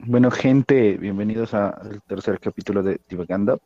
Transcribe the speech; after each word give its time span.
Bueno, 0.00 0.30
gente, 0.30 0.96
bienvenidos 0.96 1.54
al 1.54 2.00
tercer 2.06 2.38
capítulo 2.38 2.84
de 2.84 3.00
Divaganda. 3.08 3.58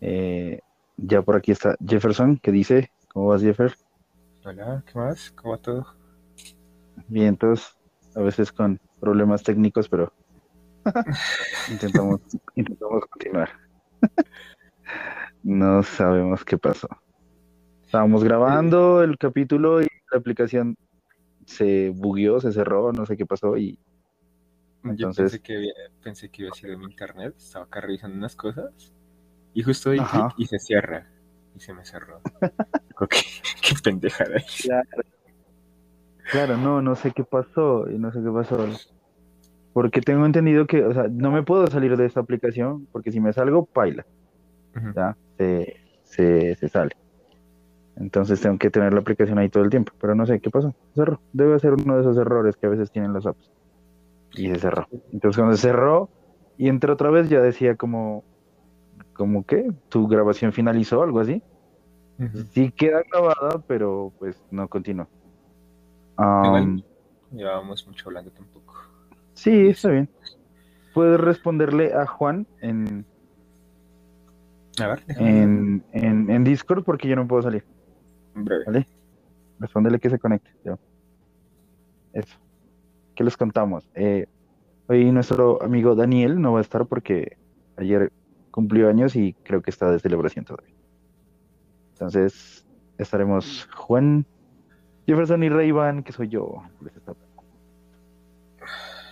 Eh, 0.00 0.60
ya 0.96 1.20
por 1.22 1.34
aquí 1.34 1.50
está 1.50 1.76
Jefferson, 1.84 2.38
que 2.38 2.52
dice, 2.52 2.92
¿cómo 3.08 3.26
vas, 3.26 3.42
Jeffer? 3.42 3.74
Hola, 4.44 4.84
¿qué 4.86 4.96
más? 4.96 5.32
¿Cómo 5.32 5.50
va 5.50 5.58
todo? 5.58 5.86
Bien, 7.08 7.36
todos, 7.36 7.76
a 8.14 8.20
veces 8.20 8.52
con 8.52 8.78
problemas 9.00 9.42
técnicos, 9.42 9.88
pero 9.88 10.12
intentamos, 11.70 12.20
intentamos 12.54 13.04
continuar. 13.06 13.50
no 15.42 15.82
sabemos 15.82 16.44
qué 16.44 16.56
pasó. 16.56 16.88
Estábamos 17.84 18.22
grabando 18.22 19.02
el 19.02 19.18
capítulo 19.18 19.82
y 19.82 19.88
la 20.12 20.18
aplicación 20.18 20.76
se 21.46 21.90
bugueó, 21.90 22.40
se 22.40 22.52
cerró, 22.52 22.92
no 22.92 23.04
sé 23.06 23.16
qué 23.16 23.26
pasó 23.26 23.56
y 23.56 23.78
Yo 24.96 25.10
pensé 25.12 25.40
que, 25.40 25.72
pensé 26.02 26.28
que 26.28 26.42
iba 26.42 26.50
a 26.50 26.54
ser 26.54 26.70
de 26.70 26.76
mi 26.76 26.84
internet, 26.84 27.34
estaba 27.38 27.64
acá 27.64 27.80
revisando 27.80 28.16
unas 28.16 28.36
cosas 28.36 28.92
y 29.54 29.62
justo 29.62 29.90
clic 29.90 30.04
y 30.36 30.46
se 30.46 30.58
cierra. 30.58 31.06
Y 31.56 31.60
se 31.60 31.72
me 31.72 31.84
cerró. 31.84 32.20
¿Qué, 33.10 33.20
qué 33.62 33.74
pendejada. 33.82 34.42
Claro. 34.62 34.88
Claro, 36.30 36.56
no, 36.56 36.82
no 36.82 36.96
sé 36.96 37.12
qué 37.12 37.22
pasó, 37.22 37.88
y 37.90 37.98
no 37.98 38.10
sé 38.12 38.20
qué 38.22 38.30
pasó. 38.30 38.66
Porque 39.72 40.00
tengo 40.00 40.24
entendido 40.24 40.66
que, 40.66 40.84
o 40.84 40.92
sea, 40.92 41.06
no 41.10 41.30
me 41.30 41.42
puedo 41.42 41.66
salir 41.66 41.96
de 41.96 42.06
esta 42.06 42.20
aplicación, 42.20 42.86
porque 42.92 43.12
si 43.12 43.20
me 43.20 43.32
salgo, 43.32 43.66
paila, 43.66 44.06
ya, 44.94 45.16
se, 45.36 45.76
se, 46.04 46.54
se 46.56 46.68
sale. 46.68 46.96
Entonces 47.96 48.40
tengo 48.40 48.58
que 48.58 48.70
tener 48.70 48.92
la 48.92 49.00
aplicación 49.00 49.38
ahí 49.38 49.48
todo 49.48 49.62
el 49.64 49.70
tiempo, 49.70 49.92
pero 50.00 50.14
no 50.14 50.26
sé 50.26 50.40
qué 50.40 50.50
pasó, 50.50 50.74
cerró. 50.94 51.20
Debe 51.32 51.58
ser 51.58 51.74
uno 51.74 51.94
de 51.94 52.00
esos 52.00 52.16
errores 52.16 52.56
que 52.56 52.66
a 52.66 52.70
veces 52.70 52.90
tienen 52.90 53.12
las 53.12 53.26
apps. 53.26 53.50
Y 54.36 54.48
se 54.48 54.58
cerró. 54.58 54.88
Entonces 55.12 55.36
cuando 55.36 55.56
se 55.56 55.68
cerró 55.68 56.08
y 56.56 56.68
entré 56.68 56.92
otra 56.92 57.10
vez 57.10 57.28
ya 57.28 57.40
decía 57.40 57.76
como, 57.76 58.24
como 59.12 59.44
que 59.44 59.72
tu 59.88 60.06
grabación 60.08 60.52
finalizó, 60.52 61.02
algo 61.02 61.20
así. 61.20 61.42
Sí 62.52 62.70
queda 62.70 63.02
grabada, 63.10 63.62
pero 63.66 64.12
pues 64.18 64.40
no 64.50 64.68
continúa. 64.68 65.08
Llevábamos 67.32 67.86
mucho 67.86 68.08
hablando 68.08 68.30
tampoco. 68.30 68.74
sí, 69.34 69.68
está 69.68 69.90
bien. 69.90 70.08
Puedes 70.94 71.18
responderle 71.20 71.92
a 71.92 72.06
Juan 72.06 72.46
en, 72.60 73.04
A 74.80 74.86
ver, 74.86 75.02
en, 75.08 75.82
en, 75.90 76.30
en 76.30 76.44
Discord 76.44 76.84
porque 76.84 77.08
yo 77.08 77.16
no 77.16 77.26
puedo 77.26 77.42
salir. 77.42 77.64
breve. 78.34 78.64
¿Vale? 78.66 78.86
Respóndele 79.58 79.98
que 79.98 80.10
se 80.10 80.20
conecte. 80.20 80.50
Eso. 82.12 82.38
¿Qué 83.14 83.24
les 83.24 83.36
contamos? 83.36 83.88
Eh, 83.94 84.26
hoy 84.88 85.10
nuestro 85.12 85.62
amigo 85.62 85.94
Daniel 85.94 86.40
no 86.40 86.52
va 86.52 86.58
a 86.58 86.62
estar 86.62 86.86
porque 86.86 87.36
ayer 87.76 88.12
cumplió 88.50 88.88
años 88.88 89.16
y 89.16 89.34
creo 89.44 89.62
que 89.62 89.70
está 89.70 89.90
de 89.90 89.98
celebración 89.98 90.44
todavía. 90.44 90.74
Entonces 91.92 92.66
estaremos 92.98 93.68
Juan, 93.74 94.26
Jefferson 95.06 95.42
y 95.42 95.48
Ray 95.48 95.70
Van, 95.70 96.02
que 96.02 96.12
soy 96.12 96.28
yo. 96.28 96.62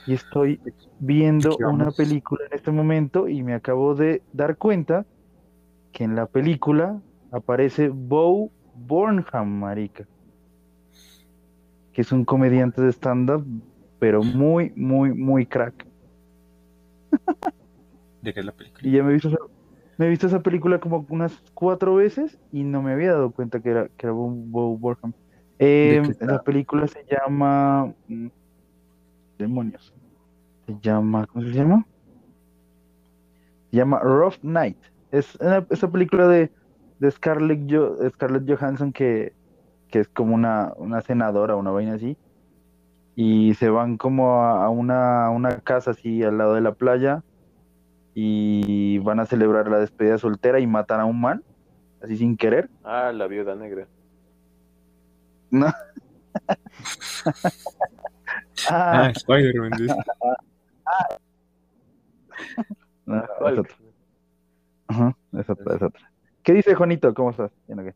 Y 0.07 0.15
estoy 0.15 0.61
viendo 0.99 1.57
una 1.59 1.93
película 1.93 2.45
en 2.47 2.57
este 2.57 2.73
momento 2.73 3.29
y 3.29 3.43
me 3.45 3.55
acabo 3.55 3.95
de 3.95 4.23
dar 4.33 4.57
cuenta 4.57 5.07
que 5.93 6.03
en 6.03 6.17
la 6.17 6.27
película 6.27 7.01
aparece 7.31 7.89
Bo 7.89 8.51
Burnham, 8.75 9.49
marica, 9.49 10.07
que 11.93 12.01
es 12.01 12.11
un 12.11 12.25
comediante 12.25 12.83
de 12.83 12.91
stand-up, 12.91 13.45
pero 14.03 14.25
muy, 14.25 14.73
muy, 14.75 15.15
muy 15.15 15.47
crack. 15.47 15.87
¿De 18.21 18.35
qué 18.35 18.41
es 18.41 18.47
la 18.47 18.51
película? 18.51 18.89
Y 18.89 18.91
ya 18.91 19.05
me 19.05 19.11
he 19.11 19.13
visto 19.13 19.29
esa, 19.29 19.39
me 19.97 20.07
he 20.07 20.09
visto 20.09 20.27
esa 20.27 20.43
película 20.43 20.81
como 20.81 21.07
unas 21.09 21.41
cuatro 21.55 21.95
veces 21.95 22.37
y 22.51 22.65
no 22.65 22.83
me 22.83 22.95
había 22.95 23.13
dado 23.13 23.31
cuenta 23.31 23.61
que 23.61 23.71
era, 23.71 23.87
que 23.97 24.07
era 24.07 24.13
Bo, 24.13 24.29
Bo 24.29 24.77
Burnham. 24.77 25.13
Eh, 25.61 26.03
la 26.19 26.43
película 26.43 26.89
se 26.89 27.05
llama... 27.09 27.95
mm, 28.09 28.27
Demonios. 29.39 29.95
Se 30.67 30.77
llama... 30.81 31.25
¿Cómo 31.29 31.45
se 31.45 31.53
llama? 31.53 31.87
Se 33.71 33.77
llama 33.77 34.01
Rough 34.01 34.39
Night. 34.43 34.79
Es 35.13 35.37
una, 35.37 35.65
esa 35.71 35.89
película 35.93 36.27
de, 36.27 36.51
de 36.99 37.11
Scarlett, 37.13 37.71
Jo- 37.71 37.99
Scarlett 38.11 38.51
Johansson 38.51 38.93
que, 38.93 39.33
que 39.91 40.01
es 40.01 40.09
como 40.09 40.35
una, 40.35 40.73
una 40.77 41.03
senadora, 41.03 41.55
una 41.55 41.71
vaina 41.71 41.95
así. 41.95 42.19
Y 43.15 43.55
se 43.55 43.69
van 43.69 43.99
como 43.99 44.43
a, 44.43 44.65
a 44.65 44.71
una, 44.71 45.27
a 45.27 45.31
una 45.31 45.61
casa 45.61 45.91
así 45.93 46.23
al 46.23 46.39
lado 46.39 46.55
de 46.55 46.61
la 46.63 46.73
playa 46.73 47.23
y 48.15 48.99
van 48.99 49.21
a 49.21 49.27
celebrar 49.27 49.69
la 49.69 49.79
despedida 49.79 50.19
soltera 50.19 50.61
y 50.61 50.67
matan 50.67 51.01
a 51.01 51.05
un 51.07 51.21
man, 51.21 51.43
así 52.03 52.17
sin 52.17 52.37
querer. 52.37 52.69
Ah, 52.85 53.13
la 53.13 53.27
viuda 53.27 53.55
negra. 53.55 53.87
No. 55.51 55.67
Ah, 58.71 59.07
Ah, 59.07 59.11
Spider-Man. 59.11 59.71
dice. 59.77 59.95
no, 63.07 63.17
es 63.23 63.31
Hulk. 63.41 63.59
otra. 63.61 63.77
Ajá, 64.89 65.17
es 65.33 65.51
otra, 65.51 65.75
es 65.77 65.83
otra. 65.83 66.11
¿Qué 66.43 66.53
dice 66.53 66.75
Juanito? 66.75 67.13
¿Cómo 67.13 67.31
estás? 67.31 67.51
Bien, 67.67 67.81
ok. 67.81 67.95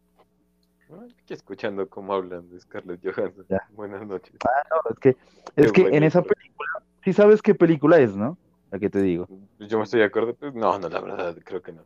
Aquí 1.27 1.35
escuchando 1.35 1.89
cómo 1.89 2.15
hablan 2.15 2.49
de 2.51 2.61
Scarlett 2.61 3.01
Johansson. 3.03 3.45
Ya. 3.49 3.61
Buenas 3.75 4.07
noches. 4.07 4.33
No, 4.71 4.91
es 4.93 4.99
que, 5.01 5.17
es 5.57 5.73
que 5.73 5.89
en 5.89 6.05
esa 6.05 6.23
película, 6.23 6.69
sí 7.03 7.13
sabes 7.13 7.43
qué 7.43 7.53
película 7.53 7.99
es, 7.99 8.17
¿no? 8.17 8.39
La 8.71 8.79
que 8.79 8.89
te 8.89 9.03
digo. 9.03 9.27
Yo 9.59 9.79
me 9.79 9.83
estoy 9.83 9.99
de 9.99 10.07
acuerdo. 10.07 10.35
pues, 10.35 10.55
no, 10.55 10.79
no, 10.79 10.89
la 10.89 11.01
verdad, 11.01 11.37
creo 11.45 11.61
que 11.61 11.73
no. 11.73 11.83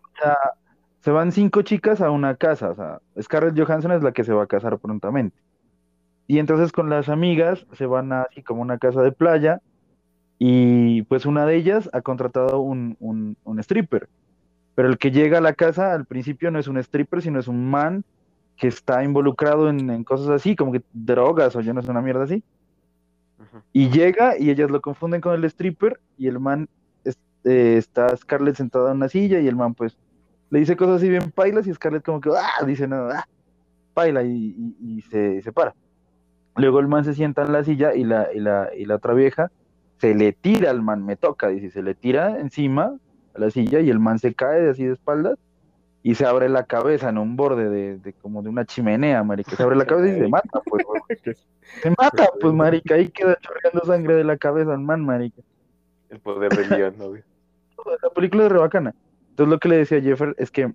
Se 0.99 1.11
van 1.11 1.33
cinco 1.33 1.62
chicas 1.62 2.03
a 2.03 2.11
una 2.11 2.37
casa, 2.37 2.69
o 2.69 2.75
sea, 2.75 3.01
Scarlett 3.19 3.59
Johansson 3.59 3.93
es 3.93 4.03
la 4.03 4.12
que 4.12 4.25
se 4.25 4.34
va 4.34 4.43
a 4.43 4.47
casar 4.47 4.78
prontamente. 4.78 5.39
Y 6.27 6.39
entonces 6.39 6.71
con 6.71 6.91
las 6.91 7.09
amigas 7.09 7.67
se 7.72 7.87
van 7.87 8.12
a 8.12 8.25
así 8.25 8.43
como 8.43 8.61
una 8.61 8.77
casa 8.77 9.01
de 9.01 9.12
playa 9.12 9.62
y 10.39 11.01
pues 11.05 11.25
una 11.25 11.47
de 11.47 11.57
ellas 11.57 11.89
ha 11.95 12.03
contratado 12.03 12.61
un, 12.61 12.99
un, 13.01 13.39
un 13.45 13.59
stripper. 13.61 14.11
Pero 14.75 14.89
el 14.89 14.99
que 14.99 15.11
llega 15.11 15.39
a 15.39 15.41
la 15.41 15.55
casa 15.55 15.95
al 15.95 16.05
principio 16.05 16.51
no 16.51 16.59
es 16.59 16.69
un 16.69 16.77
stripper, 16.77 17.22
sino 17.22 17.41
es 17.41 17.49
un 17.49 17.71
man 17.71 18.05
que 18.60 18.69
está 18.69 19.03
involucrado 19.04 19.71
en, 19.71 19.88
en 19.91 20.04
cosas 20.04 20.28
así, 20.31 20.54
como 20.54 20.72
que 20.72 20.82
drogas 20.93 21.56
o 21.56 21.62
yo 21.62 21.75
no 21.75 21.82
sé, 21.82 21.91
una 21.91 22.03
mierda 22.03 22.25
así. 22.25 22.44
Y 23.72 23.88
llega 23.91 24.38
y 24.38 24.50
ellas 24.50 24.71
lo 24.71 24.82
confunden 24.82 25.22
con 25.22 25.34
el 25.34 25.44
stripper 25.47 25.98
y 26.19 26.28
el 26.28 26.38
man 26.41 26.69
es- 27.04 27.19
eh, 27.44 27.76
está 27.78 28.15
Scarlett 28.16 28.56
sentada 28.56 28.91
en 28.91 28.98
una 28.98 29.09
silla 29.09 29.41
y 29.41 29.48
el 29.48 29.56
man 29.56 29.75
pues 29.75 29.97
le 30.50 30.59
dice 30.60 30.76
cosas 30.76 30.97
así 30.98 31.09
bien 31.09 31.32
pailas 31.32 31.66
y 31.66 31.75
Scarlett 31.75 32.04
como 32.04 32.21
que 32.21 32.31
ah, 32.37 32.65
dice 32.66 32.87
no, 32.87 33.09
ah, 33.10 33.25
paila 33.94 34.22
y, 34.25 34.54
y- 34.59 34.77
y 34.98 35.03
se, 35.03 35.42
se 35.42 35.53
para. 35.53 35.75
Luego 36.56 36.81
el 36.81 36.88
man 36.88 37.04
se 37.04 37.15
sienta 37.15 37.42
en 37.44 37.53
la 37.53 37.65
silla 37.65 37.94
y 37.94 38.04
la, 38.04 38.28
y 38.34 38.41
la, 38.41 38.71
y 38.77 38.84
la 38.87 38.97
otra 38.97 39.15
vieja 39.15 39.50
se 39.98 40.15
le 40.15 40.32
tira 40.34 40.71
al 40.71 40.82
man, 40.82 41.04
me 41.06 41.16
toca, 41.16 41.48
dice, 41.48 41.71
se 41.71 41.82
le 41.82 41.94
tira 41.94 42.41
encima 42.41 42.97
a 43.34 43.38
la 43.41 43.50
silla 43.50 43.81
y 43.81 43.91
el 43.91 44.00
man 44.00 44.19
se 44.19 44.34
cae 44.34 44.69
así 44.71 44.84
de 44.84 44.94
espaldas 44.94 45.38
y 46.03 46.15
se 46.15 46.25
abre 46.25 46.49
la 46.49 46.65
cabeza 46.65 47.11
en 47.11 47.19
un 47.19 47.37
borde 47.37 47.69
de, 47.69 47.99
de 47.99 48.12
como 48.15 48.43
de 48.43 48.49
una 48.49 48.65
chimenea, 48.65 49.22
marica. 49.22 49.55
Se 49.55 49.62
abre 49.62 49.77
la 49.77 49.84
cabeza 49.84 50.16
y 50.16 50.21
se 50.21 50.28
mata, 50.28 50.61
pues. 50.65 50.84
Se 51.83 51.91
mata, 51.91 52.28
pues, 52.41 52.53
marica. 52.53 52.94
Ahí 52.94 53.09
queda 53.11 53.38
chorreando 53.41 53.84
sangre 53.84 54.15
de 54.15 54.25
la 54.25 54.37
cabeza 54.37 54.72
al 54.72 54.81
man, 54.81 55.05
marica. 55.05 55.41
El 56.09 56.19
poder 56.19 56.50
del 56.53 56.69
guion, 56.69 56.94
¿no? 56.99 57.09
güey? 57.10 57.22
La 58.03 58.10
película 58.10 58.47
es 58.47 58.53
re 58.53 58.59
bacana. 58.59 58.94
Entonces, 59.31 59.50
lo 59.53 59.59
que 59.60 59.69
le 59.69 59.77
decía 59.77 59.99
a 59.99 60.00
Jeffer 60.00 60.34
es 60.39 60.50
que 60.50 60.72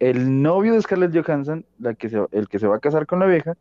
el 0.00 0.42
novio 0.42 0.72
de 0.72 0.82
Scarlett 0.82 1.14
Johansson, 1.14 1.64
la 1.78 1.94
que 1.94 2.08
se, 2.08 2.18
el 2.32 2.48
que 2.48 2.58
se 2.58 2.66
va 2.66 2.76
a 2.76 2.80
casar 2.80 3.06
con 3.06 3.20
la 3.20 3.26
vieja, 3.26 3.54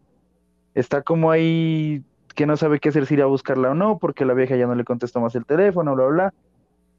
está 0.73 1.03
como 1.03 1.29
ahí 1.29 2.03
que 2.33 2.47
no 2.47 2.57
sabe 2.57 2.79
qué 2.79 2.89
hacer, 2.89 3.05
si 3.05 3.13
ir 3.13 3.21
a 3.21 3.27
buscarla 3.27 3.71
o 3.71 3.75
no, 3.75 3.99
porque 3.99 4.25
la 4.25 4.33
vieja 4.33 4.55
ya 4.55 4.65
no 4.65 4.73
le 4.73 4.83
contestó 4.83 5.21
más 5.21 5.35
el 5.35 5.45
teléfono, 5.45 5.93
bla, 5.93 6.05
bla, 6.05 6.13
bla, 6.13 6.33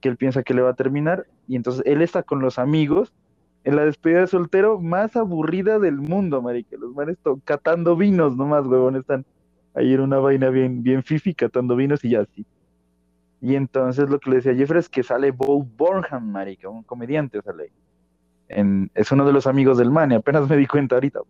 que 0.00 0.08
él 0.08 0.16
piensa 0.16 0.44
que 0.44 0.54
le 0.54 0.62
va 0.62 0.70
a 0.70 0.74
terminar. 0.74 1.26
Y 1.48 1.56
entonces 1.56 1.82
él 1.84 2.00
está 2.00 2.22
con 2.22 2.40
los 2.40 2.60
amigos 2.60 3.12
en 3.64 3.76
la 3.76 3.84
despedida 3.84 4.20
de 4.20 4.26
soltero 4.26 4.78
más 4.80 5.16
aburrida 5.16 5.78
del 5.78 5.96
mundo, 5.96 6.42
marica. 6.42 6.76
Los 6.78 6.94
manes 6.94 7.16
catando 7.44 7.96
vinos 7.96 8.36
nomás, 8.36 8.66
huevón, 8.66 8.96
están 8.96 9.24
ahí 9.74 9.92
en 9.94 10.00
una 10.00 10.18
vaina 10.18 10.50
bien, 10.50 10.82
bien 10.82 11.02
fifi, 11.02 11.34
catando 11.34 11.74
vinos 11.74 12.04
y 12.04 12.10
ya 12.10 12.20
así. 12.20 12.46
Y 13.40 13.56
entonces 13.56 14.08
lo 14.08 14.18
que 14.20 14.30
le 14.30 14.36
decía 14.36 14.52
a 14.52 14.54
Jeffrey 14.54 14.78
es 14.80 14.88
que 14.88 15.02
sale 15.02 15.30
Bo 15.30 15.62
Burnham, 15.62 16.30
marica, 16.30 16.68
un 16.68 16.82
comediante 16.82 17.42
sale. 17.42 17.72
En- 18.48 18.90
es 18.94 19.10
uno 19.12 19.24
de 19.26 19.32
los 19.32 19.46
amigos 19.46 19.78
del 19.78 19.90
man 19.90 20.12
y 20.12 20.14
apenas 20.16 20.48
me 20.48 20.56
di 20.56 20.66
cuenta 20.66 20.96
ahorita. 20.96 21.20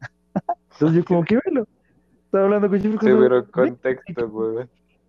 Entonces 0.72 0.96
yo 0.98 1.04
como 1.04 1.24
que 1.24 1.38
velo. 1.44 1.66
Estaba 2.24 2.44
hablando 2.44 2.68
con 2.68 2.80
Jeffrey. 2.80 2.98
Seguro 3.12 3.46
cuando- 3.50 3.72
contexto, 3.74 4.28
güey. 4.28 4.66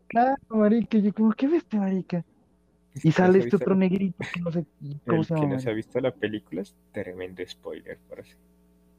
Claro, 0.07 0.35
marica, 0.49 0.97
yo 0.97 1.13
como, 1.13 1.31
¿qué 1.33 1.47
ves, 1.47 1.65
marica? 1.73 2.23
Y 3.03 3.07
no 3.09 3.13
sale 3.13 3.39
este 3.39 3.55
otro 3.55 3.73
la- 3.73 3.79
negrito 3.79 4.23
que 4.33 4.39
no 4.41 4.51
sé 4.51 4.65
cómo 5.05 5.21
El 5.21 5.25
se 5.25 5.33
que 5.35 5.39
llama. 5.41 5.53
no 5.55 5.59
se 5.59 5.69
ha 5.69 5.73
visto 5.73 5.99
la 5.99 6.11
película 6.11 6.61
es 6.61 6.75
tremendo 6.91 7.43
spoiler, 7.45 7.97
parece. 8.09 8.35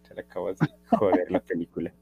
Se 0.03 0.15
le 0.15 0.21
acabas 0.23 0.59
de 0.59 0.69
joder 0.91 1.31
la 1.31 1.41
película. 1.41 1.93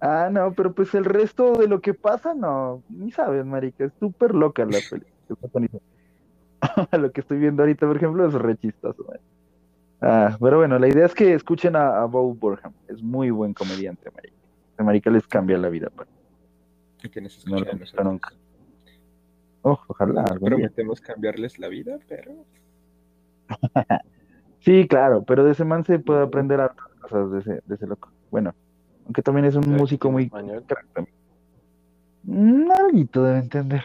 Ah, 0.00 0.28
no, 0.32 0.52
pero 0.54 0.72
pues 0.74 0.94
el 0.94 1.04
resto 1.04 1.52
de 1.54 1.68
lo 1.68 1.80
que 1.80 1.94
pasa, 1.94 2.34
no, 2.34 2.82
ni 2.88 3.12
sabes, 3.12 3.44
marica, 3.44 3.84
es 3.84 3.92
súper 4.00 4.34
loca 4.34 4.64
la 4.64 4.78
película. 4.90 5.80
lo 6.98 7.12
que 7.12 7.20
estoy 7.20 7.38
viendo 7.38 7.62
ahorita, 7.62 7.86
por 7.86 7.96
ejemplo, 7.96 8.26
es 8.26 8.34
re 8.34 8.56
chistoso. 8.56 9.04
Ah, 10.00 10.36
pero 10.40 10.58
bueno, 10.58 10.78
la 10.78 10.88
idea 10.88 11.06
es 11.06 11.14
que 11.14 11.34
escuchen 11.34 11.76
a, 11.76 12.02
a 12.02 12.04
Bo 12.06 12.34
Burham, 12.34 12.72
es 12.88 13.02
muy 13.02 13.30
buen 13.30 13.54
comediante, 13.54 14.10
marica. 14.10 14.36
Marica 14.78 15.10
les 15.10 15.26
cambia 15.28 15.58
la 15.58 15.68
vida. 15.68 15.90
Pues. 15.94 16.08
¿Y 17.04 17.08
que 17.08 17.20
nos 17.20 17.46
No 17.46 17.58
lo 17.60 18.04
nunca. 18.04 18.32
Oh, 19.62 19.78
ojalá. 19.86 20.24
día. 20.24 20.38
Prometemos 20.40 21.00
cambiarles 21.00 21.58
la 21.58 21.68
vida, 21.68 21.98
pero... 22.08 22.44
Sí, 24.60 24.86
claro, 24.86 25.24
pero 25.24 25.42
de 25.42 25.50
ese 25.52 25.64
man 25.64 25.84
se 25.84 25.98
puede 25.98 26.22
aprender 26.22 26.60
hartas 26.60 26.86
cosas 27.00 27.32
de 27.32 27.40
ese, 27.40 27.62
de 27.66 27.74
ese 27.74 27.84
loco. 27.84 28.12
Bueno, 28.30 28.54
aunque 29.04 29.20
también 29.20 29.44
es 29.46 29.56
un 29.56 29.64
¿Sabes 29.64 29.80
músico 29.80 30.08
muy 30.12 30.22
es 30.22 30.26
español? 30.28 30.64
también. 30.94 31.16
Mm, 32.22 32.68
debe 33.12 33.38
entender. 33.38 33.84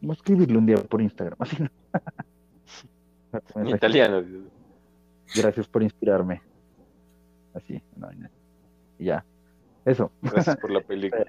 Voy 0.00 0.10
a 0.10 0.14
escribirle 0.14 0.56
un 0.56 0.64
día 0.64 0.76
por 0.76 1.02
Instagram, 1.02 1.36
así 1.40 1.62
no. 1.62 1.68
En 3.56 3.68
italiano. 3.68 4.22
Gracias 5.34 5.66
por 5.68 5.82
inspirarme. 5.82 6.42
Así, 7.54 7.82
no, 7.96 8.10
no. 8.12 8.28
Ya. 8.98 9.24
Eso. 9.84 10.12
Gracias 10.22 10.56
por 10.56 10.70
la 10.70 10.80
película. 10.80 11.26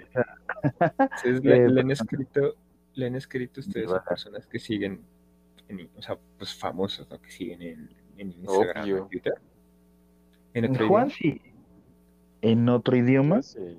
Ustedes 1.16 1.44
le, 1.44 1.56
Eh, 1.66 1.70
le 1.70 1.82
han 1.82 1.88
pues, 1.88 2.02
escrito, 2.02 2.56
le 2.96 3.08
han 3.08 3.16
escrito 3.16 3.60
ustedes 3.62 3.92
a 3.92 4.04
personas 4.04 4.46
que 4.48 4.60
siguen, 4.60 5.02
en, 5.68 5.90
o 5.98 6.02
sea, 6.02 6.18
pues 6.38 6.54
famosos, 6.54 7.10
¿no? 7.10 7.20
Que 7.22 7.32
siguen 7.32 7.62
en, 7.62 7.90
en 8.18 8.32
Instagram, 8.32 8.84
Obvio. 8.84 8.98
en 8.98 9.08
Twitter. 9.10 9.34
En 10.54 10.72
otro 10.72 10.88
Juan 10.88 11.08
idioma. 11.10 11.16
sí. 11.18 11.42
En 12.42 12.70
otro 12.70 12.96
idioma. 12.98 13.42
Sí, 13.42 13.78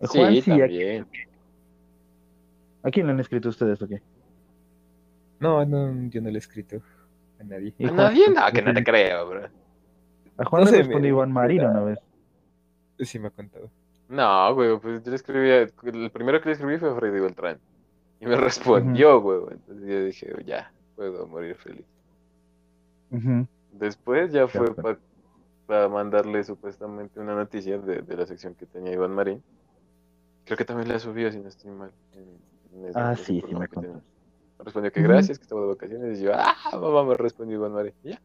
Juan 0.00 0.34
sí 0.34 0.42
sí. 0.42 0.50
¿A, 0.52 0.58
también. 0.58 1.06
a 2.82 2.90
quién 2.90 3.06
le 3.06 3.12
han 3.12 3.20
escrito 3.20 3.48
ustedes 3.48 3.80
o 3.80 3.88
qué? 3.88 4.02
No, 5.40 5.64
no, 5.64 6.08
yo 6.10 6.20
no 6.20 6.28
le 6.28 6.34
he 6.34 6.38
escrito 6.38 6.82
a 7.40 7.44
nadie. 7.44 7.74
¿A 7.80 7.84
Juan- 7.84 7.96
nadie? 7.96 8.28
No, 8.28 8.42
que 8.52 8.62
no 8.62 8.74
te 8.74 8.84
creo, 8.84 9.28
bro. 9.28 9.48
A 10.36 10.44
Juan 10.44 10.64
No 10.64 10.70
le 10.70 10.76
respondió 10.78 11.00
me- 11.00 11.08
Iván 11.08 11.32
Marino 11.32 11.70
una 11.70 11.80
vez. 11.82 11.98
Sí 13.00 13.18
me 13.18 13.28
ha 13.28 13.30
contado. 13.30 13.70
No, 14.08 14.54
güey, 14.54 14.78
pues 14.78 15.02
yo 15.02 15.10
le 15.10 15.16
escribí, 15.16 15.48
el 15.50 16.10
primero 16.10 16.40
que 16.40 16.48
le 16.50 16.52
escribí 16.52 16.76
fue 16.78 16.90
a 16.90 16.94
Freddy 16.94 17.20
Beltrán. 17.20 17.58
Y 18.24 18.28
me 18.28 18.36
respondió, 18.36 19.20
güey. 19.20 19.40
Entonces 19.50 19.86
yo 19.88 20.04
dije, 20.04 20.44
ya, 20.46 20.72
puedo 20.96 21.26
morir 21.26 21.56
feliz. 21.56 21.84
Después 23.72 24.32
ya 24.32 24.48
fue 24.48 24.74
Claro. 24.74 24.98
para 25.66 25.88
mandarle 25.88 26.42
supuestamente 26.44 27.20
una 27.20 27.34
noticia 27.34 27.78
de, 27.78 28.02
de 28.02 28.16
la 28.16 28.26
sección 28.26 28.54
que 28.54 28.66
tenía 28.66 28.92
Iván 28.92 29.12
Marín. 29.12 29.42
Creo 30.44 30.56
que 30.58 30.64
también 30.64 30.88
la 30.88 30.98
subió, 30.98 31.30
si 31.32 31.38
no 31.38 31.48
estoy 31.48 31.70
mal. 31.70 31.90
en- 32.12 32.78
en 32.78 32.88
ese- 32.88 32.98
Ah, 32.98 33.14
sí, 33.16 33.42
sí, 33.46 33.54
me 33.54 33.68
contó. 33.68 33.92
Me 34.58 34.64
respondió 34.64 34.92
que 34.92 35.02
gracias, 35.02 35.38
que 35.38 35.42
estaba 35.44 35.60
de 35.62 35.68
vacaciones. 35.68 36.20
Y 36.20 36.24
yo, 36.24 36.32
ah, 36.34 36.54
mamá, 36.72 37.04
me 37.04 37.14
respondió 37.14 37.56
Iván 37.56 37.72
Marín. 37.72 37.92
Y 38.02 38.10
ya. 38.10 38.20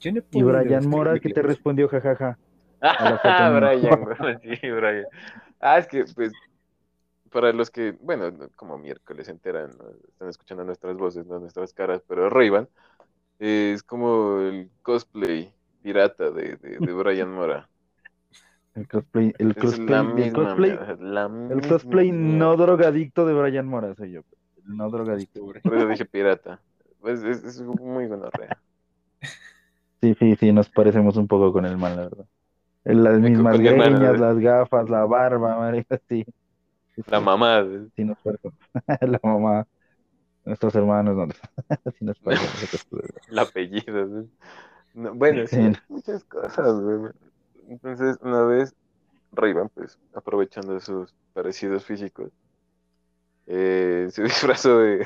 Yo 0.00 0.12
no 0.12 0.18
he 0.20 0.24
Y 0.38 0.42
Brian 0.42 0.86
Mora 0.88 1.18
que 1.18 1.30
te 1.30 1.42
respondió 1.42 1.88
jajaja. 1.88 2.38
Ah. 2.84 3.52
Brian, 3.54 4.00
güey, 4.04 4.38
sí, 4.60 4.70
Brian. 4.70 5.06
Ah, 5.60 5.78
es 5.78 5.86
que, 5.86 6.04
pues, 6.16 6.32
para 7.32 7.52
los 7.52 7.70
que, 7.70 7.92
bueno, 8.00 8.30
no- 8.30 8.50
como 8.56 8.78
miércoles 8.78 9.26
se 9.26 9.32
enteran, 9.32 9.70
¿no? 9.78 9.90
están 10.08 10.28
escuchando 10.28 10.64
nuestras 10.64 10.96
voces, 10.96 11.26
no 11.26 11.40
nuestras 11.40 11.74
caras, 11.74 12.02
pero 12.08 12.30
Ray-Ban 12.30 12.68
es 13.40 13.82
como 13.82 14.40
el 14.40 14.70
cosplay 14.82 15.54
pirata 15.82 16.30
de, 16.30 16.56
de, 16.58 16.80
de 16.80 16.92
Brian 16.94 17.32
Mora. 17.32 17.68
El 18.74 18.88
cosplay, 18.88 19.34
el 19.38 19.54
Es 19.54 19.54
cosplay, 19.54 19.98
la 21.00 21.30
el 21.50 21.60
cosplay, 21.68 22.08
el 22.08 22.38
no 22.38 22.56
drogadicto 22.56 23.26
de 23.26 23.34
Brian 23.34 23.66
Mora 23.66 23.94
soy 23.94 24.12
yo. 24.12 24.20
El 24.66 24.76
no 24.76 24.88
drogadicto. 24.90 25.40
Por 25.40 25.56
eso 25.76 25.88
dije 25.88 26.04
pirata. 26.06 26.62
Pues 27.00 27.22
es, 27.22 27.44
es 27.44 27.60
muy 27.60 28.06
gonorrea. 28.06 28.58
Sí, 30.00 30.14
sí, 30.18 30.36
sí, 30.36 30.52
nos 30.52 30.68
parecemos 30.68 31.16
un 31.16 31.28
poco 31.28 31.52
con 31.52 31.64
el 31.64 31.76
man, 31.78 31.96
la 31.96 32.02
verdad. 32.04 32.26
Las 32.84 33.20
mismas 33.20 33.58
greñas, 33.60 34.00
¿no? 34.00 34.12
las 34.18 34.38
gafas, 34.38 34.90
la 34.90 35.04
barba, 35.06 35.58
marica, 35.58 36.00
sí. 36.08 36.24
Sí, 36.94 37.02
La 37.06 37.20
sí, 37.20 37.20
mamá. 37.20 37.64
sí 37.96 38.04
nos 38.04 38.18
parecemos. 38.20 38.58
La 39.02 39.20
mamá, 39.22 39.66
nuestros 40.44 40.74
hermanos, 40.76 41.16
no, 41.16 41.28
sí 41.98 42.04
nos 42.06 42.18
parecemos. 42.20 42.56
El 43.26 43.38
apellido. 43.38 44.06
¿no? 44.06 44.28
No, 44.94 45.14
bueno, 45.14 45.46
sí, 45.46 45.60
Sí. 45.60 45.72
muchas 45.88 46.24
cosas, 46.24 46.74
güey. 46.80 47.12
Entonces, 47.68 48.18
una 48.22 48.42
vez, 48.44 48.74
Ray-Ban, 49.32 49.70
pues, 49.70 49.98
aprovechando 50.14 50.78
sus 50.80 51.14
parecidos 51.34 51.84
físicos, 51.86 52.32
eh, 53.46 54.08
se 54.10 54.22
disfrazó 54.24 54.78
de, 54.78 54.98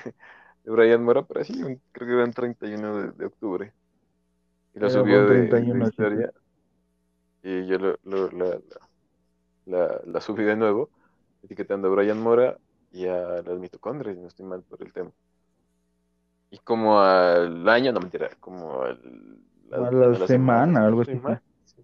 de 0.64 0.70
Brian 0.72 1.02
Mora, 1.04 1.24
pero 1.26 1.40
así, 1.40 1.52
un- 1.62 1.82
creo 1.92 2.08
que 2.08 2.14
era 2.14 2.24
el 2.24 2.34
31 2.34 2.96
de, 2.98 3.12
de 3.12 3.26
octubre. 3.26 3.74
Y 4.74 4.78
lo 4.80 4.88
Era 4.90 4.90
subió 4.90 5.26
de, 5.26 5.60
de 5.66 5.80
31, 5.80 5.90
sí, 5.92 6.04
historia. 6.04 6.32
Y 7.42 7.66
yo 7.66 7.78
lo, 7.78 7.98
lo- 8.02 8.30
la, 8.32 8.46
la, 8.46 8.80
la- 9.66 10.00
la 10.04 10.20
subí 10.20 10.44
de 10.44 10.56
nuevo, 10.56 10.90
etiquetando 11.46 11.88
a 11.88 11.90
Brian 11.92 12.20
Mora 12.20 12.58
y 12.92 13.06
a 13.06 13.42
las 13.42 13.58
mitocondrias, 13.58 14.16
no 14.16 14.28
estoy 14.28 14.46
mal 14.46 14.62
por 14.62 14.82
el 14.82 14.92
tema. 14.92 15.10
Y 16.50 16.58
como 16.58 17.00
al 17.00 17.68
año, 17.68 17.92
no 17.92 18.00
mentira, 18.00 18.30
como 18.40 18.82
al, 18.82 19.00
A 19.72 19.90
la 19.90 20.26
semana, 20.26 20.86
algo 20.86 21.02
así. 21.02 21.12
semana, 21.12 21.42
sí. 21.64 21.82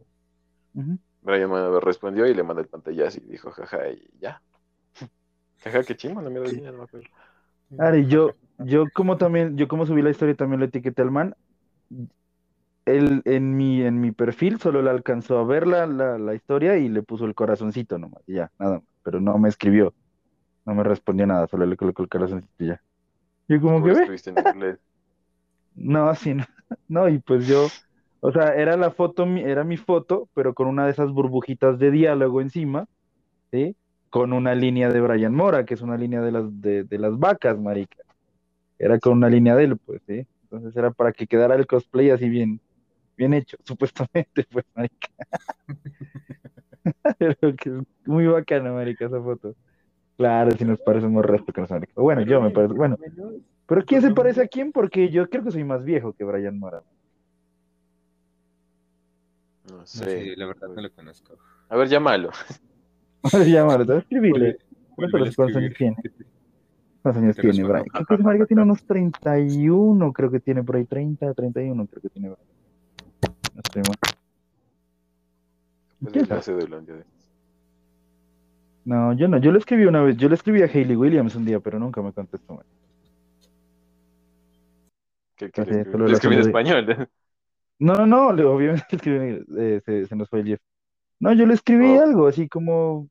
Brian 1.22 1.48
Mora 1.48 1.80
respondió 1.80 2.26
y 2.26 2.34
le 2.34 2.42
mandó 2.42 2.62
el 2.62 2.68
pantallazo 2.68 3.18
y 3.18 3.30
dijo, 3.30 3.50
jaja, 3.50 3.88
y 3.90 4.08
ya. 4.20 4.42
Jaja, 5.64 5.82
qué 5.84 5.96
chingo, 5.96 6.20
no 6.22 6.30
me 6.30 6.40
Sí. 6.40 6.56
decía, 6.56 6.72
no 6.72 6.78
me 6.78 6.84
acuerdo. 6.84 7.06
Ari, 7.78 8.06
yo, 8.06 8.34
yo 8.58 8.86
como 8.94 9.16
también, 9.16 9.56
yo 9.56 9.68
como 9.68 9.86
subí 9.86 10.02
la 10.02 10.10
historia 10.10 10.34
también 10.34 10.60
lo 10.60 10.66
etiqueté 10.66 11.02
al 11.02 11.10
man. 11.10 11.34
Él 12.84 13.22
en 13.24 13.56
mi, 13.56 13.82
en 13.82 14.00
mi 14.00 14.12
perfil 14.12 14.60
solo 14.60 14.82
le 14.82 14.90
alcanzó 14.90 15.38
a 15.38 15.44
ver 15.44 15.66
la, 15.66 15.86
la, 15.86 16.18
la 16.18 16.34
historia 16.34 16.76
y 16.78 16.88
le 16.88 17.02
puso 17.02 17.24
el 17.26 17.34
corazoncito 17.34 17.98
nomás, 17.98 18.22
y 18.26 18.34
ya, 18.34 18.50
nada 18.58 18.80
más. 18.80 18.91
Pero 19.02 19.20
no 19.20 19.38
me 19.38 19.48
escribió, 19.48 19.94
no 20.66 20.74
me 20.74 20.84
respondió 20.84 21.26
nada, 21.26 21.46
solo 21.48 21.66
le 21.66 21.76
colocó 21.76 22.02
el 22.02 22.08
corazoncito 22.08 22.64
y 22.64 22.68
ya. 22.68 22.82
Yo 23.48 23.60
como 23.60 23.82
¿Cómo 23.82 23.86
que 23.86 23.92
ve, 23.92 24.06
no, 25.74 26.08
así 26.08 26.34
no, 26.34 26.44
no, 26.88 27.08
y 27.08 27.18
pues 27.20 27.46
yo, 27.46 27.74
o 28.20 28.32
sea, 28.32 28.54
era 28.54 28.76
la 28.76 28.90
foto, 28.90 29.26
mi- 29.26 29.42
era 29.42 29.64
mi 29.64 29.76
foto, 29.76 30.28
pero 30.34 30.54
con 30.54 30.66
una 30.68 30.84
de 30.86 30.92
esas 30.92 31.10
burbujitas 31.12 31.78
de 31.78 31.90
diálogo 31.90 32.40
encima, 32.40 32.86
¿sí? 33.52 33.76
Con 34.10 34.32
una 34.32 34.54
línea 34.56 34.90
de 34.90 35.00
Brian 35.00 35.34
Mora, 35.34 35.64
que 35.64 35.74
es 35.74 35.82
una 35.82 35.96
línea 35.98 36.22
de 36.22 36.32
las, 36.32 36.44
de, 36.62 36.84
de 36.84 36.98
las 36.98 37.18
vacas, 37.18 37.58
marica. 37.58 37.98
Era 38.78 38.98
con 39.00 39.14
una 39.14 39.28
línea 39.30 39.56
de 39.56 39.64
él, 39.66 39.78
pues, 39.78 40.02
¿sí? 40.06 40.26
Entonces 40.44 40.76
era 40.76 40.92
para 40.92 41.12
que 41.12 41.26
quedara 41.26 41.56
el 41.56 41.66
cosplay 41.66 42.10
así 42.10 42.28
bien, 42.30 42.60
bien 43.16 43.34
hecho, 43.34 43.56
supuestamente, 43.64 44.46
pues, 44.50 44.66
marica. 44.74 45.08
Pero 47.18 47.56
que 47.56 47.68
es 47.68 48.06
muy 48.06 48.26
bacana, 48.26 48.72
marica, 48.72 49.06
esa 49.06 49.20
foto. 49.20 49.54
Claro, 50.16 50.50
si 50.52 50.64
nos 50.64 50.80
parecemos 50.80 51.24
resto 51.24 51.52
que 51.52 51.60
nos 51.60 51.70
marica. 51.70 51.92
Bueno, 51.96 52.22
yo 52.22 52.40
me 52.40 52.50
parezco, 52.50 52.76
bueno, 52.76 52.96
pero 53.66 53.84
¿quién 53.84 54.02
se 54.02 54.12
parece 54.12 54.42
a 54.42 54.48
quién? 54.48 54.70
Porque 54.70 55.08
yo 55.08 55.28
creo 55.28 55.44
que 55.44 55.50
soy 55.50 55.64
más 55.64 55.82
viejo 55.84 56.12
que 56.12 56.24
Brian 56.24 56.58
Mora. 56.58 56.82
No 59.68 59.78
No 59.78 59.86
sé. 59.86 60.36
la 60.36 60.46
verdad 60.46 60.68
no 60.68 60.82
lo 60.82 60.92
conozco. 60.92 61.38
A 61.68 61.76
ver, 61.76 61.88
llámalo. 61.88 62.30
Llámalo, 63.46 63.86
te 63.86 63.92
voy 63.92 63.96
a 63.96 64.00
escribirle. 64.00 64.50
A 64.50 64.94
¿Cuántos 65.34 65.56
años 65.56 65.74
tiene? 65.78 65.96
¿Cuántos 67.02 67.22
años 67.22 67.36
tiene. 67.36 67.64
Brian? 67.64 67.84
Creo 67.84 68.18
que 68.18 68.24
marica 68.24 68.46
tiene 68.46 68.62
unos 68.62 68.84
31, 68.84 70.12
creo 70.12 70.30
que 70.30 70.40
tiene 70.40 70.62
por 70.62 70.76
ahí 70.76 70.84
30, 70.84 71.32
31, 71.32 71.86
creo 71.86 72.02
que 72.02 72.08
tiene 72.10 72.28
Brian. 72.28 72.48
No 73.54 73.60
estoy 73.64 73.82
mal. 73.88 73.96
Pues. 76.02 76.48
No, 78.84 79.12
yo 79.12 79.28
no, 79.28 79.38
yo 79.38 79.52
le 79.52 79.58
escribí 79.58 79.84
una 79.84 80.02
vez, 80.02 80.16
yo 80.16 80.28
le 80.28 80.34
escribí 80.34 80.60
a 80.62 80.66
Hayley 80.66 80.96
Williams 80.96 81.36
un 81.36 81.44
día, 81.44 81.60
pero 81.60 81.78
nunca 81.78 82.02
me 82.02 82.12
contestó. 82.12 82.54
man. 82.54 82.64
¿Qué, 85.36 85.50
le 85.56 86.12
escribí? 86.12 86.34
Le 86.34 86.40
en 86.40 86.46
español. 86.46 87.08
No, 87.78 87.94
no, 87.94 88.06
no, 88.06 88.32
le- 88.32 88.44
obviamente 88.44 88.84
le 88.90 88.96
escribí, 88.96 89.44
eh, 89.58 89.80
se, 89.84 90.06
se 90.06 90.16
nos 90.16 90.28
fue 90.28 90.40
el 90.40 90.46
Jeff. 90.46 90.60
No, 91.20 91.32
yo 91.32 91.46
le 91.46 91.54
escribí 91.54 91.96
Oh. 91.96 92.02
algo 92.02 92.26
así 92.26 92.48
como, 92.48 93.08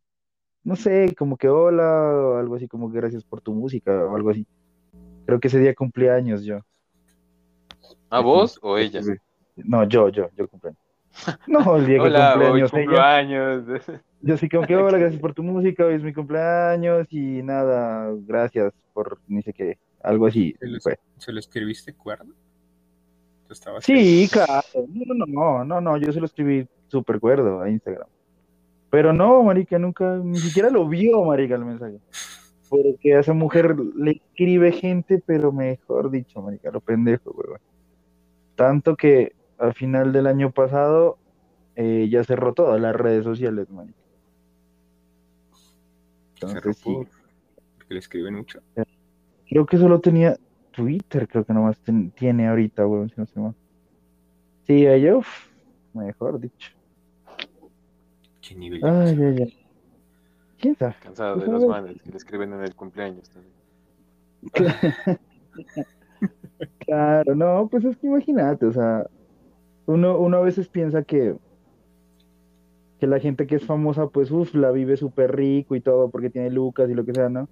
no 0.63 0.75
sé, 0.75 1.15
como 1.17 1.37
que 1.37 1.47
hola, 1.47 2.11
o 2.13 2.37
algo 2.37 2.55
así 2.55 2.67
como 2.67 2.89
gracias 2.89 3.23
por 3.23 3.39
tu 3.39 3.53
música, 3.53 4.05
o 4.05 4.15
algo 4.17 4.29
así. 4.29 4.45
Creo 5.25 5.39
que 5.39 5.47
ese 5.47 5.59
día 5.59 5.73
cumplía 5.73 6.15
años 6.15 6.43
yo. 6.43 6.59
¿A 8.09 8.19
vos 8.19 8.59
o 8.61 8.77
ella? 8.77 9.01
No, 9.55 9.85
yo, 9.87 10.09
yo, 10.09 10.29
yo 10.35 10.49
cumpleaños. 10.49 10.80
No, 11.47 11.77
el 11.77 11.85
día 11.85 11.97
que 11.97 12.01
Hola, 12.01 12.35
hoy 12.51 12.61
cumpleaños 12.69 13.63
ella. 13.67 14.01
Yo 14.21 14.37
sí 14.37 14.49
como 14.49 14.65
que 14.65 14.75
hola, 14.75 14.97
gracias 14.99 15.21
por 15.21 15.33
tu 15.33 15.43
música, 15.43 15.85
hoy 15.85 15.95
es 15.95 16.03
mi 16.03 16.13
cumpleaños 16.13 17.07
y 17.11 17.41
nada, 17.43 18.11
gracias 18.25 18.73
por 18.93 19.19
ni 19.27 19.41
sé 19.41 19.53
qué, 19.53 19.77
algo 20.03 20.27
así. 20.27 20.55
¿Se 20.59 20.67
lo, 20.67 20.79
fue. 20.79 20.99
se 21.17 21.31
lo 21.31 21.39
escribiste 21.39 21.93
estabas 23.49 23.83
Sí, 23.83 24.29
claro. 24.31 24.61
No, 24.87 25.13
no, 25.13 25.25
no, 25.25 25.65
no, 25.65 25.81
no, 25.81 25.97
yo 25.97 26.11
se 26.11 26.19
lo 26.19 26.25
escribí 26.25 26.67
súper 26.87 27.19
cuerdo 27.19 27.61
a 27.61 27.69
Instagram. 27.69 28.07
Pero 28.89 29.13
no, 29.13 29.43
marica, 29.43 29.79
nunca, 29.79 30.17
ni 30.23 30.37
siquiera 30.37 30.69
lo 30.69 30.87
vio, 30.87 31.23
marica, 31.23 31.55
el 31.55 31.65
mensaje. 31.65 31.97
Porque 32.69 33.15
a 33.15 33.19
esa 33.19 33.33
mujer 33.33 33.75
le 33.95 34.11
escribe 34.11 34.71
gente, 34.71 35.21
pero 35.25 35.51
mejor 35.51 36.11
dicho, 36.11 36.41
marica, 36.41 36.71
lo 36.71 36.81
pendejo, 36.81 37.31
weón. 37.31 37.59
Tanto 38.55 38.95
que 38.95 39.33
al 39.61 39.73
final 39.73 40.11
del 40.11 40.27
año 40.27 40.51
pasado 40.51 41.17
eh, 41.75 42.09
ya 42.09 42.23
cerró 42.23 42.53
todas 42.53 42.81
las 42.81 42.95
redes 42.95 43.23
sociales, 43.23 43.69
marica. 43.69 43.97
Entonces, 46.33 46.77
sí. 46.77 46.97
Porque 47.77 47.93
le 47.93 47.99
escriben 47.99 48.35
mucho. 48.35 48.59
Creo 49.47 49.65
que 49.65 49.77
solo 49.77 49.99
tenía 49.99 50.37
Twitter, 50.71 51.27
creo 51.27 51.45
que 51.45 51.53
nomás 51.53 51.79
tiene 52.15 52.47
ahorita, 52.47 52.87
weón, 52.87 53.09
si 53.09 53.15
no 53.17 53.25
se 53.27 53.35
llama. 53.35 53.55
Sí, 54.65 54.87
a 54.87 55.15
uff, 55.15 55.47
mejor 55.93 56.39
dicho. 56.39 56.71
¿Qué 58.41 58.55
nivel? 58.55 58.83
Ay, 58.83 59.17
ay, 59.21 59.35
ay. 59.43 59.65
¿Quién 60.59 60.75
sabe? 60.75 60.95
Cansado 61.01 61.37
de 61.37 61.47
los 61.47 61.65
manes 61.65 62.01
que 62.01 62.09
le 62.09 62.17
escriben 62.17 62.53
en 62.53 62.63
el 62.63 62.75
cumpleaños 62.75 63.29
también. 63.29 63.53
claro, 66.79 67.35
no, 67.35 67.67
pues 67.69 67.85
es 67.85 67.97
que 67.97 68.07
imagínate, 68.07 68.65
o 68.65 68.71
sea, 68.71 69.05
uno, 69.91 70.17
uno 70.17 70.37
a 70.37 70.41
veces 70.41 70.67
piensa 70.67 71.03
que, 71.03 71.35
que 72.99 73.07
la 73.07 73.19
gente 73.19 73.47
que 73.47 73.55
es 73.55 73.65
famosa, 73.65 74.07
pues, 74.07 74.31
uff, 74.31 74.53
la 74.55 74.71
vive 74.71 74.97
súper 74.97 75.35
rico 75.35 75.75
y 75.75 75.81
todo 75.81 76.09
porque 76.09 76.29
tiene 76.29 76.49
lucas 76.49 76.89
y 76.89 76.93
lo 76.93 77.05
que 77.05 77.13
sea, 77.13 77.29
¿no? 77.29 77.47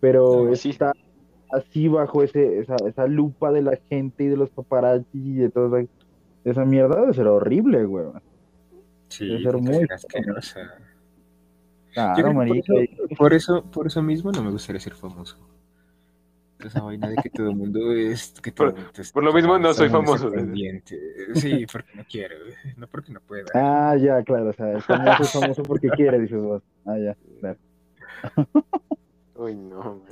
Pero 0.00 0.52
está 0.52 0.92
así 1.52 1.86
bajo 1.88 2.22
ese, 2.22 2.58
esa, 2.58 2.76
esa 2.86 3.06
lupa 3.06 3.52
de 3.52 3.62
la 3.62 3.78
gente 3.88 4.24
y 4.24 4.28
de 4.28 4.36
los 4.36 4.50
paparazzi 4.50 5.06
y 5.12 5.34
de 5.34 5.50
toda 5.50 5.84
esa, 6.44 6.64
mierda, 6.64 7.00
debe 7.00 7.14
ser 7.14 7.28
horrible, 7.28 7.84
güey. 7.84 8.06
Sí, 9.08 9.26
debe 9.26 9.42
ser 9.42 9.56
muy 9.58 9.86
asquerosa. 9.88 10.60
Claro, 11.92 12.32
marica. 12.32 12.72
Por 13.18 13.34
eso, 13.34 13.62
por 13.64 13.86
eso 13.86 14.02
mismo 14.02 14.32
no 14.32 14.42
me 14.42 14.50
gustaría 14.50 14.80
ser 14.80 14.94
famoso. 14.94 15.36
Esa 16.64 16.82
vaina 16.82 17.08
de 17.08 17.16
que 17.16 17.30
todo 17.30 17.50
el 17.50 17.56
mundo 17.56 17.92
es. 17.92 18.34
Que 18.42 18.52
por, 18.52 18.74
por 19.12 19.24
lo 19.24 19.32
mismo 19.32 19.58
no 19.58 19.72
soy 19.74 19.88
famoso. 19.88 20.30
Sí, 21.34 21.66
porque 21.70 21.94
no 21.94 22.04
quiero, 22.08 22.36
no 22.76 22.86
porque 22.86 23.12
no 23.12 23.20
pueda. 23.20 23.46
Ah, 23.54 23.96
ya, 23.96 24.22
claro. 24.22 24.50
O 24.50 24.52
sea, 24.52 24.80
famoso 24.80 25.22
es 25.22 25.32
famoso 25.32 25.62
porque 25.62 25.88
quiere, 25.88 26.20
dices 26.20 26.40
vos. 26.40 26.62
Ah, 26.84 26.98
ya, 26.98 27.16
claro. 27.40 27.58
Uy, 29.34 29.54
no. 29.54 30.02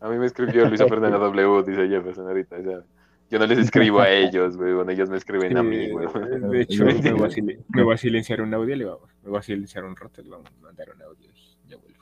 A 0.00 0.08
mí 0.08 0.16
me 0.16 0.26
escribió 0.26 0.68
Luisa 0.68 0.86
Fernanda 0.88 1.18
W, 1.18 1.62
dice 1.64 1.88
Jefferson 1.88 2.26
ahorita. 2.26 2.56
O 2.56 2.62
sea, 2.62 2.82
yo 3.30 3.38
no 3.38 3.46
les 3.46 3.58
escribo 3.58 4.00
a 4.00 4.10
ellos, 4.10 4.56
güey. 4.56 4.72
Bueno, 4.72 4.90
ellos 4.90 5.10
me 5.10 5.16
escriben 5.16 5.56
a 5.56 5.62
mí, 5.62 5.90
güey. 5.90 6.06
De 6.06 6.62
hecho, 6.62 6.84
me 6.84 6.94
voy, 6.94 7.08
a 7.08 7.42
me 7.68 7.82
voy, 7.82 7.94
a 7.94 7.98
silenciar 7.98 8.40
un 8.40 8.54
audio, 8.54 8.76
le 8.76 8.84
vamos, 8.86 9.10
me 9.22 9.30
voy 9.30 9.38
a 9.38 9.42
silenciar 9.42 9.84
un 9.84 9.96
rato, 9.96 10.22
le 10.22 10.30
vamos 10.30 10.50
a 10.50 10.62
mandar 10.62 10.88
un 10.94 11.02
audio 11.02 11.28
y 11.34 11.68
ya 11.68 11.76
vuelvo. 11.76 11.97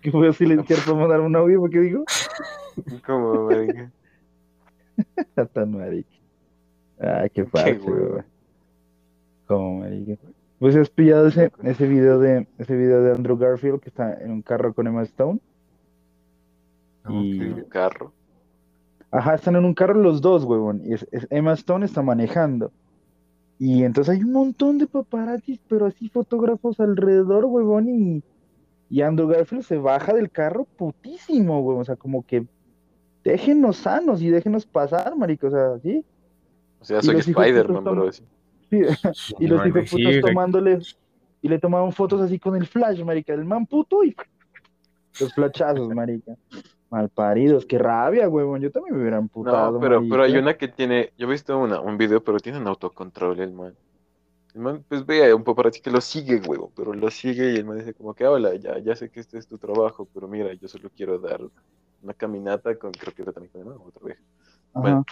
¿Qué 0.00 0.10
voy 0.10 0.28
a 0.28 0.32
silenciar 0.32 0.80
para 0.84 0.98
mandar 0.98 1.20
un 1.20 1.36
audio? 1.36 1.60
¿Por 1.60 1.70
qué 1.70 1.80
digo? 1.80 2.04
¿Cómo, 3.06 3.46
marica? 3.46 3.90
Tan 5.52 5.72
marica. 5.72 6.10
Ah, 7.00 7.28
qué 7.32 7.44
fácil, 7.44 7.80
güey. 7.80 8.22
¿Cómo, 9.46 9.80
marica? 9.80 10.16
¿Vos 10.60 10.76
has 10.76 10.90
pillado 10.90 11.26
ese, 11.26 11.50
ese 11.64 11.88
video 11.88 12.18
de 12.20 12.46
ese 12.58 12.76
video 12.76 13.02
de 13.02 13.12
Andrew 13.12 13.36
Garfield 13.36 13.80
que 13.80 13.88
está 13.88 14.14
en 14.14 14.30
un 14.30 14.42
carro 14.42 14.72
con 14.72 14.86
Emma 14.86 15.02
Stone? 15.02 15.40
Y... 17.08 17.40
un 17.40 17.64
carro. 17.64 18.12
Ajá, 19.10 19.34
están 19.34 19.56
en 19.56 19.64
un 19.64 19.74
carro 19.74 19.94
los 19.94 20.20
dos, 20.20 20.44
huevón. 20.44 20.82
Y 20.84 20.94
Emma 21.30 21.52
Stone 21.54 21.84
está 21.84 22.00
manejando. 22.00 22.70
Y 23.58 23.84
entonces 23.84 24.16
hay 24.16 24.24
un 24.24 24.32
montón 24.32 24.78
de 24.78 24.86
paparazzis, 24.86 25.60
pero 25.68 25.86
así 25.86 26.08
fotógrafos 26.08 26.80
alrededor, 26.80 27.44
huevón. 27.44 27.88
Y, 27.88 28.22
y 28.92 29.00
Andrew 29.00 29.26
Garfield 29.26 29.64
se 29.64 29.78
baja 29.78 30.12
del 30.12 30.30
carro 30.30 30.66
putísimo, 30.66 31.60
huevón. 31.60 31.80
O 31.80 31.84
sea, 31.86 31.96
como 31.96 32.26
que 32.26 32.44
déjenos 33.24 33.78
sanos 33.78 34.20
y 34.20 34.28
déjenos 34.28 34.66
pasar, 34.66 35.16
marico. 35.16 35.46
O 35.46 35.50
sea, 35.50 35.78
¿sí? 35.78 36.04
O 36.78 36.84
sea, 36.84 37.00
soy 37.00 37.16
Spider-Man, 37.16 37.84
bro. 37.84 38.12
Sí. 38.12 38.22
y 39.38 39.46
los 39.46 39.66
hijos 39.66 39.90
putos 39.90 40.20
tomándole. 40.20 40.78
Y 41.40 41.48
le 41.48 41.58
tomaban 41.58 41.90
fotos 41.92 42.20
así 42.20 42.38
con 42.38 42.54
el 42.54 42.66
flash, 42.66 43.02
marica. 43.02 43.32
El 43.32 43.46
man 43.46 43.64
puto 43.64 44.04
y 44.04 44.14
los 45.18 45.32
flachazos, 45.32 45.88
marica. 45.88 46.36
Malparidos, 46.90 47.64
qué 47.64 47.78
rabia, 47.78 48.28
huevón. 48.28 48.60
Yo 48.60 48.70
también 48.70 48.94
me 48.94 49.00
hubiera 49.00 49.16
amputado. 49.16 49.72
No, 49.72 49.80
pero, 49.80 50.02
pero 50.06 50.24
hay 50.24 50.36
una 50.36 50.58
que 50.58 50.68
tiene. 50.68 51.14
Yo 51.16 51.28
he 51.28 51.30
visto 51.30 51.58
una, 51.58 51.80
un 51.80 51.96
video, 51.96 52.22
pero 52.22 52.38
tiene 52.40 52.58
un 52.58 52.66
autocontrol 52.66 53.40
el 53.40 53.52
man. 53.52 53.74
El 54.54 54.60
man, 54.60 54.84
pues 54.86 55.06
ve 55.06 55.32
un 55.32 55.44
así 55.64 55.80
que 55.80 55.90
lo 55.90 56.00
sigue, 56.00 56.40
huevo, 56.46 56.70
pero 56.76 56.92
lo 56.92 57.10
sigue 57.10 57.52
y 57.52 57.56
el 57.56 57.64
man 57.64 57.78
dice 57.78 57.94
como 57.94 58.12
que, 58.14 58.26
hola, 58.26 58.54
ya, 58.56 58.78
ya 58.78 58.94
sé 58.94 59.10
que 59.10 59.20
este 59.20 59.38
es 59.38 59.46
tu 59.46 59.56
trabajo, 59.56 60.06
pero 60.12 60.28
mira, 60.28 60.52
yo 60.52 60.68
solo 60.68 60.90
quiero 60.94 61.18
dar 61.18 61.40
una 62.02 62.14
caminata 62.14 62.76
con, 62.76 62.92
creo 62.92 63.14
que 63.14 63.32
también 63.32 63.50
con 63.50 63.88
otra 63.88 64.04
vez. 64.04 64.18
Bueno, 64.74 65.04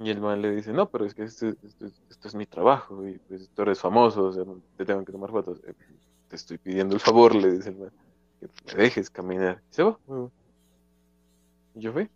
y 0.00 0.10
el 0.10 0.20
man 0.20 0.42
le 0.42 0.54
dice, 0.54 0.72
no, 0.72 0.88
pero 0.88 1.04
es 1.04 1.14
que 1.14 1.24
esto, 1.24 1.48
esto, 1.48 2.28
es 2.28 2.34
mi 2.34 2.46
trabajo 2.46 3.06
y 3.06 3.18
pues 3.28 3.48
tú 3.54 3.62
eres 3.62 3.80
famoso, 3.80 4.24
o 4.24 4.32
sea, 4.32 4.44
te 4.76 4.84
tengo 4.84 5.04
que 5.04 5.12
tomar 5.12 5.30
fotos. 5.30 5.60
Eh, 5.64 5.74
te 6.28 6.36
estoy 6.36 6.58
pidiendo 6.58 6.94
el 6.94 7.00
favor, 7.00 7.34
le 7.34 7.52
dice 7.52 7.70
el 7.70 7.76
man, 7.76 7.90
que 8.40 8.48
me 8.76 8.82
dejes 8.82 9.08
caminar. 9.10 9.62
Y 9.70 9.74
se 9.74 9.82
va, 9.84 9.98
huevo. 10.06 10.32
¿Yo 11.74 11.92
fui? 11.92 12.08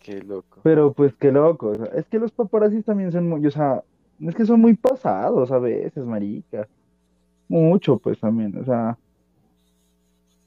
Qué 0.00 0.22
loco. 0.22 0.60
Pero 0.62 0.92
pues 0.92 1.14
qué 1.16 1.32
loco. 1.32 1.72
es 1.72 2.06
que 2.08 2.18
los 2.18 2.32
paparazzis 2.32 2.84
también 2.84 3.10
son 3.10 3.28
muy, 3.28 3.46
o 3.46 3.50
sea, 3.50 3.82
es 4.20 4.34
que 4.34 4.46
son 4.46 4.60
muy 4.60 4.74
pasados 4.74 5.50
a 5.50 5.58
veces, 5.58 6.04
marica. 6.04 6.66
Mucho, 7.48 7.98
pues 7.98 8.18
también, 8.18 8.56
o 8.58 8.64
sea, 8.64 8.98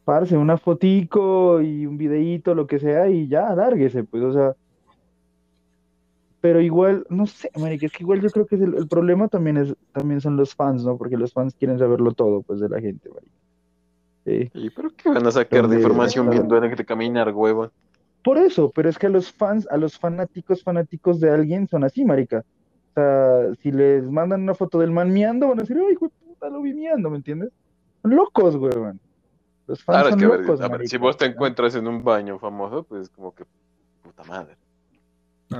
parce, 0.06 0.38
una 0.38 0.58
fotico 0.58 1.62
y 1.62 1.86
un 1.86 1.98
videíto, 1.98 2.54
lo 2.54 2.68
que 2.68 2.80
sea, 2.80 3.10
y 3.10 3.28
ya, 3.28 3.54
lárguese, 3.56 4.04
pues, 4.04 4.24
o 4.24 4.34
sea. 4.34 4.56
Pero 6.42 6.60
igual, 6.60 7.06
no 7.10 7.28
sé, 7.28 7.52
marica, 7.58 7.86
es 7.86 7.92
que 7.92 8.04
igual 8.04 8.22
yo 8.22 8.30
creo 8.30 8.46
que 8.46 8.56
el, 8.56 8.88
problema 8.88 9.28
también 9.28 9.58
es, 9.58 9.76
también 9.92 10.22
son 10.22 10.38
los 10.38 10.56
fans, 10.56 10.84
¿no? 10.84 10.98
Porque 10.98 11.18
los 11.18 11.34
fans 11.34 11.56
quieren 11.56 11.80
saberlo 11.80 12.14
todo, 12.14 12.42
pues, 12.42 12.60
de 12.60 12.70
la 12.70 12.80
gente, 12.80 13.10
marica. 13.10 13.42
¿Y 14.54 14.70
pero 14.70 14.92
qué 14.96 15.10
van 15.10 15.26
a 15.26 15.32
sacar 15.32 15.68
de 15.68 15.78
información 15.78 16.30
viendo 16.30 16.56
en 16.64 16.76
que 16.76 16.86
caminar, 16.86 17.34
huevo? 17.34 17.72
Por 18.24 18.38
eso, 18.38 18.72
pero 18.74 18.88
es 18.90 19.00
que 19.00 19.08
a 19.08 19.10
los 19.10 19.32
fans, 19.32 19.68
a 19.72 19.78
los 19.78 19.98
fanáticos, 19.98 20.64
fanáticos 20.64 21.20
de 21.20 21.32
alguien 21.32 21.68
son 21.68 21.84
así, 21.84 22.06
marica. 22.06 22.44
O 22.92 22.94
sea, 22.94 23.56
si 23.62 23.72
les 23.72 24.10
mandan 24.10 24.44
una 24.44 24.54
foto 24.54 24.80
del 24.80 24.92
man 24.92 25.12
miando, 25.12 25.48
van 25.48 25.60
a 25.60 25.62
decir, 25.62 25.78
ay, 25.78 25.94
hijo 25.94 26.06
de 26.06 26.12
puta, 26.26 26.50
lo 26.50 26.62
vi 26.62 26.74
miando, 26.74 27.10
¿me 27.10 27.18
entiendes? 27.18 27.50
Son 28.02 28.16
locos, 28.16 28.56
huevón. 28.56 29.00
Los 29.68 29.84
fans 29.84 30.10
son 30.10 30.22
locos, 30.22 30.60
si 30.86 30.98
vos 30.98 31.16
te 31.16 31.26
encuentras 31.26 31.76
en 31.76 31.88
un 31.88 32.04
baño 32.04 32.38
famoso, 32.40 32.84
pues 32.84 33.10
como 33.10 33.34
que, 33.34 33.46
puta 34.02 34.24
madre. 34.24 34.58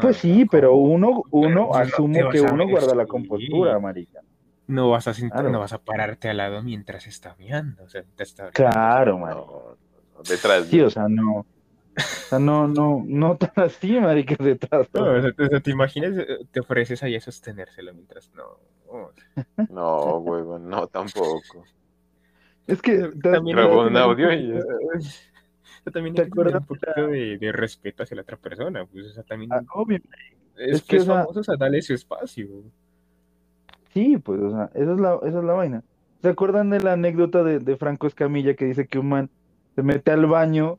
Pues 0.02 0.18
sí, 0.18 0.46
pero 0.50 0.76
uno, 0.76 1.24
uno 1.32 1.74
asume 1.74 2.30
que 2.32 2.42
uno 2.42 2.68
guarda 2.68 2.96
la 2.96 3.06
compostura, 3.06 3.78
marica 3.80 4.22
no 4.72 4.90
vas 4.90 5.08
a 5.08 5.14
no 5.44 5.60
vas 5.60 5.74
a 5.74 5.80
pararte 5.80 6.30
al 6.30 6.38
lado 6.38 6.64
mientras 6.64 7.06
está 7.06 7.36
viendo, 7.38 7.84
o 7.84 7.90
sea, 7.90 8.04
te 8.16 8.24
está 8.24 8.50
Claro, 8.52 9.18
marico. 9.18 9.78
detrás. 10.28 10.66
Sí, 10.66 10.82
o 10.82 10.90
sea, 10.90 11.08
no. 11.08 11.46
O 11.98 12.30
sea, 12.30 12.40
no, 12.40 12.68
no, 12.68 13.04
no 13.06 13.38
tan 13.38 13.52
así, 13.56 14.00
marica, 14.00 14.36
detrás. 14.42 14.88
No, 14.94 15.04
o 15.04 15.22
sea, 15.22 15.60
te, 15.62 15.72
imaginas, 15.72 16.18
eh, 16.18 16.46
te 16.52 16.62
ofreces 16.62 17.04
ahí 17.04 17.16
a 17.16 17.22
sostenérselo 17.22 17.94
mientras 17.94 18.32
no. 18.34 18.60
No, 19.70 20.18
huevo, 20.18 20.60
no, 20.60 20.88
tampoco. 20.88 21.64
Es 22.68 22.82
que 22.82 23.10
también 23.22 23.58
grabó 23.58 23.84
un 23.84 23.98
audio 23.98 24.34
y 24.34 24.54
también 25.92 26.14
¿Te 26.14 26.22
acuerdas? 26.24 26.62
un 26.62 26.68
poquito 26.68 27.08
de, 27.08 27.38
de, 27.38 27.52
respeto 27.52 28.04
hacia 28.04 28.16
la 28.16 28.22
otra 28.22 28.38
persona, 28.38 28.86
pues, 28.86 29.08
o 29.08 29.10
sea, 29.14 29.24
también. 29.24 29.52
Ah, 29.52 29.62
obvio. 29.74 30.00
Es, 30.56 30.76
es 30.76 30.82
que, 30.84 30.98
es 30.98 31.08
famoso, 31.08 31.40
o 31.40 31.44
sea, 31.44 31.56
dale 31.58 31.82
su 31.82 31.94
espacio. 31.94 32.48
Sí, 33.94 34.18
pues, 34.18 34.40
o 34.42 34.52
sea, 34.52 34.70
esa 34.76 34.94
es 34.94 35.00
la, 35.00 35.16
esa 35.24 35.40
es 35.40 35.44
la 35.44 35.54
vaina. 35.54 35.84
¿Se 36.22 36.30
acuerdan 36.30 36.70
de 36.70 36.80
la 36.82 36.94
anécdota 36.94 37.44
de, 37.44 37.78
Franco 37.78 38.06
Escamilla 38.06 38.54
que 38.54 38.66
dice 38.66 38.86
que 38.86 39.00
un 39.00 39.10
man 39.10 39.30
se 39.76 39.82
mete 39.82 40.12
al 40.12 40.28
baño 40.28 40.78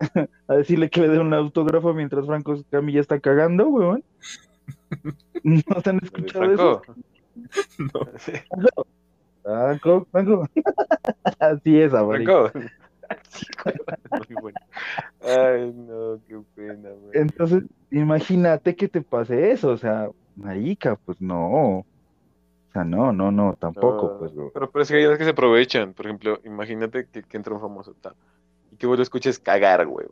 a 0.48 0.54
decirle 0.54 0.90
que 0.90 1.00
le 1.00 1.08
dé 1.08 1.18
un 1.18 1.32
autógrafo 1.34 1.92
mientras 1.94 2.26
Franco 2.26 2.54
Escamilla 2.54 3.00
está 3.00 3.20
cagando, 3.20 3.68
weón? 3.68 4.04
¿No 5.42 5.80
se 5.80 5.90
han 5.90 6.00
escuchado 6.02 6.52
eso? 6.52 6.82
No. 7.78 8.00
Franco, 9.42 10.06
Franco. 10.10 10.48
Así 11.38 11.80
es, 11.80 11.92
Franco. 11.92 12.50
Muy 14.10 14.36
bueno. 14.42 14.58
Ay, 15.22 15.72
no, 15.72 16.18
qué 16.26 16.40
pena, 16.56 16.90
güey. 16.90 17.12
Entonces, 17.12 17.62
imagínate 17.92 18.74
que 18.74 18.88
te 18.88 19.02
pase 19.02 19.52
eso, 19.52 19.68
o 19.68 19.76
sea, 19.76 20.08
marica, 20.34 20.96
pues 20.96 21.20
no 21.20 21.86
no, 22.84 23.12
no, 23.12 23.30
no, 23.30 23.56
tampoco, 23.58 24.18
pues, 24.18 24.32
Pero, 24.52 24.70
pero 24.70 24.82
es 24.82 24.88
que 24.88 24.96
hay 24.96 25.18
que 25.18 25.24
se 25.24 25.30
aprovechan. 25.30 25.94
Por 25.94 26.06
ejemplo, 26.06 26.40
imagínate 26.44 27.06
que, 27.06 27.24
entra 27.36 27.54
un 27.54 27.60
famoso 27.60 27.94
tal 28.00 28.14
y 28.76 28.78
que 28.78 28.86
vos 28.86 28.98
lo 28.98 29.02
escuches 29.02 29.38
cagar, 29.38 29.86
güey. 29.86 30.06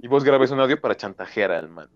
y 0.00 0.08
vos 0.08 0.24
grabes 0.24 0.50
un 0.50 0.58
audio 0.58 0.80
para 0.80 0.96
chantajear 0.96 1.52
al 1.52 1.68
man. 1.68 1.88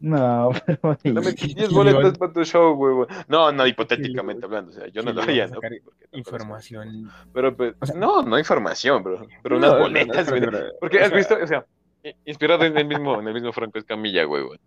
No, 0.00 0.50
pero. 0.66 0.96
Dame 1.04 1.32
10 1.32 1.72
boletas 1.72 2.18
para 2.18 2.32
tu 2.32 2.44
show, 2.44 2.74
güey. 2.74 3.06
No, 3.28 3.52
no, 3.52 3.66
hipotéticamente 3.66 4.44
hablando. 4.44 4.70
O 4.72 4.74
sea, 4.74 4.88
yo 4.88 5.02
no 5.02 5.12
lo 5.12 5.22
haría, 5.22 5.46
¿no? 5.46 5.60
Información. 6.12 7.10
Pero, 7.32 7.56
pues, 7.56 7.94
no, 7.94 8.22
no 8.22 8.38
información, 8.38 9.02
bro. 9.02 9.26
Pero 9.42 9.58
unas 9.58 9.78
boletas. 9.78 10.32
Porque 10.80 11.00
has 11.00 11.12
visto, 11.12 11.36
o 11.40 11.46
sea, 11.46 11.64
inspirado 12.24 12.64
en 12.64 12.76
el 12.76 12.86
mismo, 12.86 13.20
en 13.20 13.28
el 13.28 13.34
mismo 13.34 13.52
Franco 13.52 13.78
Escamilla, 13.78 14.24
güey, 14.24 14.42
güey. 14.42 14.58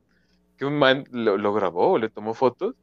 Que 0.57 0.65
un 0.65 0.77
man 0.77 1.03
lo, 1.11 1.37
lo 1.37 1.53
grabó, 1.53 1.97
le 1.97 2.09
tomó 2.09 2.33
fotos, 2.33 2.75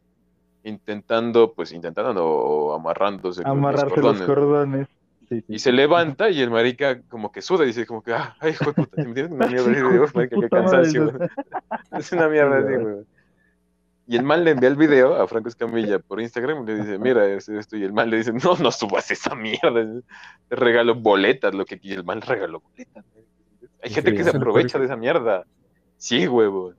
intentando, 0.64 1.52
pues, 1.52 1.72
intentando 1.72 2.26
o 2.26 2.74
amarrándose 2.74 3.42
Amarrarse 3.44 4.00
los 4.00 4.22
cordones. 4.22 4.88
Y 5.48 5.58
se 5.58 5.72
levanta 5.72 6.30
y 6.30 6.40
el 6.40 6.50
marica 6.50 7.02
como 7.02 7.30
que 7.30 7.42
suda 7.42 7.64
y 7.64 7.68
dice 7.68 7.86
como 7.86 8.02
que, 8.02 8.14
ah, 8.14 8.36
ay, 8.40 8.52
hijo 8.52 8.66
de 8.66 8.72
puta, 8.72 8.96
¿te 8.96 9.02
entiendes? 9.02 9.32
Una 9.32 9.46
mierda 9.46 10.04
así 10.04 10.28
qué 10.40 10.48
cansancio, 10.48 11.12
güey. 11.12 11.28
Es 11.98 12.12
una 12.12 12.28
mierda 12.28 12.58
así, 12.58 12.74
güey. 12.76 13.04
Y 14.06 14.16
el 14.16 14.22
mal 14.22 14.42
le 14.42 14.52
envía 14.52 14.70
el 14.70 14.76
video 14.76 15.16
a 15.16 15.28
Franco 15.28 15.50
Escamilla 15.50 15.98
por 15.98 16.18
Instagram 16.18 16.62
y 16.62 16.66
le 16.66 16.76
dice, 16.76 16.98
mira 16.98 17.26
esto, 17.26 17.76
y 17.76 17.84
el 17.84 17.92
mal 17.92 18.08
le 18.08 18.16
dice, 18.16 18.32
no, 18.32 18.56
no 18.56 18.72
subas 18.72 19.10
esa 19.10 19.34
mierda, 19.34 19.84
te 20.48 20.56
regalo 20.56 20.94
boletas, 20.94 21.54
lo 21.54 21.66
que 21.66 21.78
y 21.82 21.92
el 21.92 22.04
mal 22.04 22.22
regaló 22.22 22.60
boletas. 22.60 23.04
Hay 23.82 23.90
gente 23.90 24.14
que 24.14 24.24
se 24.24 24.30
aprovecha 24.30 24.78
de 24.78 24.86
esa 24.86 24.96
mierda. 24.96 25.44
Sí, 25.98 26.26
huevo. 26.26 26.72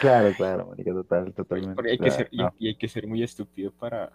Claro, 0.00 0.32
claro, 0.36 0.66
marica, 0.66 0.92
total, 0.92 1.32
totalmente. 1.32 1.90
hay 1.90 1.98
que 1.98 2.10
ser, 2.12 2.28
y, 2.30 2.68
hay 2.68 2.76
que 2.76 2.88
ser 2.88 3.08
muy 3.08 3.24
estúpido 3.24 3.72
para, 3.72 4.12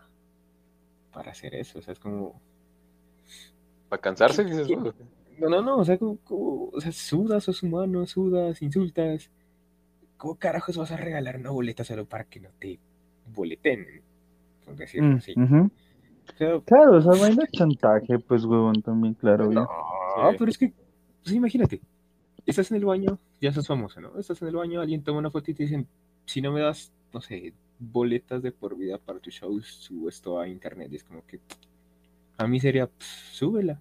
para 1.12 1.32
hacer 1.32 1.54
eso, 1.56 1.80
o 1.80 1.82
sea, 1.82 1.92
es 1.92 2.00
como 2.00 2.40
¿Para 3.94 4.02
cansarse? 4.02 4.44
No, 5.38 5.50
no, 5.50 5.62
no, 5.62 5.78
o 5.78 5.86
sea, 5.86 6.00
como, 6.00 6.18
o 6.28 6.82
sea, 6.82 6.92
sudas, 6.92 7.44
sos 7.44 7.62
humano, 7.62 8.08
sudas, 8.08 8.60
insultas. 8.64 9.30
¿Cómo 10.18 10.34
carajos 10.34 10.78
vas 10.78 10.92
a 10.92 10.98
regalar 10.98 11.38
una 11.38 11.52
boleta 11.52 11.84
solo 11.84 12.06
para 12.06 12.24
que 12.24 12.40
no 12.40 12.50
te 12.58 12.80
boleten? 13.36 13.86
Por 14.66 14.76
decirlo 14.76 15.10
mm, 15.10 15.16
así. 15.18 15.36
claro, 16.66 16.98
esa 16.98 17.12
vaina 17.12 17.44
es 17.44 17.52
chantaje, 17.52 18.18
pues, 18.18 18.46
huevón, 18.46 18.82
también, 18.82 19.14
claro. 19.14 19.52
No, 19.52 19.68
pero 20.40 20.50
es 20.50 20.58
que, 20.58 20.74
pues 21.22 21.36
imagínate, 21.36 21.80
estás 22.48 22.72
en 22.72 22.78
el 22.78 22.86
baño, 22.86 23.20
ya 23.40 23.54
sos 23.54 23.68
famoso, 23.68 24.02
¿no? 24.02 24.18
Estás 24.18 24.42
en 24.42 24.48
el 24.48 24.56
baño, 24.56 24.82
alguien 24.82 25.04
toma 25.04 25.20
una 25.20 25.30
foto 25.30 25.52
y 25.52 25.54
te 25.54 25.64
dicen, 25.64 25.88
si 26.26 26.42
no 26.42 26.52
me 26.52 26.62
das, 26.62 26.92
no 27.14 27.22
sé, 27.22 27.54
boletas 27.78 28.42
de 28.42 28.52
por 28.52 28.76
vida 28.76 28.98
para 28.98 29.20
tu 29.20 29.30
show, 29.30 29.62
subo 29.62 30.10
esto 30.10 30.40
a 30.40 30.48
internet. 30.48 30.90
Y 30.92 30.96
es 30.96 31.04
como 31.04 31.24
que, 31.28 31.40
a 32.38 32.48
mí 32.48 32.60
sería, 32.60 32.90
súbela. 33.00 33.80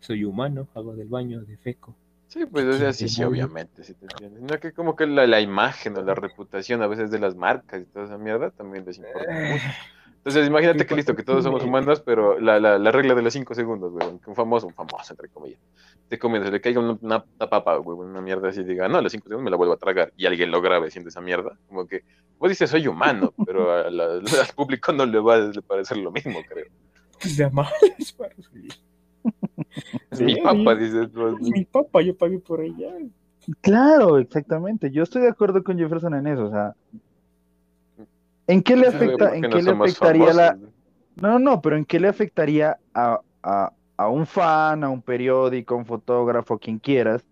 Soy 0.00 0.24
humano, 0.24 0.66
hago 0.74 0.96
del 0.96 1.08
baño, 1.08 1.42
de 1.42 1.56
feco. 1.56 1.94
Sí, 2.26 2.46
pues 2.46 2.64
o 2.64 2.72
sea, 2.78 2.92
sí, 2.92 3.08
sí, 3.08 3.22
obviamente, 3.22 3.84
sí 3.84 3.94
te 3.94 4.06
entiendes. 4.06 4.42
No 4.42 4.58
que 4.58 4.72
como 4.72 4.96
que 4.96 5.06
la, 5.06 5.26
la, 5.26 5.40
imagen 5.40 5.96
o 5.98 6.02
la 6.02 6.14
reputación 6.14 6.82
a 6.82 6.86
veces 6.86 7.10
de 7.10 7.18
las 7.18 7.36
marcas 7.36 7.82
y 7.82 7.84
toda 7.84 8.06
esa 8.06 8.16
mierda 8.16 8.50
también 8.50 8.86
les 8.86 8.96
importa 8.96 9.30
mucho. 9.30 9.64
Eh. 9.66 9.74
Entonces, 10.16 10.46
imagínate 10.46 10.86
que 10.86 10.94
listo, 10.94 11.14
que 11.14 11.24
todos 11.24 11.44
somos 11.44 11.62
humanos, 11.62 12.00
pero 12.00 12.40
la, 12.40 12.58
la, 12.58 12.78
la 12.78 12.90
regla 12.90 13.14
de 13.14 13.22
los 13.22 13.32
cinco 13.32 13.54
segundos, 13.54 13.92
güey, 13.92 14.18
que 14.20 14.30
un 14.30 14.36
famoso, 14.36 14.68
un 14.68 14.72
famoso, 14.72 15.12
entre 15.12 15.28
comillas, 15.28 15.60
te 16.08 16.18
comienza, 16.18 16.48
le 16.48 16.60
caiga 16.60 16.80
una, 16.80 16.96
una, 17.02 17.20
papa, 17.50 17.76
güey, 17.76 17.98
una 17.98 18.20
mierda 18.20 18.48
así, 18.48 18.62
diga, 18.62 18.88
no, 18.88 18.98
a 18.98 19.02
los 19.02 19.12
cinco 19.12 19.24
segundos 19.24 19.44
me 19.44 19.50
la 19.50 19.56
vuelvo 19.56 19.74
a 19.74 19.78
tragar, 19.78 20.12
y 20.16 20.26
alguien 20.26 20.52
lo 20.52 20.62
grabe 20.62 20.86
haciendo 20.86 21.08
esa 21.08 21.20
mierda, 21.20 21.58
como 21.66 21.86
que, 21.86 22.04
vos 22.38 22.48
dices, 22.48 22.70
soy 22.70 22.86
humano, 22.86 23.34
pero 23.44 23.72
al 23.84 24.22
público 24.54 24.92
no 24.92 25.06
le 25.06 25.18
va 25.18 25.36
a 25.36 25.52
parecer 25.66 25.96
lo 25.96 26.12
mismo, 26.12 26.38
creo 26.48 26.66
de 27.22 27.44
amales 27.44 28.12
para 28.18 28.34
Es 30.10 30.20
mi 30.20 30.36
papá, 30.36 30.74
dices. 30.74 31.08
Es 31.40 31.50
mi 31.50 31.64
papá, 31.64 32.02
yo 32.02 32.16
pagué 32.16 32.38
por 32.38 32.60
ella. 32.60 32.92
Claro, 33.60 34.18
exactamente. 34.18 34.90
Yo 34.90 35.02
estoy 35.02 35.22
de 35.22 35.28
acuerdo 35.28 35.62
con 35.62 35.78
Jefferson 35.78 36.14
en 36.14 36.26
eso. 36.26 36.46
O 36.46 36.50
sea, 36.50 36.74
¿en 38.46 38.62
qué 38.62 38.76
le 38.76 38.88
afecta, 38.88 39.34
en 39.34 39.42
qué 39.42 39.62
le 39.62 39.70
afectaría 39.70 40.32
la. 40.32 40.58
No, 41.16 41.38
no, 41.38 41.60
pero 41.60 41.76
¿en 41.76 41.84
qué 41.84 42.00
le 42.00 42.08
afectaría 42.08 42.78
a, 42.94 43.20
a, 43.42 43.72
a 43.96 44.08
un 44.08 44.26
fan, 44.26 44.82
a 44.84 44.88
un 44.88 45.02
periódico, 45.02 45.74
a 45.74 45.78
un 45.78 45.86
fotógrafo, 45.86 46.58
quien 46.58 46.78
quieras, 46.78 47.24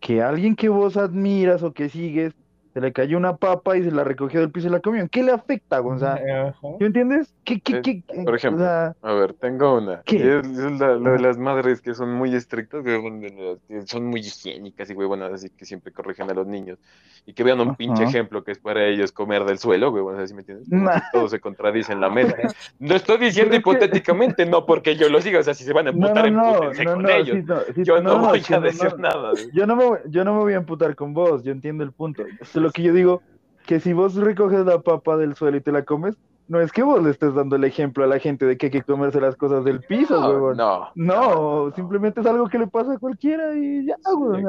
que 0.00 0.22
alguien 0.22 0.56
que 0.56 0.68
vos 0.68 0.96
admiras 0.96 1.62
o 1.62 1.72
que 1.72 1.88
sigues 1.88 2.34
se 2.78 2.82
le 2.82 2.92
cayó 2.92 3.16
una 3.16 3.36
papa 3.36 3.76
y 3.76 3.82
se 3.82 3.90
la 3.90 4.04
recogió 4.04 4.38
del 4.38 4.52
piso 4.52 4.68
y 4.68 4.70
la 4.70 4.78
comió. 4.78 5.08
¿Qué 5.08 5.24
le 5.24 5.32
afecta, 5.32 5.80
Gonzalo? 5.80 6.54
¿Tú 6.78 6.84
entiendes? 6.84 7.34
¿Qué, 7.42 7.60
qué, 7.60 7.82
qué, 7.82 8.04
Por 8.24 8.36
ejemplo, 8.36 8.64
a 8.64 8.94
ver, 9.02 9.32
tengo 9.34 9.78
una. 9.78 10.02
¿Qué? 10.02 10.38
Es, 10.38 10.46
lo 10.46 11.12
de 11.12 11.18
las 11.18 11.38
madres 11.38 11.80
que 11.80 11.94
son 11.94 12.12
muy 12.12 12.34
estrictas, 12.36 12.84
que 12.84 13.84
son 13.86 14.06
muy 14.06 14.20
higiénicas 14.20 14.90
y 14.90 14.94
huevonas, 14.94 15.32
así 15.32 15.50
que 15.50 15.64
siempre 15.64 15.92
corrigen 15.92 16.30
a 16.30 16.34
los 16.34 16.46
niños. 16.46 16.78
Y 17.26 17.32
que 17.32 17.42
vean 17.42 17.60
un 17.60 17.74
pinche 17.74 18.04
ejemplo 18.04 18.44
que 18.44 18.52
es 18.52 18.58
para 18.58 18.86
ellos 18.86 19.10
comer 19.10 19.44
del 19.44 19.58
suelo, 19.58 19.90
huevonas, 19.90 20.22
así 20.22 20.34
me 20.34 20.42
entiendes? 20.42 20.68
Todo 21.12 21.28
se 21.28 21.40
contradice 21.40 21.92
en 21.92 22.00
la 22.00 22.10
mesa. 22.10 22.36
No 22.78 22.94
estoy 22.94 23.18
diciendo 23.18 23.56
hipotéticamente, 23.56 24.46
no 24.46 24.64
porque 24.64 24.94
yo 24.94 25.08
lo 25.08 25.20
diga, 25.20 25.40
o 25.40 25.42
sea, 25.42 25.52
si 25.52 25.64
se 25.64 25.72
van 25.72 25.88
a 25.88 25.90
emputar, 25.90 26.30
no, 26.30 26.70
no, 26.70 26.92
con 26.92 27.10
ellos. 27.10 27.44
yo 27.76 28.00
no, 28.00 28.18
voy 28.18 28.42
a 28.48 28.60
decir 28.60 28.96
nada. 28.98 29.32
Yo 29.52 29.66
no, 29.66 29.74
me, 29.74 29.84
yo 30.06 30.22
no 30.22 30.34
me 30.34 30.40
voy 30.40 30.52
a 30.52 30.56
emputar 30.58 30.94
con 30.94 31.12
vos, 31.12 31.42
yo 31.42 31.50
entiendo 31.50 31.82
el 31.82 31.92
punto 31.92 32.24
lo 32.60 32.67
que 32.72 32.82
yo 32.82 32.92
digo, 32.92 33.22
que 33.66 33.80
si 33.80 33.92
vos 33.92 34.14
recoges 34.14 34.64
la 34.64 34.80
papa 34.80 35.16
del 35.16 35.34
suelo 35.34 35.56
y 35.56 35.60
te 35.60 35.72
la 35.72 35.84
comes, 35.84 36.16
no 36.48 36.60
es 36.60 36.72
que 36.72 36.82
vos 36.82 37.02
le 37.02 37.10
estés 37.10 37.34
dando 37.34 37.56
el 37.56 37.64
ejemplo 37.64 38.04
a 38.04 38.06
la 38.06 38.18
gente 38.18 38.46
de 38.46 38.56
que 38.56 38.66
hay 38.66 38.72
que 38.72 38.82
comerse 38.82 39.20
las 39.20 39.36
cosas 39.36 39.64
del 39.64 39.80
piso, 39.80 40.54
no, 40.54 40.54
No, 40.54 40.90
no, 40.94 41.74
simplemente 41.74 42.20
es 42.20 42.26
algo 42.26 42.48
que 42.48 42.58
le 42.58 42.66
pasa 42.66 42.94
a 42.94 42.98
cualquiera 42.98 43.54
y 43.54 43.86
ya, 43.86 43.96
güey. 44.16 44.42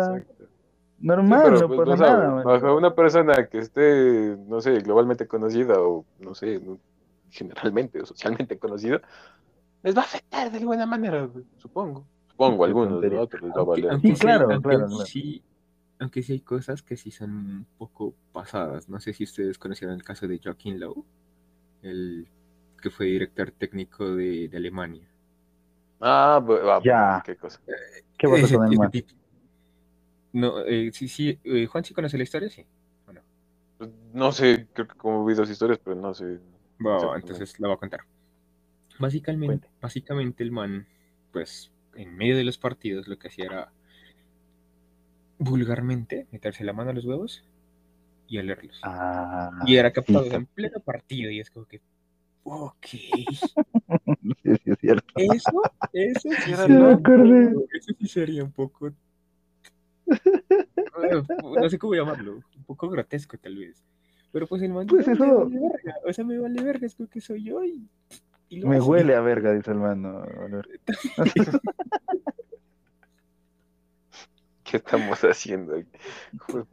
normal, 0.99 1.59
no 1.59 1.67
pues, 1.67 1.89
pasa 1.89 2.17
nada. 2.17 2.43
Bajo 2.43 2.75
una 2.75 2.95
persona 2.95 3.47
que 3.47 3.59
esté, 3.59 4.37
no 4.47 4.61
sé, 4.61 4.79
globalmente 4.79 5.27
conocida 5.27 5.81
o, 5.81 6.05
no 6.19 6.33
sé, 6.33 6.61
generalmente 7.29 8.01
o 8.01 8.05
socialmente 8.05 8.57
conocida, 8.59 9.01
les 9.83 9.95
va 9.95 10.01
a 10.01 10.05
afectar 10.05 10.51
de 10.51 10.57
alguna 10.57 10.85
manera, 10.85 11.29
supongo. 11.57 12.05
Supongo, 12.29 12.63
algunos, 12.63 13.03
otros 13.19 13.41
les 13.41 13.51
va 13.51 13.61
a 13.61 13.65
valer. 13.65 13.99
Sí, 13.99 14.13
claro, 14.13 14.61
claro. 14.61 14.87
Sí, 15.05 15.43
aunque 15.99 16.23
sí 16.23 16.33
hay 16.33 16.39
cosas 16.39 16.81
que 16.81 16.95
sí 16.95 17.11
son 17.11 17.31
un 17.31 17.67
poco 17.77 18.15
pasadas. 18.31 18.87
No 18.89 18.99
sé 18.99 19.13
si 19.13 19.25
ustedes 19.25 19.57
conocieron 19.57 19.95
el 19.95 20.03
caso 20.03 20.27
de 20.27 20.39
Joaquín 20.41 20.79
Lowe, 20.79 21.05
el 21.81 22.27
que 22.81 22.89
fue 22.89 23.07
director 23.07 23.51
técnico 23.51 24.15
de, 24.15 24.49
Alemania. 24.55 25.07
Ah, 25.99 26.41
ya. 26.83 27.21
¿Qué 27.25 27.35
cosa? 27.35 27.61
¿Qué 28.17 28.27
pasó 28.27 28.55
con 28.55 28.67
Alemania? 28.67 29.03
No, 30.31 30.59
eh, 30.65 30.91
sí, 30.93 31.07
sí. 31.09 31.37
Eh, 31.43 31.65
Juan, 31.65 31.83
¿sí 31.83 31.93
conoce 31.93 32.17
la 32.17 32.23
historia? 32.23 32.49
Sí. 32.49 32.65
no? 33.11 33.21
Pues, 33.77 33.89
no 34.13 34.31
sé, 34.31 34.67
creo 34.71 34.87
que 34.87 34.95
como 34.95 35.25
vi 35.25 35.33
dos 35.33 35.49
historias, 35.49 35.79
pero 35.83 35.95
no 35.95 36.13
sé. 36.13 36.39
Bueno, 36.79 37.15
entonces 37.15 37.59
la 37.59 37.67
voy 37.67 37.75
a 37.75 37.79
contar. 37.79 38.01
Básicamente, 38.99 39.69
básicamente 39.81 40.43
el 40.43 40.51
man, 40.51 40.87
pues, 41.33 41.71
en 41.95 42.15
medio 42.15 42.37
de 42.37 42.43
los 42.43 42.57
partidos 42.57 43.07
lo 43.07 43.17
que 43.17 43.27
hacía 43.27 43.45
era 43.45 43.73
vulgarmente 45.39 46.27
meterse 46.31 46.63
la 46.63 46.73
mano 46.73 46.91
a 46.91 46.93
los 46.93 47.05
huevos 47.05 47.43
y 48.27 48.37
olerlos. 48.37 48.79
Ah, 48.83 49.49
y 49.65 49.77
era 49.77 49.91
captado 49.91 50.25
en 50.25 50.45
pleno 50.55 50.79
partido 50.81 51.31
y 51.31 51.39
es 51.39 51.49
como 51.49 51.65
que, 51.65 51.81
ok. 52.43 52.85
es 54.43 54.79
cierto. 54.79 55.07
Eso, 55.15 55.61
eso 55.93 56.29
sí, 56.45 56.51
eso 56.51 57.93
sí 57.97 58.07
sería 58.07 58.43
un 58.43 58.51
poco, 58.51 58.91
no 61.61 61.69
sé 61.69 61.79
cómo 61.79 61.95
llamarlo, 61.95 62.35
un 62.35 62.63
poco 62.65 62.89
grotesco 62.89 63.37
tal 63.37 63.55
vez. 63.57 63.83
Pero 64.31 64.45
pues 64.45 64.61
el 64.61 64.71
man 64.71 64.85
pues 64.85 65.07
eso... 65.07 65.25
me 65.25 65.59
vale 65.59 65.59
verga, 65.59 65.95
o 66.05 66.13
sea, 66.13 66.23
me 66.23 66.37
vale 66.37 66.61
verga, 66.61 66.85
es 66.85 66.95
que 67.09 67.19
soy 67.19 67.43
yo 67.45 67.63
y... 67.63 67.89
me 68.63 68.79
huele 68.79 69.15
a 69.15 69.21
verga, 69.21 69.53
dice 69.53 69.71
el 69.71 69.77
man. 69.77 70.03
No, 70.03 70.23
¿Qué 74.69 74.77
estamos 74.77 75.19
haciendo? 75.23 75.75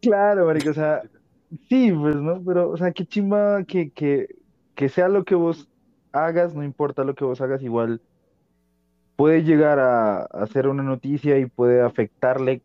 claro, 0.00 0.46
marico, 0.46 0.70
o 0.70 0.74
sea, 0.74 1.02
sí, 1.68 1.92
pues, 1.92 2.16
¿no? 2.16 2.42
Pero, 2.44 2.70
o 2.70 2.76
sea, 2.76 2.92
qué 2.92 3.04
chimba 3.04 3.64
que, 3.64 3.90
que, 3.90 4.36
que 4.74 4.88
sea 4.88 5.08
lo 5.08 5.24
que 5.24 5.34
vos 5.34 5.68
hagas, 6.12 6.54
no 6.54 6.62
importa 6.62 7.04
lo 7.04 7.14
que 7.14 7.24
vos 7.24 7.40
hagas, 7.40 7.62
igual 7.62 8.00
puede 9.16 9.42
llegar 9.42 9.78
a, 9.78 10.24
hacer 10.24 10.68
una 10.68 10.82
noticia 10.82 11.38
y 11.38 11.46
puede 11.46 11.82
afectarle, 11.82 12.62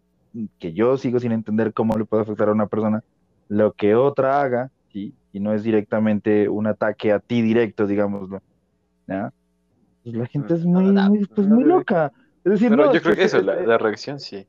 que 0.60 0.74
yo 0.74 0.98
sigo 0.98 1.20
sin 1.20 1.32
entender 1.32 1.74
cómo 1.74 1.98
le 1.98 2.06
puede 2.06 2.24
afectar 2.24 2.50
a 2.50 2.54
una 2.54 2.68
persona 2.68 3.04
lo 3.50 3.74
que 3.74 3.96
otra 3.96 4.42
haga, 4.42 4.72
¿sí? 4.94 5.14
Y 5.34 5.42
no 5.42 5.54
es 5.54 5.64
directamente 5.64 6.48
un 6.48 6.68
ataque 6.68 7.12
a 7.12 7.20
ti 7.20 7.42
directo, 7.42 7.88
digámoslo. 7.88 8.42
¿ya? 9.08 9.34
Pues, 10.04 10.16
la 10.16 10.26
gente 10.28 10.54
es 10.56 10.66
muy, 10.66 10.84
muy, 10.94 11.26
pues, 11.26 11.48
muy 11.48 11.64
loca. 11.64 12.12
Es 12.44 12.54
decir, 12.54 12.70
pero 12.70 12.92
yo 12.92 13.02
creo 13.02 13.16
que 13.16 13.24
eso, 13.24 13.42
la, 13.42 13.78
reacción 13.78 14.20
sí. 14.20 14.48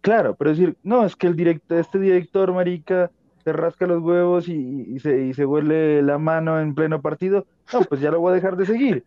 Claro, 0.00 0.34
pero 0.36 0.50
es 0.50 0.58
decir, 0.58 0.76
no, 0.82 1.04
es 1.04 1.16
que 1.16 1.26
el 1.26 1.36
director, 1.36 1.78
este 1.78 1.98
director, 1.98 2.52
marica, 2.52 3.10
se 3.44 3.52
rasca 3.52 3.86
los 3.86 4.02
huevos 4.02 4.48
y, 4.48 4.98
se, 4.98 5.26
y 5.26 5.34
se 5.34 5.46
huele 5.46 6.02
la 6.02 6.18
mano 6.18 6.60
en 6.60 6.74
pleno 6.74 7.00
partido. 7.00 7.46
No, 7.72 7.80
pues 7.82 8.00
ya 8.00 8.10
lo 8.10 8.20
voy 8.20 8.32
a 8.32 8.34
dejar 8.34 8.56
de 8.56 8.66
seguir. 8.66 9.04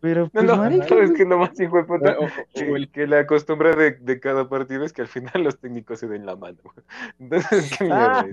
Pero, 0.00 0.28
pues, 0.28 0.44
no, 0.44 0.56
marica, 0.56 0.88
¿sabes 0.88 1.12
qué 1.12 1.22
es 1.22 1.28
lo 1.28 1.38
más 1.38 1.58
hijo 1.60 1.76
de 1.76 1.84
puta? 1.84 2.18
O- 2.18 2.24
o- 2.24 2.28
Que, 2.52 2.70
o 2.70 2.76
el- 2.76 2.90
que 2.90 3.06
la 3.06 3.24
costumbre 3.26 3.76
de, 3.76 3.92
de 3.92 4.20
cada 4.20 4.48
partido 4.48 4.84
es 4.84 4.92
que 4.92 5.02
al 5.02 5.08
final 5.08 5.44
los 5.44 5.58
técnicos 5.58 6.00
se 6.00 6.08
den 6.08 6.26
la 6.26 6.34
mano. 6.34 6.58
Entonces, 7.20 7.76
qué 7.76 7.84
mierda. 7.84 8.26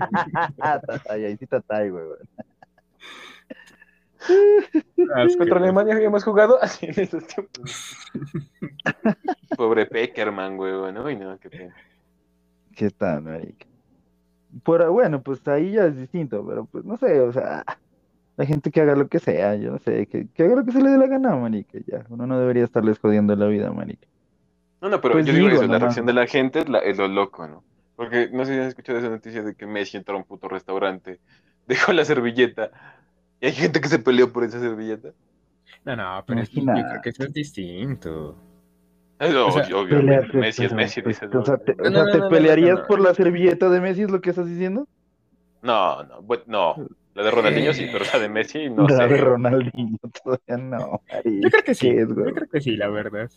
Ah, 0.60 0.80
Tatay, 0.84 1.24
ahí 1.26 1.36
sí 1.36 1.46
Tatay, 1.46 1.90
güey. 1.90 2.04
Ah, 5.14 5.26
Contra 5.38 5.58
Alemania 5.58 5.94
habíamos 5.94 6.24
jugado 6.24 6.62
así 6.62 6.86
en 6.86 7.00
esos 7.00 7.26
tiempos. 7.26 7.96
Pobre 9.56 9.86
Peckerman, 9.86 10.56
güey, 10.56 10.74
bueno, 10.76 11.10
y 11.10 11.16
no, 11.16 11.38
qué 11.38 11.50
pena. 11.50 11.74
¿Qué 12.74 12.90
tal, 12.90 13.22
marica? 13.22 13.66
Por, 14.64 14.88
bueno, 14.90 15.22
pues 15.22 15.46
ahí 15.48 15.72
ya 15.72 15.86
es 15.86 15.96
distinto, 15.96 16.44
pero 16.46 16.64
pues 16.66 16.84
no 16.84 16.96
sé, 16.96 17.20
o 17.20 17.32
sea, 17.32 17.64
la 18.36 18.46
gente 18.46 18.70
que 18.70 18.80
haga 18.80 18.96
lo 18.96 19.08
que 19.08 19.18
sea, 19.20 19.54
yo 19.56 19.72
no 19.72 19.78
sé, 19.78 20.06
que, 20.06 20.28
que 20.28 20.42
haga 20.44 20.56
lo 20.56 20.64
que 20.64 20.72
se 20.72 20.82
le 20.82 20.90
dé 20.90 20.98
la 20.98 21.06
gana, 21.06 21.36
marica, 21.36 21.78
ya. 21.86 22.04
Uno 22.08 22.26
no 22.26 22.38
debería 22.38 22.64
estarles 22.64 22.98
jodiendo 22.98 23.36
la 23.36 23.46
vida, 23.46 23.72
marica. 23.72 24.08
No, 24.80 24.88
no, 24.88 25.00
pero 25.00 25.14
Pues 25.14 25.26
yo 25.26 25.32
digo 25.32 25.48
digo 25.48 25.62
eso, 25.62 25.66
la 25.68 25.78
reacción 25.78 26.06
de 26.06 26.12
la 26.14 26.26
gente 26.26 26.60
es, 26.60 26.68
la- 26.68 26.78
es 26.80 26.96
lo 26.98 27.06
loco, 27.08 27.46
¿no? 27.46 27.64
Porque 27.96 28.30
no 28.32 28.44
sé 28.44 28.54
si 28.54 28.58
han 28.60 28.66
escuchado 28.66 28.98
esa 28.98 29.10
noticia 29.10 29.42
de 29.42 29.54
que 29.54 29.66
Messi 29.66 29.96
entró 29.98 30.14
a 30.14 30.18
un 30.18 30.24
puto 30.24 30.48
restaurante, 30.48 31.20
dejó 31.66 31.92
la 31.92 32.04
servilleta, 32.04 32.70
y 33.40 33.46
hay 33.46 33.52
gente 33.52 33.80
que 33.80 33.88
se 33.88 33.98
peleó 33.98 34.32
por 34.32 34.44
esa 34.44 34.60
servilleta. 34.60 35.12
No, 35.84 35.96
no, 35.96 36.24
pero 36.26 36.40
es- 36.40 36.50
yo 36.50 36.62
Imagina. 36.62 36.88
creo 36.88 37.00
que 37.02 37.10
eso 37.10 37.24
es 37.24 37.32
distinto. 37.32 38.36
Es 39.18 39.34
O 39.34 39.50
sea, 39.52 39.62
obvio, 39.76 40.02
Messi 40.32 40.64
es 40.64 40.72
Messi, 40.74 41.02
pues, 41.02 41.20
dices, 41.20 41.30
o 41.32 41.44
sea, 41.44 41.56
¿no? 41.56 41.58
te, 41.58 41.72
o 41.72 41.90
No, 41.90 41.90
sea, 41.90 42.04
no, 42.04 42.10
¿te 42.10 42.18
no, 42.18 42.30
no, 42.30 42.30
no, 42.30 42.30
pelearías 42.30 42.80
no. 42.80 42.86
por 42.88 43.00
la 43.00 43.14
servilleta 43.14 43.68
de 43.70 43.80
Messi? 43.80 44.02
¿Es 44.02 44.10
lo 44.10 44.20
que 44.20 44.30
estás 44.30 44.46
diciendo? 44.48 44.86
No, 45.62 46.02
no, 46.04 46.22
bu- 46.22 46.44
no. 46.46 46.86
La 47.14 47.22
de 47.24 47.30
Ronaldinho 47.30 47.72
sí, 47.74 47.86
pero 47.92 48.04
la 48.12 48.18
de 48.18 48.28
Messi 48.28 48.68
no 48.70 48.88
la 48.88 48.96
sé. 48.96 49.08
de 49.08 49.16
Ronaldinho 49.16 49.98
todavía 50.24 50.56
no. 50.58 51.02
Yo 51.38 51.50
creo 51.50 51.64
que 51.64 51.74
sí. 51.74 51.88
¿Qué 51.88 52.02
es, 52.02 52.08
Yo 52.08 52.14
creo 52.14 52.48
que 52.48 52.60
sí, 52.60 52.76
la 52.76 52.88
verdad. 52.88 53.30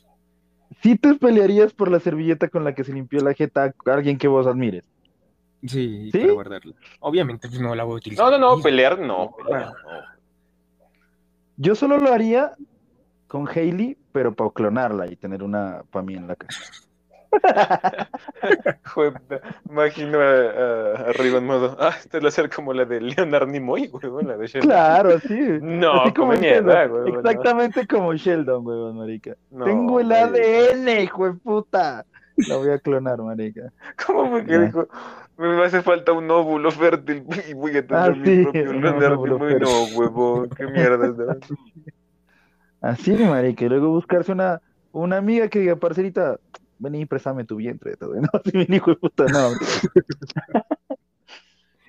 ¿Sí 0.84 0.98
te 0.98 1.16
pelearías 1.16 1.74
por 1.74 1.90
la 1.90 2.00
servilleta 2.00 2.50
con 2.50 2.64
la 2.64 2.76
que 2.76 2.84
se 2.84 2.94
limpió 2.94 3.22
la 3.22 3.34
jeta 3.34 3.66
a 3.66 3.94
alguien 3.94 4.18
que 4.20 4.28
vos 4.28 4.46
admires? 4.48 4.84
Sí, 5.66 6.10
¿Sí? 6.12 6.20
para 6.20 6.34
guardarla. 6.34 6.74
Obviamente, 7.00 7.48
pues 7.48 7.62
no 7.62 7.74
la 7.74 7.84
voy 7.84 7.94
a 7.94 7.98
utilizar. 7.98 8.26
No, 8.26 8.38
no, 8.38 8.56
no, 8.56 8.62
pelear 8.62 9.00
no, 9.00 9.36
pelear 9.38 9.68
no. 9.68 9.74
Yo 11.58 11.76
solo 11.76 11.98
lo 11.98 12.12
haría 12.12 12.54
con 13.28 13.48
Hailey, 13.48 13.98
pero 14.12 14.34
para 14.34 14.50
clonarla 14.50 15.08
y 15.08 15.16
tener 15.16 15.44
una 15.44 15.84
para 15.92 16.04
mí 16.04 16.16
en 16.16 16.28
la 16.28 16.36
casa. 16.36 16.64
Joder, 18.94 19.14
imagino 19.68 20.20
a, 20.20 20.24
a, 20.24 20.94
arriba 21.10 21.40
en 21.40 21.46
modo, 21.46 21.76
ah, 21.80 21.94
esta 21.98 22.18
es 22.18 22.24
la 22.24 22.32
ser 22.32 22.50
como 22.50 22.74
la 22.74 22.86
de 22.86 23.02
Leonard 23.02 23.48
Nimoy, 23.48 23.88
güey, 23.88 24.26
la 24.26 24.38
de 24.38 24.48
Sheldon. 24.48 24.70
Claro, 24.70 25.20
sí. 25.28 25.40
No, 25.62 26.02
Así 26.02 26.14
como 26.14 26.34
mierda, 26.34 26.86
güey. 26.86 27.14
Exactamente 27.14 27.88
como 27.88 28.14
Sheldon, 28.14 28.66
weón, 28.66 28.98
marica. 28.98 29.36
no. 29.52 29.66
Tengo 29.66 30.00
el 30.00 30.08
güey. 30.08 30.20
ADN, 30.22 31.02
hijo 31.02 31.26
de 31.26 31.34
puta. 31.34 32.06
La 32.36 32.58
voy 32.58 32.70
a 32.70 32.80
clonar, 32.80 33.20
marica. 33.22 33.72
¿Cómo 34.06 34.30
fue 34.30 34.46
que 34.46 34.58
dijo? 34.58 34.88
Me 35.38 35.64
hace 35.64 35.82
falta 35.82 36.12
un 36.12 36.30
óvulo 36.30 36.72
fértil 36.72 37.26
y 37.50 37.54
voy 37.54 37.78
a 37.78 37.86
tener 37.86 38.04
Ah, 38.04 38.10
mi 38.12 38.26
sí, 38.26 38.44
propio 38.44 38.74
Nimoy. 38.74 39.60
No, 39.60 39.84
huevón, 39.98 40.50
qué 40.50 40.68
mierda. 40.68 41.08
¿no? 41.08 41.38
Así, 42.82 43.12
marica. 43.14 43.66
Y 43.66 43.70
luego 43.70 43.90
buscarse 43.90 44.32
una, 44.32 44.62
una 44.92 45.18
amiga 45.18 45.48
que 45.48 45.60
diga, 45.60 45.76
parcerita, 45.76 46.38
vení, 46.78 47.06
préstame 47.06 47.46
tu 47.46 47.56
vientre. 47.56 47.96
Todo. 47.96 48.14
No, 48.16 48.28
sí, 48.46 48.52
mi 48.68 48.76
hijo 48.76 48.92
de 48.92 48.98
puta, 48.98 49.26
no. 49.26 49.50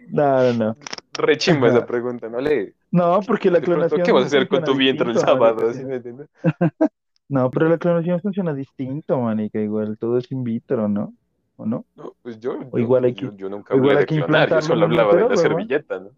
No, 0.09 0.43
no, 0.43 0.53
no. 0.53 0.77
Re 1.17 1.37
chimba 1.37 1.69
Ajá. 1.69 1.79
esa 1.79 1.87
pregunta, 1.87 2.29
¿no? 2.29 2.41
Le, 2.41 2.75
No, 2.91 3.21
porque 3.27 3.51
la 3.51 3.61
clonación. 3.61 4.03
¿Qué 4.03 4.13
vas 4.13 4.25
a 4.25 4.27
hacer 4.27 4.49
con 4.49 4.65
tu 4.65 4.75
vientre 4.75 5.11
el 5.11 5.19
sábado? 5.19 5.73
¿Sí 5.73 5.85
me 5.85 5.97
entiendes? 5.97 6.29
No, 7.29 7.51
pero 7.51 7.69
la 7.69 7.79
clonación 7.79 8.21
funciona 8.21 8.55
distinto, 8.55 9.19
manica. 9.21 9.59
Igual 9.59 9.99
todo 9.99 10.19
es 10.19 10.31
in 10.31 10.45
vitro, 10.45 10.89
¿no? 10.89 11.13
¿O 11.57 11.65
no? 11.67 11.85
No, 11.95 12.15
pues 12.23 12.41
yo, 12.41 12.59
O 12.59 12.71
yo- 12.73 12.79
igual 12.79 13.05
hay 13.05 13.15
yo, 13.15 13.31
que- 13.31 13.37
yo 13.37 13.49
nunca 13.49 13.75
o 13.75 13.77
igual 13.77 13.91
hablé 13.93 14.07
de 14.07 14.15
hay 14.15 14.21
que 14.21 14.25
clonar, 14.27 14.49
yo 14.51 14.63
solo 14.63 14.85
hablaba 14.87 15.15
de 15.15 15.29
la 15.29 15.37
servilleta, 15.37 16.01
¿no? 16.01 16.11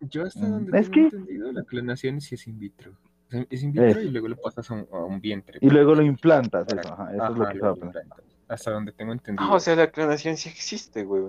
Yo 0.00 0.22
hasta 0.24 0.40
Mm, 0.46 0.50
donde 0.50 0.78
es 0.78 0.90
tengo 0.90 0.92
que- 1.10 1.16
entendido, 1.16 1.52
la 1.52 1.62
clonación 1.64 2.20
sí 2.20 2.34
es 2.36 2.46
in 2.46 2.58
vitro. 2.58 2.92
O 2.92 3.30
sea, 3.30 3.44
es 3.50 3.62
in 3.62 3.72
vitro 3.72 3.86
Es. 3.88 4.04
y 4.04 4.10
luego 4.10 4.28
lo 4.28 4.36
pasas 4.36 4.70
a 4.70 4.74
un, 4.74 4.86
a 4.92 4.98
un 5.04 5.20
vientre. 5.20 5.58
Y 5.60 5.68
luego 5.70 5.94
lo 5.94 6.02
implantas, 6.02 6.66
eso, 6.68 6.92
ajá, 6.92 7.14
eso 7.14 7.24
es 7.24 7.38
lo 7.38 7.42
Ajá, 7.42 7.48
que 7.52 7.56
estaba 7.58 7.74
lo 7.74 7.80
pensando. 7.80 8.14
Hasta 8.46 8.70
donde 8.70 8.92
tengo 8.92 9.12
entendido. 9.12 9.48
Ah, 9.50 9.54
o 9.56 9.60
sea, 9.60 9.74
la 9.74 9.90
clonación 9.90 10.36
sí 10.36 10.48
existe, 10.50 11.02
güey. 11.04 11.24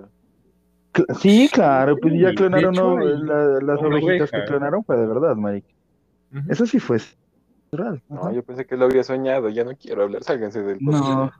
Sí, 1.18 1.48
claro, 1.52 1.96
pues 1.98 2.14
ya 2.18 2.32
clonaron 2.34 2.74
hecho, 2.74 2.96
¿no? 2.96 2.98
La- 3.04 3.60
las 3.60 3.82
ovejitas 3.82 4.30
que 4.30 4.44
clonaron, 4.44 4.82
fue 4.84 4.96
de 4.96 5.06
verdad, 5.06 5.34
marica. 5.36 5.68
Ujú. 6.32 6.50
Eso 6.52 6.66
sí 6.66 6.78
fue 6.78 6.98
No, 8.08 8.20
ajá. 8.20 8.32
yo 8.32 8.42
pensé 8.42 8.66
que 8.66 8.76
lo 8.76 8.86
había 8.86 9.02
soñado, 9.02 9.48
ya 9.48 9.64
no 9.64 9.72
quiero 9.76 10.02
hablar, 10.02 10.22
sálganse 10.24 10.62
del 10.62 10.78
No, 10.80 11.30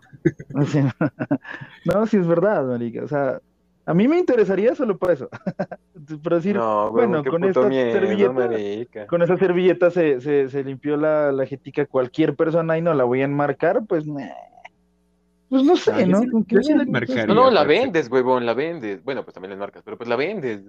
sea, 0.64 0.94
no, 1.84 2.06
sí 2.06 2.16
es 2.16 2.26
verdad, 2.26 2.64
marica. 2.64 3.02
O 3.04 3.08
sea, 3.08 3.40
a 3.84 3.94
mí 3.94 4.08
me 4.08 4.18
interesaría 4.18 4.74
solo 4.74 4.96
por 4.98 5.10
eso. 5.12 5.28
Pero 6.22 6.36
decir, 6.36 6.56
No, 6.56 6.90
güey, 6.90 7.06
bueno, 7.06 7.24
con 7.24 7.44
esta 7.44 7.68
miedo, 7.68 7.92
servilleta- 7.92 9.06
con 9.06 9.22
esa 9.22 9.36
servilleta 9.36 9.90
se, 9.90 10.20
se, 10.20 10.48
se 10.48 10.64
limpió 10.64 10.96
la, 10.96 11.32
la 11.32 11.46
jetica 11.46 11.86
cualquier 11.86 12.34
persona 12.36 12.76
y 12.78 12.82
no 12.82 12.94
la 12.94 13.04
voy 13.04 13.22
a 13.22 13.24
enmarcar, 13.24 13.84
pues, 13.86 14.04
pues 15.48 15.62
no 15.62 15.76
sé, 15.76 15.92
Ah, 15.92 16.06
¿no? 16.06 16.20
sí- 16.20 16.28
¿Con 16.30 16.44
qué 16.44 16.56
yo 16.56 16.62
sí 16.62 16.74
la. 16.74 16.84
No, 17.26 17.34
no, 17.34 17.50
la 17.50 17.64
vendes, 17.64 18.10
huevón, 18.10 18.44
la 18.46 18.54
vendes. 18.54 19.02
Bueno, 19.04 19.22
pues 19.24 19.34
también 19.34 19.50
la 19.50 19.56
marcas, 19.56 19.82
pero 19.84 19.96
pues 19.96 20.08
la 20.08 20.16
vendes. 20.16 20.62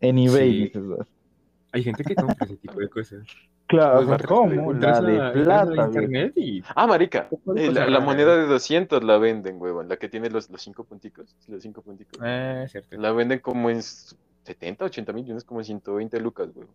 En 0.00 0.18
eBay, 0.18 0.50
Sí. 0.52 0.58
dices 0.64 0.84
vos. 0.84 1.06
Hay 1.72 1.82
gente 1.82 2.04
que 2.04 2.14
compra 2.14 2.46
ese 2.46 2.56
tipo 2.56 2.78
de 2.78 2.88
cosas. 2.88 3.24
Claro, 3.66 4.06
Pues, 4.06 4.22
¿cómo? 4.24 4.72
La 4.74 5.00
de 5.00 5.42
plata, 5.42 5.86
internet 5.86 6.34
y 6.36 6.62
Ah, 6.74 6.86
marica, 6.86 7.28
eh, 7.56 7.72
la, 7.72 8.00
moneda 8.00 8.34
¿eh? 8.34 8.40
de 8.40 8.46
200 8.46 9.02
la 9.02 9.16
venden, 9.16 9.60
huevón, 9.60 9.88
la 9.88 9.96
que 9.96 10.10
tiene 10.10 10.28
los, 10.28 10.50
los 10.50 10.60
cinco 10.60 10.84
punticos. 10.84 11.34
Los 11.48 11.62
cinco 11.62 11.80
punticos. 11.80 12.20
Ah, 12.20 12.66
cierto. 12.68 12.98
La 12.98 13.12
venden 13.12 13.38
como 13.38 13.70
en 13.70 13.80
70, 13.82 14.84
80 14.84 15.12
millones, 15.14 15.44
como 15.44 15.60
en 15.60 15.64
120 15.64 16.20
lucas, 16.20 16.48
huevón. 16.54 16.74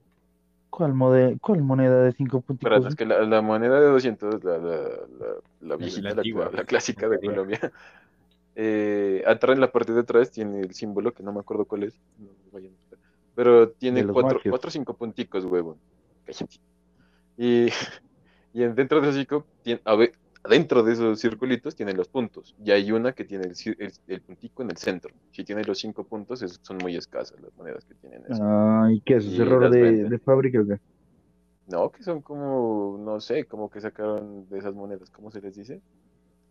¿Cuál, 0.72 1.38
¿Cuál 1.40 1.62
moneda 1.62 2.02
de 2.02 2.12
cinco 2.14 2.42
puntitos? 2.42 2.72
Espérate, 2.72 2.90
es 2.90 2.96
que 2.96 3.06
la, 3.06 3.22
la 3.24 3.42
moneda 3.42 3.80
de 3.80 3.88
200, 3.88 4.44
la, 4.44 4.58
la, 4.58 4.78
la, 4.78 5.28
la 5.62 5.76
viejita, 5.76 6.16
la, 6.16 6.64
clásica 6.66 7.08
de. 7.08 7.20
Colombia, 7.20 7.60
eh, 8.56 9.24
atrás 9.28 9.56
en 9.56 9.62
la 9.62 9.72
parte 9.72 9.94
de 9.94 10.02
atrás 10.02 10.32
tiene 10.32 10.62
el 10.62 10.74
símbolo, 10.74 11.14
que 11.14 11.24
no 11.24 11.32
me 11.32 11.40
acuerdo 11.40 11.66
cuál 11.66 11.84
es, 11.84 11.96
no 12.18 12.32
me 12.46 12.52
vayan 12.52 12.72
pero 13.38 13.70
tiene 13.70 14.04
cuatro, 14.08 14.42
cuatro 14.50 14.70
o 14.70 14.72
cinco 14.72 14.96
punticos, 14.96 15.46
huevón. 15.46 15.78
Cállate. 16.26 16.58
Y, 17.38 17.68
y 18.54 18.64
en- 18.64 18.74
dentro 18.74 19.00
de 19.00 19.10
esos 19.10 19.20
cinco, 19.20 19.46
tiene, 19.62 19.80
a 19.86 19.96
ver, 19.96 20.12
adentro 20.44 20.82
de 20.82 20.94
esos 20.94 21.22
circulitos 21.22 21.76
tienen 21.76 21.96
los 21.98 22.08
puntos, 22.08 22.56
y 22.66 22.72
hay 22.72 22.92
una 22.92 23.14
que 23.14 23.26
tiene 23.26 23.46
el, 23.46 23.52
cir- 23.54 23.76
el, 23.78 23.94
el 24.08 24.22
puntico 24.22 24.64
en 24.64 24.72
el 24.72 24.78
centro. 24.78 25.14
Si 25.32 25.44
tiene 25.44 25.64
los 25.64 25.78
cinco 25.78 26.04
puntos, 26.04 26.42
es- 26.42 26.60
son 26.64 26.78
muy 26.78 26.96
escasas 26.96 27.40
las 27.40 27.56
monedas 27.56 27.86
que 27.86 27.94
tienen 27.94 28.24
eso. 28.28 28.44
Ay, 28.44 29.02
¿qué 29.06 29.18
es? 29.18 29.26
¿Es 29.28 29.40
error 29.40 29.70
de, 29.70 30.20
fábrica 30.26 30.60
o 30.60 30.66
qué? 30.66 30.80
No, 31.68 31.92
que 31.92 32.02
son 32.02 32.24
como, 32.24 32.98
no 33.00 33.20
sé, 33.20 33.46
como 33.46 33.70
que 33.70 33.82
sacaron 33.82 34.50
de 34.50 34.58
esas 34.58 34.74
monedas, 34.74 35.12
¿cómo 35.12 35.30
se 35.30 35.42
les 35.42 35.56
dice? 35.56 35.80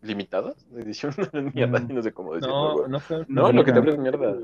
¿Limitadas? 0.03 0.55
De 0.71 0.83
edición, 0.83 1.11
mierda, 1.53 1.79
Mm. 1.79 1.93
no 1.93 2.01
sé 2.01 2.13
cómo 2.13 2.33
decirlo. 2.35 2.77
No, 2.77 2.87
no 2.87 2.99
fue. 3.01 3.25
No, 3.27 3.51
lo 3.51 3.65
que 3.65 3.73
te 3.73 3.79
hablas 3.79 3.95
es 3.95 3.99
mierda. 3.99 4.37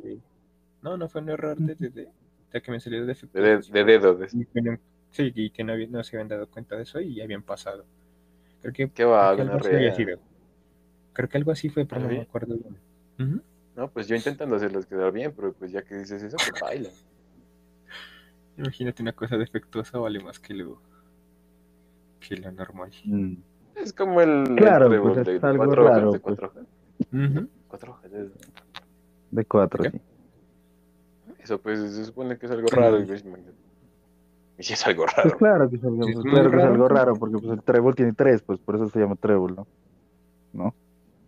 No, 0.82 0.98
no 0.98 1.08
fue 1.08 1.22
un 1.22 1.30
error 1.30 1.58
de, 1.58 1.76
de, 1.76 2.10
de 2.54 2.62
que 2.62 2.72
me 2.72 2.80
salió 2.80 3.02
de 3.02 3.08
defecto. 3.08 3.40
De, 3.42 3.58
de, 3.58 3.62
de 3.72 3.84
dedo. 3.84 4.16
de- 4.16 4.30
Sí, 4.30 5.32
y 5.36 5.50
que 5.52 5.64
no, 5.64 5.74
no 5.90 6.04
se 6.04 6.16
habían 6.16 6.28
dado 6.30 6.48
cuenta 6.48 6.76
de 6.76 6.84
eso 6.84 7.00
y 7.00 7.16
ya 7.16 7.24
habían 7.24 7.44
pasado. 7.44 7.86
Creo 8.62 8.74
que, 8.74 8.90
¿Qué 8.90 9.04
va, 9.06 9.34
creo 9.36 9.46
que 9.60 9.76
algo 9.76 9.92
así. 9.92 10.06
Creo 11.14 11.30
que 11.30 11.38
algo 11.38 11.52
así 11.52 11.70
fue, 11.70 11.86
pero 11.86 12.02
¿Ah, 12.02 12.04
no 12.06 12.10
me 12.10 12.22
acuerdo 12.22 12.56
bien. 12.56 12.78
Ujú. 13.20 13.42
No, 13.76 13.90
pues 13.92 14.08
yo 14.08 14.16
intentando 14.16 14.56
hacerlos 14.56 14.86
quedar 14.88 15.12
bien, 15.12 15.34
pero 15.36 15.54
pues 15.54 15.72
ya 15.72 15.84
que 15.84 15.96
dices 15.96 16.24
eso, 16.24 16.38
pues 16.38 16.60
baila. 16.60 16.90
Imagínate 18.58 19.02
una 19.04 19.14
cosa 19.14 19.38
defectuosa 19.38 19.98
vale 20.00 20.20
más 20.20 20.40
que 20.40 20.54
lo, 20.54 20.80
que 22.20 22.38
lo 22.38 22.52
normal. 22.52 22.92
Mm. 23.06 23.34
Es 23.76 23.94
como 23.94 24.22
el, 24.22 24.30
el 24.52 24.56
Claro, 24.56 24.90
trébol 24.90 25.14
pues, 25.14 25.26
de, 25.26 25.36
es 25.38 25.44
algo 25.44 25.66
cuatro 25.66 25.84
raro, 25.88 26.10
hojas, 26.10 26.14
de 26.14 26.20
pues. 26.20 26.40
cuatro 26.40 26.48
hojas. 26.48 26.66
Ujú. 27.12 27.50
Cuatro 27.68 27.92
hojas. 27.92 28.12
De 29.32 29.46
cuatro, 29.46 29.84
¿Qué? 29.84 29.90
sí. 29.92 30.02
Eso 31.44 31.60
pues 31.60 31.80
se 31.94 32.06
supone 32.06 32.38
que 32.38 32.46
es 32.46 32.52
algo 32.52 32.68
raro. 32.68 33.00
Y, 33.02 33.06
pues, 33.06 33.24
y 34.58 34.64
si 34.64 34.74
es 34.74 34.88
algo 34.88 35.04
Pues 35.06 35.16
raro. 35.18 35.38
claro 35.38 35.70
que 35.70 35.76
es 35.76 35.84
algo, 35.84 35.98
pues, 36.00 36.18
claro 36.24 36.52
que 36.52 36.58
es 36.58 36.64
algo 36.64 36.88
raro, 36.88 37.16
porque 37.16 37.38
pues, 37.38 37.52
el 37.52 37.62
trébol 37.64 37.96
tiene 37.96 38.14
tres, 38.14 38.42
pues 38.42 38.60
por 38.60 38.76
eso 38.76 38.90
se 38.90 39.00
llama 39.00 39.16
trébol, 39.16 39.56
¿no? 39.56 39.68
¿No? 40.54 40.76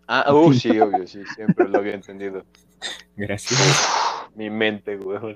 Ah, 0.07 0.31
uh, 0.33 0.53
sí, 0.53 0.79
obvio, 0.79 1.05
sí, 1.07 1.23
siempre 1.35 1.67
lo 1.67 1.79
había 1.79 1.95
entendido. 1.95 2.43
Gracias. 3.15 3.59
Mi 4.35 4.49
mente, 4.49 4.97
weón. 4.97 5.35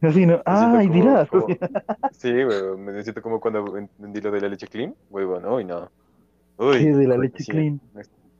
Así, 0.00 0.24
¿no? 0.24 0.40
Ay, 0.46 0.86
como- 0.86 0.94
dirás. 1.00 1.28
como- 1.30 1.46
Sí, 2.12 2.32
weón, 2.32 2.84
me 2.84 3.02
siento 3.02 3.20
como 3.20 3.40
cuando 3.40 3.76
entendí 3.76 4.20
lo 4.20 4.30
de 4.30 4.40
la 4.40 4.48
leche 4.48 4.66
clean, 4.68 4.94
weón, 5.10 5.44
uy, 5.44 5.64
no. 5.64 5.90
Uy, 6.56 6.78
¿Qué 6.78 6.92
de 6.94 7.06
la 7.06 7.18
leche 7.18 7.42
sí, 7.42 7.50
clean? 7.50 7.80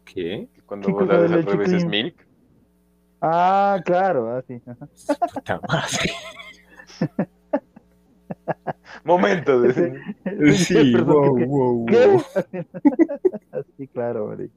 ¿Qué? 0.05 0.49
Cuando 0.67 0.87
¿Qué 0.87 0.93
vos 0.93 1.09
la 1.09 1.15
al 1.17 1.31
leche 1.33 1.51
revés 1.51 1.73
es 1.73 1.85
clean? 1.85 1.91
milk. 1.91 2.27
Ah, 3.21 3.81
claro, 3.85 4.37
así. 4.37 4.63
ajá. 4.67 4.89
Puta 5.35 5.61
madre. 5.69 6.11
Momento. 9.05 9.61
de- 9.63 9.99
Sí, 10.55 10.75
Jefferson, 10.75 11.07
wow, 11.07 11.37
¿qué- 11.37 11.47
wow, 11.47 11.87
¿Qué? 11.87 12.07
wow. 12.07 13.65
Sí, 13.77 13.87
claro, 13.89 14.29
marica. 14.29 14.55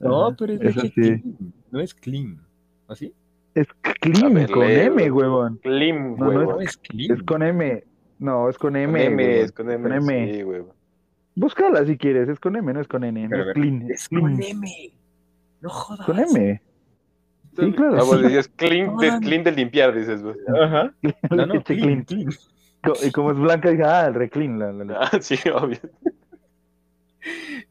No, 0.00 0.26
Ajá, 0.26 0.36
pero 0.38 0.52
es 0.54 0.60
eso 0.62 0.82
leche 0.82 0.88
sí. 0.94 1.00
clean, 1.22 1.22
no 1.70 1.80
es 1.80 1.94
clean. 1.94 2.40
¿Así? 2.88 3.14
Es 3.54 3.66
clean 4.00 4.34
ver, 4.34 4.50
con 4.50 4.66
lee, 4.66 4.74
M, 4.80 4.94
güey. 4.94 5.10
huevón. 5.10 5.58
Klim, 5.62 6.16
No, 6.16 6.24
no 6.24 6.28
huevo. 6.30 6.52
No 6.54 6.60
es 6.60 6.76
clean. 6.78 7.16
Es 7.16 7.22
con 7.22 7.42
M. 7.42 7.84
No, 8.18 8.48
es 8.48 8.58
con 8.58 8.72
Con 8.72 8.76
M. 8.76 9.04
M, 9.04 9.22
huevón. 9.24 9.44
es 9.44 9.52
con 9.52 9.70
M. 9.70 9.82
Con 9.82 9.92
M. 10.10 10.32
Sí, 10.34 10.42
huevo. 10.44 10.74
Búscala 11.34 11.84
si 11.86 11.96
quieres, 11.96 12.28
es 12.28 12.40
con 12.40 12.56
M, 12.56 12.72
no 12.72 12.80
es 12.80 12.88
con 12.88 13.04
N. 13.04 13.22
No 13.22 13.28
Pero 13.30 13.42
a 13.44 13.46
es 13.48 13.52
clean, 13.54 13.82
es 13.82 13.90
Es 14.02 14.08
con 14.08 14.36
clean. 14.36 14.56
M. 14.58 14.92
No 15.60 15.68
jodas. 15.70 16.06
Con 16.06 16.18
M. 16.18 16.62
Sí, 17.58 17.72
claro. 17.72 17.96
Ah, 17.98 18.02
vos 18.04 18.22
decías 18.22 18.48
clean, 18.48 18.96
de, 18.96 19.18
clean 19.20 19.44
de 19.44 19.52
limpiar, 19.52 19.94
dices 19.94 20.22
vos. 20.22 20.36
Ajá. 20.60 20.94
No, 21.30 21.46
no, 21.46 21.62
clean, 21.62 22.04
clean. 22.04 22.30
Y 23.04 23.10
como 23.12 23.30
es 23.30 23.38
blanca, 23.38 23.70
dije, 23.70 23.84
ah, 23.84 24.06
el 24.08 24.14
reclean. 24.14 24.58
La, 24.58 24.72
la- 24.72 24.84
la- 24.84 24.98
Ah, 25.00 25.18
sí, 25.20 25.36
obvio. 25.54 25.78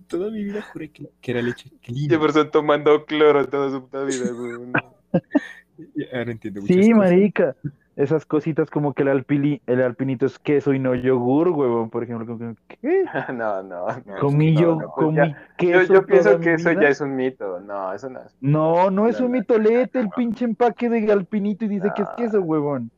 Toda 0.07 0.29
mi 0.31 0.43
vida 0.43 0.61
juré 0.61 0.89
que, 0.91 1.09
que 1.19 1.31
era 1.31 1.41
leche 1.41 1.69
clean. 1.81 2.09
Jefferson 2.09 2.49
tomando 2.51 3.05
cloro 3.05 3.47
toda 3.47 3.69
su 3.69 3.81
puta 3.81 4.03
vida, 4.03 4.25
Ahora 6.13 6.31
entiendo 6.31 6.61
Sí, 6.61 6.75
cosas. 6.75 6.89
marica. 6.97 7.55
Esas 8.01 8.25
cositas 8.25 8.69
como 8.71 8.93
que 8.93 9.03
el, 9.03 9.09
alpili, 9.09 9.61
el 9.67 9.81
alpinito 9.81 10.25
es 10.25 10.39
queso 10.39 10.73
y 10.73 10.79
no 10.79 10.95
yogur, 10.95 11.49
huevón, 11.49 11.89
por 11.89 12.03
ejemplo. 12.03 12.37
¿Qué? 12.67 13.05
No, 13.33 13.61
no, 13.63 13.87
no. 14.05 14.19
Comí 14.19 14.51
no, 14.53 14.61
yo, 14.61 14.75
no, 14.75 14.93
pues 14.95 15.05
comí 15.05 15.17
ya. 15.17 15.37
Yo, 15.69 15.81
queso 15.81 15.93
yo 15.93 16.05
pienso 16.05 16.39
que 16.39 16.53
eso 16.55 16.69
vida. 16.71 16.81
ya 16.81 16.89
es 16.89 17.01
un 17.01 17.15
mito. 17.15 17.59
No, 17.61 17.93
eso 17.93 18.09
no 18.09 18.21
es. 18.21 18.35
No, 18.41 18.89
no 18.91 19.07
es 19.07 19.19
No, 19.19 19.25
un 19.25 19.31
no, 19.31 19.37
mitolete 19.39 19.99
el 19.99 20.09
pinche 20.09 20.45
empaque 20.45 20.89
de 20.89 21.11
alpinito 21.11 21.65
y 21.65 21.67
dice 21.69 21.91
que 21.95 22.03
es 22.03 22.09
queso, 22.17 22.41
huevón. 22.41 22.91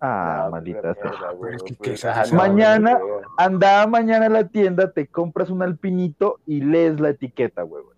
Ah, 0.00 0.44
No, 0.44 0.50
maldita 0.50 0.94
pura 0.94 0.94
sea. 0.94 1.10
mierda, 1.10 1.34
pero 1.40 1.52
es 1.56 1.62
güey, 1.62 1.62
que 1.64 1.74
pues, 1.74 1.90
queso 1.90 2.08
ah, 2.10 2.22
es 2.22 2.32
no, 2.32 2.38
Mañana-. 2.38 2.98
Anda 3.36 3.86
mañana 3.86 4.26
a 4.26 4.30
la 4.30 4.48
tienda, 4.48 4.92
te 4.92 5.06
compras 5.08 5.50
un 5.50 5.62
alpinito 5.62 6.40
y 6.46 6.60
lees 6.62 7.00
la 7.00 7.10
etiqueta, 7.10 7.64
huevón. 7.64 7.94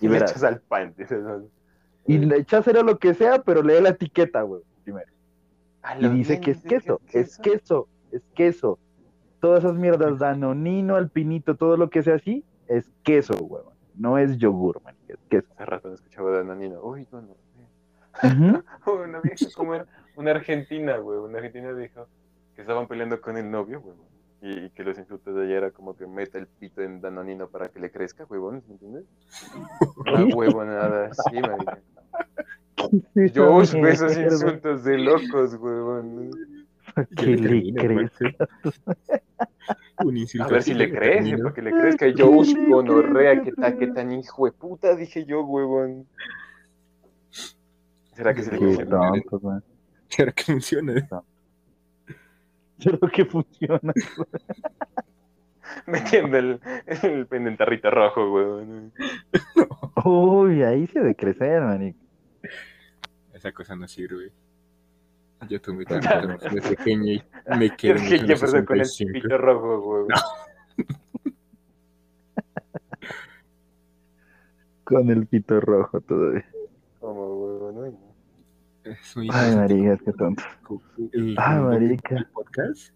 Y 0.00 0.08
Y 0.08 0.08
le 0.08 0.18
echas 0.18 0.44
al 0.44 0.60
pan. 0.60 0.94
dices. 0.96 1.22
Y 2.06 2.18
le 2.18 2.38
echas 2.38 2.66
era 2.68 2.82
lo 2.82 2.98
que 2.98 3.14
sea, 3.14 3.42
pero 3.42 3.62
lee 3.62 3.80
la 3.80 3.90
etiqueta, 3.90 4.44
huevón, 4.44 4.64
primero. 4.84 5.10
Y 6.00 6.08
dice 6.08 6.40
que 6.40 6.52
es 6.52 6.62
queso, 6.62 7.00
es 7.12 7.38
queso, 7.38 7.88
es 8.10 8.22
queso. 8.34 8.78
Todas 9.40 9.64
esas 9.64 9.76
mierdas, 9.76 10.18
danonino, 10.18 10.96
alpinito, 10.96 11.56
todo 11.56 11.76
lo 11.76 11.90
que 11.90 12.02
sea 12.02 12.16
así, 12.16 12.44
es 12.68 12.90
queso, 13.02 13.34
huevón. 13.34 13.74
No 13.94 14.18
es 14.18 14.36
yogur, 14.38 14.82
man, 14.82 14.94
es 15.08 15.18
queso. 15.28 15.46
Hace 15.54 15.64
rato 15.64 15.88
no 15.88 15.94
escuchaba 15.94 16.36
de 16.36 16.44
Nanino. 16.44 16.82
Uy, 16.82 17.06
no, 17.12 17.22
no. 17.22 17.36
Una 18.92 19.20
vieja, 19.20 19.46
como 19.54 19.74
era? 19.74 19.86
Una 20.16 20.32
argentina, 20.32 20.96
güey. 20.98 21.18
Una 21.18 21.38
argentina 21.38 21.72
dijo 21.72 22.06
que 22.54 22.62
estaban 22.62 22.86
peleando 22.88 23.20
con 23.20 23.36
el 23.36 23.50
novio, 23.50 23.80
güey. 23.80 23.96
Y, 24.42 24.66
y 24.66 24.70
que 24.70 24.84
los 24.84 24.98
insultos 24.98 25.34
de 25.34 25.46
ella 25.46 25.56
era 25.56 25.70
como 25.70 25.96
que 25.96 26.06
meta 26.06 26.38
el 26.38 26.46
pito 26.46 26.82
en 26.82 27.00
Danonino 27.00 27.48
para 27.48 27.68
que 27.68 27.80
le 27.80 27.90
crezca, 27.90 28.24
huevón, 28.24 28.62
¿me 28.66 28.74
entiendes? 28.74 29.04
Una 29.96 30.24
huevonada 30.34 31.06
así, 31.06 31.40
marica. 31.40 31.80
Yo 33.34 33.56
uso 33.56 33.78
esos 33.86 34.16
Mierda, 34.16 34.34
insultos 34.34 34.84
de 34.84 34.98
locos, 34.98 35.54
huevón. 35.54 36.30
Que 37.16 37.26
le 37.26 37.36
termino, 37.38 37.82
crezca. 37.82 38.48
Un 40.04 40.16
insulto 40.16 40.46
A 40.46 40.48
ver 40.48 40.62
si 40.62 40.74
le 40.74 40.90
crece, 40.90 41.14
termino. 41.14 41.38
para 41.44 41.54
que 41.54 41.62
le 41.62 41.70
crezca. 41.72 42.08
Yo 42.08 42.30
Que 42.30 42.36
uso 42.36 42.58
le 42.58 42.68
gonorrea, 42.68 43.42
que 43.42 43.52
ta, 43.52 43.76
que 43.76 43.86
tan 43.88 44.12
hijo 44.12 44.46
de 44.46 44.52
puta, 44.52 44.94
dije 44.94 45.24
yo, 45.24 45.42
huevón. 45.44 46.06
¿Será 48.12 48.34
que 48.34 48.42
se 48.42 48.52
le 48.52 48.58
Qué 48.58 48.84
man. 49.42 49.64
¿Será 50.08 50.32
que 50.32 50.44
funciona? 50.44 51.06
Creo 52.78 53.00
que 53.00 53.24
funciona. 53.24 53.92
Metiendo 55.86 56.38
el, 56.38 56.60
el 57.02 57.26
en 57.30 57.46
el 57.48 57.56
tarrito 57.56 57.90
rojo, 57.90 58.32
huevón. 58.32 58.92
Uy, 60.04 60.62
ahí 60.62 60.86
se 60.86 61.00
ha 61.00 61.02
de 61.02 61.14
crecer, 61.14 61.62
manico. 61.62 62.05
Esa 63.32 63.52
cosa 63.52 63.76
no 63.76 63.86
sirve. 63.88 64.32
Yo 65.48 65.60
tomé 65.60 65.84
tanto 65.84 66.08
de 66.48 66.62
pequeño 66.62 67.12
y 67.12 67.22
me 67.58 67.76
quedé 67.76 68.16
en 68.16 68.26
Jefferson 68.26 68.64
con 68.64 68.78
el 68.80 68.86
65. 68.86 69.12
pito 69.22 69.38
rojo, 69.38 69.78
huevón. 69.80 70.08
Con 74.84 75.10
el 75.10 75.26
pito 75.26 75.60
rojo 75.60 76.00
todavía. 76.00 76.46
Como, 77.00 77.26
huevón, 77.44 77.78
uy, 77.78 77.90
no. 77.90 78.90
Es 78.90 79.16
muy 79.16 79.28
Ay, 79.32 79.56
marica, 79.56 79.96
qué 80.04 80.12
tonto. 80.12 80.42
El, 81.12 81.34
Ah, 81.38 81.56
el- 81.56 81.62
marica. 81.64 82.16
el 82.18 82.26
podcast. 82.26 82.92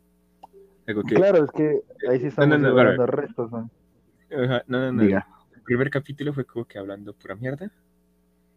Algo 0.87 1.03
que, 1.03 1.15
Claro, 1.17 1.45
es 1.45 1.51
que 1.51 1.83
ahí 2.09 2.21
sí 2.21 2.27
estamos 2.27 2.49
no, 2.51 2.59
no, 2.59 2.69
hablando 2.79 3.07
para 3.07 3.17
restos. 3.23 3.53
Ajá, 3.53 4.63
no, 4.69 4.79
no, 4.79 4.93
no. 4.93 5.03
Diga. 5.03 5.27
El 5.53 5.63
primer 5.63 5.91
capítulo 5.91 6.33
fue 6.33 6.45
como 6.45 6.65
que 6.65 6.79
hablando 6.79 7.13
pura 7.13 7.35
mierda. 7.35 7.71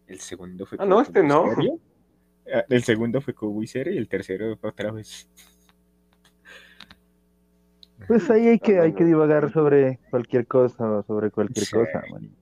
El 0.06 0.20
segundo 0.20 0.66
fue 0.66 0.76
Ah, 0.76 0.84
como 0.84 0.94
no, 0.96 1.00
este 1.00 1.22
no. 1.22 1.54
serio. 1.54 1.78
Ah, 2.52 2.64
El 2.68 2.82
segundo 2.84 3.20
fue 3.20 3.34
serio 3.66 3.92
y 3.94 3.98
el 3.98 4.08
tercero 4.08 4.56
fue 4.58 4.70
otra 4.70 4.90
vez. 4.92 5.28
Pues 8.06 8.28
ahí 8.30 8.48
hay 8.48 8.58
que, 8.58 8.80
hay 8.80 8.92
que 8.92 9.04
divagar 9.04 9.50
sobre 9.52 9.98
cualquier 10.10 10.46
cosa 10.46 10.84
o 10.90 11.02
sobre 11.04 11.30
cualquier 11.30 11.64
Sí. 11.64 11.74
cosa, 11.74 12.02
manico. 12.12 12.34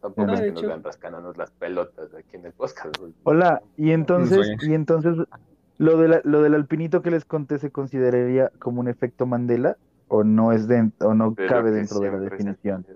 Tampoco 0.00 0.26
No, 0.26 0.34
es 0.34 0.40
de 0.40 0.46
que 0.46 0.52
nos 0.52 0.66
van 0.66 0.82
rascándonos 0.82 1.36
las 1.36 1.50
pelotas 1.50 2.14
aquí 2.14 2.36
en 2.36 2.46
el 2.46 2.52
podcast. 2.52 2.96
güey. 2.98 3.12
Hola, 3.24 3.62
y 3.76 3.90
entonces, 3.90 4.46
y 4.62 4.72
entonces, 4.74 5.16
lo, 5.78 5.96
de 5.98 6.08
la- 6.08 6.20
lo 6.24 6.42
del 6.42 6.54
alpinito 6.54 7.02
que 7.02 7.10
les 7.10 7.24
conté 7.24 7.58
se 7.58 7.70
consideraría 7.70 8.50
como 8.58 8.80
un 8.80 8.88
efecto 8.88 9.26
Mandela 9.26 9.76
o 10.08 10.22
no 10.24 10.52
es 10.52 10.68
den- 10.68 10.92
o 11.00 11.14
no 11.14 11.34
Pero 11.34 11.48
cabe 11.48 11.70
dentro 11.70 12.00
de 12.00 12.10
la 12.12 12.18
definición. 12.18 12.86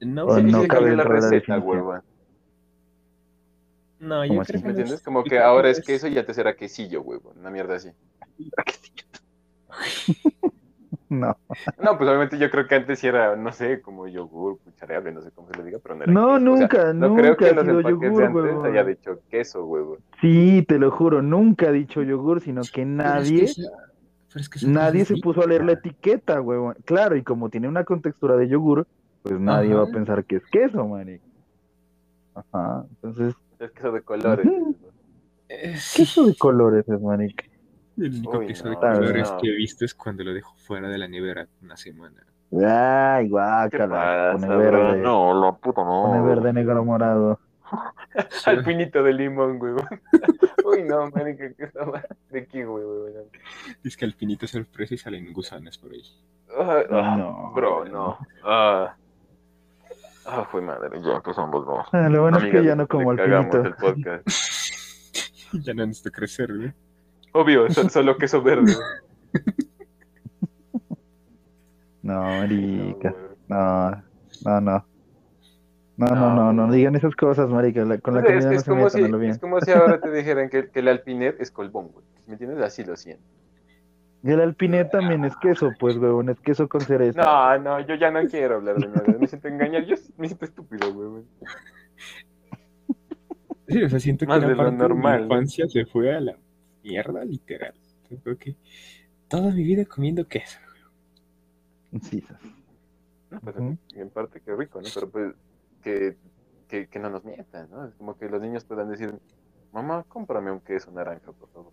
No, 0.00 0.26
O 0.26 0.36
Sí, 0.36 0.42
no 0.44 0.62
sí, 0.62 0.68
cabe 0.68 0.88
dentro 0.90 0.90
de 0.90 0.96
la 0.96 1.04
receta, 1.30 1.54
definición. 1.54 2.02
No, 4.02 4.24
yo 4.24 4.28
¿Cómo 4.30 4.42
creo 4.44 4.60
que 4.60 4.66
¿Me 4.66 4.70
entiendes? 4.70 4.98
es- 4.98 5.02
Como 5.04 5.24
que 5.24 5.38
ahora 5.38 5.70
es 5.70 5.80
queso 5.80 6.08
y 6.08 6.14
ya 6.14 6.24
te 6.26 6.34
será 6.34 6.54
quesillo, 6.56 7.02
huevón. 7.02 7.38
Una 7.38 7.50
mierda 7.50 7.76
así. 7.76 7.90
No, 11.08 11.36
No, 11.82 11.98
pues 11.98 12.08
obviamente 12.08 12.38
yo 12.38 12.50
creo 12.50 12.66
que 12.66 12.74
antes 12.74 12.98
sí 12.98 13.06
era, 13.06 13.36
no 13.36 13.52
sé, 13.52 13.82
como 13.82 14.08
yogur, 14.08 14.58
cuchareable, 14.62 15.12
no 15.12 15.20
sé 15.22 15.30
cómo 15.32 15.48
se 15.48 15.58
le 15.58 15.64
diga, 15.64 15.78
pero 15.82 15.94
no 15.94 16.04
era 16.04 16.12
No, 16.12 16.38
queso. 16.38 16.52
O 16.52 16.56
sea, 16.56 16.68
nunca, 16.68 16.92
no 16.94 17.08
nunca 17.08 17.22
creo 17.22 17.36
que 17.36 17.44
ha 17.46 17.52
los 17.52 17.64
sido 17.64 17.76
empaques 17.78 18.00
yogur, 18.00 18.20
de 18.20 18.26
antes 18.26 18.42
huevón. 18.44 18.66
haya 18.66 18.84
dicho 18.84 19.20
queso, 19.28 19.64
huevón. 19.66 19.98
sí, 20.20 20.64
te 20.66 20.78
lo 20.78 20.90
juro, 20.90 21.20
nunca 21.22 21.68
he 21.68 21.72
dicho 21.72 22.02
yogur, 22.02 22.40
sino 22.40 22.62
que 22.62 22.82
es 22.82 22.86
nadie, 22.88 23.44
que 23.44 24.38
es 24.40 24.48
que 24.48 24.66
nadie 24.66 25.04
se 25.04 25.16
puso 25.18 25.42
a 25.42 25.46
leer 25.46 25.64
la 25.64 25.72
etiqueta, 25.72 26.40
huevón. 26.40 26.74
Claro, 26.86 27.16
y 27.16 27.22
como 27.22 27.50
tiene 27.50 27.68
una 27.68 27.84
contextura 27.84 28.36
de 28.36 28.48
yogur, 28.48 28.86
pues 29.22 29.38
nadie 29.38 29.74
va 29.74 29.82
a 29.82 29.86
pensar 29.86 30.24
que 30.24 30.36
es 30.36 30.42
queso, 30.50 30.86
manico. 30.86 31.24
Ajá, 32.34 32.84
entonces, 32.88 33.34
Es 33.62 33.70
queso 33.72 33.92
de 33.92 34.02
colores. 34.02 34.46
Queso 35.94 36.26
de 36.26 36.34
colores 36.36 36.88
es, 36.88 37.00
manico. 37.00 37.44
El 37.96 38.14
único 38.14 38.38
Uy, 38.38 38.46
queso 38.48 38.68
de 38.68 38.74
colores 38.76 39.30
no. 39.30 39.38
que 39.38 39.48
he 39.48 39.56
visto 39.56 39.84
es 39.84 39.94
cuando 39.94 40.24
lo 40.24 40.32
dejo 40.34 40.54
fuera 40.56 40.88
de 40.88 40.98
la 40.98 41.06
nevera 41.06 41.46
una 41.62 41.76
semana. 41.76 42.24
Ay, 42.52 43.24
¿Qué 43.26 43.30
guácala, 43.30 44.32
pone 44.32 44.56
verde, 44.56 44.98
No, 44.98 45.40
la 45.44 45.52
puta 45.52 45.82
no. 45.84 46.02
pone 46.06 46.20
verde, 46.22 46.52
negro, 46.52 46.84
morado. 46.84 47.38
Al 48.44 48.62
pinito 48.64 49.02
de 49.02 49.12
limón, 49.14 49.60
huevón. 49.62 49.86
Uy, 50.64 50.82
no, 50.82 51.10
marica, 51.10 51.52
que 51.54 51.64
estaba 51.64 52.02
de 52.30 52.40
aquí, 52.40 52.64
huevón. 52.64 53.12
Es 53.84 53.96
que 53.96 54.04
al 54.04 54.12
finito 54.12 54.46
sorpresa 54.46 54.94
y 54.94 54.98
salen 54.98 55.32
gusanos 55.32 55.78
por 55.78 55.92
ahí. 55.92 56.02
Ah, 56.58 56.82
ah, 56.90 57.16
No. 57.16 57.52
Bro, 57.54 57.84
no. 57.86 58.18
Ah, 58.44 58.94
ah 60.26 60.46
fue 60.50 60.60
madre, 60.62 61.00
ya 61.02 61.16
empezamos, 61.16 61.66
no. 61.66 61.84
Ah, 61.92 62.08
Lo 62.08 62.22
bueno 62.22 62.38
es 62.38 62.44
que 62.50 62.64
ya 62.64 62.74
no 62.76 62.86
como 62.86 63.10
al 63.10 63.16
cagamos 63.16 63.50
pinito. 63.56 63.68
el 63.68 63.74
podcast. 63.74 64.28
ya 65.64 65.74
no 65.74 65.86
necesito 65.86 66.10
crecer, 66.10 66.56
güey. 66.56 66.72
Obvio, 67.32 67.70
so- 67.70 67.88
solo 67.88 68.16
queso 68.16 68.42
verde. 68.42 68.74
No, 72.02 72.14
No, 72.14 72.22
marica. 72.22 73.14
No, 73.48 73.90
no, 74.44 74.60
no. 74.60 74.86
No, 75.96 76.06
no, 76.06 76.14
No, 76.16 76.34
no, 76.34 76.66
no 76.66 76.72
digan 76.72 76.96
esas 76.96 77.14
cosas, 77.14 77.48
marica. 77.50 77.84
la- 77.84 77.98
con 77.98 78.14
la 78.14 78.20
Es, 78.20 78.26
comida 78.26 78.40
que 78.40 78.46
no 78.46 78.52
es, 78.52 78.62
se 78.62 78.70
como 78.70 78.84
metan, 78.84 79.00
si, 79.00 79.04
a 79.04 79.08
lo 79.08 79.18
bien. 79.18 79.30
es 79.32 79.38
como 79.38 79.60
si 79.60 79.70
ahora 79.70 80.00
te 80.00 80.10
dijeran 80.10 80.48
que, 80.48 80.68
que 80.70 80.80
el 80.80 80.88
alpinet 80.88 81.40
es 81.40 81.50
colbón, 81.50 81.88
güey. 81.92 82.04
¿Me 82.26 82.32
entiendes? 82.34 82.60
Así 82.62 82.82
lo 82.84 82.96
siento. 82.96 83.22
Y 84.24 84.30
el 84.30 84.40
alpinet 84.40 84.90
también 84.90 85.24
es 85.24 85.36
queso, 85.36 85.72
pues, 85.80 85.96
huevón, 85.96 86.28
es 86.28 86.38
queso 86.40 86.68
con 86.68 86.80
cereza. 86.80 87.22
No, 87.22 87.58
no, 87.58 87.80
yo 87.86 87.96
ya 87.96 88.10
no 88.10 88.24
quiero 88.28 88.56
hablar 88.56 88.76
de 88.76 88.88
nada. 88.88 89.16
Me 89.18 89.26
siento 89.26 89.48
engañado. 89.48 89.84
Yo 89.84 89.96
me 90.16 90.28
siento 90.28 90.44
estúpido, 90.44 90.92
güey. 90.94 91.24
Sí, 93.68 93.82
o 93.82 93.88
sea, 93.88 93.98
siento 93.98 94.26
que 94.26 94.28
Más 94.28 94.42
lo 94.42 94.56
parte 94.56 94.76
normal, 94.76 95.12
de 95.12 95.18
mi 95.18 95.24
infancia 95.24 95.68
se 95.68 95.86
fue 95.86 96.14
a 96.14 96.20
la 96.20 96.36
mierda, 96.84 97.24
literal. 97.24 97.74
Yo 98.10 98.18
creo 98.18 98.36
que 98.36 98.56
toda 99.28 99.50
mi 99.50 99.62
vida 99.64 99.84
comiendo 99.86 100.26
queso. 100.28 100.58
Sí, 102.02 102.22
No, 103.30 103.40
pues 103.40 103.56
en 103.56 104.10
parte 104.10 104.40
qué 104.40 104.54
rico, 104.54 104.80
¿no? 104.80 104.88
Pero 104.94 105.10
pues 105.10 105.34
que, 105.82 106.16
que, 106.68 106.86
que 106.86 106.98
no 106.98 107.10
nos 107.10 107.24
mientan, 107.24 107.70
¿no? 107.70 107.86
Es 107.86 107.94
como 107.94 108.16
que 108.16 108.28
los 108.28 108.40
niños 108.40 108.64
puedan 108.64 108.90
decir, 108.90 109.14
mamá, 109.72 110.04
cómprame 110.06 110.50
un 110.50 110.60
queso 110.60 110.90
naranja, 110.90 111.32
por 111.32 111.48
favor. 111.50 111.72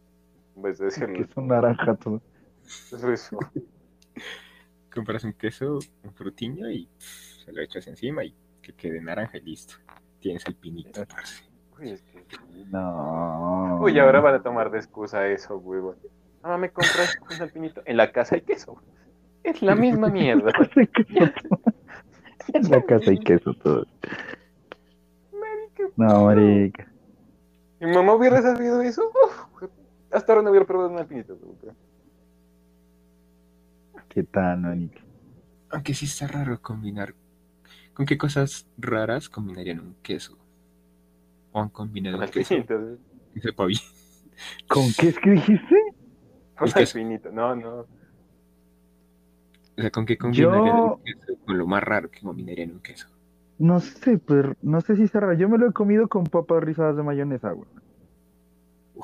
En 0.55 0.61
vez 0.61 0.77
de 0.77 0.85
decirle, 0.85 1.25
queso 1.25 1.41
naranja 1.41 1.95
todo. 1.95 2.21
eso 2.91 3.11
es 3.11 3.29
compras 4.93 5.23
un 5.23 5.33
queso, 5.33 5.79
un 6.03 6.13
frutiño 6.13 6.69
y 6.69 6.85
pff, 6.85 7.45
se 7.45 7.51
lo 7.53 7.61
echas 7.61 7.87
encima 7.87 8.23
y 8.23 8.33
que 8.61 8.73
quede 8.73 9.01
naranja 9.01 9.37
y 9.37 9.41
listo. 9.41 9.75
Tienes 10.19 10.45
el 10.45 10.55
pinito, 10.55 11.05
parce. 11.05 11.45
Uy, 11.79 11.91
es 11.91 12.01
que... 12.01 12.25
No. 12.69 13.79
Uy, 13.81 13.97
ahora 13.99 14.19
van 14.19 14.35
a 14.35 14.43
tomar 14.43 14.69
de 14.69 14.79
excusa 14.79 15.27
eso, 15.27 15.57
huevón. 15.57 15.95
Mamá, 16.43 16.57
me 16.57 16.69
compras 16.69 17.17
un 17.31 17.41
alpinito. 17.41 17.81
En 17.85 17.97
la 17.97 18.11
casa 18.11 18.35
hay 18.35 18.41
queso. 18.41 18.81
Es 19.43 19.61
la 19.61 19.75
misma 19.75 20.07
mierda. 20.11 20.51
En 22.53 22.69
la 22.69 22.81
casa 22.83 23.11
hay 23.11 23.19
queso 23.19 23.53
todo. 23.53 23.85
No, 25.95 26.25
marica. 26.25 26.91
Mi 27.79 27.93
mamá 27.93 28.13
hubiera 28.13 28.41
sabido 28.41 28.81
eso. 28.81 29.09
uf, 29.09 29.69
hasta 30.11 30.33
ahora 30.33 30.43
no 30.43 30.49
hubiera 30.49 30.65
probado 30.65 30.89
un 30.89 30.99
alpinito. 30.99 31.37
¿Qué 34.09 34.23
tal, 34.23 34.59
marica? 34.61 35.01
Aunque 35.69 35.93
sí 35.93 36.05
está 36.05 36.27
raro 36.27 36.61
combinar. 36.61 37.13
¿Con 37.93 38.05
qué 38.05 38.17
cosas 38.17 38.67
raras 38.77 39.29
combinarían 39.29 39.79
un 39.79 39.95
queso? 40.01 40.37
¿O 41.51 41.61
han 41.61 41.69
combinado 41.69 42.17
Un 42.17 42.27
queso? 42.27 42.53
alpinito. 42.55 42.97
que 43.33 43.41
sepa 43.41 43.65
bien? 43.65 43.79
¿Con 44.67 44.83
qué 44.97 45.09
es 45.09 45.19
que 45.19 45.31
dijiste? 45.31 45.75
El 46.61 46.73
queso. 46.73 46.97
alpinito. 46.97 47.31
No, 47.31 47.55
no. 47.55 47.79
O 47.81 47.87
sea, 49.81 49.91
¿con 49.91 50.05
qué 50.05 50.17
combinarían 50.17 50.65
Yo- 50.65 50.95
un 50.95 51.03
queso? 51.03 51.33
Con 51.45 51.57
lo 51.57 51.67
más 51.67 51.83
raro 51.83 52.09
que 52.09 52.19
combinarían 52.21 52.71
un 52.71 52.79
queso. 52.81 53.07
No 53.59 53.79
sé, 53.81 54.17
pero 54.17 54.55
no 54.61 54.79
sé 54.81 54.95
si 54.95 55.03
está 55.03 55.19
raro. 55.19 55.33
Yo 55.33 55.49
me 55.49 55.57
lo 55.57 55.67
he 55.69 55.73
comido 55.73 56.07
con 56.07 56.23
papas 56.23 56.63
rizadas 56.63 56.95
de 56.95 57.03
mayonesa, 57.03 57.51
güey. 57.51 57.67
Uy. 58.95 59.03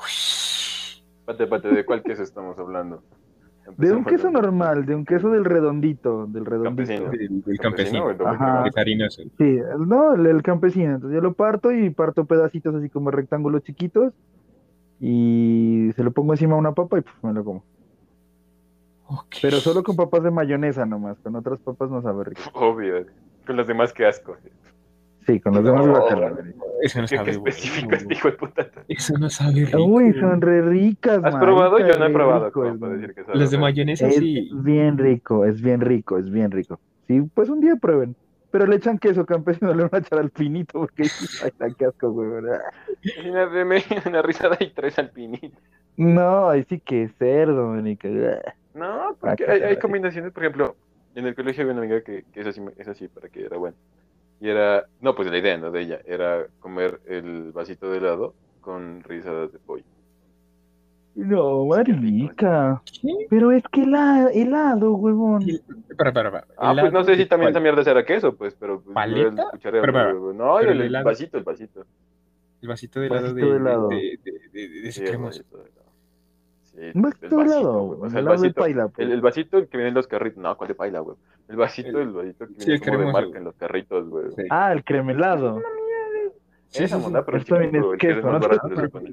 Pate, 1.26 1.46
pate, 1.46 1.68
¿de 1.68 1.84
cuál 1.84 2.02
queso 2.02 2.22
estamos 2.22 2.58
hablando? 2.58 3.02
De 3.76 3.92
un 3.92 4.04
queso 4.04 4.30
normal, 4.30 4.86
de 4.86 4.94
un 4.94 5.04
queso 5.04 5.30
del 5.30 5.44
redondito, 5.44 6.26
del 6.26 6.44
redondito. 6.46 6.88
Campesino. 6.88 7.10
Del, 7.10 7.42
del 7.42 7.58
¿Campesino 7.58 8.08
Ajá. 8.26 8.64
Sí, 9.38 9.44
el- 9.58 9.88
no, 9.88 10.14
el, 10.14 10.26
el 10.26 10.42
campesino. 10.42 10.94
Entonces 10.94 11.14
yo 11.14 11.20
lo 11.20 11.34
parto 11.34 11.72
y 11.72 11.90
parto 11.90 12.24
pedacitos 12.26 12.74
así 12.74 12.88
como 12.88 13.10
rectángulos 13.10 13.62
chiquitos 13.64 14.12
y 15.00 15.90
se 15.94 16.02
lo 16.04 16.10
pongo 16.12 16.32
encima 16.32 16.54
a 16.54 16.58
una 16.58 16.72
papa 16.72 16.98
y 16.98 17.02
puf, 17.02 17.22
me 17.24 17.32
lo 17.32 17.44
como. 17.44 17.64
Pero 19.42 19.58
solo 19.58 19.82
con 19.82 19.94
papas 19.96 20.22
de 20.24 20.30
mayonesa 20.30 20.84
nomás, 20.86 21.18
con 21.20 21.36
otras 21.36 21.60
papas 21.60 21.90
no 21.90 22.02
sabe 22.02 22.24
rico. 22.24 22.42
Obvio. 22.54 23.06
Con 23.46 23.56
los 23.56 23.66
demás, 23.66 23.92
qué 23.92 24.06
asco. 24.06 24.36
Sí, 25.26 25.40
con 25.40 25.54
los 25.54 25.64
demás 25.64 25.84
No. 25.86 25.92
guacala, 25.92 26.30
marica. 26.30 26.58
Eso 26.82 27.00
no 27.00 27.08
sabe 27.08 27.32
este 27.32 28.14
hijo 28.14 28.30
de 28.30 28.36
puta. 28.36 28.68
Eso 28.86 29.18
no 29.18 29.28
sabe 29.30 29.64
rico. 29.64 29.84
Uy, 29.84 30.12
son 30.20 30.40
re 30.40 30.62
ricas, 30.62 31.16
¿Has 31.16 31.22
marica, 31.34 31.40
probado? 31.40 31.78
Yo 31.80 31.98
no 31.98 32.06
he 32.06 32.10
probado. 32.10 32.46
es, 32.64 32.80
decir 33.00 33.14
que 33.14 33.24
sabe 33.24 33.38
Las 33.38 33.50
de 33.50 33.58
mayonesa 33.58 34.06
Es 34.08 34.16
sí. 34.16 34.50
bien 34.52 34.98
rico, 34.98 35.44
es 35.44 35.60
bien 35.60 35.80
rico, 35.80 36.18
es 36.18 36.30
bien 36.30 36.50
rico. 36.50 36.78
Sí, 37.08 37.22
pues 37.34 37.48
un 37.48 37.60
día 37.60 37.76
prueben. 37.76 38.14
Pero 38.50 38.66
le 38.66 38.76
echan 38.76 38.98
queso 38.98 39.26
campesino, 39.26 39.74
le 39.74 39.82
van 39.84 39.94
a 39.94 39.98
echar 39.98 40.18
al 40.20 40.30
pinito 40.30 40.78
porque 40.80 41.04
ay, 41.42 41.50
la 41.58 41.70
qué 41.70 41.86
asco, 41.86 42.10
güey. 42.12 42.28
¿verdad? 42.30 42.60
Una, 44.06 44.22
risada 44.22 44.56
y 44.60 44.70
tres 44.70 44.98
alpinitos. 44.98 45.58
No, 45.96 46.50
ahí 46.50 46.64
sí 46.68 46.78
que 46.78 47.08
cerdo, 47.18 47.68
manica. 47.68 48.08
No, 48.74 49.16
porque 49.18 49.44
Ah, 49.48 49.52
hay, 49.52 49.60
qué 49.60 49.66
hay 49.66 49.76
combinaciones, 49.78 50.30
por 50.32 50.44
ejemplo, 50.44 50.76
en 51.14 51.26
el 51.26 51.34
colegio 51.34 51.62
había 51.62 51.72
una 51.74 51.82
amiga 51.82 52.02
que, 52.02 52.24
que 52.32 52.40
es 52.42 52.46
así, 52.46 52.60
es 52.76 52.86
así 52.86 53.08
para 53.08 53.28
que 53.28 53.46
era 53.46 53.56
bueno. 53.56 53.76
Y 54.40 54.48
era, 54.48 54.86
no, 55.00 55.14
pues 55.14 55.30
la 55.30 55.38
idea, 55.38 55.56
¿no? 55.56 55.70
De 55.70 55.80
ella, 55.82 56.00
era 56.04 56.46
comer 56.60 57.00
el 57.06 57.52
vasito 57.52 57.90
de 57.90 57.98
helado 57.98 58.34
con 58.60 59.02
risadas 59.02 59.52
de 59.52 59.58
pollo. 59.58 59.84
No, 61.14 61.64
marica. 61.64 62.82
¿Qué? 63.00 63.08
Pero 63.30 63.50
es 63.50 63.62
que 63.72 63.84
helado, 63.84 64.28
helado, 64.28 64.94
huevón. 64.96 65.42
Y- 65.48 65.58
Para, 65.96 66.12
para, 66.12 66.30
para. 66.30 66.46
Ah, 66.58 66.74
pues 66.78 66.92
no 66.92 67.02
sé 67.04 67.16
si 67.16 67.24
también 67.24 67.50
esa 67.52 67.60
mierda 67.60 67.82
será 67.82 68.04
queso, 68.04 68.36
pues, 68.36 68.54
pero 68.54 68.82
pues, 68.82 68.94
¿Paleta? 68.94 69.44
Pero, 69.62 69.80
pero. 69.80 70.32
No, 70.34 70.56
pero 70.58 70.72
el, 70.72 70.82
el 70.94 71.02
vasito, 71.04 71.38
el 71.38 71.44
vasito. 71.44 71.86
El 72.60 72.68
vasito 72.68 73.00
de 73.00 73.06
helado 73.06 73.22
Vasito 73.22 73.36
de, 73.46 73.50
de 73.52 73.56
helado. 73.56 73.88
de, 73.88 74.18
de, 74.22 74.32
de, 74.52 74.68
de 74.68 74.88
ese 74.88 74.92
Sí, 74.92 75.00
el 75.04 75.08
cremoso. 75.08 75.38
vasito 75.38 75.56
de 75.58 75.70
vasito, 76.94 77.40
helado, 77.40 77.80
güey. 77.84 77.94
O 77.94 77.98
güey. 77.98 78.10
sea, 78.10 78.20
el 78.20 78.26
vasito, 78.26 78.60
paila, 78.60 78.88
pues. 78.88 79.06
el, 79.06 79.12
el 79.12 79.20
vasito 79.20 79.58
el 79.58 79.68
que 79.68 79.76
viene 79.76 79.88
en 79.88 79.94
los 79.94 80.06
carritos. 80.06 80.42
No, 80.42 80.56
¿cuál 80.56 80.68
de 80.68 80.74
paila, 80.74 81.00
güey? 81.00 81.16
El 81.48 81.56
vasito, 81.56 81.88
El- 82.00 82.08
el, 82.08 82.12
vasito 82.12 82.46
que 82.48 82.54
sí, 82.54 82.58
viene 82.66 82.74
el 82.74 82.80
como 82.80 82.90
de 82.92 82.96
cremoso, 82.98 83.12
marca 83.22 83.38
en 83.38 83.44
los 83.44 83.54
carritos, 83.56 84.08
güey. 84.08 84.26
Sí. 84.36 84.42
Ah, 84.50 84.72
el 84.72 84.84
cremelado. 84.84 85.60
Sí, 86.68 86.84
Esa 86.84 86.98
monda, 86.98 87.24
pero 87.24 87.38
Esto 87.38 87.54
también 87.54 87.72
chiquito, 87.72 87.94
es 87.94 88.02
es 88.04 88.14
queso, 88.16 88.32
¿no? 88.32 88.40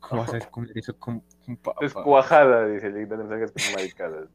¿Cómo 0.00 0.22
vas 0.22 0.34
a 0.34 0.40
comer 0.50 0.70
eso 0.74 0.96
con, 0.98 1.22
con 1.46 1.56
papa? 1.56 1.84
Es 1.84 1.94
cuajada, 1.94 2.66
dice 2.66 2.88
el 2.88 3.08
no 3.08 3.28
salgas 3.28 3.52
con 3.52 3.62
maricadas. 3.74 4.28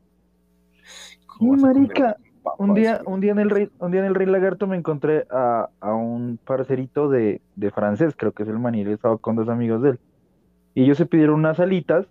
¿Cómo 1.28 1.51
vas 1.51 1.60
Sí, 1.62 1.65
a 1.65 1.67
comer 1.67 1.78
marica, 1.78 2.17
Un 2.58 2.73
día, 2.73 3.01
un 3.06 3.19
día 3.19 3.32
en 3.34 3.39
el 3.39 3.49
Rey, 3.49 3.69
un 3.80 3.91
día 3.91 3.99
en 4.01 4.08
el 4.08 4.15
Rey 4.15 4.25
Lagarto 4.28 4.67
me 4.67 4.78
encontré 4.78 5.28
a, 5.30 5.69
a 5.82 5.93
un 5.93 6.38
parcerito 6.43 7.10
de, 7.10 7.41
de 7.56 7.71
francés, 7.71 8.15
creo 8.17 8.32
que 8.32 8.43
es 8.43 8.49
el 8.49 8.58
maní, 8.60 8.82
estaba 8.82 9.17
con 9.17 9.36
dos 9.36 9.49
amigos 9.49 9.82
de 9.82 9.89
él. 9.91 9.99
Y 10.73 10.84
ellos 10.84 10.97
se 10.97 11.06
pidieron 11.06 11.36
unas 11.36 11.60
alitas 11.60 12.08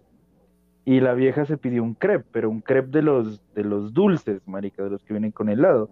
y 0.85 1.01
la 1.01 1.15
vieja 1.15 1.47
se 1.47 1.57
pidió 1.57 1.83
un 1.83 1.95
crepe, 1.95 2.27
pero 2.31 2.51
un 2.51 2.61
crepe 2.61 2.91
de 2.91 3.03
los, 3.03 3.41
de 3.55 3.65
los 3.65 3.95
dulces, 3.95 4.47
marica, 4.47 4.83
de 4.85 4.91
los 4.91 5.03
que 5.05 5.15
vienen 5.15 5.33
con 5.33 5.49
helado. 5.49 5.89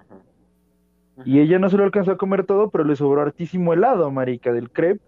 Y 1.25 1.41
ella 1.41 1.59
no 1.59 1.69
se 1.71 1.77
lo 1.77 1.85
alcanzó 1.85 2.13
a 2.13 2.17
comer 2.17 2.45
todo, 2.45 2.71
pero 2.71 2.85
le 2.85 2.97
sobró 2.97 3.23
hartísimo 3.23 3.73
helado, 3.73 4.11
marica, 4.11 4.53
del 4.53 4.71
crepe. 4.71 5.03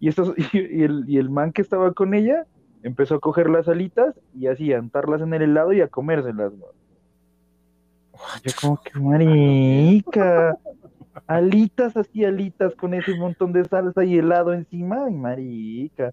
Y, 0.00 0.08
estos, 0.08 0.34
y, 0.52 0.58
y 0.58 0.82
el, 0.82 1.04
y 1.08 1.18
el 1.18 1.30
man 1.30 1.52
que 1.52 1.62
estaba 1.62 1.92
con 1.92 2.14
ella 2.14 2.46
empezó 2.82 3.16
a 3.16 3.20
coger 3.20 3.48
las 3.48 3.68
alitas 3.68 4.18
y 4.34 4.48
así 4.48 4.72
a 4.72 4.80
untarlas 4.80 5.22
en 5.22 5.32
el 5.34 5.42
helado 5.42 5.72
y 5.72 5.80
a 5.80 5.88
comérselas. 5.88 6.52
güey. 6.52 6.72
Yo 8.44 8.52
como 8.60 8.80
que 8.80 8.98
marica, 8.98 10.58
alitas 11.26 11.96
así, 11.96 12.24
alitas 12.24 12.74
con 12.74 12.94
ese 12.94 13.14
montón 13.16 13.52
de 13.52 13.64
salsa 13.64 14.04
y 14.04 14.18
helado 14.18 14.52
encima, 14.52 15.04
ay 15.06 15.14
marica. 15.14 16.12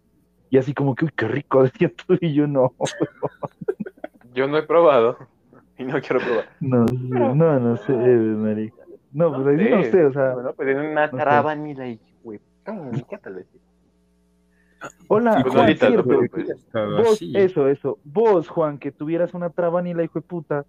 Y 0.49 0.57
así 0.57 0.73
como 0.73 0.95
que, 0.95 1.05
uy, 1.05 1.12
qué 1.15 1.27
rico, 1.27 1.63
decía 1.63 1.91
tú 1.93 2.17
y 2.21 2.33
yo 2.33 2.47
no, 2.47 2.73
Yo 4.33 4.47
no 4.47 4.57
he 4.57 4.63
probado 4.63 5.17
y 5.77 5.83
no 5.83 5.99
quiero 6.01 6.19
probar. 6.19 6.45
no, 6.59 6.88
sé, 6.88 6.95
no, 6.95 7.59
no 7.59 7.77
sé, 7.77 7.93
marica. 7.93 8.75
No, 9.12 9.33
pues 9.43 9.59
sí 9.59 9.69
no 9.69 9.83
sé, 9.83 10.05
o 10.05 10.13
sea, 10.13 10.33
Bueno, 10.33 10.53
pues 10.53 10.69
en 10.69 10.77
una 10.79 11.07
no 11.07 11.17
sé. 11.17 11.23
trabanila 11.23 11.88
y, 11.88 11.99
güey, 12.23 12.39
¿qué 13.09 13.17
tal 13.17 13.45
hola, 15.07 15.41
Juan, 15.43 15.57
ahorita, 15.57 15.88
cierto, 15.88 16.07
pero, 16.07 16.21
pues, 16.31 16.47
Vos, 16.73 17.13
así. 17.13 17.33
eso, 17.35 17.67
eso. 17.67 17.99
Vos, 18.03 18.47
Juan, 18.47 18.77
que 18.77 18.91
tuvieras 18.91 19.33
una 19.33 19.49
trabanila, 19.49 20.03
hijo 20.03 20.19
de 20.19 20.25
puta, 20.25 20.65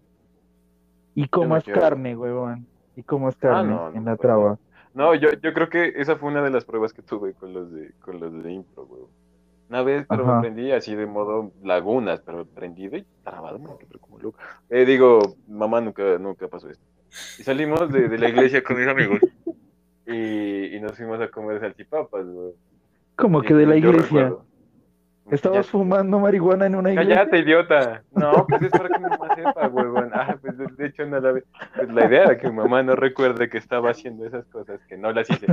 y 1.15 1.29
comas 1.29 1.65
quiero. 1.65 1.81
carne, 1.81 2.17
huevón. 2.17 2.67
Y 2.97 3.03
comas 3.03 3.35
Ah, 3.37 3.39
carne 3.41 3.71
no, 3.71 3.91
no, 3.91 3.97
en 3.97 4.05
la 4.05 4.17
pues, 4.17 4.21
traba. 4.23 4.59
No, 4.95 5.15
yo, 5.15 5.29
yo 5.41 5.53
creo 5.53 5.69
que 5.69 5.93
esa 5.97 6.17
fue 6.17 6.29
una 6.31 6.43
de 6.43 6.51
las 6.51 6.65
pruebas 6.65 6.93
que 6.93 7.03
tuve 7.03 7.35
con 7.35 7.53
los 7.55 7.71
de, 7.73 7.93
con 8.01 8.19
los 8.19 8.43
de 8.43 8.53
impro, 8.53 8.87
güey. 8.87 9.03
Una 9.71 9.83
vez, 9.85 10.05
pero 10.09 10.25
Ajá. 10.25 10.35
me 10.35 10.41
prendí 10.41 10.73
así 10.73 10.97
de 10.97 11.07
modo 11.07 11.53
lagunas, 11.63 12.21
pero 12.27 12.45
prendido 12.45 12.97
y 12.97 13.07
trabado, 13.23 13.79
quedé 13.79 14.01
como 14.01 14.19
loco. 14.19 14.37
Eh, 14.69 14.85
digo, 14.85 15.37
mamá, 15.47 15.81
nunca, 15.81 16.19
nunca 16.19 16.49
pasó 16.49 16.69
esto. 16.69 16.85
Y 17.39 17.45
salimos 17.45 17.89
de, 17.93 18.09
de 18.09 18.19
la 18.19 18.29
iglesia 18.31 18.65
con 18.65 18.77
mis 18.77 18.89
amigos 18.89 19.21
y, 20.07 20.75
y 20.75 20.81
nos 20.81 20.97
fuimos 20.97 21.21
a 21.21 21.29
comer 21.29 21.61
salchipapas, 21.61 22.27
güey. 22.27 22.53
Como 23.15 23.43
que 23.43 23.55
de 23.55 23.67
la 23.67 23.77
iglesia. 23.77 24.35
Estabas 25.31 25.69
fumando 25.69 26.19
marihuana 26.19 26.67
en 26.67 26.75
una 26.75 26.91
iglesia. 26.91 27.15
Cállate, 27.15 27.39
idiota. 27.39 28.03
No, 28.11 28.45
pues 28.49 28.63
es 28.63 28.71
para 28.71 28.89
que 28.89 28.99
mi 28.99 29.09
mamá 29.09 29.37
sepa, 29.37 29.69
huevón. 29.69 30.11
Ah, 30.13 30.37
pues 30.41 30.57
de, 30.59 30.87
hecho 30.87 31.07
no 31.07 31.21
la 31.21 31.31
ve. 31.31 31.45
Pues 31.77 31.95
la 31.95 32.07
idea 32.07 32.25
era 32.25 32.39
que 32.39 32.49
mi 32.49 32.57
mamá 32.57 32.83
no 32.83 32.97
recuerde 32.97 33.49
que 33.49 33.59
estaba 33.59 33.91
haciendo 33.91 34.27
esas 34.27 34.45
cosas, 34.47 34.81
que 34.89 34.97
no 34.97 35.13
las 35.13 35.31
hice. 35.31 35.47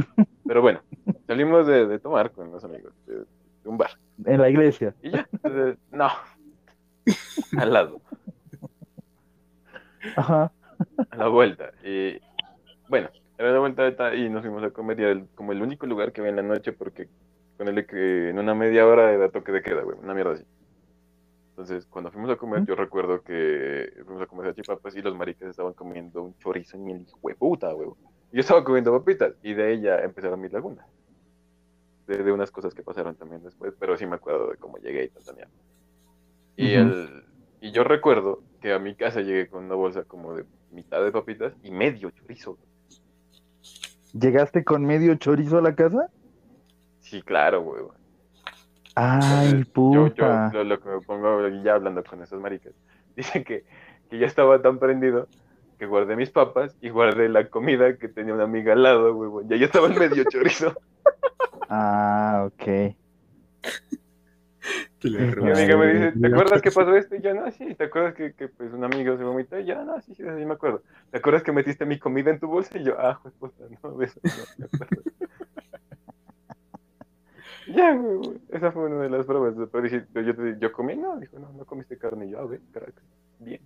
Pero 0.48 0.64
bueno, 0.64 0.82
salimos 1.28 1.68
de, 1.68 1.86
de 1.86 2.00
tomar 2.00 2.32
con 2.32 2.52
los 2.52 2.64
amigos 2.64 2.94
de 3.06 3.26
un 3.68 3.78
bar. 3.78 3.92
En 4.26 4.42
la 4.42 4.50
iglesia. 4.50 4.96
Y 5.02 5.12
ya, 5.12 5.28
entonces, 5.32 5.78
no. 5.92 6.10
Al 7.58 7.72
lado, 7.74 8.02
Ajá. 10.16 10.52
a 11.12 11.16
la 11.16 11.28
vuelta. 11.28 11.72
Y 11.84 12.20
bueno, 12.90 13.10
era 13.38 13.52
la 13.52 13.60
vuelta 13.60 14.14
y 14.16 14.30
nos 14.30 14.42
fuimos 14.42 14.64
a 14.64 14.72
comer 14.72 15.00
y 15.00 15.04
era 15.04 15.12
el- 15.12 15.28
como 15.36 15.52
el 15.52 15.62
único 15.62 15.86
lugar 15.86 16.12
que 16.12 16.22
había 16.22 16.32
en 16.32 16.36
la 16.38 16.44
noche 16.44 16.74
porque 16.74 17.08
ponele 17.58 17.86
que 17.86 18.30
en 18.30 18.40
una 18.40 18.54
media 18.56 18.86
hora 18.86 19.12
era 19.12 19.30
toque 19.30 19.52
de 19.52 19.62
queda, 19.62 19.82
güey, 19.84 19.98
una 20.00 20.14
mierda 20.14 20.34
así. 20.34 20.44
Entonces, 21.52 21.86
cuando 21.88 22.12
fuimos 22.12 22.30
a 22.30 22.36
comer, 22.36 22.66
yo 22.66 22.76
recuerdo 22.76 23.22
que 23.24 23.92
fuimos 24.06 24.22
a 24.22 24.28
comer 24.28 24.46
salchipapas 24.48 24.96
y 24.96 25.02
los 25.02 25.16
maricas 25.16 25.50
estaban 25.50 25.74
comiendo 25.74 26.22
un 26.22 26.38
chorizo 26.38 26.78
en 26.78 26.90
el 26.90 27.02
hijo 27.02 27.28
de 27.28 27.36
puta, 27.36 27.72
güey. 27.72 27.90
Yo 28.32 28.42
estaba 28.42 28.64
comiendo 28.64 28.92
papitas 28.92 29.34
y 29.42 29.54
de 29.54 29.74
ella 29.74 30.04
empezaron 30.04 30.40
mis 30.40 30.52
lagunas. 30.54 30.86
De, 32.08 32.24
de 32.24 32.32
unas 32.32 32.52
cosas 32.52 32.74
que 32.74 32.84
pasaron 32.84 33.16
también 33.16 33.44
después, 33.44 33.74
pero 33.80 33.98
sí 33.98 34.06
me 34.06 34.16
acuerdo 34.16 34.50
de 34.50 34.58
cómo 34.58 34.78
llegué 34.78 35.04
y 35.04 35.10
tanta 35.10 35.34
mierda. 35.34 35.52
Y, 36.56 36.76
Ujú. 36.76 36.90
el, 36.90 37.24
y 37.62 37.72
yo 37.72 37.84
recuerdo 37.84 38.44
que 38.62 38.74
a 38.74 38.80
mi 38.80 38.96
casa 38.96 39.22
llegué 39.22 39.48
con 39.48 39.66
una 39.66 39.76
bolsa 39.76 40.04
como 40.06 40.34
de 40.34 40.46
mitad 40.72 41.04
de 41.04 41.12
papitas 41.12 41.54
y 41.64 41.72
medio 41.72 42.10
chorizo. 42.12 42.58
¿Llegaste 44.14 44.64
con 44.64 44.86
medio 44.86 45.16
chorizo 45.16 45.58
a 45.58 45.62
la 45.62 45.76
casa? 45.76 46.10
Sí, 47.02 47.22
claro, 47.22 47.62
güey. 47.62 47.84
Ay, 48.96 49.64
Entonces, 49.64 49.68
yo, 49.76 50.10
puta. 50.10 50.52
yo 50.52 50.64
lo, 50.64 50.64
lo 50.64 50.80
que 50.80 50.90
me 50.90 51.02
pongo 51.02 51.48
ya 51.64 51.76
hablando 51.76 52.04
con 52.04 52.24
esas 52.24 52.40
maricas, 52.40 52.74
dice 53.16 53.44
que, 53.44 53.64
que 54.10 54.18
ya 54.20 54.26
estaba 54.26 54.62
tan 54.62 54.80
prendido 54.80 55.30
que 55.78 55.86
guardé 55.86 56.16
mis 56.16 56.32
papas 56.32 56.76
y 56.82 56.90
guardé 56.90 57.30
la 57.30 57.48
comida 57.50 57.98
que 57.98 58.08
tenía 58.08 58.34
una 58.34 58.46
amiga 58.46 58.74
al 58.74 58.82
lado, 58.82 59.14
huevón. 59.16 59.48
Ya 59.48 59.58
yo 59.58 59.66
estaba 59.66 59.88
en 59.88 60.00
medio 60.00 60.24
chorizo. 60.30 60.74
Ah, 61.70 62.48
ok. 62.48 62.96
Mi 65.04 65.52
amiga 65.52 65.78
me 65.78 65.88
dice, 65.94 66.12
¿te 66.20 66.28
acuerdas 66.28 66.62
que 66.62 66.72
pasó 66.72 66.96
esto? 66.96 67.16
Y 67.16 67.22
yo, 67.22 67.34
no, 67.34 67.50
sí. 67.52 67.76
¿Te 67.76 67.86
acuerdas 67.86 68.14
que, 68.16 68.34
que, 68.34 68.48
pues 68.50 68.74
un 68.74 68.84
amigo 68.84 69.18
se 69.18 69.24
vomitó? 69.24 69.60
Y 69.60 69.66
yo, 69.66 69.84
no, 69.84 70.02
sí, 70.02 70.14
sí, 70.16 70.24
sí, 70.24 70.46
me 70.46 70.54
acuerdo. 70.54 70.82
¿Te 71.12 71.18
acuerdas 71.20 71.44
que 71.44 71.52
metiste 71.52 71.86
mi 71.86 71.98
comida 72.00 72.30
en 72.32 72.40
tu 72.40 72.48
bolsa? 72.48 72.78
Y 72.78 72.84
yo, 72.84 72.96
ah, 73.00 73.20
pues 73.22 73.34
puta, 73.36 73.64
no, 73.84 73.92
de 73.98 74.06
eso 74.06 74.20
no 74.24 74.30
me 74.58 74.66
acuerdo. 74.66 75.04
ya, 77.68 77.96
güey, 77.96 78.18
güey, 78.18 78.40
esa 78.50 78.72
fue 78.72 78.86
una 78.86 79.02
de 79.04 79.10
las 79.10 79.26
pruebas. 79.26 79.54
Pero 79.72 79.84
dije, 79.84 80.06
yo, 80.14 80.36
te- 80.36 80.58
yo 80.60 80.72
comí, 80.72 80.96
no, 80.96 81.18
dijo, 81.20 81.40
no, 81.40 81.52
no 81.54 81.66
comiste 81.66 81.98
carne. 81.98 82.28
Y 82.28 82.32
yo, 82.32 82.40
a 82.40 82.46
ver, 82.46 82.62
caraca, 82.72 83.02
bien. 83.40 83.62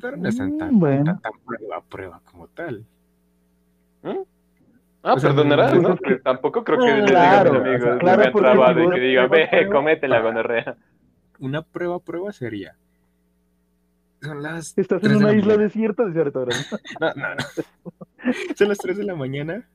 Pero 0.00 0.16
no 0.16 0.28
es 0.28 0.36
tan, 0.36 0.50
Mm, 0.74 0.78
bueno. 0.78 1.04
tan- 1.04 1.20
tan 1.20 1.32
prueba, 1.44 1.82
prueba 1.82 2.20
como 2.30 2.48
tal. 2.48 2.84
Ah, 5.04 5.14
O 5.14 5.18
sea, 5.18 5.30
perdonarás, 5.30 5.72
pues 5.72 5.82
¿no? 5.82 5.96
que- 5.96 6.16
tampoco 6.16 6.62
creo 6.64 6.78
que 6.78 6.84
Ah, 6.90 6.96
les 6.96 7.06
diga 7.06 7.18
claro, 7.20 7.50
a 7.50 7.52
mis 7.54 7.62
amigos, 7.66 7.98
claro, 7.98 8.18
me 8.20 8.24
han 8.26 8.32
porque 8.32 8.48
trabado 8.48 8.74
si 8.74 8.80
y 8.80 8.84
vos- 8.84 8.94
que 8.94 9.00
digan, 9.00 9.28
prueba, 9.28 9.44
ve, 9.50 9.56
prueba. 9.58 9.72
comete 9.74 10.08
la 10.08 10.20
gonorrea. 10.20 10.76
Una 11.40 11.62
prueba, 11.62 11.98
prueba 11.98 12.32
sería. 12.32 12.76
Son 14.20 14.42
las. 14.42 14.78
Estás 14.78 15.00
3 15.00 15.12
en 15.14 15.18
de 15.18 15.24
una 15.24 15.32
la 15.32 15.38
isla 15.38 15.56
desierta, 15.56 16.04
de 16.04 16.12
cierto 16.12 16.38
ahora. 16.38 16.56
No, 17.00 17.12
no, 17.16 17.34
no. 17.34 18.34
Son 18.54 18.68
las 18.68 18.78
3 18.78 18.96
de 18.96 19.04
la 19.04 19.16
mañana. 19.16 19.68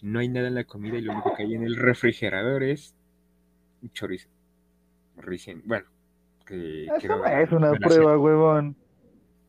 No 0.00 0.18
hay 0.20 0.28
nada 0.28 0.48
en 0.48 0.54
la 0.54 0.64
comida 0.64 0.96
y 0.96 1.02
lo 1.02 1.12
único 1.12 1.34
que 1.36 1.42
hay 1.42 1.54
en 1.54 1.64
el 1.64 1.76
refrigerador 1.76 2.62
es 2.62 2.94
un 3.82 3.90
chorizo. 3.92 4.30
Recién. 5.18 5.62
Bueno, 5.66 5.84
que. 6.46 6.86
no 7.06 7.26
es 7.26 7.52
una 7.52 7.72
prueba, 7.74 8.16
huevón. 8.18 8.76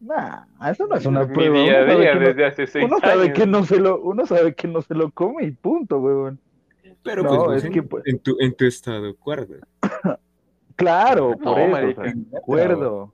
Nah, 0.06 0.44
eso 0.70 0.86
no 0.88 0.96
es 0.96 1.06
una 1.06 1.24
Mi 1.26 1.34
prueba. 1.34 1.56
día 1.60 1.84
Uno 1.84 1.94
sabe 1.94 2.06
que 2.06 2.14
no- 2.16 2.20
desde 2.28 2.46
hace 2.46 2.68
seis 2.68 2.86
Uno 2.86 3.00
sabe 3.00 3.24
años. 3.24 3.38
que 3.40 3.48
no 3.48 3.64
se 3.64 3.80
lo, 3.80 4.02
uno 4.02 4.26
sabe 4.26 4.54
que 4.54 4.68
no 4.68 4.82
se 4.82 4.94
lo 4.96 5.12
come 5.12 5.46
y 5.46 5.52
punto, 5.52 6.00
huevón. 6.00 6.40
hacer. 6.80 6.98
Pero 7.04 7.24
No, 7.24 7.46
pues 7.46 7.60
es 7.60 7.66
en, 7.66 7.74
que, 7.74 7.84
pues- 7.84 8.04
en 8.06 8.20
tu, 8.20 8.36
en 8.40 8.54
tu 8.56 8.66
estado 8.66 9.16
cuerdo. 9.16 9.56
Claro, 10.76 11.36
No, 11.40 11.52
por 11.52 11.60
eso, 11.60 11.72
marica. 11.72 12.02
o 12.02 12.04
sea, 12.06 12.14
de 12.16 12.38
acuerdo. 12.38 13.14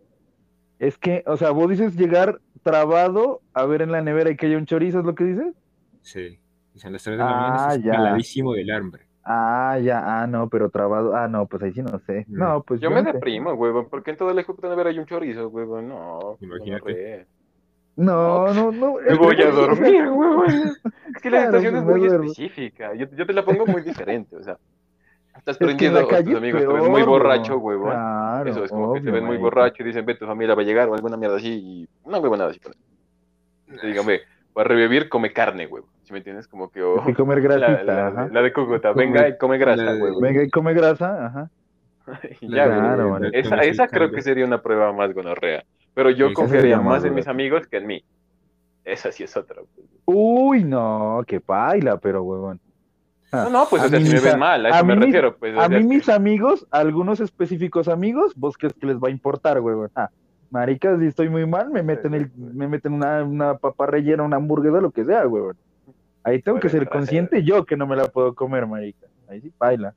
Es 0.79 0.97
que, 0.97 1.23
o 1.27 1.35
sea, 1.35 1.51
vos 1.51 1.69
dices 1.69 1.95
llegar 1.97 2.39
trabado 2.63 3.41
a 3.53 3.65
ver 3.65 3.81
en 3.81 3.91
la 3.91 4.01
nevera 4.01 4.29
y 4.31 4.37
que 4.37 4.45
haya 4.45 4.57
un 4.57 4.65
chorizo, 4.65 4.99
¿es 4.99 5.05
lo 5.05 5.13
que 5.13 5.25
dices? 5.25 5.53
Sí. 6.01 6.39
Y 6.73 6.79
son 6.79 6.93
las 6.93 7.03
3 7.03 7.17
de 7.17 7.23
la 7.23 7.29
Ah, 7.29 7.33
mañana. 7.41 7.57
Estás 7.73 7.83
ya. 7.83 7.91
caladísimo 7.91 8.53
del 8.53 8.71
hambre. 8.71 9.03
Ah, 9.31 9.77
ya, 9.77 10.01
ah, 10.03 10.25
no, 10.25 10.49
pero 10.49 10.71
trabado, 10.71 11.15
ah, 11.15 11.27
no, 11.27 11.45
pues 11.45 11.61
ahí 11.61 11.71
sí 11.71 11.83
no 11.83 11.99
sé. 11.99 12.25
No. 12.27 12.55
No, 12.55 12.63
pues 12.63 12.81
Yo 12.81 12.89
yo 12.89 12.95
me 12.95 13.03
no 13.03 13.13
deprimo, 13.13 13.53
huevón, 13.53 13.87
porque 13.87 14.09
en 14.09 14.17
toda 14.17 14.33
la 14.33 14.43
puta 14.43 14.67
nevera 14.67 14.89
hay 14.89 14.97
un 14.97 15.05
chorizo, 15.05 15.49
huevón. 15.49 15.87
No, 15.87 16.35
Imagínate. 16.41 17.27
No, 17.95 18.51
no, 18.55 18.71
no. 18.71 18.95
Me 18.95 19.11
es 19.11 19.17
voy 19.19 19.39
a 19.39 19.51
dormir, 19.51 20.09
huevón. 20.09 20.47
Es 21.15 21.21
que 21.21 21.29
la 21.29 21.43
situación 21.45 21.73
pues 21.73 21.83
es 21.83 21.89
muy 21.89 22.07
duermo. 22.07 22.31
específica. 22.31 22.95
Yo, 22.95 23.05
yo 23.15 23.25
te 23.27 23.33
la 23.33 23.45
pongo 23.45 23.67
muy 23.67 23.83
diferente, 23.83 24.35
o 24.35 24.41
sea. 24.41 24.57
Estás 25.37 25.61
en 25.61 25.67
prendiendo 25.67 25.99
a 25.99 26.07
tus 26.07 26.13
es 26.13 26.35
amigos, 26.35 26.61
te 26.61 26.67
ven 26.67 26.77
peor, 26.77 26.89
muy 26.89 27.03
borracho, 27.03 27.57
huevón. 27.59 27.91
Claro, 27.91 28.49
Eso 28.49 28.63
es 28.63 28.71
como 28.71 28.93
que 28.93 29.01
te 29.01 29.11
ven 29.11 29.25
muy 29.25 29.37
borracho 29.37 29.83
y 29.83 29.85
dicen, 29.85 30.07
ve, 30.07 30.15
tu 30.15 30.25
familia 30.25 30.55
va 30.55 30.63
a 30.63 30.65
llegar 30.65 30.89
o 30.89 30.95
alguna 30.95 31.17
mierda 31.17 31.37
así 31.37 31.49
y 31.49 31.89
una 32.03 32.17
huevonada 32.19 32.49
así. 32.49 32.59
Te 32.59 33.87
digan, 33.87 34.07
ve, 34.07 34.21
para 34.53 34.67
revivir, 34.69 35.09
come 35.09 35.31
carne, 35.31 35.67
huevón. 35.67 35.89
¿Sí 36.03 36.11
me 36.13 36.19
entiendes? 36.19 36.47
Como 36.47 36.69
que, 36.71 36.81
oh, 36.81 37.03
Y 37.07 37.13
comer 37.13 37.41
grasita, 37.41 37.83
la- 37.83 38.07
ajá. 38.07 38.29
la 38.31 38.41
de 38.41 38.51
Cúcuta, 38.53 38.91
venga 38.93 39.27
y 39.27 39.37
come 39.37 39.57
grasa, 39.57 39.93
huevón. 39.95 40.21
Venga 40.21 40.43
y 40.43 40.49
come 40.49 40.73
grasa, 40.73 41.25
ajá. 41.27 41.49
Ya, 42.41 42.65
Claro, 42.65 43.17
güey. 43.17 43.29
Esa, 43.33 43.57
esa 43.57 43.87
creo 43.87 44.11
que 44.11 44.21
sería 44.21 44.45
una 44.45 44.61
prueba 44.61 44.91
más 44.93 45.13
gonorrea. 45.13 45.63
Pero 45.93 46.09
yo 46.09 46.33
confiaría 46.33 46.77
más 46.77 46.85
más 46.85 47.05
en 47.05 47.13
mis 47.15 47.27
amigos 47.27 47.67
que 47.67 47.77
en 47.77 47.87
mí. 47.87 48.03
Esa 48.85 49.11
sí 49.11 49.23
es 49.23 49.35
otra. 49.37 49.61
pues. 49.75 49.87
Uy, 50.05 50.63
no, 50.63 51.21
que 51.27 51.39
baila, 51.45 51.97
pero 51.97 52.23
huevón. 52.23 52.59
Ah, 53.31 53.43
No, 53.43 53.49
no, 53.51 53.67
pues 53.69 53.83
o 53.83 53.89
sea, 53.89 53.99
si 53.99 54.11
me 54.11 54.19
ven 54.19 54.39
mal, 54.39 54.65
a 54.65 54.69
a 54.69 54.71
eso 54.77 54.85
me 54.85 54.95
mí 54.95 54.99
mis- 55.01 55.05
refiero. 55.13 55.37
Pues, 55.37 55.55
A 55.57 55.69
mí 55.69 55.77
que- 55.77 55.83
mis 55.83 56.09
amigos, 56.09 56.65
algunos 56.71 57.19
específicos 57.19 57.87
amigos, 57.87 58.33
vos 58.35 58.57
crees 58.57 58.73
que 58.73 58.87
les 58.87 58.97
va 58.97 59.09
a 59.09 59.11
importar, 59.11 59.59
huevón. 59.59 59.91
Ah, 59.95 60.09
maricas, 60.51 60.99
si 60.99 61.05
estoy 61.07 61.29
muy 61.29 61.45
mal, 61.45 61.69
me 61.69 61.83
meten 61.83 62.13
el, 62.13 62.31
me 62.35 62.67
meten 62.67 62.93
una, 62.93 63.23
una 63.23 63.57
papa 63.57 63.85
rellena, 63.85 64.23
una 64.23 64.37
hamburguesa, 64.37 64.81
lo 64.81 64.91
que 64.91 65.05
sea, 65.05 65.27
huevón. 65.27 65.57
Ahí 66.23 66.41
tengo 66.41 66.59
que 66.59 66.69
ser 66.69 66.89
consciente 66.89 67.43
yo 67.43 67.65
que 67.65 67.77
no 67.77 67.87
me 67.87 67.95
la 67.95 68.05
puedo 68.05 68.33
comer, 68.35 68.67
marica. 68.67 69.07
Ahí 69.27 69.41
sí 69.41 69.51
baila. 69.57 69.93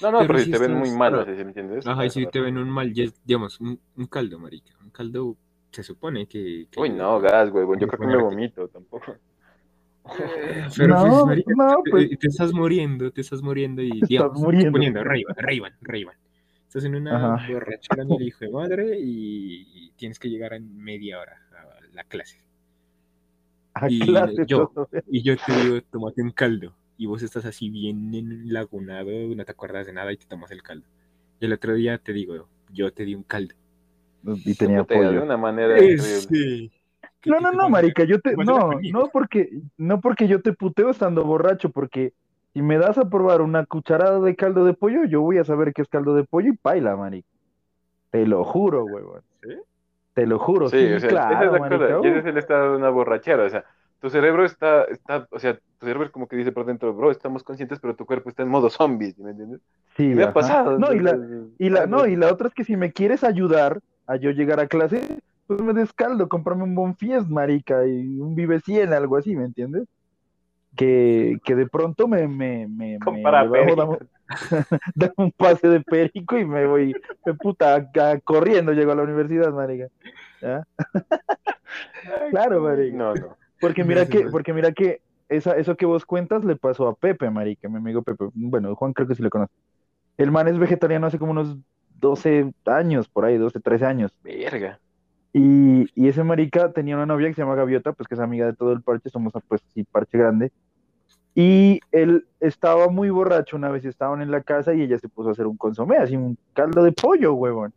No, 0.00 0.12
no, 0.12 0.18
Pero 0.18 0.28
pero, 0.28 0.38
si 0.38 0.44
si 0.46 0.50
te 0.52 0.58
ven 0.58 0.74
muy 0.74 0.90
mal, 0.92 1.12
no 1.12 1.26
me 1.26 1.40
entiendes. 1.40 1.86
Ajá, 1.86 2.06
y 2.06 2.10
si 2.10 2.26
te 2.26 2.40
ven 2.40 2.56
un 2.56 2.70
mal, 2.70 2.92
digamos, 3.24 3.60
un, 3.60 3.78
un 3.96 4.06
caldo, 4.06 4.38
marica. 4.38 4.72
Un 4.82 4.90
caldo 4.90 5.36
se 5.70 5.82
supone 5.82 6.26
que. 6.26 6.66
que- 6.70 6.80
Uy, 6.80 6.90
no, 6.90 7.20
gas, 7.20 7.50
güey. 7.50 7.66
Yo 7.78 7.86
creo 7.88 8.00
que 8.00 8.06
me 8.06 8.16
vomito 8.16 8.68
tampoco. 8.68 9.12
Eh, 10.18 10.66
Pero 10.76 10.94
No, 10.94 11.02
pues, 11.02 11.24
marica, 11.26 11.52
no, 11.56 11.82
pues- 11.90 12.18
te, 12.18 12.26
estás 12.28 12.52
muriendo, 12.52 13.10
te 13.10 13.20
estás 13.20 13.42
muriendo 13.42 13.82
y 13.82 14.00
Te 14.00 14.06
digamos, 14.06 14.30
estás 14.32 14.42
muriendo. 14.42 14.68
suponiendo, 14.68 15.04
Rayban, 15.04 15.34
Rayban, 15.36 15.72
Rayban. 15.82 16.14
Estás 16.68 16.84
en 16.84 16.94
una 16.96 17.16
Ajá. 17.34 17.50
borrachera 17.50 18.04
del 18.04 18.22
hijo 18.22 18.40
de 18.44 18.50
madre 18.50 18.98
y, 19.00 19.90
tienes 19.96 20.18
que 20.18 20.28
llegar 20.28 20.52
en 20.52 20.76
media 20.76 21.18
hora 21.18 21.40
a 21.52 21.94
la 21.94 22.04
clase. 22.04 22.38
A 23.72 23.90
Y 23.90 24.00
clase 24.00 24.44
yo- 24.46 24.68
todo. 24.68 24.88
Y 25.10 25.22
yo 25.22 25.34
te 25.38 25.52
digo, 25.62 25.80
tómate 25.90 26.22
un 26.22 26.30
caldo. 26.30 26.74
Y 26.98 27.06
vos 27.06 27.22
estás 27.22 27.46
así 27.46 27.70
bien 27.70 28.14
enlagunado, 28.14 29.08
no 29.34 29.44
te 29.46 29.50
acuerdas 29.52 29.86
de 29.86 29.94
nada 29.94 30.12
y 30.12 30.18
te 30.18 30.26
tomas 30.26 30.50
el 30.50 30.62
caldo. 30.62 30.86
Y 31.40 31.46
el 31.46 31.54
otro 31.54 31.72
día 31.74 31.96
te 31.98 32.12
digo, 32.12 32.46
yo 32.70 32.92
te 32.92 33.04
di 33.06 33.14
un 33.14 33.22
caldo. 33.22 33.54
Y 34.44 34.54
tenía 34.54 34.80
Putea 34.82 35.00
De 35.00 35.06
pollo. 35.08 35.22
una 35.22 35.36
manera 35.38 35.72
increíble. 35.74 36.02
Sí. 36.02 36.70
¿Qué- 37.20 37.30
No, 37.30 37.40
no, 37.40 37.50
no, 37.50 37.70
marica, 37.70 38.04
yo 38.04 38.20
te, 38.20 38.34
¿Cómo 38.34 38.42
hacer 38.68 38.92
no, 38.92 39.00
no 39.00 39.08
porque, 39.10 39.62
no 39.78 40.00
porque 40.02 40.28
yo 40.28 40.42
te 40.42 40.52
puteo 40.52 40.90
estando 40.90 41.24
borracho, 41.24 41.70
porque 41.70 42.12
si 42.58 42.62
me 42.62 42.76
das 42.76 42.98
a 42.98 43.08
probar 43.08 43.40
una 43.40 43.64
cucharada 43.66 44.18
de 44.18 44.34
caldo 44.34 44.64
de 44.64 44.74
pollo, 44.74 45.04
yo 45.04 45.22
voy 45.22 45.38
a 45.38 45.44
saber 45.44 45.72
que 45.72 45.82
es 45.82 45.88
caldo 45.88 46.14
de 46.16 46.24
pollo 46.24 46.52
y 46.52 46.56
paila, 46.56 46.96
marica. 46.96 47.28
Te 48.10 48.26
lo 48.26 48.42
juro, 48.42 48.84
huevón. 48.84 49.20
¿Sí? 49.44 49.54
Te 50.14 50.26
lo 50.26 50.40
juro, 50.40 50.68
Sí, 50.68 50.76
sí, 50.76 50.84
o 50.84 50.88
sea, 50.88 50.96
esa 50.96 51.08
claro, 51.08 51.46
es 51.46 51.52
la 51.52 51.58
marica. 51.60 51.86
cosa. 51.96 52.08
Y 52.08 52.10
ese 52.10 52.18
es 52.18 52.26
el 52.26 52.36
estado 52.38 52.72
de 52.72 52.76
una 52.78 52.90
borrachera. 52.90 53.44
O 53.44 53.48
sea, 53.48 53.64
tu 54.00 54.10
cerebro 54.10 54.44
está, 54.44 54.82
está, 54.84 55.28
o 55.30 55.38
sea, 55.38 55.54
tu 55.54 55.86
cerebro 55.86 56.06
es 56.06 56.10
como 56.10 56.26
que 56.26 56.34
dice 56.34 56.50
por 56.50 56.66
dentro, 56.66 56.92
bro, 56.94 57.12
estamos 57.12 57.44
conscientes, 57.44 57.78
pero 57.78 57.94
tu 57.94 58.06
cuerpo 58.06 58.28
está 58.28 58.42
en 58.42 58.48
modo 58.48 58.70
zombie, 58.70 59.12
¿sí 59.12 59.22
¿me 59.22 59.30
entiendes? 59.30 59.60
Sí, 59.96 60.10
Y 60.10 60.14
me 60.16 60.24
ha 60.24 60.32
pasado. 60.32 60.80
No, 60.80 60.92
y 60.92 60.98
la, 60.98 61.16
y 61.58 61.70
la, 61.70 61.86
no, 61.86 62.06
y 62.06 62.16
la 62.16 62.32
otra 62.32 62.48
es 62.48 62.54
que 62.54 62.64
si 62.64 62.76
me 62.76 62.92
quieres 62.92 63.22
ayudar 63.22 63.78
a 64.08 64.16
yo 64.16 64.32
llegar 64.32 64.58
a 64.58 64.66
clase, 64.66 65.20
pues 65.46 65.60
me 65.62 65.74
des 65.74 65.92
caldo, 65.92 66.28
cómprame 66.28 66.64
un 66.64 66.74
Bonfies, 66.74 67.28
marica, 67.28 67.86
y 67.86 68.18
un 68.18 68.34
Vive 68.34 68.58
100, 68.58 68.92
algo 68.92 69.16
así, 69.16 69.36
¿me 69.36 69.44
entiendes? 69.44 69.84
Que, 70.78 71.40
que 71.42 71.56
de 71.56 71.66
pronto 71.66 72.06
me, 72.06 72.28
me, 72.28 72.68
me, 72.68 72.98
me 73.04 73.22
bajo, 73.22 73.74
dame, 73.74 73.98
dame 74.94 75.12
un 75.16 75.32
pase 75.32 75.66
de 75.66 75.80
perico 75.80 76.38
y 76.38 76.44
me 76.44 76.66
voy, 76.66 76.94
me 77.26 77.34
puta, 77.34 77.74
acá 77.74 78.20
corriendo 78.20 78.72
llego 78.72 78.92
a 78.92 78.94
la 78.94 79.02
universidad, 79.02 79.52
marica. 79.52 79.88
¿Ya? 80.40 80.64
Claro, 82.30 82.60
marica. 82.60 82.96
No, 82.96 83.12
no. 83.12 83.36
Porque 83.60 83.82
mira 83.82 84.06
que, 84.06 84.26
porque 84.30 84.52
mira 84.52 84.70
que 84.70 85.00
esa, 85.28 85.56
eso 85.56 85.76
que 85.76 85.84
vos 85.84 86.06
cuentas 86.06 86.44
le 86.44 86.54
pasó 86.54 86.86
a 86.86 86.94
Pepe, 86.94 87.28
marica, 87.28 87.68
mi 87.68 87.78
amigo 87.78 88.02
Pepe. 88.02 88.26
Bueno, 88.34 88.76
Juan 88.76 88.92
creo 88.92 89.08
que 89.08 89.16
sí 89.16 89.22
le 89.22 89.30
conoce. 89.30 89.52
El 90.16 90.30
man 90.30 90.46
es 90.46 90.58
vegetariano 90.58 91.08
hace 91.08 91.18
como 91.18 91.32
unos 91.32 91.56
12 91.98 92.52
años, 92.66 93.08
por 93.08 93.24
ahí, 93.24 93.36
12, 93.36 93.58
13 93.58 93.84
años. 93.84 94.12
Verga. 94.22 94.78
Y, 95.32 95.88
y 95.94 96.08
ese 96.08 96.24
marica 96.24 96.72
tenía 96.72 96.96
una 96.96 97.06
novia 97.06 97.28
que 97.28 97.34
se 97.34 97.42
llama 97.42 97.54
Gaviota, 97.54 97.92
pues 97.92 98.08
que 98.08 98.14
es 98.14 98.20
amiga 98.20 98.46
de 98.46 98.54
todo 98.54 98.72
el 98.72 98.82
parche, 98.82 99.10
somos 99.10 99.32
pues 99.46 99.62
sí, 99.74 99.84
parche 99.84 100.18
grande. 100.18 100.52
Y 101.40 101.80
él 101.92 102.26
estaba 102.40 102.88
muy 102.88 103.10
borracho 103.10 103.56
una 103.56 103.70
vez, 103.70 103.84
estaban 103.84 104.22
en 104.22 104.32
la 104.32 104.42
casa 104.42 104.74
y 104.74 104.82
ella 104.82 104.98
se 104.98 105.08
puso 105.08 105.28
a 105.28 105.32
hacer 105.32 105.46
un 105.46 105.56
consomé, 105.56 105.96
así 105.98 106.16
un 106.16 106.36
caldo 106.52 106.82
de 106.82 106.90
pollo, 106.92 107.34
huevón. 107.34 107.72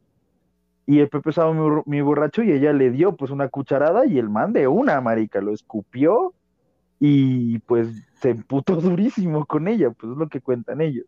Y 0.87 0.99
el 0.99 1.09
Pepe 1.09 1.29
estaba 1.31 1.53
muy, 1.53 1.63
bor- 1.69 1.83
muy 1.85 2.01
borracho 2.01 2.43
y 2.43 2.51
ella 2.51 2.73
le 2.73 2.91
dio 2.91 3.15
pues 3.15 3.31
una 3.31 3.49
cucharada 3.49 4.05
y 4.07 4.17
el 4.19 4.29
man 4.29 4.53
de 4.53 4.67
una, 4.67 4.99
marica, 5.01 5.41
lo 5.41 5.53
escupió 5.53 6.33
y 6.99 7.59
pues 7.61 7.89
se 8.21 8.31
emputó 8.31 8.75
durísimo 8.81 9.45
con 9.45 9.67
ella, 9.67 9.91
pues 9.91 10.13
es 10.13 10.17
lo 10.17 10.29
que 10.29 10.41
cuentan 10.41 10.81
ellos. 10.81 11.05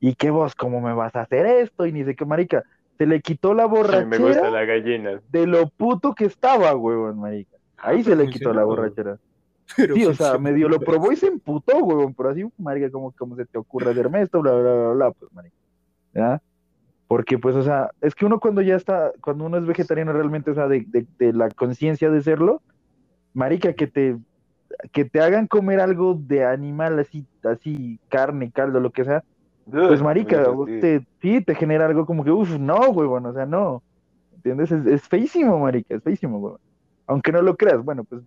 Y 0.00 0.14
que 0.16 0.30
vos, 0.30 0.54
¿cómo 0.54 0.80
me 0.80 0.94
vas 0.94 1.16
a 1.16 1.22
hacer 1.22 1.46
esto? 1.46 1.86
Y 1.86 1.92
ni 1.92 2.04
sé 2.04 2.16
qué, 2.16 2.24
marica, 2.26 2.64
se 2.98 3.06
le 3.06 3.20
quitó 3.22 3.54
la 3.54 3.66
A 3.88 3.96
mí 3.96 4.04
me 4.06 4.18
gusta 4.18 4.48
borrachera 4.48 4.50
la 4.50 4.64
gallina. 4.64 5.22
de 5.28 5.46
lo 5.46 5.68
puto 5.70 6.14
que 6.14 6.26
estaba, 6.26 6.74
huevón, 6.76 7.20
marica. 7.20 7.56
Ahí 7.78 8.00
Ah, 8.00 8.04
se 8.04 8.10
pero 8.10 8.16
le 8.16 8.28
quitó 8.30 8.52
la 8.54 8.64
borrachera. 8.64 9.18
Pero 9.76 9.94
Sí, 9.94 10.04
o 10.04 10.14
sea, 10.14 10.32
funcionó. 10.32 10.38
medio 10.50 10.68
lo 10.68 10.80
probó 10.80 11.12
y 11.12 11.16
se 11.16 11.26
emputó, 11.28 11.78
huevón, 11.78 12.14
pero 12.14 12.30
así, 12.30 12.44
marica, 12.58 12.90
como, 12.90 13.12
como 13.12 13.36
se 13.36 13.44
te 13.46 13.58
ocurre 13.58 13.90
hacerme 13.90 14.22
esto, 14.22 14.40
bla, 14.40 14.52
bla, 14.52 14.74
bla, 14.74 14.88
bla, 14.92 15.10
pues, 15.12 15.32
marica. 15.32 15.56
¿Ya? 16.14 16.42
Porque, 17.08 17.38
pues, 17.38 17.56
o 17.56 17.62
sea, 17.62 17.90
es 18.00 18.14
que 18.14 18.24
uno 18.24 18.40
cuando 18.40 18.62
ya 18.62 18.76
está, 18.76 19.12
cuando 19.20 19.44
uno 19.44 19.58
es 19.58 19.66
vegetariano 19.66 20.12
realmente, 20.12 20.50
o 20.50 20.54
sea, 20.54 20.68
de, 20.68 20.84
de, 20.86 21.06
de 21.18 21.32
la 21.32 21.48
conciencia 21.50 22.10
de 22.10 22.22
serlo, 22.22 22.62
marica, 23.34 23.74
que 23.74 23.86
te, 23.86 24.16
que 24.92 25.04
te 25.04 25.20
hagan 25.20 25.46
comer 25.46 25.80
algo 25.80 26.14
de 26.14 26.44
animal 26.44 26.98
así, 26.98 27.26
así, 27.44 28.00
carne, 28.08 28.50
caldo, 28.50 28.80
lo 28.80 28.90
que 28.90 29.04
sea, 29.04 29.22
pues, 29.70 30.02
marica, 30.02 30.48
vos 30.48 30.68
te, 30.80 31.06
sí, 31.20 31.40
te 31.40 31.54
genera 31.54 31.86
algo 31.86 32.06
como 32.06 32.24
que, 32.24 32.30
uff, 32.30 32.58
no, 32.58 32.78
huevón, 32.90 33.26
o 33.26 33.32
sea, 33.32 33.46
no. 33.46 33.82
¿entiendes? 34.34 34.72
Es, 34.72 34.86
es 34.86 35.02
feísimo, 35.08 35.58
marica, 35.58 35.94
es 35.94 36.02
feísimo, 36.02 36.38
weón. 36.38 36.58
Aunque 37.06 37.32
no 37.32 37.42
lo 37.42 37.56
creas, 37.56 37.84
bueno, 37.84 38.04
pues 38.04 38.22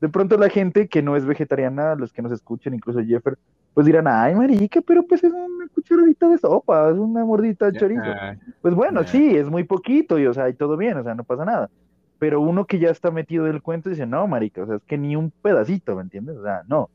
de 0.00 0.08
pronto 0.08 0.36
la 0.36 0.48
gente 0.48 0.88
que 0.88 1.02
no 1.02 1.16
es 1.16 1.24
vegetariana, 1.24 1.94
los 1.94 2.12
que 2.12 2.22
nos 2.22 2.32
escuchan, 2.32 2.74
incluso 2.74 3.00
Jeffer, 3.02 3.38
pues 3.72 3.86
dirán, 3.86 4.06
ay, 4.06 4.34
marica, 4.34 4.80
pero 4.82 5.06
pues 5.06 5.24
es 5.24 5.32
una 5.32 5.66
cucharadita 5.68 6.28
de 6.28 6.38
sopa, 6.38 6.90
es 6.90 6.96
una 6.96 7.24
mordita 7.24 7.70
de 7.70 7.78
chorizo. 7.78 8.02
Ah, 8.04 8.36
Pues 8.62 8.74
bueno, 8.74 9.04
sí, 9.04 9.36
es 9.36 9.48
muy 9.48 9.64
poquito 9.64 10.18
y, 10.18 10.26
o 10.26 10.34
sea, 10.34 10.48
y 10.48 10.54
todo 10.54 10.76
bien, 10.76 10.96
o 10.98 11.02
sea, 11.02 11.14
no 11.14 11.24
pasa 11.24 11.44
nada. 11.44 11.70
Pero 12.18 12.40
uno 12.40 12.66
que 12.66 12.78
ya 12.78 12.90
está 12.90 13.10
metido 13.10 13.44
del 13.44 13.62
cuento 13.62 13.88
dice, 13.90 14.06
no, 14.06 14.26
marica, 14.28 14.62
o 14.62 14.66
sea, 14.66 14.76
es 14.76 14.82
que 14.84 14.96
ni 14.98 15.16
un 15.16 15.30
pedacito, 15.30 15.96
¿me 15.96 16.02
entiendes? 16.02 16.36
O 16.36 16.42
sea, 16.42 16.62
no. 16.68 16.88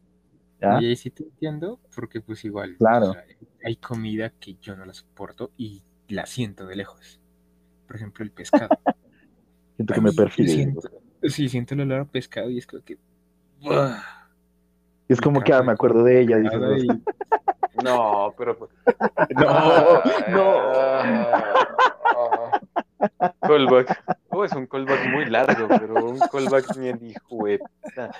¿Ya? 0.61 0.81
Y 0.81 0.85
ahí 0.87 0.95
sí 0.95 1.09
te 1.09 1.23
entiendo, 1.23 1.79
porque 1.95 2.21
pues 2.21 2.43
igual, 2.45 2.75
Claro. 2.77 3.09
o 3.11 3.13
sea, 3.13 3.23
hay 3.63 3.75
comida 3.77 4.31
que 4.39 4.55
yo 4.61 4.75
no 4.75 4.85
la 4.85 4.93
soporto 4.93 5.51
y 5.57 5.83
la 6.07 6.25
siento 6.25 6.65
de 6.65 6.75
lejos. 6.75 7.19
Por 7.87 7.95
ejemplo, 7.95 8.23
el 8.23 8.31
pescado. 8.31 8.69
Siento 9.75 9.93
que 9.93 10.01
me 10.01 10.11
siento- 10.11 10.89
Sí, 11.23 11.49
siento 11.49 11.73
el 11.73 11.81
olor 11.81 12.01
a 12.01 12.05
pescado 12.05 12.49
y 12.49 12.57
es 12.59 12.67
como 12.67 12.83
que... 12.83 12.97
¡buah! 13.61 13.97
Es 15.07 15.19
como 15.19 15.41
que, 15.41 15.51
ah, 15.53 15.61
me 15.63 15.71
acuerdo 15.71 16.03
de 16.03 16.21
ella, 16.21 16.37
dices 16.37 16.83
y- 16.83 16.87
No, 17.83 18.33
pero. 18.37 18.57
pues- 18.57 18.71
No, 19.37 20.01
no. 20.29 20.49
Callback. 23.41 24.03
Oh, 24.29 24.43
es 24.45 24.53
un 24.53 24.67
callback 24.67 25.07
muy 25.11 25.25
largo, 25.25 25.67
pero 25.67 26.05
un 26.05 26.19
callback 26.19 26.77
bien 26.77 26.99
hijo 27.01 27.45
de 27.45 27.59
puta. 27.59 28.11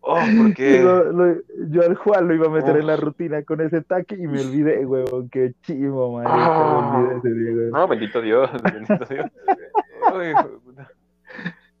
Oh, 0.00 0.20
porque. 0.38 0.80
Lo- 0.82 1.12
lo- 1.12 1.36
yo 1.68 1.82
al 1.82 1.94
Juan 1.96 2.28
lo 2.28 2.34
iba 2.34 2.46
a 2.46 2.50
meter 2.50 2.76
en 2.76 2.86
la 2.86 2.96
rutina 2.96 3.42
con 3.42 3.60
ese 3.60 3.82
taque 3.82 4.14
y 4.14 4.26
me 4.26 4.40
olvidé, 4.40 4.86
huevón, 4.86 5.28
qué 5.28 5.52
chivo, 5.62 6.12
marica, 6.12 6.34
Ah. 6.36 6.92
me 6.92 6.98
olvidé 7.08 7.18
ese 7.18 7.30
día, 7.38 7.50
huevón. 7.56 7.70
No, 7.72 7.88
bendito 7.88 8.20
Dios, 8.22 8.50
bendito 8.62 9.04
Dios. 9.06 9.26
Puta. 10.64 10.88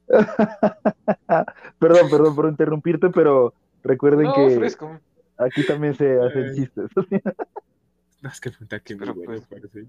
Perdón, 1.78 2.10
perdón 2.10 2.34
por 2.34 2.48
interrumpirte, 2.48 3.10
pero 3.10 3.52
recuerden 3.82 4.26
No, 4.26 4.34
que 4.34 4.50
fresco. 4.50 5.00
aquí 5.36 5.64
también 5.66 5.94
se 5.94 6.20
hacen 6.20 6.54
chistes. 6.54 6.90
No, 8.22 8.30
es 8.30 8.40
que 8.40 8.50
puta 8.50 8.80
que 8.80 8.96
Pero, 8.96 9.14
bueno, 9.14 9.32
pues, 9.32 9.46
parece. 9.46 9.84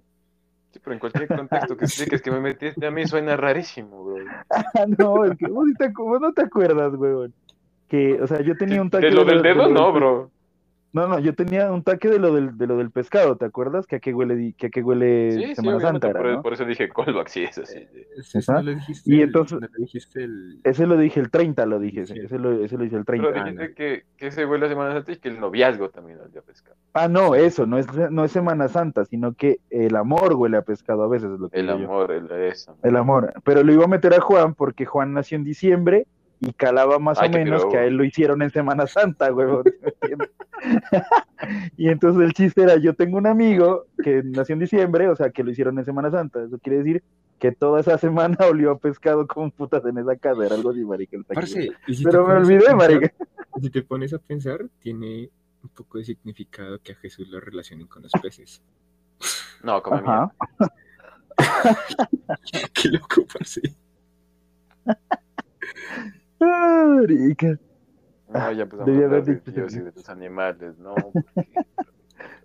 Sí, 0.72 0.80
pero 0.84 0.94
en 0.94 1.00
cualquier 1.00 1.28
contexto 1.30 1.78
que 1.78 1.86
expliques 1.86 2.22
que 2.22 2.30
me 2.30 2.42
metiste, 2.42 2.86
a 2.86 2.92
mí 2.92 3.08
suena 3.08 3.38
rarísimo, 3.38 4.04
bro. 4.04 4.26
Ah, 4.50 4.86
no, 4.98 5.24
es 5.26 5.38
que 5.38 5.48
vos, 5.48 5.66
no 6.22 6.34
te 6.34 6.44
acuerdas, 6.44 6.94
huevón. 6.94 7.34
Que, 7.88 8.22
o 8.22 8.28
sea, 8.28 8.42
yo 8.42 8.58
tenía 8.58 8.82
un 8.82 8.90
taque 8.90 9.06
De 9.06 9.12
lo 9.12 9.24
del 9.24 9.42
de 9.42 9.50
dedo, 9.54 9.68
de 9.68 9.74
no, 9.74 9.94
bro. 9.94 10.30
No, 10.98 11.08
no, 11.08 11.20
yo 11.20 11.34
tenía 11.36 11.72
un 11.72 11.84
taque 11.84 12.10
de 12.10 12.18
lo 12.20 12.34
del, 12.34 12.58
de 12.58 12.66
lo 12.68 12.78
del 12.78 12.90
pescado, 12.92 13.36
¿te 13.38 13.46
acuerdas? 13.46 13.86
Que 13.86 13.98
a 13.98 14.00
qué 14.00 14.14
huele, 14.14 14.54
que 14.58 14.68
a 14.68 14.70
qué 14.70 14.82
huele 14.82 15.32
Sí, 15.32 15.46
sí, 15.48 15.56
Semana 15.56 15.80
Santa 15.80 16.10
era, 16.10 16.20
por, 16.22 16.32
¿no? 16.32 16.42
por 16.42 16.54
eso 16.54 16.66
dije 16.66 16.90
callback, 16.90 17.28
sí, 17.28 17.44
eso 17.44 17.66
sí. 17.66 17.80
sí. 17.94 18.00
Ese 18.18 18.40
Ajá. 18.40 18.54
no 18.54 18.62
le 18.64 18.76
dijiste 18.76 19.14
Y 19.14 19.18
el- 19.18 19.28
entonces- 19.28 19.60
le 19.62 19.68
dijiste 19.78 20.24
el... 20.24 20.60
Ese 20.64 20.88
lo 20.88 20.98
dije 20.98 21.20
el 21.20 21.30
30, 21.30 21.66
lo 21.68 21.80
dije, 21.80 22.06
Sí. 22.08 22.14
ese, 22.18 22.40
lo, 22.40 22.52
ese 22.64 22.78
lo 22.78 22.84
dije 22.84 22.96
el 22.96 23.06
30. 23.06 23.30
Pero 23.32 23.46
dijiste 23.46 23.74
que, 23.76 24.04
que 24.18 24.32
se 24.32 24.46
huele 24.46 24.66
a 24.66 24.70
Semana 24.70 24.94
Santa 24.94 25.12
y 25.12 25.18
que 25.18 25.30
el 25.30 25.40
noviazgo 25.40 25.90
también 25.90 26.20
olía 26.20 26.40
a 26.40 26.44
pescado. 26.44 26.76
Ah, 26.94 27.08
no, 27.08 27.36
eso, 27.36 27.66
no 27.68 27.78
es, 27.78 27.86
no 28.12 28.24
es 28.26 28.32
Semana 28.32 28.68
Santa, 28.68 29.06
sino 29.06 29.34
que 29.34 29.60
el 29.70 29.96
amor 29.96 30.34
huele 30.34 30.58
a 30.58 30.64
pescado 30.64 31.04
a 31.04 31.08
veces, 31.08 31.30
es 31.32 31.40
lo 31.40 31.50
que 31.50 31.60
El 31.60 31.68
yo. 31.68 31.74
amor, 31.74 32.12
el 32.12 32.32
eso. 32.32 32.76
El 32.82 32.96
amor. 32.96 33.34
Pero 33.44 33.62
lo 33.64 33.72
iba 33.72 33.84
a 33.86 33.88
meter 33.88 34.14
a 34.16 34.20
Juan 34.22 34.56
porque 34.56 34.86
Juan 34.86 35.14
nació 35.14 35.36
en 35.38 35.44
diciembre 35.44 36.08
y 36.40 36.54
calaba 36.54 37.00
más 37.00 37.18
Ay, 37.20 37.30
o 37.30 37.32
menos 37.32 37.66
que 37.66 37.78
a 37.78 37.86
él 37.86 37.96
lo 37.96 38.04
hicieron 38.04 38.42
en 38.42 38.50
Semana 38.52 38.86
Santa, 38.88 39.34
huevón. 39.34 39.64
¿me 39.82 39.90
entiendes? 39.90 40.30
y 41.78 41.90
entonces 41.90 42.24
el 42.24 42.34
chiste 42.34 42.64
era, 42.64 42.78
yo 42.78 42.94
tengo 42.94 43.18
un 43.18 43.28
amigo 43.28 43.86
que 44.04 44.22
nació 44.24 44.54
en 44.54 44.60
diciembre, 44.60 45.10
o 45.10 45.16
sea, 45.16 45.30
que 45.32 45.44
lo 45.44 45.52
hicieron 45.52 45.78
en 45.80 45.86
Semana 45.86 46.12
Santa. 46.12 46.44
Eso 46.44 46.60
quiere 46.60 46.80
decir 46.80 47.04
que 47.40 47.52
toda 47.52 47.80
esa 47.82 47.98
semana 47.98 48.38
olió 48.50 48.72
a 48.72 48.78
pescado 48.80 49.26
como 49.28 49.50
putas 49.52 49.84
en 49.86 49.98
esa 49.98 50.16
casa, 50.16 50.46
era 50.46 50.56
algo 50.56 50.70
así, 50.72 50.84
marica. 50.86 51.18
Parce, 51.28 51.70
si 51.88 52.04
Pero 52.04 52.28
me 52.28 52.34
olvidé, 52.36 52.60
pensar- 52.60 52.76
marica. 52.76 53.14
Si 53.62 53.70
te 53.72 53.82
pones 53.82 54.14
a 54.14 54.20
pensar, 54.20 54.66
tiene 54.80 55.30
un 55.64 55.70
poco 55.70 55.98
de 55.98 56.06
significado 56.06 56.80
que 56.80 56.92
a 56.92 56.96
Jesús 56.96 57.28
lo 57.30 57.40
relacionen 57.40 57.88
con 57.88 58.04
los 58.04 58.12
peces. 58.22 58.62
No, 59.64 59.82
como 59.82 59.98
Ajá. 59.98 60.32
Qué 62.74 62.90
loco, 62.90 63.26
parce. 63.34 63.62
Ah, 66.40 66.86
marica. 67.00 67.58
No, 68.30 68.52
ya 68.52 68.64
empezamos 68.64 68.86
Debí 68.86 69.04
haber 69.04 69.24
dicho 69.24 69.52
de 69.84 69.92
tus 69.92 70.10
animales, 70.10 70.78
no. 70.78 70.94
porque- 71.14 71.48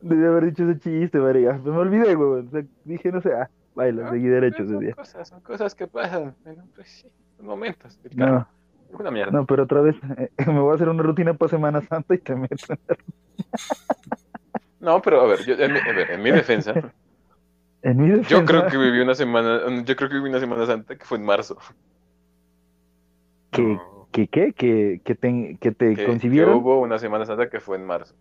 Debí 0.01 0.24
haber 0.24 0.45
dicho 0.47 0.68
ese 0.68 0.78
chiste, 0.80 1.18
marica. 1.18 1.59
Me 1.59 1.70
olvidé. 1.70 2.14
O 2.16 2.49
sea, 2.51 2.62
dije, 2.84 3.11
no 3.12 3.20
sé, 3.20 3.32
ah, 3.34 3.49
baila, 3.74 4.07
Ah, 4.09 4.11
seguí 4.11 4.26
derecho 4.28 4.64
Son 4.64 4.74
ese 4.76 4.84
día. 4.84 4.95
cosas, 4.95 5.28
son 5.28 5.40
cosas 5.40 5.74
que 5.74 5.86
pasan. 5.86 6.34
Bueno, 6.45 6.64
pues 6.74 6.88
sí, 6.88 7.09
son 7.36 7.47
momentos. 7.47 7.99
No. 8.14 8.47
una 8.99 9.11
mierda. 9.11 9.32
No, 9.32 9.47
pero 9.47 9.62
otra 9.64 9.80
vez 9.80 9.97
eh, 10.18 10.30
me 10.47 10.61
voy 10.61 10.72
a 10.72 10.74
hacer 10.74 10.88
una 10.88 11.03
rutina 11.03 11.34
para 11.34 11.49
Semana 11.51 11.80
Santa 11.82 12.14
y 12.14 12.18
te 12.18 12.34
meto. 12.34 12.55
No, 14.80 15.01
pero 15.01 15.20
a 15.20 15.26
ver, 15.28 15.45
yo, 15.45 15.55
en, 15.55 15.72
mi, 15.72 15.78
a 15.78 15.93
ver, 15.93 16.11
en 16.11 16.22
mi 16.22 16.30
defensa, 16.32 16.72
En 17.82 17.97
mi 17.99 18.09
defensa, 18.09 18.30
yo 18.30 18.45
creo 18.45 18.66
que 18.66 18.76
viví 18.76 19.01
una 19.01 19.14
semana, 19.14 19.61
yo 19.84 19.97
creo 19.97 20.09
que 20.09 20.16
viví 20.16 20.28
una 20.28 20.40
Semana 20.40 20.66
Santa 20.66 20.97
que 20.97 21.05
fue 21.05 21.18
en 21.18 21.24
marzo. 21.24 21.57
Que, 23.53 23.62
No. 23.62 24.09
que, 24.11 24.26
¿qué? 24.28 24.53
que, 24.53 25.00
que 25.05 25.14
te, 25.14 25.57
que 25.61 25.70
te 25.72 25.90
Que, 25.90 25.96
que 25.96 26.07
concibieron. 26.07 26.57
hubo 26.57 26.80
una 26.80 26.98
Semana 26.98 27.24
Santa 27.24 27.48
que 27.48 27.61
fue 27.61 27.76
en 27.76 27.86
marzo. 27.86 28.14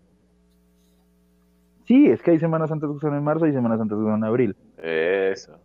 Sí, 1.86 2.08
es 2.08 2.22
que 2.22 2.32
hay 2.32 2.40
Semana 2.40 2.68
Santa 2.68 2.88
que 2.88 3.00
son 3.00 3.16
en 3.16 3.24
marzo 3.24 3.48
y 3.48 3.52
Semana 3.52 3.78
Santa 3.78 3.96
que 3.96 4.02
son 4.02 4.16
en 4.16 4.24
abril. 4.24 4.56
Eso. 4.78 5.58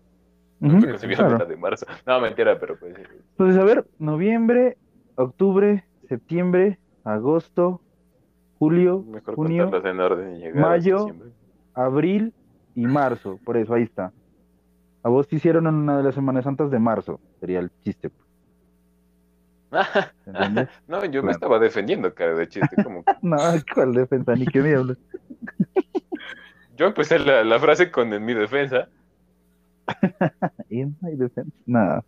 Concibieron 0.61 1.27
claro. 1.29 1.39
la 1.39 1.45
de 1.45 1.57
marzo. 1.57 1.87
No, 2.07 2.21
mentira, 2.21 2.59
pero 2.59 2.79
pues. 2.79 2.95
Entonces, 3.33 3.61
a 3.61 3.65
ver, 3.65 3.87
noviembre, 3.99 4.79
octubre, 5.17 5.85
septiembre, 6.09 6.79
agosto, 7.05 7.81
julio, 8.59 9.05
Mejor 9.07 9.35
junio, 9.35 9.71
en 9.85 10.01
orden 10.01 10.37
y 10.43 10.49
mayo. 10.59 11.09
abril 11.75 12.33
y 12.75 12.87
marzo. 12.87 13.39
Por 13.45 13.59
eso, 13.59 13.75
ahí 13.75 13.83
está. 13.83 14.13
A 15.03 15.09
vos 15.11 15.29
te 15.29 15.37
hicieron 15.37 15.67
en 15.67 15.75
una 15.75 15.99
de 15.99 16.03
las 16.03 16.15
Semanas 16.15 16.45
Santas 16.45 16.71
de 16.71 16.79
marzo. 16.79 17.21
Sería 17.39 17.59
el 17.61 17.71
chiste. 17.85 18.11
No, 20.89 21.05
yo 21.05 21.11
Claro. 21.11 21.23
me 21.23 21.33
estaba 21.33 21.59
defendiendo, 21.59 22.15
cara 22.15 22.35
de 22.35 22.49
chiste. 22.49 22.79
Como 22.79 23.05
que- 23.05 23.13
no, 23.23 23.39
¿cuál 23.75 23.93
defensa? 23.93 24.35
Ni 24.37 24.47
qué 24.47 24.63
diablos. 24.63 24.99
Yo 26.77 26.87
empecé 26.87 27.19
la, 27.19 27.43
la 27.45 27.59
frase 27.59 27.91
con 27.91 28.13
en 28.13 28.25
mi 28.25 28.35
defensa. 28.35 28.89
In 30.71 30.97
my 31.01 31.15
defense. 31.17 31.53
Nada. 31.67 32.03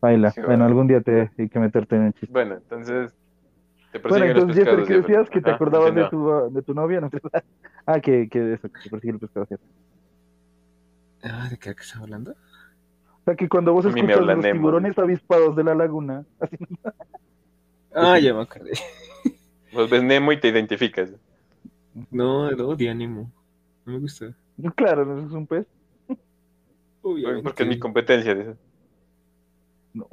Baila. 0.00 0.30
Sí, 0.30 0.40
bueno, 0.40 0.58
vale. 0.60 0.70
algún 0.70 0.86
día 0.88 1.00
te 1.00 1.30
hay 1.38 1.48
que 1.48 1.58
meterte 1.58 1.96
en 1.96 2.06
el 2.06 2.12
chiste. 2.14 2.32
Bueno, 2.32 2.54
entonces. 2.56 3.12
Te 3.92 3.98
Bueno, 4.00 4.24
entonces, 4.26 4.56
pescados. 4.56 4.88
¿qué 4.88 4.94
decías? 4.98 5.30
Que 5.30 5.40
te 5.40 5.50
Ajá, 5.50 5.56
acordabas 5.56 5.94
de 5.94 6.08
tu, 6.10 6.50
de 6.52 6.62
tu 6.62 6.74
novia, 6.74 7.00
¿no? 7.00 7.10
Ah, 7.86 8.00
que, 8.00 8.28
que 8.28 8.54
eso, 8.54 8.68
que 8.68 8.80
te 8.82 8.90
persigue 8.90 9.12
el 9.12 9.18
pescado. 9.20 9.46
¿cierto? 9.46 9.64
Ah, 11.22 11.48
¿de 11.50 11.58
qué 11.58 11.70
estás 11.70 11.96
hablando? 11.96 12.34
O 13.26 13.30
sea, 13.30 13.34
que 13.34 13.48
cuando 13.48 13.72
vos 13.72 13.84
escuchas 13.84 14.18
habla 14.18 14.34
los 14.34 14.44
Nemo. 14.44 14.54
tiburones 14.60 14.96
avispados 14.98 15.56
de 15.56 15.64
la 15.64 15.74
laguna, 15.74 16.24
así, 16.40 16.56
Ah, 17.92 18.18
ya 18.20 18.32
me 18.34 18.42
acordé. 18.42 18.72
Vos 19.72 19.90
ves 19.90 20.02
Nemo 20.02 20.30
y 20.32 20.38
te 20.40 20.48
identificas. 20.48 21.10
No, 22.10 22.50
no, 22.52 22.68
odio 22.68 22.94
Nemo. 22.94 23.32
No 23.84 23.94
me 23.94 23.98
gusta. 23.98 24.32
claro, 24.76 25.04
no 25.04 25.26
es 25.26 25.32
un 25.32 25.46
pez. 25.46 25.66
Obviamente. 27.02 27.42
Porque 27.42 27.62
es 27.64 27.68
mi 27.68 27.78
competencia. 27.78 28.34
dices. 28.34 28.56
No, 29.92 30.08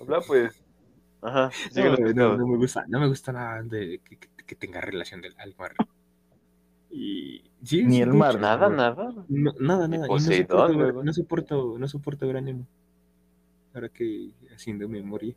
Habla, 0.00 0.20
pues. 0.26 0.62
Ajá. 1.20 1.50
No, 1.76 1.96
no, 2.14 2.36
no 2.38 2.46
me 2.48 2.56
gusta. 2.56 2.84
No 2.88 2.98
me 3.00 3.06
gusta 3.08 3.30
nada 3.32 3.62
de 3.62 4.00
que, 4.04 4.16
que- 4.18 4.28
que 4.44 4.54
tenga 4.56 4.80
relación 4.80 5.20
del, 5.20 5.34
al 5.38 5.54
mar. 5.56 5.74
Y, 6.92 7.42
sí, 7.64 7.84
Ni 7.84 8.00
el 8.02 8.12
mar. 8.12 8.38
Nada, 8.38 8.68
nada. 8.68 9.24
No, 9.28 9.52
nada, 9.58 9.88
nada. 9.88 10.06
No 10.06 10.18
soporto, 10.18 11.02
no, 11.02 11.12
soporto, 11.12 11.76
no 11.78 11.88
soporto 11.88 12.26
ver 12.26 12.36
a 12.36 12.40
Nemo. 12.42 12.66
Ahora 13.74 13.88
que 13.88 14.30
haciendo 14.54 14.88
memoria. 14.88 15.34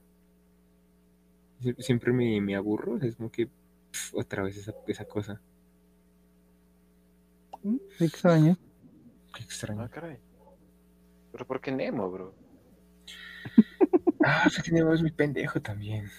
Sie- 1.61 1.75
Siempre 1.79 2.11
me, 2.11 2.41
me 2.41 2.55
aburro. 2.55 2.97
Es 3.01 3.15
como 3.15 3.31
que 3.31 3.47
pf, 3.47 4.17
otra 4.17 4.43
vez 4.43 4.57
esa, 4.57 4.73
esa 4.87 5.05
cosa. 5.05 5.41
Mm, 7.63 7.77
Extraño. 7.99 8.57
Qué 9.33 9.43
extraño. 9.43 9.81
Ah, 9.81 9.89
caray. 9.89 10.17
Pero 11.31 11.45
¿por 11.47 11.61
qué 11.61 11.71
Nemo, 11.71 12.09
bro? 12.11 12.33
Ah, 14.27 14.43
es 14.47 14.61
que 14.63 14.71
Nemo 14.71 14.91
es 14.93 15.01
muy 15.01 15.11
pendejo 15.11 15.61
también. 15.61 16.09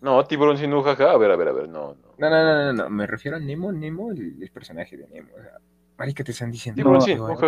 No, 0.00 0.24
tiburón 0.24 0.56
sin 0.56 0.72
un 0.72 0.82
jaja. 0.82 1.10
A 1.12 1.18
ver, 1.18 1.30
a 1.30 1.36
ver, 1.36 1.48
a 1.48 1.52
ver. 1.52 1.68
No, 1.68 1.94
no. 1.94 2.05
No, 2.18 2.30
no, 2.30 2.44
no, 2.44 2.64
no, 2.64 2.84
no. 2.84 2.90
Me 2.90 3.06
refiero 3.06 3.36
a 3.36 3.40
Nemo, 3.40 3.72
Nemo, 3.72 4.10
el, 4.12 4.42
el 4.42 4.50
personaje 4.50 4.96
de 4.96 5.06
Nemo. 5.08 5.28
O 5.38 5.42
sea, 5.42 5.58
marica, 5.98 6.24
te 6.24 6.32
están 6.32 6.50
diciendo 6.50 6.78
Tiburón 6.82 6.98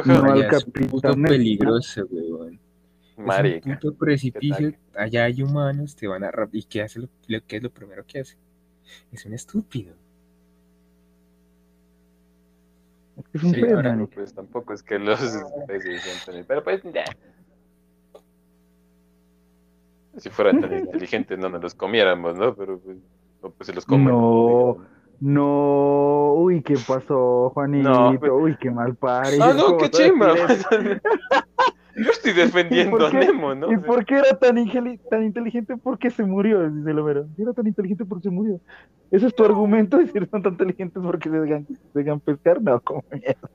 No, 0.06 0.34
es 0.56 0.64
un 0.64 0.86
puto 0.88 1.14
peligroso, 1.14 2.06
weón. 2.10 2.54
Es 3.16 3.24
Marica. 3.24 3.68
un 3.70 3.78
puto 3.78 3.94
precipicio, 3.96 4.70
¿Qué 4.70 4.78
allá 4.96 5.24
hay 5.24 5.42
humanos, 5.42 5.96
te 5.96 6.06
van 6.06 6.22
a 6.24 6.30
¿Y 6.52 6.62
qué 6.64 6.82
hace? 6.82 7.00
Lo, 7.00 7.08
lo- 7.26 7.40
¿Qué 7.46 7.56
es 7.56 7.62
lo 7.62 7.70
primero 7.70 8.04
que 8.06 8.20
hace? 8.20 8.36
Es 9.10 9.24
un 9.26 9.34
estúpido. 9.34 9.94
Es 13.16 13.28
que 13.28 13.38
es 13.38 13.44
un 13.44 13.54
Sí, 13.54 13.60
ahora- 13.64 13.90
manica. 13.94 14.14
Pues 14.14 14.32
tampoco 14.34 14.72
es 14.72 14.82
que 14.84 14.98
los 14.98 15.18
Pero 16.46 16.62
pues, 16.62 16.82
ya. 16.92 17.04
Si 20.18 20.30
fuera 20.30 20.50
tan 20.58 20.72
inteligente 20.78 21.36
no 21.36 21.48
nos 21.48 21.62
los 21.62 21.74
comiéramos, 21.74 22.36
¿no? 22.36 22.54
Pero 22.54 22.78
pues, 22.78 22.98
no, 23.42 23.50
pues 23.50 23.66
se 23.66 23.72
los 23.74 23.84
comen. 23.86 24.08
No, 24.08 24.76
no, 25.20 26.34
uy, 26.34 26.62
¿qué 26.62 26.76
pasó, 26.86 27.50
Juanito? 27.50 27.88
No, 27.88 28.18
pues- 28.18 28.32
Uy, 28.32 28.56
qué 28.60 28.70
mal 28.70 28.94
padre. 28.94 29.38
Ah, 29.40 29.52
no, 29.52 29.66
¿Cómo 29.66 29.78
qué 29.78 29.90
chimba. 29.90 30.34
Yo 31.96 32.10
estoy 32.12 32.32
defendiendo 32.34 32.96
¿Y 32.96 33.00
por 33.00 33.10
a? 33.10 33.26
Nemo, 33.26 33.54
¿no? 33.54 33.72
¿Y 33.72 33.76
por 33.78 34.04
qué 34.04 34.16
era 34.18 34.38
tan, 34.38 34.56
tan 35.10 35.24
inteligente? 35.24 35.76
Porque 35.76 36.10
se 36.10 36.22
murió, 36.24 36.70
dice. 36.70 36.90
Era 37.36 37.52
tan 37.52 37.66
inteligente 37.66 38.04
porque 38.04 38.28
se 38.28 38.30
murió. 38.30 38.60
¿Ese 39.10 39.26
es 39.26 39.34
tu 39.34 39.44
argumento? 39.44 39.98
Decir 39.98 40.28
son 40.30 40.42
tan 40.42 40.52
inteligentes 40.52 41.02
porque 41.02 41.28
se 41.28 41.40
dejan, 41.40 41.66
se 41.66 41.98
dejan 41.98 42.20
pescar? 42.20 42.62
No, 42.62 42.80
como 42.80 43.02
mierda. 43.10 43.50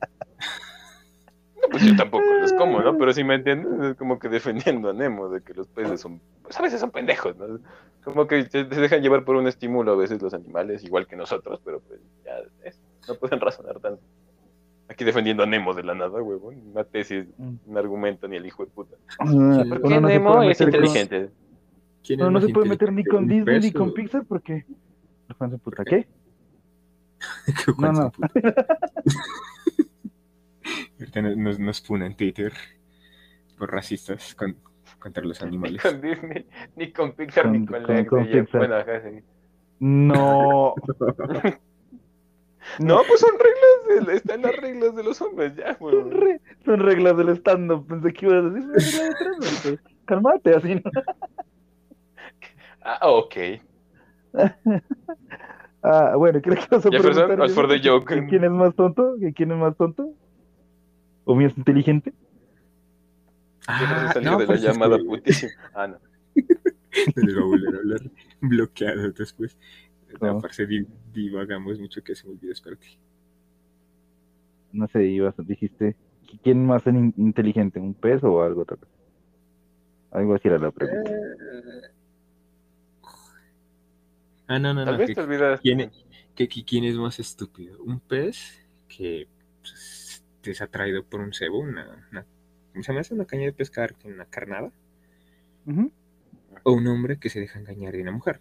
Pues 1.72 1.84
yo 1.84 1.96
tampoco 1.96 2.26
los 2.42 2.54
como, 2.54 2.82
¿no? 2.82 2.98
Pero 2.98 3.14
si 3.14 3.24
me 3.24 3.36
entiendes, 3.36 3.92
es 3.92 3.96
como 3.98 4.20
que 4.20 4.30
defendiendo 4.30 4.90
a 4.90 4.94
Nemo 4.94 5.30
de 5.30 5.42
que 5.42 5.54
los 5.54 5.68
peces 5.68 6.02
son, 6.02 6.20
pues 6.44 6.58
a 6.60 6.62
veces 6.62 6.80
son 6.80 6.92
pendejos, 6.92 7.36
¿no? 7.38 7.60
Como 8.04 8.28
que 8.28 8.46
se 8.50 8.66
dejan 8.66 9.02
llevar 9.02 9.24
por 9.24 9.36
un 9.38 9.48
estímulo 9.48 9.94
a 9.94 9.96
veces 9.96 10.22
los 10.22 10.34
animales, 10.34 10.84
igual 10.84 11.08
que 11.08 11.16
nosotros, 11.16 11.62
pero 11.64 11.80
pues 11.82 12.00
ya 12.26 12.34
es, 12.64 12.80
no 13.08 13.16
pueden 13.16 13.40
razonar 13.40 13.80
tanto. 13.80 14.02
Aquí 14.90 15.06
defendiendo 15.06 15.44
a 15.44 15.46
Nemo 15.46 15.74
de 15.74 15.84
la 15.84 15.96
nada, 15.96 16.22
huevón. 16.22 16.62
Una 16.72 16.84
tesis, 16.84 17.26
un 17.38 17.78
argumento, 17.78 18.28
ni 18.28 18.36
el 18.36 18.46
hijo 18.46 18.66
de 18.66 18.72
puta. 18.72 18.96
Ah, 19.20 19.26
¿Por 19.26 19.34
uno 19.36 19.70
¿Por 19.70 19.82
qué 19.90 20.02
no 20.02 20.08
Nemo 20.10 20.44
es 20.44 20.58
con- 20.58 20.68
inteligente? 20.68 21.30
¿Quién 22.06 22.20
No, 22.20 22.28
es 22.28 22.32
no 22.34 22.42
se 22.42 22.50
puede 22.50 22.68
meter 22.68 22.92
ni 22.92 23.06
con 23.06 23.28
Disney 23.28 23.60
ni 23.62 23.72
con 23.72 23.94
Pixar 23.94 24.26
porque... 24.26 24.66
Juan 25.38 25.52
de 25.52 25.58
puta, 25.58 25.86
¿qué? 25.86 26.06
que 27.46 27.72
No, 27.80 27.94
no. 27.94 28.12
Ahorita 31.04 31.22
nos, 31.22 31.36
nos, 31.38 31.60
nos 31.60 31.82
puna 31.82 32.06
en 32.06 32.16
Twitter 32.16 32.54
por 33.58 33.72
racistas 33.72 34.34
con- 34.36 34.56
contra 35.00 35.22
los 35.24 35.42
Ni 35.42 35.48
animales. 35.50 35.82
con 35.82 36.00
Disney, 36.02 36.48
ni 36.78 36.92
con 36.94 37.12
Pixar, 37.12 37.50
ni 37.50 37.66
Con- 37.66 37.84
con, 37.84 37.96
con- 37.96 38.06
con 38.06 38.26
ya, 38.28 38.32
Pixar. 38.42 38.60
Bueno, 38.60 38.76
ajá, 38.76 39.02
sí. 39.02 39.20
No. 39.80 40.74
No, 42.80 43.02
pues 43.06 43.20
son 43.20 43.32
reglas, 43.38 44.08
de, 44.08 44.16
están 44.16 44.42
las 44.42 44.56
reglas 44.56 44.96
de 44.96 45.04
los 45.04 45.22
hombres, 45.22 45.54
ya, 45.54 45.78
Son, 45.78 45.86
huevón. 45.86 46.12
re- 46.12 46.40
son 46.64 46.80
reglas 46.80 47.18
del 47.18 47.30
stand-up. 47.36 47.86
Pensé 47.88 48.14
que 48.14 48.26
ibas 48.26 48.38
a 48.46 48.50
decir 48.50 48.68
de 48.70 48.74
tres, 48.76 49.60
pero 49.64 49.78
Cálmate, 50.06 50.56
así 50.56 50.76
no. 50.76 50.82
Ah, 52.82 53.00
ok. 53.10 53.36
Ah, 55.86 56.16
bueno, 56.16 56.40
creo 56.42 56.56
que 56.56 56.62
vas 56.74 56.86
a 56.86 56.90
Jefferson, 56.90 57.28
preguntar 57.28 57.42
as 57.46 57.54
for 57.54 57.68
the 57.68 57.82
que- 57.82 57.90
joke. 57.90 58.08
que 58.08 58.26
¿Quién 58.28 58.46
es 58.46 58.52
más 58.52 58.74
tonto? 58.74 59.16
¿Que 59.20 59.34
¿Quién 59.34 59.52
es 59.52 59.58
más 59.58 59.76
tonto? 59.76 60.14
¿O 61.26 61.36
mi 61.36 61.46
es 61.46 61.58
inteligente? 61.58 62.14
Ah, 63.68 64.12
salió 64.14 64.32
no, 64.32 64.38
de 64.40 64.44
la 64.44 64.48
pues 64.48 64.60
es 64.60 64.66
llamada 64.66 64.98
que 64.98 65.04
putísima. 65.06 65.52
Ah, 65.74 65.88
no. 65.88 65.98
no 67.16 67.24
les 67.24 67.38
va 67.38 67.42
a 67.42 67.46
volver 67.46 67.76
a 67.76 67.78
hablar 67.78 68.02
bloqueado 68.42 69.12
después. 69.12 69.58
No. 70.22 70.34
No, 70.34 70.42
parce, 70.42 70.68
di- 70.68 70.86
divagamos 71.14 71.80
mucho 71.80 72.04
que 72.04 72.14
se 72.14 72.28
me 72.28 72.34
olvidó, 72.34 72.52
espérate. 72.54 72.88
No 74.74 74.88
sé, 74.88 75.06
ibas, 75.06 75.34
dijiste. 75.38 75.96
¿Quién 76.44 76.66
más 76.66 76.86
es 76.88 76.94
in- 76.94 77.14
inteligente? 77.18 77.80
¿Un 77.80 77.94
pez 77.94 78.24
o 78.24 78.42
algo 78.44 78.62
otra 78.64 78.78
cosa? 78.78 78.92
Algo 80.12 80.36
así 80.36 80.48
era 80.48 80.58
la 80.60 80.72
pregunta. 80.72 81.12
Ah, 84.48 84.60
no, 84.60 84.74
no, 84.74 84.84
Tal 84.84 84.94
no. 84.94 85.00
vez 85.00 85.08
que- 85.10 85.16
te 85.16 85.22
olvidas. 85.22 85.62
¿Quién, 85.62 85.92
que- 86.36 86.48
¿Quién 86.48 86.84
es 86.84 86.96
más 86.96 87.20
estúpido? 87.20 87.82
¿Un 87.84 88.00
pez 88.00 88.60
que 88.88 89.28
pues, 89.62 90.03
es 90.52 90.62
atraído 90.62 91.04
por 91.04 91.20
un 91.22 91.34
cebo? 91.34 91.60
Una, 91.60 92.08
una, 92.12 92.26
¿Cómo 92.72 92.84
se 92.84 92.92
llama 92.92 93.02
eso? 93.02 93.16
¿Una 93.16 93.26
caña 93.26 93.46
de 93.46 93.54
pescar? 93.54 93.96
¿Una 94.04 94.26
carnada? 94.26 94.72
¿O 96.64 96.72
un 96.74 96.88
hombre 96.88 97.18
que 97.20 97.30
se 97.30 97.40
deja 97.40 97.60
engañar 97.60 97.94
de 97.94 98.02
una 98.02 98.12
mujer? 98.12 98.40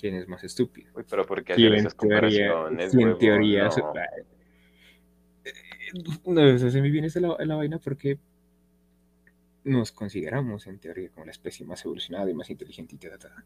¿Quién 0.00 0.14
es 0.16 0.26
más 0.28 0.42
estúpido? 0.44 0.90
Uy, 0.94 1.04
pero 1.08 1.24
¿por 1.24 1.44
qué 1.44 1.54
¿Quién 1.54 1.68
hacer 1.68 1.78
en 1.78 1.86
esas 1.86 1.96
teoría, 1.96 2.48
comparaciones? 2.52 2.94
en 2.94 3.18
teoría 3.18 3.64
No. 3.64 3.70
so- 3.70 3.92
Eh, 5.44 6.58
se 6.70 6.80
me 6.80 6.90
viene 6.90 7.08
esa 7.08 7.20
la, 7.20 7.36
la 7.44 7.56
vaina 7.56 7.78
porque 7.78 8.18
nos 9.64 9.92
consideramos 9.92 10.66
en 10.66 10.78
teoría 10.78 11.10
como 11.10 11.26
la 11.26 11.30
especie 11.32 11.66
más 11.66 11.84
evolucionada 11.84 12.30
y 12.30 12.34
más 12.34 12.48
inteligente 12.50 12.94
y 12.94 12.98
tal, 12.98 13.18
tal, 13.18 13.30
tal. 13.32 13.44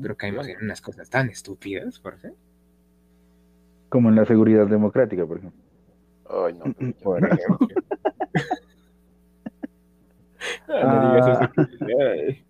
pero 0.00 0.16
caemos 0.16 0.48
en 0.48 0.56
unas 0.62 0.80
cosas 0.80 1.08
tan 1.10 1.28
estúpidas, 1.28 1.98
parce. 2.00 2.32
Como 3.88 4.08
en 4.08 4.16
la 4.16 4.24
seguridad 4.24 4.66
democrática, 4.66 5.26
por 5.26 5.38
ejemplo. 5.38 5.60
Ay, 6.32 6.54
no. 6.54 6.64
ya. 6.66 6.94
Bueno. 7.04 7.28
Ah, 10.68 10.84
no 10.84 11.12
digas 11.14 11.26
Ah. 11.28 11.52
eso. 11.56 11.68
que- 11.78 12.02
ay, 12.02 12.44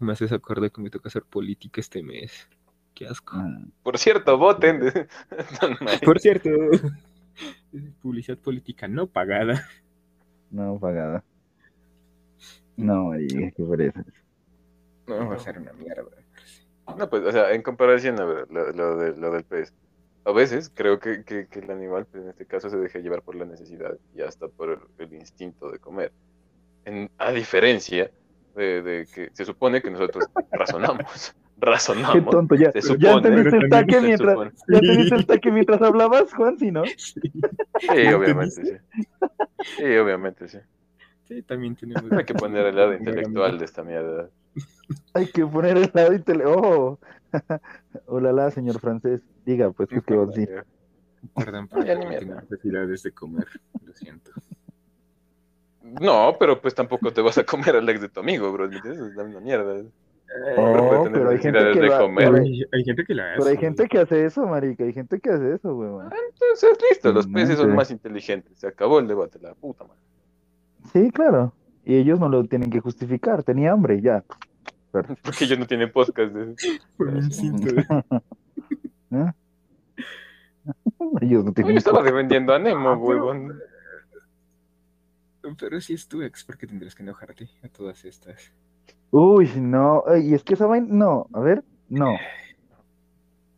me- 0.00 0.12
haces 0.12 0.32
acordar 0.32 0.70
que 0.72 0.80
me 0.80 0.90
toca 0.90 1.08
hacer 1.08 1.22
política 1.24 1.80
este 1.80 2.02
mes. 2.02 2.48
Qué 2.94 3.06
asco. 3.06 3.36
Ah, 3.36 3.58
Por 3.82 3.98
cierto, 3.98 4.38
voten. 4.38 4.80
Por 6.04 6.18
cierto, 6.20 6.48
publicidad 8.02 8.38
política 8.38 8.88
no 8.88 9.06
pagada. 9.06 9.62
no 10.50 10.78
pagada. 10.78 11.22
No, 12.76 13.18
y 13.18 13.26
qué 13.28 13.64
pereza. 13.64 14.04
No, 15.06 15.28
va 15.28 15.34
a 15.36 15.38
ser 15.38 15.58
una 15.58 15.72
mierda. 15.74 16.10
No, 16.96 17.10
pues, 17.10 17.22
o 17.24 17.32
sea, 17.32 17.52
en 17.52 17.62
comparación 17.62 18.18
a 18.20 18.24
ver, 18.24 18.50
lo, 18.50 18.72
lo 18.72 18.96
de- 18.96 19.16
lo 19.16 19.30
del 19.32 19.44
pez, 19.44 19.74
a 20.26 20.32
veces 20.32 20.70
creo 20.74 20.98
que, 20.98 21.24
que- 21.24 21.46
que 21.46 21.60
el 21.60 21.70
animal, 21.70 22.06
pues, 22.10 22.24
en 22.24 22.30
este 22.30 22.44
caso, 22.46 22.68
se 22.68 22.76
deja 22.76 22.98
llevar 22.98 23.22
por 23.22 23.36
la 23.36 23.44
necesidad 23.44 23.96
y 24.14 24.22
hasta 24.22 24.48
por 24.48 24.70
el, 24.70 24.78
el 24.98 25.14
instinto 25.14 25.70
de 25.70 25.78
comer. 25.78 26.12
En- 26.84 27.10
a 27.18 27.32
diferencia 27.32 28.10
de, 28.54 28.82
de 28.82 29.06
que 29.12 29.30
se 29.32 29.44
supone 29.44 29.80
que 29.80 29.90
nosotros 29.90 30.26
razonamos, 30.52 31.32
Qué 31.56 31.60
razonamos. 31.60 32.30
tonto, 32.30 32.54
ya. 32.54 32.70
Se 32.72 32.80
ya 32.82 33.12
supone, 33.12 33.28
entendiste 33.28 33.56
el 33.56 33.62
se 33.62 33.68
taque 33.68 34.00
mientras. 34.00 34.38
Ya 34.68 35.16
el 35.16 35.26
taque 35.26 35.50
mientras 35.50 35.80
hablabas, 35.80 36.34
Juan, 36.34 36.58
¿sí, 36.58 36.70
no? 36.70 36.84
Sí, 36.84 38.12
obviamente, 38.12 38.64
sí. 38.64 38.76
Sí, 39.78 39.96
obviamente, 39.96 40.48
sí. 40.48 40.58
Sí, 41.28 41.42
también 41.42 41.74
tenemos. 41.76 42.12
Hay 42.12 42.24
que 42.24 42.34
poner 42.34 42.66
el 42.66 42.76
lado 42.76 42.94
intelectual 42.94 43.58
de 43.58 43.64
esta 43.64 43.82
mierda. 43.82 44.28
Hay 45.14 45.26
que 45.26 45.44
poner 45.46 45.76
el 45.76 45.90
lado 45.92 46.12
intele... 46.12 46.44
¡Oh! 46.46 46.98
Hola, 48.06 48.32
la, 48.32 48.50
señor 48.50 48.78
francés. 48.80 49.22
Diga, 49.44 49.70
pues, 49.70 49.88
¿qué 49.88 50.14
va 50.16 50.24
a 50.24 50.26
decir? 50.26 50.50
Perdón, 51.34 51.68
No, 51.72 51.78
ya 51.84 51.98
pero 51.98 52.10
ni 52.20 52.26
no 52.26 52.34
necesidades 52.40 53.02
de 53.02 53.12
comer. 53.12 53.46
Lo 53.84 53.92
siento. 53.94 54.30
No, 56.00 56.34
pero 56.38 56.60
pues 56.60 56.74
tampoco 56.74 57.12
te 57.12 57.20
vas 57.20 57.38
a 57.38 57.44
comer 57.44 57.76
al 57.76 57.88
ex 57.88 58.00
de 58.00 58.08
tu 58.08 58.20
amigo, 58.20 58.52
bro. 58.52 58.68
¿me 58.68 58.76
entiendes? 58.76 59.02
Es 59.06 59.16
una 59.16 59.40
mierda. 59.40 59.82
Oh, 60.56 60.72
puede 60.88 61.04
tener 61.04 61.12
pero 61.12 61.30
hay 61.30 61.38
gente 61.38 61.52
necesidades 61.60 61.74
que 61.76 61.80
de 61.82 61.88
va- 61.88 61.98
comer. 62.00 62.30
pero 62.32 62.42
Hay, 62.44 62.62
hay 62.72 62.84
gente 62.84 63.04
que 63.04 63.14
la 63.14 63.24
hace. 63.30 63.38
Pero 63.38 63.50
hay 63.50 63.56
gente 63.56 63.86
que 63.88 63.98
hace 63.98 64.24
eso, 64.24 64.46
marica. 64.46 64.84
Hay 64.84 64.92
gente 64.92 65.20
que 65.20 65.30
hace 65.30 65.54
eso, 65.54 65.74
weón. 65.76 66.10
Entonces, 66.32 66.78
listo, 66.90 67.12
los 67.12 67.28
No 67.28 67.34
peces 67.34 67.56
son 67.58 67.74
más 67.74 67.90
inteligentes. 67.92 68.58
Se 68.58 68.66
acabó 68.66 68.98
el 68.98 69.06
debate, 69.06 69.38
la 69.40 69.54
puta 69.54 69.84
madre. 69.84 70.00
Sí, 70.92 71.10
claro. 71.12 71.52
Y 71.84 71.94
ellos 71.94 72.18
no 72.18 72.28
lo 72.28 72.44
tienen 72.44 72.70
que 72.70 72.80
justificar. 72.80 73.44
Tenía 73.44 73.70
hambre, 73.72 74.00
ya. 74.02 74.24
Porque 74.90 75.44
ellos 75.44 75.58
no 75.58 75.66
tienen 75.66 75.92
podcast. 75.92 76.32
de- 76.32 76.54
Por 76.96 77.12
de- 77.12 77.84
¿Eh? 79.10 79.32
Ellos 81.20 81.44
no 81.44 81.50
No, 81.50 81.50
yo 81.50 81.52
tienen. 81.52 81.76
estaba 81.76 82.02
defendiendo 82.02 82.52
a 82.54 82.58
Nemo, 82.58 82.88
Ah, 82.90 82.94
pero- 82.94 82.98
huevón. 83.06 83.60
Pero 85.60 85.80
si 85.80 85.94
es 85.94 86.08
tu 86.08 86.22
ex, 86.22 86.42
¿por 86.44 86.58
qué 86.58 86.66
tendrías 86.66 86.94
que 86.96 87.04
enojarte 87.04 87.48
a 87.62 87.68
todas 87.68 88.04
estas? 88.04 88.52
Uy, 89.12 89.48
no. 89.56 90.02
Ay, 90.06 90.30
Y 90.30 90.34
es 90.34 90.42
que 90.42 90.54
esa 90.54 90.66
vaina. 90.66 90.88
No, 90.90 91.28
a 91.32 91.38
ver. 91.40 91.62
No, 91.88 92.16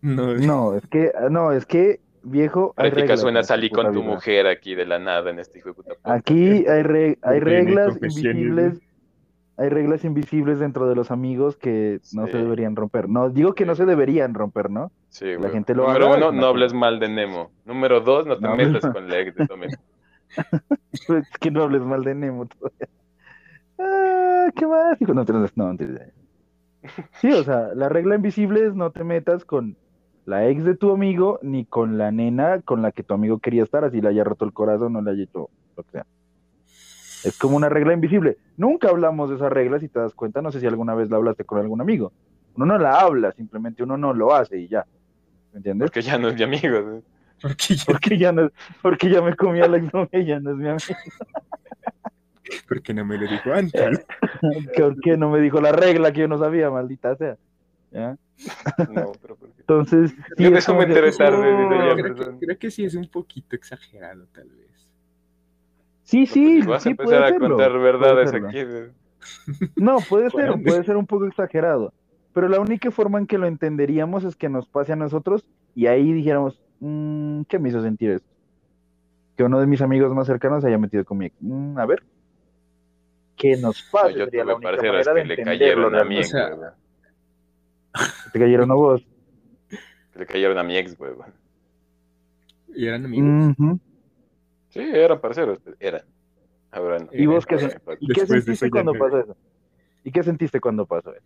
No, 0.03 0.35
no, 0.35 0.75
es 0.75 0.87
que. 0.87 1.11
No, 1.31 1.51
es 1.53 1.65
que, 1.65 2.01
viejo. 2.23 2.75
Hay 2.77 2.91
Práctica 2.91 3.01
reglas 3.03 3.21
suena 3.23 3.41
puta 3.41 3.71
con 3.71 3.95
tu 3.95 4.01
vida. 4.03 4.11
mujer 4.15 4.47
aquí 4.47 4.75
de 4.75 4.85
la 4.85 4.99
nada 4.99 5.31
en 5.31 5.39
este 5.39 5.61
hijo 5.61 5.71
de 5.71 5.75
puta. 5.77 5.95
Aquí 6.05 6.67
hay, 6.67 7.17
hay 7.23 7.41
reglas 7.41 7.95
invisibles. 7.97 8.81
Hay 9.59 9.69
reglas 9.71 10.05
invisibles 10.05 10.61
dentro 10.61 10.89
de 10.89 10.95
los 10.95 11.11
amigos 11.11 11.57
que 11.57 12.01
no 12.15 12.27
Sí. 12.27 12.33
se 12.33 12.39
deberían 12.39 12.77
romper. 12.77 13.09
No, 13.09 13.29
digo 13.29 13.55
que 13.55 13.67
no 13.67 13.75
se 13.75 13.85
deberían 13.87 14.33
romper, 14.33 14.71
¿no? 14.71 14.93
Sí, 15.09 15.27
la 15.39 15.51
gente 15.51 15.75
lo 15.75 15.87
Número 15.87 16.07
haga, 16.13 16.29
uno, 16.29 16.41
no 16.41 16.47
hables 16.47 16.73
mal 16.73 17.01
de 17.01 17.09
Nemo. 17.09 17.51
Número 17.67 18.01
dos, 18.01 18.25
no 18.27 18.37
te 18.37 18.43
No 18.43 18.55
metas 18.57 18.85
hables- 18.85 18.93
con 18.95 19.09
la 19.09 19.19
ex 19.19 19.35
de 19.35 19.47
tu 19.47 19.55
amigo. 19.55 19.73
Es 21.09 21.29
que 21.41 21.51
no 21.51 21.65
hables 21.65 21.83
mal 21.83 22.05
de 22.05 22.15
Nemo 22.15 22.47
todavía. 22.47 22.89
Ah, 23.81 24.49
¿qué 24.55 24.67
más? 24.67 25.01
Hijo, 25.01 25.13
no, 25.15 25.25
no, 25.25 25.49
no. 25.57 25.77
Sí, 27.21 27.33
o 27.33 27.43
sea, 27.43 27.71
la 27.75 27.89
regla 27.89 28.15
invisible 28.15 28.65
es 28.67 28.75
no 28.75 28.91
te 28.93 29.03
metas 29.05 29.45
con 29.45 29.77
la 30.25 30.47
ex 30.49 30.65
de 30.65 30.77
tu 30.77 30.93
amigo 30.93 31.39
ni 31.43 31.65
con 31.65 31.99
la 31.99 32.11
nena 32.13 32.61
con 32.63 32.83
la 32.83 32.93
que 32.93 33.03
tu 33.03 33.15
amigo 33.15 33.39
quería 33.39 33.63
estar, 33.65 33.85
así 33.85 34.01
le 34.01 34.09
haya 34.11 34.23
roto 34.25 34.45
el 34.45 34.53
corazón 34.53 34.95
o 34.97 35.03
le 35.03 35.11
haya 35.11 35.25
hecho 35.25 35.49
lo 35.77 35.83
que 35.83 35.91
sea. 35.91 36.07
Es 37.29 37.39
como 37.39 37.57
una 37.57 37.69
regla 37.69 37.93
invisible. 37.93 38.39
Nunca 38.57 38.89
hablamos 38.89 39.29
de 39.29 39.37
esa 39.37 39.49
regla, 39.49 39.79
si 39.79 39.89
te 39.89 39.99
das 39.99 40.15
cuenta, 40.15 40.41
no 40.41 40.51
sé 40.51 40.61
si 40.61 40.67
alguna 40.67 40.95
vez 40.95 41.11
la 41.11 41.17
hablaste 41.17 41.45
con 41.45 41.59
algún 41.59 41.81
amigo. 41.81 42.13
Uno 42.55 42.67
no 42.67 42.79
la 42.79 43.01
habla, 43.01 43.33
simplemente 43.33 43.83
uno 43.83 43.97
no 43.97 44.15
lo 44.15 44.35
hace 44.35 44.59
y 44.59 44.69
ya. 44.69 44.87
¿Me 45.53 45.59
entiendes? 45.59 45.91
Porque 45.91 46.03
ya 46.03 46.19
no 46.19 46.29
es 46.29 46.35
mi 46.37 46.43
amigo. 46.43 46.81
¿no? 46.81 47.03
porque 47.41 47.75
ya 47.77 47.85
Porque 47.87 48.19
ya 48.19 48.33
no, 48.33 48.51
porque 48.83 49.11
ya 49.11 49.23
me 49.23 49.37
comí 49.37 49.61
a 49.61 49.69
la 49.69 49.77
exnovia 49.77 50.21
y 50.21 50.25
ya 50.25 50.41
no 50.41 50.53
es 50.53 50.57
mi 50.57 50.69
amigo. 50.69 51.01
¿Por 52.67 52.83
qué 52.83 52.95
no 52.95 53.05
me 53.05 53.19
lo 53.19 53.31
dijo 53.31 53.53
antes? 53.53 54.07
¿Por 54.77 55.01
qué 55.01 55.17
no 55.17 55.31
me 55.31 55.41
dijo 55.41 55.61
la 55.61 55.73
regla 55.73 56.13
que 56.13 56.21
yo 56.21 56.29
no 56.29 56.39
sabía, 56.39 56.71
maldita 56.71 57.15
sea? 57.17 57.37
¿Ya? 57.91 58.17
No, 58.91 59.13
pero 59.21 59.37
¿por 59.37 59.51
qué? 59.51 59.61
Entonces, 59.61 60.11
sí, 60.11 60.45
Yo 60.45 60.57
es 60.57 60.69
me 60.69 60.85
enteré 60.85 61.13
tarde, 61.13 61.41
Creo 61.97 62.15
que, 62.15 62.39
creo 62.39 62.59
que 62.59 62.71
sí 62.71 62.85
es 62.85 62.95
un 62.95 63.09
poquito 63.09 63.55
exagerado, 63.55 64.27
tal 64.33 64.49
vez. 64.49 64.68
Sí, 66.09 66.25
sí, 66.25 66.55
Pues 66.57 66.67
vas 66.67 66.81
a 66.81 66.85
sí 66.85 66.91
empezar 66.93 67.19
puede 67.19 67.25
a 67.25 67.29
serlo, 67.29 67.49
contar 67.57 67.79
verdades 67.79 68.33
aquí. 68.33 68.65
de- 68.65 68.93
No, 69.77 70.01
puede 70.01 70.31
ser, 70.31 70.51
puede 70.63 70.83
ser 70.85 70.97
un 70.97 71.07
poco 71.07 71.27
exagerado, 71.27 71.93
pero 72.33 72.49
la 72.49 72.61
única 72.61 72.91
forma 72.91 73.19
en 73.19 73.27
que 73.27 73.37
lo 73.37 73.47
entenderíamos 73.47 74.25
es 74.25 74.35
que 74.35 74.49
nos 74.49 74.67
pase 74.69 74.95
a 74.95 74.97
nosotros 74.97 75.45
y 75.75 75.87
ahí 75.87 76.11
dijéramos, 76.15 76.59
"Mm, 76.81 77.43
¿qué 77.43 77.59
me 77.59 77.69
hizo 77.69 77.83
sentir 77.83 78.13
esto? 78.13 78.27
Que 79.37 79.45
uno 79.45 79.61
de 79.61 79.67
mis 79.67 79.83
amigos 79.83 80.15
más 80.15 80.27
cercanos 80.27 80.63
se 80.63 80.69
haya 80.69 80.79
metido 80.79 81.05
conmigo. 81.05 81.35
Mm, 81.41 81.79
a 81.79 81.85
ver, 81.85 82.03
¿qué 83.37 83.59
nos 83.59 83.85
No, 83.85 83.91
pasa? 83.91 84.11
yo 84.11 84.25
Sería 84.25 84.47
la 84.47 84.55
única 84.55 84.71
manera 84.73 85.13
de 85.13 85.21
que 85.21 85.27
le 85.29 85.35
entenderlo 85.35 85.91
cayeron 85.91 85.95
a 85.95 86.05
mi 86.05 86.17
ex, 86.17 86.27
O 86.29 86.31
sea, 86.31 86.47
huevón. 86.49 86.71
¿Te 88.33 88.39
cayeron 88.39 88.71
a 88.71 88.75
vos? 88.75 89.07
Que 90.15 90.19
le 90.21 90.27
cayeron 90.27 90.57
a 90.57 90.63
mi 90.63 90.79
ex, 90.79 90.99
huevón. 90.99 91.35
¿Y 92.75 92.87
eran 92.87 93.05
amigos? 93.05 93.55
Ujú. 93.59 93.79
Sí, 94.79 94.89
eran 94.95 95.21
parceros, 95.21 95.59
eran. 95.81 96.03
Ahora 96.71 97.01
no. 97.01 97.09
¿Y 97.13 97.27
vos 97.27 97.45
qué, 97.47 97.57
sen- 97.57 97.81
¿y 97.99 98.13
qué 98.13 98.27
sentiste 98.27 98.71
cuando 98.71 98.95
pasó 98.95 99.19
eso? 99.19 99.37
¿Y 100.05 100.13
qué 100.13 100.23
sentiste 100.23 100.61
cuando 100.61 100.87
pasó 100.87 101.13
eso? 101.13 101.25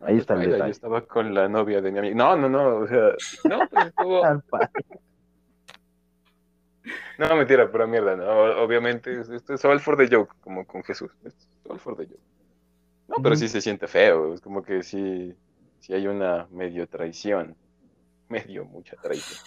Ahí 0.00 0.18
está 0.18 0.34
el 0.34 0.50
detalle. 0.50 0.64
Yo 0.66 0.70
estaba 0.70 1.04
con 1.04 1.34
la 1.34 1.48
novia 1.48 1.80
de 1.80 1.90
mi 1.90 1.98
amigo. 1.98 2.14
No, 2.14 2.36
no, 2.36 2.48
no, 2.48 2.76
o 2.76 2.86
sea, 2.86 3.10
no, 3.48 3.68
pues 3.68 3.86
estuvo. 3.86 4.22
No, 7.18 7.36
mentira, 7.36 7.70
pura 7.70 7.86
mierda, 7.86 8.16
no. 8.16 8.24
Obviamente, 8.62 9.20
esto 9.20 9.54
es 9.54 9.64
all 9.64 9.78
for 9.80 9.96
the 9.96 10.08
joke, 10.14 10.34
como 10.40 10.66
con 10.66 10.82
Jesús. 10.82 11.10
Esto 11.24 11.44
es 11.64 11.70
all 11.70 11.78
for 11.78 11.96
the 11.96 12.06
joke. 12.06 12.20
No, 13.08 13.16
pero 13.22 13.36
sí 13.36 13.48
se 13.48 13.60
siente 13.60 13.86
feo, 13.86 14.34
es 14.34 14.40
como 14.40 14.62
que 14.62 14.82
sí, 14.82 15.34
sí 15.80 15.92
hay 15.92 16.06
una 16.06 16.46
medio 16.50 16.88
traición. 16.88 17.54
Medio, 18.28 18.64
mucha 18.64 18.96
traición. 18.96 19.38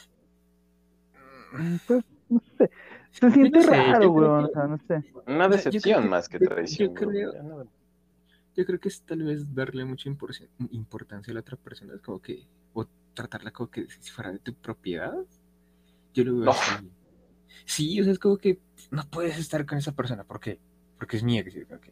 Pues, 1.87 2.03
no 2.29 2.41
sé. 2.57 2.69
Se 3.19 3.31
siente 3.31 3.59
no 3.59 3.63
sé, 3.63 3.69
raro, 3.71 4.11
weón. 4.11 4.45
que- 4.45 4.51
O 4.51 4.53
sea, 4.53 4.67
no 4.67 4.77
sé. 4.77 5.13
Una 5.27 5.47
decepción 5.47 6.03
que- 6.03 6.09
más 6.09 6.27
que 6.29 6.39
traición. 6.39 6.89
yo 6.89 6.93
creo- 6.93 7.67
Yo 8.55 8.65
que 8.79 8.87
es 8.87 9.01
tal 9.01 9.23
vez 9.23 9.53
darle 9.53 9.83
mucha 9.85 10.09
impor- 10.09 10.47
importancia 10.71 11.31
a 11.31 11.33
la 11.33 11.39
otra 11.41 11.57
persona, 11.57 11.93
es 11.95 12.01
como 12.01 12.21
que, 12.21 12.47
o 12.73 12.85
tratarla 13.13 13.51
como 13.51 13.69
que 13.69 13.85
si 13.89 14.11
fuera 14.11 14.31
de 14.31 14.39
tu 14.39 14.53
propiedad. 14.53 15.13
Yo 16.13 16.23
lo 16.23 16.35
veo 16.35 16.45
No. 16.45 16.51
así. 16.51 16.89
Sí, 17.65 17.99
o 17.99 18.03
sea, 18.03 18.13
es 18.13 18.19
como 18.19 18.37
que 18.37 18.59
no 18.91 19.03
puedes 19.09 19.37
estar 19.37 19.65
con 19.65 19.77
esa 19.77 19.93
persona, 19.93 20.23
¿por 20.23 20.39
qué? 20.39 20.59
Porque 20.97 21.17
es 21.17 21.23
mía, 21.23 21.43
que 21.43 21.51
sí, 21.51 21.61
ok. 21.63 21.87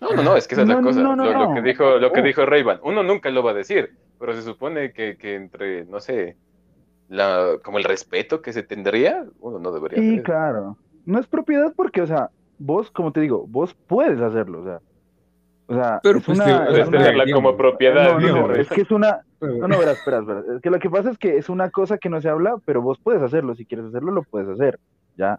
No, 0.00 0.12
no, 0.14 0.22
no, 0.22 0.36
es 0.36 0.48
que 0.48 0.54
esa 0.54 0.62
es 0.62 0.68
la 0.68 0.80
cosa. 0.80 1.02
no, 1.02 1.14
no, 1.14 1.24
lo, 1.30 1.48
lo 1.48 1.54
que 1.54 1.60
dijo, 1.62 1.98
lo 1.98 2.12
que 2.12 2.20
Oh. 2.20 2.24
dijo 2.24 2.46
Rayban, 2.46 2.80
uno 2.82 3.02
nunca 3.02 3.30
lo 3.30 3.42
va 3.42 3.50
a 3.50 3.54
decir, 3.54 3.94
pero 4.18 4.34
se 4.34 4.40
supone 4.42 4.92
que, 4.94 5.18
que 5.18 5.34
entre, 5.34 5.84
no 5.84 6.00
sé, 6.00 6.36
la, 7.10 7.58
como 7.62 7.76
el 7.76 7.84
respeto 7.84 8.40
que 8.40 8.52
se 8.54 8.62
tendría, 8.62 9.26
uno 9.40 9.58
no 9.58 9.70
debería 9.72 9.98
Sí, 9.98 10.12
hacer. 10.12 10.22
claro. 10.22 10.78
No 11.04 11.18
es 11.18 11.26
propiedad 11.26 11.72
porque, 11.76 12.00
o 12.02 12.06
sea, 12.06 12.30
vos, 12.58 12.90
como 12.90 13.12
te 13.12 13.20
digo, 13.20 13.46
vos 13.46 13.74
puedes 13.86 14.20
hacerlo, 14.20 14.60
o 14.60 14.64
sea. 14.64 14.80
O 15.66 15.74
sea, 15.74 16.00
Pero 16.02 16.18
es 16.18 16.24
pues 16.24 16.38
una, 16.38 16.66
es 16.68 16.88
una- 16.88 16.98
tenerla 16.98 17.24
digamos, 17.24 17.44
como 17.44 17.56
propiedad. 17.56 18.18
no, 18.18 18.48
no, 18.48 18.54
es 18.54 18.68
que 18.68 18.80
es 18.80 18.90
una, 18.90 19.20
no, 19.40 19.68
no, 19.68 19.78
verás, 19.78 19.98
espera, 19.98 20.18
espera. 20.20 20.42
Es 20.56 20.60
que 20.62 20.70
lo 20.70 20.78
que 20.80 20.90
pasa 20.90 21.10
es 21.10 21.18
que 21.18 21.36
es 21.36 21.48
una 21.48 21.70
cosa 21.70 21.98
que 21.98 22.08
no 22.08 22.20
se 22.20 22.28
habla, 22.28 22.56
pero 22.64 22.82
vos 22.82 22.98
puedes 22.98 23.22
hacerlo. 23.22 23.54
Si 23.54 23.64
quieres 23.66 23.86
hacerlo, 23.86 24.10
lo 24.10 24.22
puedes 24.24 24.48
hacer. 24.48 24.78
Ya. 25.16 25.38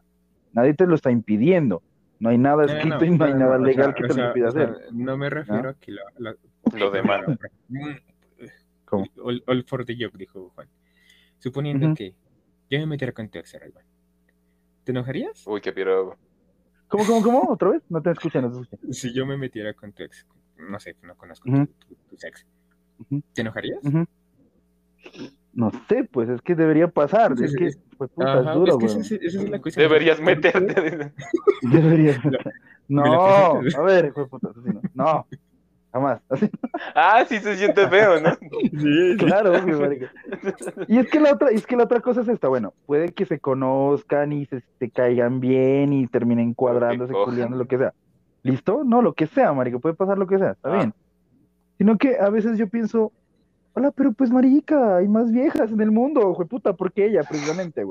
Nadie 0.54 0.74
te 0.74 0.86
lo 0.88 0.96
está 0.96 1.12
impidiendo. 1.12 1.82
No 2.20 2.30
hay 2.30 2.38
nada 2.38 2.64
escrito 2.66 3.00
no, 3.00 3.06
y 3.06 3.10
no 3.18 3.26
hay 3.26 3.34
no, 3.34 3.40
nada 3.40 3.58
no, 3.58 3.64
o 3.64 3.66
legal 3.66 3.86
sea, 3.88 3.94
que 3.94 4.04
o 4.04 4.08
te 4.08 4.14
sea, 4.14 4.24
lo 4.24 4.30
impida 4.30 4.48
o 4.48 4.52
sea, 4.52 4.64
hacer. 4.64 4.78
no 4.94 5.18
me 5.18 5.30
refiero 5.30 5.70
a 5.70 5.74
que 5.74 5.92
la, 5.92 6.02
la- 6.18 6.36
Lo. 6.78 6.92
¿Cómo? 8.86 9.06
All, 9.24 9.44
all 9.48 9.64
for 9.66 9.86
the 9.86 9.96
joke, 10.00 10.18
dijo 10.18 10.52
Juan. 10.56 10.68
Suponiendo 11.42 11.88
Ujú. 11.88 11.96
que 11.96 12.14
yo 12.70 12.80
me 12.80 12.86
metiera 12.86 13.12
con 13.14 13.28
tu 13.30 13.40
ex, 13.40 13.54
Rayban, 13.60 13.84
¿te 14.84 14.92
enojarías? 14.92 15.46
Uy, 15.48 15.60
qué 15.60 15.74
piro. 15.74 16.16
¿Cómo, 16.88 17.04
cómo, 17.06 17.22
cómo? 17.24 17.52
¿Otra 17.52 17.70
vez? 17.70 17.82
No 17.90 18.02
te 18.02 18.12
escuché, 18.12 18.42
no 18.42 18.52
te 18.52 18.62
escuché. 18.62 18.78
Si 18.94 19.14
yo 19.14 19.26
me 19.26 19.38
metiera 19.38 19.74
con 19.74 19.92
tu 19.92 20.04
ex, 20.04 20.26
no 20.58 20.80
sé, 20.80 20.96
no 21.02 21.16
conozco 21.18 21.50
Ujú. 21.50 21.66
tu, 21.66 21.96
tu- 21.96 22.16
tu 22.16 22.28
ex, 22.28 22.46
Ujú. 23.00 23.22
¿te 23.34 23.42
enojarías? 23.42 23.80
No 25.54 25.72
sé, 25.90 26.04
pues 26.06 26.30
es 26.30 26.42
que 26.42 26.56
debería 26.56 26.88
pasar. 26.88 27.36
Sí, 27.38 27.44
Es 27.46 27.52
sí, 27.52 27.58
que, 27.58 27.66
es- 27.68 27.80
pues 27.98 28.10
puta, 28.12 28.34
Ajá, 28.40 28.52
es 28.52 28.56
duro, 28.56 28.72
es 28.74 28.78
que 28.78 28.86
güey. 28.86 29.00
esa, 29.02 29.16
es- 29.16 29.22
esa 29.22 29.42
es 29.44 29.50
la 29.50 29.60
cuestión. 29.62 29.84
Deberías 29.90 30.18
¿Por 30.20 30.26
qué? 30.28 30.32
meterte. 30.62 31.14
Deberías. 31.64 32.20
No, 32.88 33.02
presentas. 33.60 33.76
a 33.76 33.82
ver, 33.82 34.06
hijo 34.06 34.22
de 34.22 34.28
puta, 34.28 34.50
asesino. 34.50 34.82
No, 34.94 35.28
jamás. 35.92 36.22
Así, 36.30 36.50
ah, 36.96 37.26
sí 37.28 37.40
se 37.40 37.58
siente 37.58 37.88
feo, 37.88 38.20
¿no? 38.20 38.30
Sí, 38.62 38.70
sí. 38.72 39.18
claro, 39.18 39.52
obvio, 39.52 39.80
marica. 39.80 40.12
Y 40.88 40.98
es 40.98 41.08
que 41.10 41.20
la 41.20 41.34
otra, 41.34 41.50
es 41.50 41.66
que 41.68 41.76
la 41.76 41.84
otra 41.84 42.00
cosa 42.00 42.22
es 42.22 42.28
esta, 42.28 42.48
bueno, 42.48 42.74
puede 42.86 43.10
que 43.14 43.26
se 43.26 43.40
conozcan 43.40 44.32
y 44.34 44.46
se, 44.46 44.62
se 44.80 44.90
caigan 44.90 45.40
bien 45.40 45.94
y 45.94 46.08
terminen 46.08 46.54
cuadrándose, 46.54 47.14
culiando, 47.14 47.58
lo 47.58 47.66
que 47.66 47.78
sea. 47.78 47.94
¿Listo? 48.44 48.84
No, 48.84 49.02
lo 49.02 49.14
que 49.14 49.28
sea, 49.28 49.54
marica, 49.54 49.78
puede 49.80 49.96
pasar 49.96 50.18
lo 50.18 50.26
que 50.28 50.38
sea, 50.40 50.52
está 50.52 50.70
Ah. 50.74 50.78
bien. 50.78 50.94
Sino 51.78 51.98
que 51.98 52.18
a 52.20 52.30
veces 52.30 52.58
yo 52.58 52.68
pienso, 52.68 53.12
hola, 53.74 53.92
pero 53.92 54.12
pues 54.14 54.32
marica, 54.32 54.98
hay 54.98 55.08
más 55.08 55.32
viejas 55.32 55.72
en 55.72 55.82
el 55.82 55.92
mundo, 55.92 56.34
puta, 56.50 56.74
¿por 56.74 56.92
qué 56.92 57.08
ella 57.08 57.22
precisamente, 57.28 57.84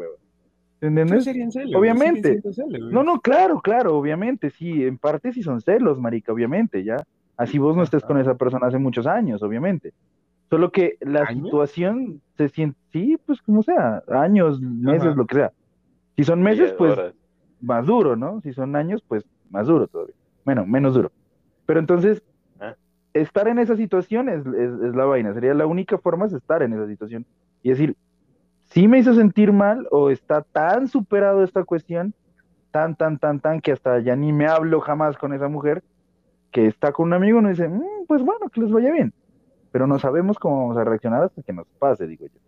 ¿Entiendes? 0.81 1.25
serían 1.25 1.53
celos, 1.53 1.75
Obviamente. 1.79 2.41
celos, 2.41 2.91
No, 2.91 3.03
no, 3.03 3.21
claro, 3.21 3.61
claro, 3.61 3.97
obviamente, 3.99 4.51
sí, 4.51 4.85
en 4.85 4.97
parte 4.97 5.33
sí 5.33 5.43
son 5.43 5.61
celos, 5.61 5.99
marica, 6.01 6.33
obviamente, 6.33 6.83
ya. 6.83 6.97
Así 7.41 7.59
vos 7.59 7.75
no 7.75 7.83
estés 7.83 8.05
con 8.05 8.19
esa 8.19 8.35
persona 8.35 8.67
hace 8.67 8.77
muchos 8.79 9.07
años, 9.07 9.43
obviamente. 9.43 9.95
Solo 10.51 10.71
que 10.71 10.97
la 11.01 11.23
¿Años? 11.23 11.45
situación 11.45 12.21
se 12.37 12.49
siente, 12.51 12.79
sí, 12.93 13.17
pues 13.25 13.41
como 13.41 13.63
sea, 13.63 14.03
años, 14.09 14.61
meses, 14.61 15.07
Ajá. 15.09 15.15
lo 15.17 15.27
que 15.27 15.37
sea. 15.37 15.53
Si 16.17 16.25
son 16.25 16.43
meses, 16.43 16.75
pues 16.77 16.93
horas. 16.93 17.15
más 17.63 17.87
duro, 17.87 18.15
¿no? 18.15 18.43
Si 18.43 18.53
son 18.53 18.77
años, 18.77 19.03
pues 19.09 19.25
más 19.49 19.67
duro 19.69 19.87
todavía. 19.87 20.15
Bueno, 20.45 20.67
menos 20.67 20.93
duro. 20.95 21.11
Pero 21.65 21.81
entonces, 21.81 22.23
Ah. 22.61 22.75
estar 23.15 23.49
en 23.49 23.59
esa 23.59 23.75
situación 23.75 24.29
es, 24.29 24.45
es, 24.45 24.73
es 24.83 24.95
la 24.95 25.07
vaina. 25.07 25.33
Sería 25.33 25.55
la 25.55 25.65
única 25.67 25.97
forma 25.97 26.27
es 26.27 26.35
estar 26.35 26.63
en 26.63 26.75
esa 26.75 26.87
situación. 26.89 27.25
Y 27.63 27.71
decir, 27.71 27.97
sí 28.67 28.87
me 28.87 28.99
hizo 28.99 29.15
sentir 29.15 29.51
mal 29.51 29.87
o 29.91 30.11
está 30.11 30.43
tan 30.43 30.89
superado 30.89 31.43
esta 31.43 31.65
cuestión, 31.65 32.13
tan, 32.71 32.97
tan, 32.97 33.19
tan, 33.19 33.41
tan, 33.41 33.61
que 33.63 33.73
hasta 33.73 33.99
ya 34.01 34.15
ni 34.15 34.31
me 34.31 34.47
hablo 34.47 34.81
jamás 34.83 35.17
con 35.17 35.33
esa 35.33 35.49
mujer, 35.49 35.83
que 36.51 36.67
está 36.67 36.93
con 36.93 37.07
un 37.09 37.13
amigo, 37.15 37.39
uno 37.39 37.49
dice, 37.49 37.69
"Mm, 37.69 38.07
pues 38.07 38.23
bueno, 38.23 38.49
que 38.53 38.61
les 38.61 38.71
vaya 38.71 38.93
bien. 38.93 39.13
Pero 39.73 39.87
no 39.87 39.99
sabemos 39.99 40.39
cómo 40.39 40.59
vamos 40.63 40.77
a 40.77 40.85
reaccionar 40.85 41.23
hasta 41.23 41.43
que 41.43 41.53
nos 41.53 41.67
pase, 41.79 42.07
digo 42.07 42.27
yo. 42.27 42.41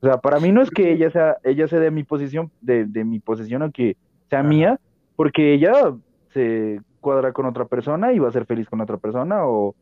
O 0.00 0.06
sea, 0.06 0.18
para 0.18 0.38
mí 0.40 0.52
no 0.52 0.62
es 0.62 0.70
que 0.70 0.92
ella 0.92 1.10
sea, 1.10 1.36
ella 1.44 1.66
sea 1.68 1.80
de 1.80 1.90
mi 1.90 2.04
posición, 2.04 2.50
de, 2.60 2.84
de 2.86 3.04
mi 3.04 3.20
posesión 3.20 3.62
o 3.62 3.70
que 3.70 3.96
sea 4.30 4.40
Ajá. 4.40 4.48
mía, 4.48 4.80
porque 5.16 5.54
ella 5.54 5.72
se 6.32 6.80
cuadra 7.00 7.32
con 7.32 7.46
otra 7.46 7.64
persona 7.64 8.12
y 8.12 8.18
va 8.18 8.28
a 8.28 8.32
ser 8.32 8.46
feliz 8.46 8.68
con 8.68 8.80
otra 8.80 8.96
persona 8.96 9.46
o 9.46 9.74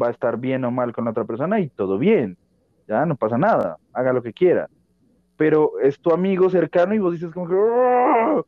va 0.00 0.08
a 0.08 0.10
estar 0.10 0.38
bien 0.38 0.64
o 0.64 0.70
mal 0.70 0.92
con 0.92 1.06
otra 1.08 1.24
persona 1.24 1.60
y 1.60 1.68
todo 1.68 1.98
bien. 1.98 2.36
Ya 2.86 3.04
no 3.04 3.16
pasa 3.16 3.36
nada, 3.36 3.76
haga 3.92 4.12
lo 4.12 4.22
que 4.22 4.32
quiera. 4.32 4.68
Pero 5.36 5.78
es 5.80 6.00
tu 6.00 6.12
amigo 6.12 6.48
cercano 6.50 6.94
y 6.94 6.98
vos 6.98 7.12
dices 7.12 7.32
como 7.32 7.48
que, 7.48 7.54
"Oh, 7.54 8.44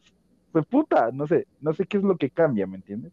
pues 0.53 0.65
puta, 0.67 1.11
no 1.13 1.27
sé, 1.27 1.47
no 1.61 1.73
sé 1.73 1.87
qué 1.87 1.99
es 1.99 2.03
lo 2.03 2.17
que 2.17 2.31
cambia, 2.31 2.67
¿me 2.67 2.77
entiendes? 2.77 3.13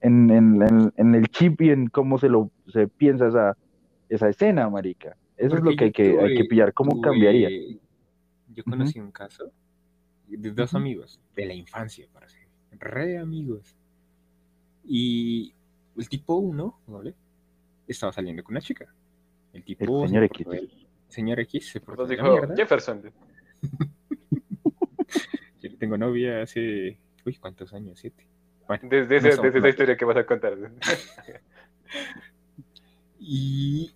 En, 0.00 0.30
en, 0.30 0.62
en, 0.62 0.92
en 0.96 1.14
el 1.14 1.26
chip 1.28 1.60
y 1.60 1.70
en 1.70 1.88
cómo 1.88 2.18
se 2.18 2.28
lo 2.28 2.50
se 2.68 2.86
piensa 2.88 3.26
esa, 3.28 3.56
esa 4.08 4.28
escena, 4.28 4.68
marica. 4.70 5.16
Eso 5.36 5.56
es 5.56 5.62
lo 5.62 5.74
que 5.76 5.84
hay 5.84 5.92
que, 5.92 6.18
hay 6.20 6.34
que 6.36 6.44
pillar, 6.44 6.72
cómo 6.72 6.92
tuve- 6.92 7.02
cambiaría. 7.02 7.48
Yo 8.54 8.64
conocí 8.64 8.98
un 9.00 9.10
caso 9.12 9.50
de 10.26 10.50
dos 10.52 10.74
amigos 10.74 11.20
de 11.34 11.46
la 11.46 11.54
infancia, 11.54 12.06
para 12.12 12.28
ser 12.28 12.46
re 12.78 13.18
amigos. 13.18 13.76
Y 14.84 15.52
el 15.96 16.08
tipo 16.08 16.36
uno, 16.36 16.80
¿vale? 16.86 17.14
Estaba 17.86 18.12
saliendo 18.12 18.42
con 18.44 18.52
una 18.54 18.60
chica. 18.60 18.86
El 19.52 19.64
tipo. 19.64 20.02
El 20.04 20.08
señor 20.08 20.22
se 20.22 20.26
X. 20.26 20.46
señor 21.08 21.40
X 21.40 21.70
se 21.70 21.80
portó 21.80 22.02
Entonces 22.02 22.16
de 22.18 22.22
la 22.22 22.28
dijo 22.30 22.46
mierda. 22.46 22.56
Jefferson. 22.56 23.02
Yo 25.60 25.76
tengo 25.78 25.96
novia 25.98 26.42
hace. 26.42 26.98
Uy, 27.24 27.34
¿cuántos 27.36 27.72
años? 27.74 27.98
Siete. 27.98 28.26
Bueno, 28.68 28.82
Desde, 28.88 29.20
no 29.20 29.30
somos 29.32 29.42
desde 29.44 29.58
esa 29.58 29.68
historia 29.70 29.96
que 29.96 30.04
vas 30.04 30.16
a 30.18 30.24
contar. 30.26 30.54
Y 33.20 33.92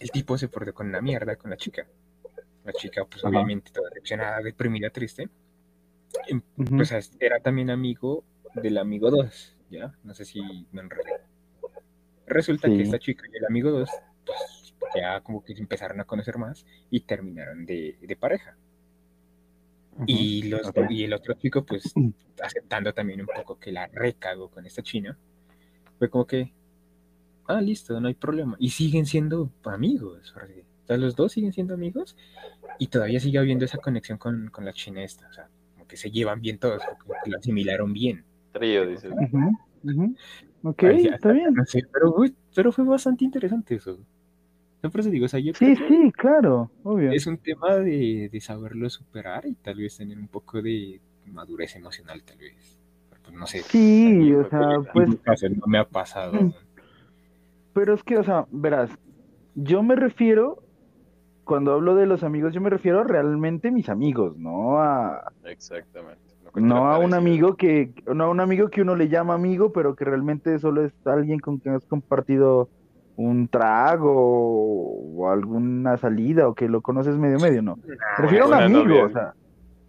el 0.00 0.10
tipo 0.10 0.38
se 0.38 0.48
portó 0.48 0.72
con 0.72 0.86
una 0.88 1.00
mierda 1.00 1.36
con 1.36 1.50
la 1.50 1.56
chica. 1.56 1.86
La 2.64 2.72
chica, 2.72 3.04
pues 3.04 3.24
Ajá. 3.24 3.28
obviamente 3.28 3.72
toda 3.72 3.88
decepcionada, 3.90 4.40
deprimida, 4.40 4.90
triste. 4.90 5.28
Em- 6.28 6.42
Ujú. 6.56 6.76
Pues 6.76 6.92
es- 6.92 7.16
era 7.18 7.40
también 7.40 7.70
amigo 7.70 8.24
del 8.54 8.78
amigo 8.78 9.10
2, 9.10 9.56
¿ya? 9.70 9.94
No 10.04 10.14
sé 10.14 10.24
si 10.24 10.40
me 10.70 10.82
enredé. 10.82 11.20
Resulta 12.26 12.68
Sí. 12.68 12.76
que 12.76 12.82
esta 12.84 12.98
chica 12.98 13.24
y 13.32 13.36
el 13.36 13.46
amigo 13.46 13.70
2, 13.70 13.90
pues 14.24 14.40
ya 14.94 15.20
como 15.22 15.42
que 15.42 15.54
se 15.54 15.60
empezaron 15.60 16.00
a 16.00 16.04
conocer 16.04 16.38
más 16.38 16.64
y 16.90 17.00
terminaron 17.00 17.66
de, 17.66 17.98
de 18.00 18.16
pareja. 18.16 18.56
Y, 20.06 20.44
los, 20.48 20.66
Ok. 20.68 20.90
y 20.90 21.04
el 21.04 21.12
otro 21.12 21.34
chico, 21.34 21.64
pues, 21.64 21.92
aceptando 22.42 22.92
también 22.92 23.20
un 23.20 23.26
poco 23.26 23.58
que 23.58 23.72
la 23.72 23.86
recagó 23.88 24.50
con 24.50 24.66
esta 24.66 24.82
china, 24.82 25.16
fue 25.98 26.08
como 26.08 26.26
que, 26.26 26.52
ah, 27.46 27.60
listo, 27.60 28.00
no 28.00 28.08
hay 28.08 28.14
problema. 28.14 28.56
Y 28.58 28.70
siguen 28.70 29.06
siendo 29.06 29.50
amigos, 29.64 30.32
porque, 30.34 30.64
o 30.84 30.86
sea, 30.86 30.96
los 30.96 31.14
dos 31.14 31.32
siguen 31.32 31.52
siendo 31.52 31.74
amigos 31.74 32.16
y 32.78 32.88
todavía 32.88 33.20
sigue 33.20 33.38
habiendo 33.38 33.64
esa 33.64 33.78
conexión 33.78 34.18
con, 34.18 34.48
con 34.48 34.64
la 34.64 34.72
china 34.72 35.02
esta, 35.04 35.28
o 35.28 35.32
sea, 35.32 35.48
como 35.74 35.86
que 35.86 35.96
se 35.96 36.10
llevan 36.10 36.40
bien 36.40 36.58
todos, 36.58 36.82
como 37.00 37.14
que 37.22 37.30
lo 37.30 37.38
asimilaron 37.38 37.92
bien. 37.92 38.24
Trío, 38.52 38.86
dice. 38.86 39.08
Ujú, 39.08 39.50
ujú. 39.84 40.16
Ok, 40.64 40.84
Ay, 40.84 41.06
está 41.06 41.32
bien. 41.32 41.54
No 41.54 41.64
sé, 41.64 41.82
pero, 41.92 42.14
uy, 42.16 42.34
pero 42.54 42.72
fue 42.72 42.84
bastante 42.84 43.24
interesante 43.24 43.74
eso. 43.76 43.98
Yo 44.82 44.90
por 44.90 45.00
eso 45.00 45.10
digo, 45.10 45.26
o 45.26 45.28
sea, 45.28 45.40
yo 45.40 45.52
Sí, 45.54 45.74
creo 45.76 45.88
que 45.88 45.88
sí, 45.88 46.12
claro, 46.12 46.70
obvio. 46.82 47.12
es 47.12 47.26
un 47.26 47.38
tema 47.38 47.76
de, 47.76 48.28
de 48.32 48.40
saberlo 48.40 48.90
superar 48.90 49.46
y 49.46 49.54
tal 49.54 49.76
vez 49.76 49.96
tener 49.96 50.18
un 50.18 50.28
poco 50.28 50.60
de 50.60 51.00
madurez 51.26 51.76
emocional, 51.76 52.22
tal 52.24 52.38
vez. 52.38 52.80
Pero, 53.10 53.22
pues, 53.22 53.36
no 53.36 53.46
sé. 53.46 53.62
Sí, 53.62 54.32
o 54.34 54.48
sea, 54.48 54.74
En 54.74 54.84
pues, 54.92 55.08
mi 55.08 55.16
caso 55.18 55.48
no 55.48 55.66
me 55.66 55.78
ha 55.78 55.84
pasado. 55.88 56.32
Mm. 56.32 56.52
pero 57.72 57.94
es 57.94 58.02
que, 58.02 58.18
o 58.18 58.24
sea, 58.24 58.46
verás, 58.50 58.90
yo 59.54 59.82
me 59.82 59.94
refiero, 59.96 60.62
cuando 61.44 61.72
hablo 61.72 61.94
de 61.94 62.06
los 62.06 62.22
amigos, 62.24 62.52
yo 62.52 62.60
me 62.60 62.70
refiero 62.70 63.00
a 63.00 63.04
realmente 63.04 63.70
mis 63.70 63.88
amigos, 63.88 64.36
no 64.36 64.78
a, 64.78 65.32
Exactamente. 65.44 66.20
no 66.54 66.90
a 66.90 66.98
un 66.98 67.14
amigo 67.14 67.56
que, 67.56 67.92
no 68.12 68.24
a 68.24 68.28
un 68.30 68.40
amigo 68.40 68.68
que 68.68 68.82
uno 68.82 68.96
le 68.96 69.08
llama 69.08 69.34
amigo, 69.34 69.72
pero 69.72 69.94
que 69.94 70.04
realmente 70.04 70.58
solo 70.58 70.84
es 70.84 70.92
alguien 71.06 71.38
con 71.38 71.58
quien 71.58 71.74
has 71.76 71.84
compartido 71.86 72.68
un 73.22 73.48
trago 73.48 74.12
o 74.14 75.30
alguna 75.30 75.96
salida 75.96 76.48
o 76.48 76.54
que 76.54 76.68
lo 76.68 76.80
conoces 76.80 77.16
medio 77.16 77.38
medio, 77.38 77.62
no. 77.62 77.76
Me 77.76 77.96
refiero 78.18 78.44
a 78.44 78.48
un 78.48 78.54
amigo, 78.54 78.84
novia. 78.84 79.04
o 79.04 79.10
sea, 79.10 79.34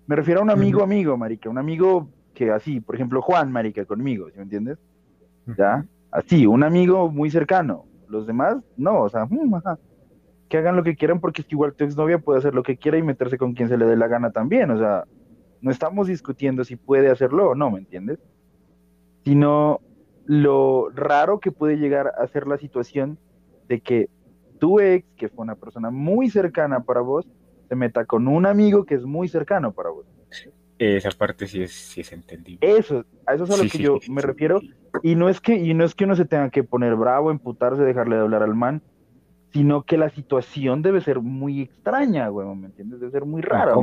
me 0.07 0.15
refiero 0.15 0.39
a 0.41 0.43
un 0.43 0.49
amigo, 0.49 0.83
amigo, 0.83 1.17
marica, 1.17 1.49
un 1.49 1.57
amigo 1.57 2.09
que 2.33 2.51
así, 2.51 2.79
por 2.79 2.95
ejemplo, 2.95 3.21
Juan, 3.21 3.51
marica, 3.51 3.85
conmigo, 3.85 4.29
¿sí 4.29 4.37
me 4.37 4.43
entiendes? 4.43 4.77
¿Ya? 5.57 5.85
Así, 6.11 6.45
un 6.45 6.63
amigo 6.63 7.11
muy 7.11 7.29
cercano. 7.29 7.85
Los 8.07 8.27
demás, 8.27 8.57
no, 8.77 9.01
o 9.01 9.09
sea, 9.09 9.25
mm, 9.25 9.55
ajá. 9.55 9.79
que 10.47 10.57
hagan 10.57 10.75
lo 10.75 10.83
que 10.83 10.95
quieran 10.95 11.19
porque 11.19 11.41
es 11.41 11.47
que 11.47 11.55
igual 11.55 11.73
tu 11.73 11.83
exnovia 11.83 12.19
puede 12.19 12.39
hacer 12.39 12.53
lo 12.53 12.61
que 12.61 12.77
quiera 12.77 12.97
y 12.97 13.03
meterse 13.03 13.39
con 13.39 13.53
quien 13.53 13.69
se 13.69 13.77
le 13.77 13.85
dé 13.85 13.95
la 13.95 14.07
gana 14.07 14.31
también, 14.31 14.69
o 14.69 14.77
sea, 14.77 15.05
no 15.61 15.71
estamos 15.71 16.07
discutiendo 16.07 16.63
si 16.63 16.75
puede 16.75 17.09
hacerlo 17.09 17.51
o 17.51 17.55
no, 17.55 17.71
¿me 17.71 17.79
entiendes? 17.79 18.19
Sino 19.23 19.79
lo 20.25 20.89
raro 20.89 21.39
que 21.39 21.51
puede 21.51 21.77
llegar 21.77 22.13
a 22.17 22.27
ser 22.27 22.47
la 22.47 22.57
situación 22.57 23.17
de 23.67 23.81
que 23.81 24.09
tu 24.59 24.79
ex, 24.79 25.05
que 25.17 25.29
fue 25.29 25.43
una 25.43 25.55
persona 25.55 25.89
muy 25.89 26.29
cercana 26.29 26.81
para 26.81 27.01
vos, 27.01 27.27
se 27.67 27.75
meta 27.75 28.05
con 28.05 28.27
un 28.27 28.45
amigo 28.45 28.85
que 28.85 28.95
es 28.95 29.03
muy 29.03 29.27
cercano 29.27 29.71
para 29.73 29.89
vos. 29.89 30.05
Esa 30.79 31.11
parte 31.11 31.47
sí 31.47 31.61
es, 31.61 31.71
sí 31.71 32.01
es 32.01 32.11
entendible. 32.11 32.59
Eso, 32.77 33.05
a 33.25 33.35
eso 33.35 33.43
es 33.45 33.51
a 33.51 33.57
lo 33.57 33.63
Sí, 33.63 33.69
que 33.69 33.77
sí, 33.77 33.83
yo 33.83 33.99
me 34.09 34.21
refiero. 34.21 34.59
Y 35.01 35.15
no 35.15 35.29
es 35.29 35.39
que, 35.39 35.55
y 35.55 35.73
no 35.73 35.83
es 35.83 35.95
que 35.95 36.05
uno 36.05 36.15
se 36.15 36.25
tenga 36.25 36.49
que 36.49 36.63
poner 36.63 36.95
bravo, 36.95 37.31
emputarse, 37.31 37.83
dejarle 37.83 38.15
de 38.15 38.21
hablar 38.21 38.43
al 38.43 38.55
man, 38.55 38.81
sino 39.51 39.83
que 39.83 39.97
la 39.97 40.09
situación 40.09 40.81
debe 40.81 41.01
ser 41.01 41.19
muy 41.19 41.61
extraña, 41.61 42.27
güey, 42.27 42.47
¿me 42.55 42.67
entiendes? 42.67 42.99
Debe 42.99 43.11
ser 43.11 43.25
muy 43.25 43.41
rara. 43.41 43.75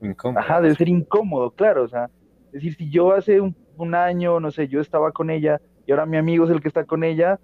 Incómodo. 0.00 0.40
Ajá, 0.40 0.60
debe 0.60 0.74
ser 0.74 0.88
incómodo, 0.88 1.50
claro, 1.50 1.84
o 1.84 1.88
sea, 1.88 2.10
es 2.46 2.52
decir, 2.52 2.74
si 2.74 2.90
yo 2.90 3.12
hace 3.12 3.40
un, 3.40 3.54
un 3.82 3.94
año, 3.94 4.40
no 4.40 4.50
sé, 4.50 4.68
yo 4.68 4.80
estaba 4.80 5.12
con 5.12 5.30
ella 5.30 5.60
y 5.86 5.90
ahora 5.92 6.06
mi 6.06 6.16
amigo 6.16 6.44
es 6.44 6.50
el 6.50 6.60
que 6.60 6.68
está 6.68 6.84
con 6.84 7.04
ella, 7.04 7.40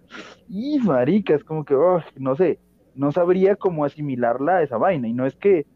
y 0.49 0.78
marica, 0.78 1.34
es 1.34 1.45
como 1.45 1.64
que, 1.64 1.74
oh, 1.74 2.01
no 2.16 2.36
sé, 2.36 2.59
no 2.95 3.12
sabría 3.12 3.57
cómo 3.57 3.84
asimilarla 3.84 4.59
a 4.59 4.62
esa 4.62 4.76
vaina, 4.76 5.09
y 5.09 5.12
no 5.12 5.26
es 5.26 5.34
que 5.36 5.66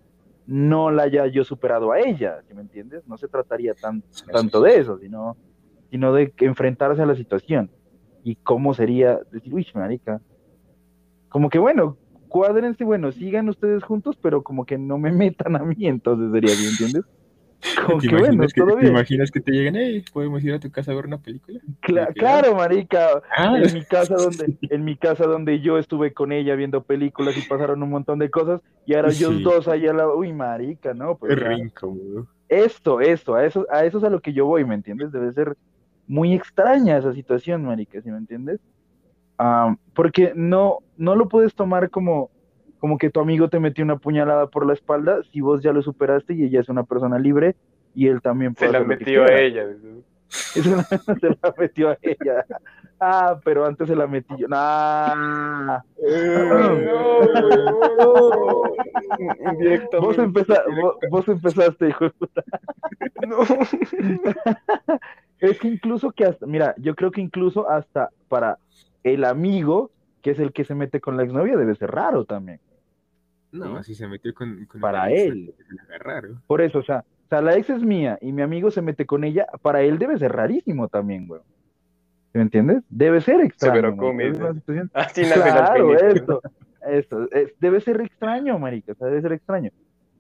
no 0.47 0.91
la 0.91 1.05
haya 1.05 1.27
yo 1.27 1.45
superado 1.45 1.93
a 1.93 2.01
ella, 2.01 2.41
¿sí 2.47 2.55
me 2.55 2.63
entiendes? 2.63 3.07
No 3.07 3.17
se 3.17 3.29
trataría 3.29 3.75
tan, 3.75 4.03
Sí, 4.11 4.25
tanto 4.31 4.63
sí, 4.63 4.71
sí. 4.71 4.75
de 4.75 4.81
eso, 4.81 4.99
sino, 4.99 5.37
sino 5.91 6.13
de 6.13 6.33
enfrentarse 6.39 7.03
a 7.03 7.07
la 7.07 7.17
situación, 7.17 7.71
y 8.25 8.37
cómo 8.37 8.75
sería 8.75 9.19
decir, 9.31 9.53
uy, 9.53 9.67
marica, 9.75 10.21
como 11.29 11.49
que 11.49 11.59
bueno, 11.59 11.97
cuádrense, 12.29 12.85
bueno, 12.85 13.11
sigan 13.11 13.49
ustedes 13.49 13.83
juntos, 13.83 14.17
pero 14.23 14.43
como 14.43 14.65
que 14.65 14.79
no 14.79 14.99
me 14.99 15.11
metan 15.13 15.57
a 15.57 15.65
mí, 15.65 15.87
entonces 15.87 16.31
sería 16.31 16.53
así, 16.53 16.67
¿entiendes? 16.67 17.05
Como 17.87 18.01
¿Te 18.01 18.09
que 18.09 18.17
bueno, 18.17 18.45
imaginas 18.45 18.53
que, 18.53 18.61
todo 18.61 18.77
¿Te 18.77 18.87
imaginas 18.89 19.31
que 19.31 19.41
te 19.41 19.53
lleguen, 19.53 19.77
hey, 19.77 20.05
podemos 20.13 20.43
ir 20.45 20.53
a 20.55 20.61
tu 20.61 20.71
casa 20.71 20.93
a 20.93 20.95
ver 20.95 21.07
una 21.07 21.19
película? 21.19 21.61
Claro, 22.15 22.55
marica, 22.57 23.23
Ah, 23.37 23.57
en 23.59 23.73
mi 23.73 23.85
casa 23.85 24.17
donde, 24.17 24.57
en 24.71 24.85
mi 24.85 24.97
casa 24.97 25.27
donde 25.27 25.61
yo 25.61 25.79
estuve 25.79 26.13
con 26.13 26.33
ella 26.33 26.55
viendo 26.57 26.83
películas 26.83 27.37
y 27.37 27.43
pasaron 27.43 27.83
un 27.83 27.91
montón 27.91 28.19
de 28.19 28.31
cosas, 28.31 28.61
y 28.85 28.95
ahora 28.95 29.13
ellos 29.13 29.35
Sí. 29.37 29.43
dos 29.43 29.69
ahí 29.69 29.87
al 29.87 29.97
lado, 29.97 30.17
uy, 30.17 30.33
marica, 30.33 30.93
¿no? 30.95 31.17
Pues, 31.19 31.33
es 31.33 31.39
o 31.39 31.41
sea, 31.41 31.49
re 31.49 31.57
incómodo. 31.59 32.27
esto, 32.49 33.01
esto, 33.01 33.35
a 33.35 33.45
eso, 33.47 33.67
a 33.71 33.85
eso 33.85 33.99
es 33.99 34.05
a 34.05 34.11
lo 34.11 34.21
que 34.21 34.33
yo 34.33 34.47
voy, 34.47 34.65
¿me 34.65 34.75
entiendes? 34.75 35.13
Debe 35.13 35.33
ser 35.33 35.57
muy 36.07 36.35
extraña 36.35 36.99
esa 36.99 37.13
situación, 37.13 37.65
marica, 37.65 38.01
¿sí 38.03 38.11
me 38.11 38.19
entiendes? 38.19 38.61
Ah, 39.39 39.77
porque 39.95 40.33
no, 40.37 40.79
no 40.97 41.17
lo 41.17 41.29
puedes 41.29 41.55
tomar 41.55 41.91
como, 41.91 42.31
como 42.83 42.99
que 42.99 43.11
tu 43.11 43.21
amigo 43.21 43.49
te 43.49 43.61
metió 43.61 43.85
una 43.85 43.97
puñalada 43.97 44.49
por 44.49 44.67
la 44.67 44.73
espalda 44.73 45.21
si 45.33 45.41
vos 45.41 45.63
ya 45.63 45.73
lo 45.73 45.83
superaste 45.83 46.35
y 46.35 46.43
ella 46.43 46.59
es 46.61 46.69
una 46.69 46.83
persona 46.83 47.17
libre 47.17 47.55
y 47.95 48.09
él 48.09 48.21
también 48.21 48.57
Se 48.57 48.67
puede 48.67 48.73
la 48.73 48.79
lo 48.81 48.85
que 48.87 48.97
metió 48.97 49.23
a 49.23 49.33
ella. 49.41 49.67
una- 50.67 50.83
se 51.21 51.29
la 51.41 51.55
metió 51.57 51.91
a 51.91 51.99
ella. 52.03 52.45
Ah, 52.99 53.39
pero 53.45 53.65
antes 53.67 53.87
se 53.87 53.95
la 53.95 54.09
metí 54.09 54.35
yo. 54.37 54.49
Nah. 54.49 55.79
Indirectamente. 59.53 59.99
Vos, 60.01 60.19
empeza- 60.19 60.65
vos, 60.81 60.97
vos 61.11 61.29
empezaste, 61.29 61.89
hijo 61.89 62.05
de 62.07 62.11
puta. 62.11 62.43
No. 63.29 63.39
Es 65.39 65.59
que 65.59 65.67
incluso 65.69 66.13
que 66.13 66.25
hasta, 66.25 66.47
mira, 66.47 66.73
yo 66.79 66.95
creo 66.95 67.11
que 67.11 67.21
incluso 67.21 67.69
hasta 67.69 68.11
para 68.29 68.59
el 69.03 69.25
amigo, 69.25 69.91
que 70.23 70.31
es 70.31 70.39
el 70.39 70.53
que 70.53 70.65
se 70.65 70.77
mete 70.77 71.01
con 71.01 71.17
la 71.17 71.25
exnovia, 71.25 71.57
debe 71.57 71.75
ser 71.75 71.91
raro 71.91 72.25
también. 72.25 72.61
No, 73.53 73.67
¿Sí? 73.67 73.73
así 73.79 73.95
se 73.95 74.09
metió 74.09 74.33
con, 74.35 74.65
con 74.67 74.81
Para 74.81 75.11
ex, 75.11 75.33
él. 75.33 75.55
se 75.89 75.99
raro. 75.99 76.41
Por 76.47 76.61
eso, 76.63 76.79
o 76.79 76.83
sea, 76.83 77.05
o 77.27 77.29
sea, 77.29 77.41
la 77.43 77.57
ex 77.57 77.71
es 77.71 77.83
mía 77.83 78.19
y 78.21 78.33
mi 78.33 78.43
amigo 78.43 78.71
se 78.71 78.83
mete 78.83 79.07
con 79.07 79.25
ella, 79.25 79.47
para 79.63 79.83
él 79.83 79.99
debe 79.99 80.19
ser 80.19 80.33
rarísimo 80.33 80.89
también, 80.89 81.27
güey. 81.27 81.41
¿Me 82.33 82.41
entiendes? 82.43 82.83
Debe 82.89 83.21
ser 83.21 83.41
extraño. 83.43 83.91
Situación- 84.55 84.91
Así 84.95 85.23
Claro, 85.23 85.95
esto, 85.99 86.41
esto, 86.89 87.31
es- 87.31 87.53
debe 87.61 87.81
ser 87.81 88.01
extraño, 88.01 88.59
marica, 88.59 88.93
o 88.93 88.95
sea, 88.95 89.09
debe 89.09 89.21
ser 89.23 89.33
extraño. 89.33 89.71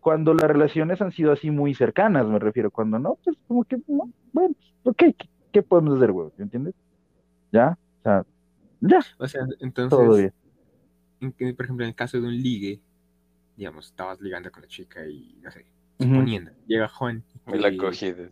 Cuando 0.01 0.35
las 0.35 0.45
relaciones 0.51 1.01
han 1.01 1.13
sido 1.13 1.33
así 1.33 1.51
muy 1.51 1.75
cercanas, 1.75 2.27
me 2.27 2.39
refiero, 2.39 2.71
cuando 2.71 2.99
no, 2.99 3.17
pues 3.25 3.37
como 3.49 3.65
que, 3.65 3.79
no, 3.87 4.11
bueno, 4.33 4.55
ok, 4.83 4.97
¿qué, 4.97 5.17
qué 5.53 5.63
podemos 5.63 5.97
hacer, 5.97 6.13
güey? 6.13 6.29
¿Me 6.37 6.45
entiendes? 6.45 6.75
¿Ya? 7.53 7.79
O 8.01 8.03
sea, 8.03 8.25
ya, 8.81 8.99
O 9.19 9.27
sea, 9.29 9.47
todo 9.47 9.57
entonces, 9.61 10.19
bien. 10.19 10.33
en 11.21 11.33
que, 11.33 11.55
por 11.55 11.65
ejemplo, 11.67 11.85
en 11.85 11.91
el 11.91 11.95
caso 11.95 12.21
de 12.21 12.27
un 12.27 12.35
ligue, 12.37 12.81
digamos, 13.57 13.87
estabas 13.87 14.21
ligando 14.21 14.51
con 14.51 14.63
la 14.63 14.69
chica 14.69 15.07
y, 15.07 15.39
no 15.43 15.51
sé, 15.51 15.67
suponiendo, 15.99 16.51
llega 16.67 16.89
Juan. 16.89 17.23
Me 17.47 17.59
la 17.59 17.69
y- 17.71 17.77
cogí. 17.77 18.13
de- 18.13 18.31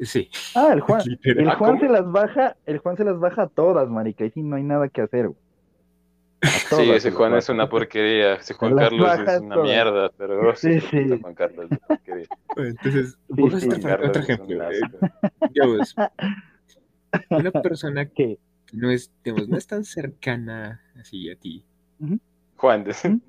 Sí, 0.00 0.28
Ah, 0.54 0.72
el 0.74 0.80
Juan, 0.80 1.00
el 1.22 1.48
¿Ah, 1.48 1.56
Juan 1.56 1.70
cómo? 1.78 1.80
se 1.80 1.88
las 1.88 2.10
baja, 2.12 2.56
el 2.66 2.78
Juan 2.78 2.96
se 2.98 3.04
las 3.04 3.18
baja 3.18 3.42
a 3.44 3.48
todas, 3.48 3.88
marica, 3.88 4.24
y 4.26 4.30
sí, 4.30 4.42
no 4.42 4.56
hay 4.56 4.62
nada 4.62 4.88
que 4.88 5.00
hacer, 5.02 5.28
güey. 5.28 5.38
Sí, 6.68 6.90
ese 6.90 7.10
Juan 7.12 7.34
es 7.34 7.48
una 7.48 7.68
porquería. 7.68 8.34
Ese 8.34 8.52
Juan 8.54 8.76
Carlos 8.76 9.18
es 9.18 9.40
una 9.40 9.54
todas. 9.54 9.68
mierda, 9.68 10.10
pero 10.18 10.50
oh, 10.50 10.54
sí, 10.54 10.78
Sí, 10.80 10.86
sí, 10.90 11.08
sí. 11.08 11.20
Juan 11.20 11.34
Carlos 11.34 11.64
es 11.64 11.70
una 11.70 11.78
porquería. 11.86 12.26
Entonces, 12.56 13.18
Sí, 13.34 13.42
otro, 13.68 14.20
ejemplo. 14.22 14.70
eh, 14.70 14.80
digamos, 15.54 15.94
una 17.30 17.50
persona 17.50 18.06
que 18.06 18.38
no 18.72 18.90
es, 18.90 19.10
digamos, 19.24 19.48
no 19.48 19.56
es 19.56 19.66
tan 19.66 19.84
cercana 19.84 20.82
así 21.00 21.30
a 21.30 21.36
ti. 21.36 21.64
Juan, 22.56 22.84
¿Mm? 23.04 23.20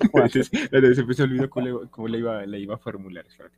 Entonces, 0.12 0.50
entonces, 0.72 0.96
se 1.16 1.22
me 1.22 1.28
olvidó 1.28 1.50
cómo, 1.50 1.66
le, 1.66 1.88
cómo 1.90 2.08
le 2.08 2.18
iba, 2.18 2.46
le 2.46 2.58
iba 2.58 2.74
a 2.74 2.78
formular. 2.78 3.24
espérate. 3.26 3.56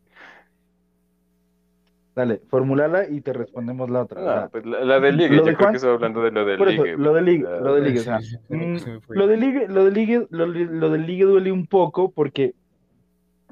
Dale, 2.14 2.42
formulala 2.50 3.08
y 3.08 3.22
te 3.22 3.32
respondemos 3.32 3.88
la 3.88 4.02
otra. 4.02 4.42
No, 4.42 4.50
pues 4.50 4.66
la, 4.66 4.84
la 4.84 5.00
del 5.00 5.16
ligue, 5.16 5.34
Lo 5.36 5.44
de 5.44 5.52
yo 5.52 5.56
creo 5.56 5.58
Juan- 5.58 5.72
que 5.72 5.76
estaba 5.76 5.94
hablando 5.94 6.22
de 6.22 6.30
lo 6.30 6.42
eso, 6.42 6.64
ligue. 6.84 6.96
lo 6.98 7.20
ligue, 7.20 7.46
Ah, 7.48 7.80
ligue, 7.80 8.38
me- 8.50 8.56
mm, 8.66 8.78
lo 9.08 9.26
ligue, 9.28 9.68
lo 9.68 9.84
del 9.86 9.94
ligue, 9.94 10.26
lo, 10.28 10.90
del 10.90 11.06
ligue 11.06 11.24
duele 11.24 11.50
un 11.52 11.66
poco 11.66 12.10
porque 12.10 12.54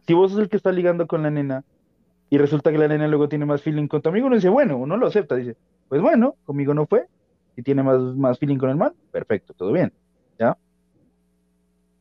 si 0.06 0.12
vos 0.12 0.30
sos 0.32 0.40
el 0.42 0.50
que 0.50 0.56
está 0.58 0.72
ligando 0.72 1.06
con 1.06 1.22
la 1.22 1.30
nena 1.30 1.64
y 2.28 2.36
resulta 2.36 2.70
que 2.70 2.76
la 2.76 2.86
nena 2.88 3.08
luego 3.08 3.30
tiene 3.30 3.46
más 3.46 3.62
feeling 3.62 3.86
con 3.88 4.02
tu 4.02 4.10
amigo, 4.10 4.26
uno 4.26 4.36
dice, 4.36 4.50
bueno, 4.50 4.76
uno 4.76 4.98
lo 4.98 5.06
acepta, 5.06 5.36
dice, 5.36 5.56
pues 5.88 6.02
bueno, 6.02 6.34
conmigo 6.44 6.74
no 6.74 6.84
fue, 6.86 7.06
y 7.56 7.62
tiene 7.62 7.82
más, 7.82 7.98
más 7.98 8.38
feeling 8.38 8.58
con 8.58 8.68
el 8.68 8.76
man, 8.76 8.92
perfecto, 9.10 9.54
todo 9.54 9.72
bien, 9.72 9.90
¿ya? 10.38 10.54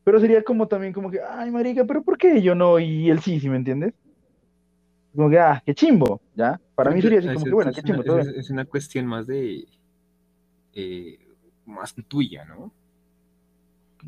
Pero 0.09 0.19
sería 0.19 0.41
como 0.41 0.67
también 0.67 0.91
como 0.91 1.11
que, 1.11 1.19
ay, 1.21 1.51
marica, 1.51 1.85
pero 1.85 2.01
¿por 2.01 2.17
qué 2.17 2.41
yo 2.41 2.55
no 2.55 2.79
y 2.79 3.11
él 3.11 3.19
sí, 3.19 3.39
¿sí 3.39 3.47
me 3.47 3.57
entiendes? 3.57 3.93
Como 5.15 5.29
que, 5.29 5.37
ah, 5.37 5.61
qué 5.63 5.75
chimbo, 5.75 6.19
¿ya? 6.33 6.59
Para 6.73 6.89
mí 6.89 6.99
sería 6.99 7.19
así 7.19 7.27
como 7.27 7.37
es- 7.37 7.43
que, 7.43 7.51
bueno, 7.51 7.69
es 7.69 7.75
qué 7.75 7.81
una- 7.81 7.87
chimbo, 7.89 8.03
todo 8.03 8.19
es, 8.19 8.49
una 8.49 8.65
cuestión 8.65 9.05
más 9.05 9.27
de. 9.27 9.67
eh, 10.73 11.19
más 11.67 11.93
tuya, 12.07 12.43
¿no? 12.45 12.73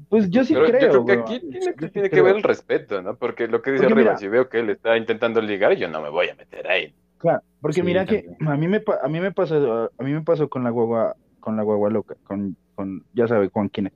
Pues 0.09 0.27
yo 0.31 0.43
sí 0.43 0.55
Pero 0.55 0.65
creo. 0.69 0.81
yo 0.91 1.05
creo 1.05 1.05
que 1.05 1.11
aquí 1.35 1.39
tiene, 1.51 1.75
que, 1.75 1.87
tiene 1.89 2.21
ver 2.23 2.35
el 2.37 2.41
respeto, 2.41 2.99
¿no? 3.03 3.15
Porque 3.15 3.47
lo 3.47 3.61
que 3.61 3.69
dice 3.73 3.83
Porque 3.83 3.93
arriba, 3.93 4.09
mira- 4.13 4.17
si 4.17 4.27
veo 4.27 4.49
que 4.49 4.61
él 4.61 4.71
está 4.71 4.97
intentando 4.97 5.39
ligar, 5.39 5.73
yo 5.73 5.87
no 5.87 6.01
me 6.01 6.09
voy 6.09 6.29
a 6.29 6.35
meter 6.35 6.67
ahí. 6.67 6.95
Claro, 7.19 7.43
porque 7.61 7.75
Sí, 7.75 7.83
mira 7.83 8.07
que 8.07 8.25
a 8.47 8.57
mí 8.57 8.67
me 8.67 8.79
pa- 8.79 9.01
a 9.03 9.07
mí 9.07 9.19
me 9.19 9.31
pasó 9.31 9.91
a 9.95 10.03
mí 10.03 10.11
me 10.13 10.21
pasó 10.23 10.49
con 10.49 10.63
la 10.63 10.71
guagua 10.71 11.15
con 11.39 11.55
la 11.57 11.61
guagua 11.61 11.91
loca, 11.91 12.15
con 12.23 12.57
con 12.73 13.05
ya 13.13 13.27
sabe 13.27 13.51
con 13.51 13.69
quién 13.69 13.85
es. 13.85 13.93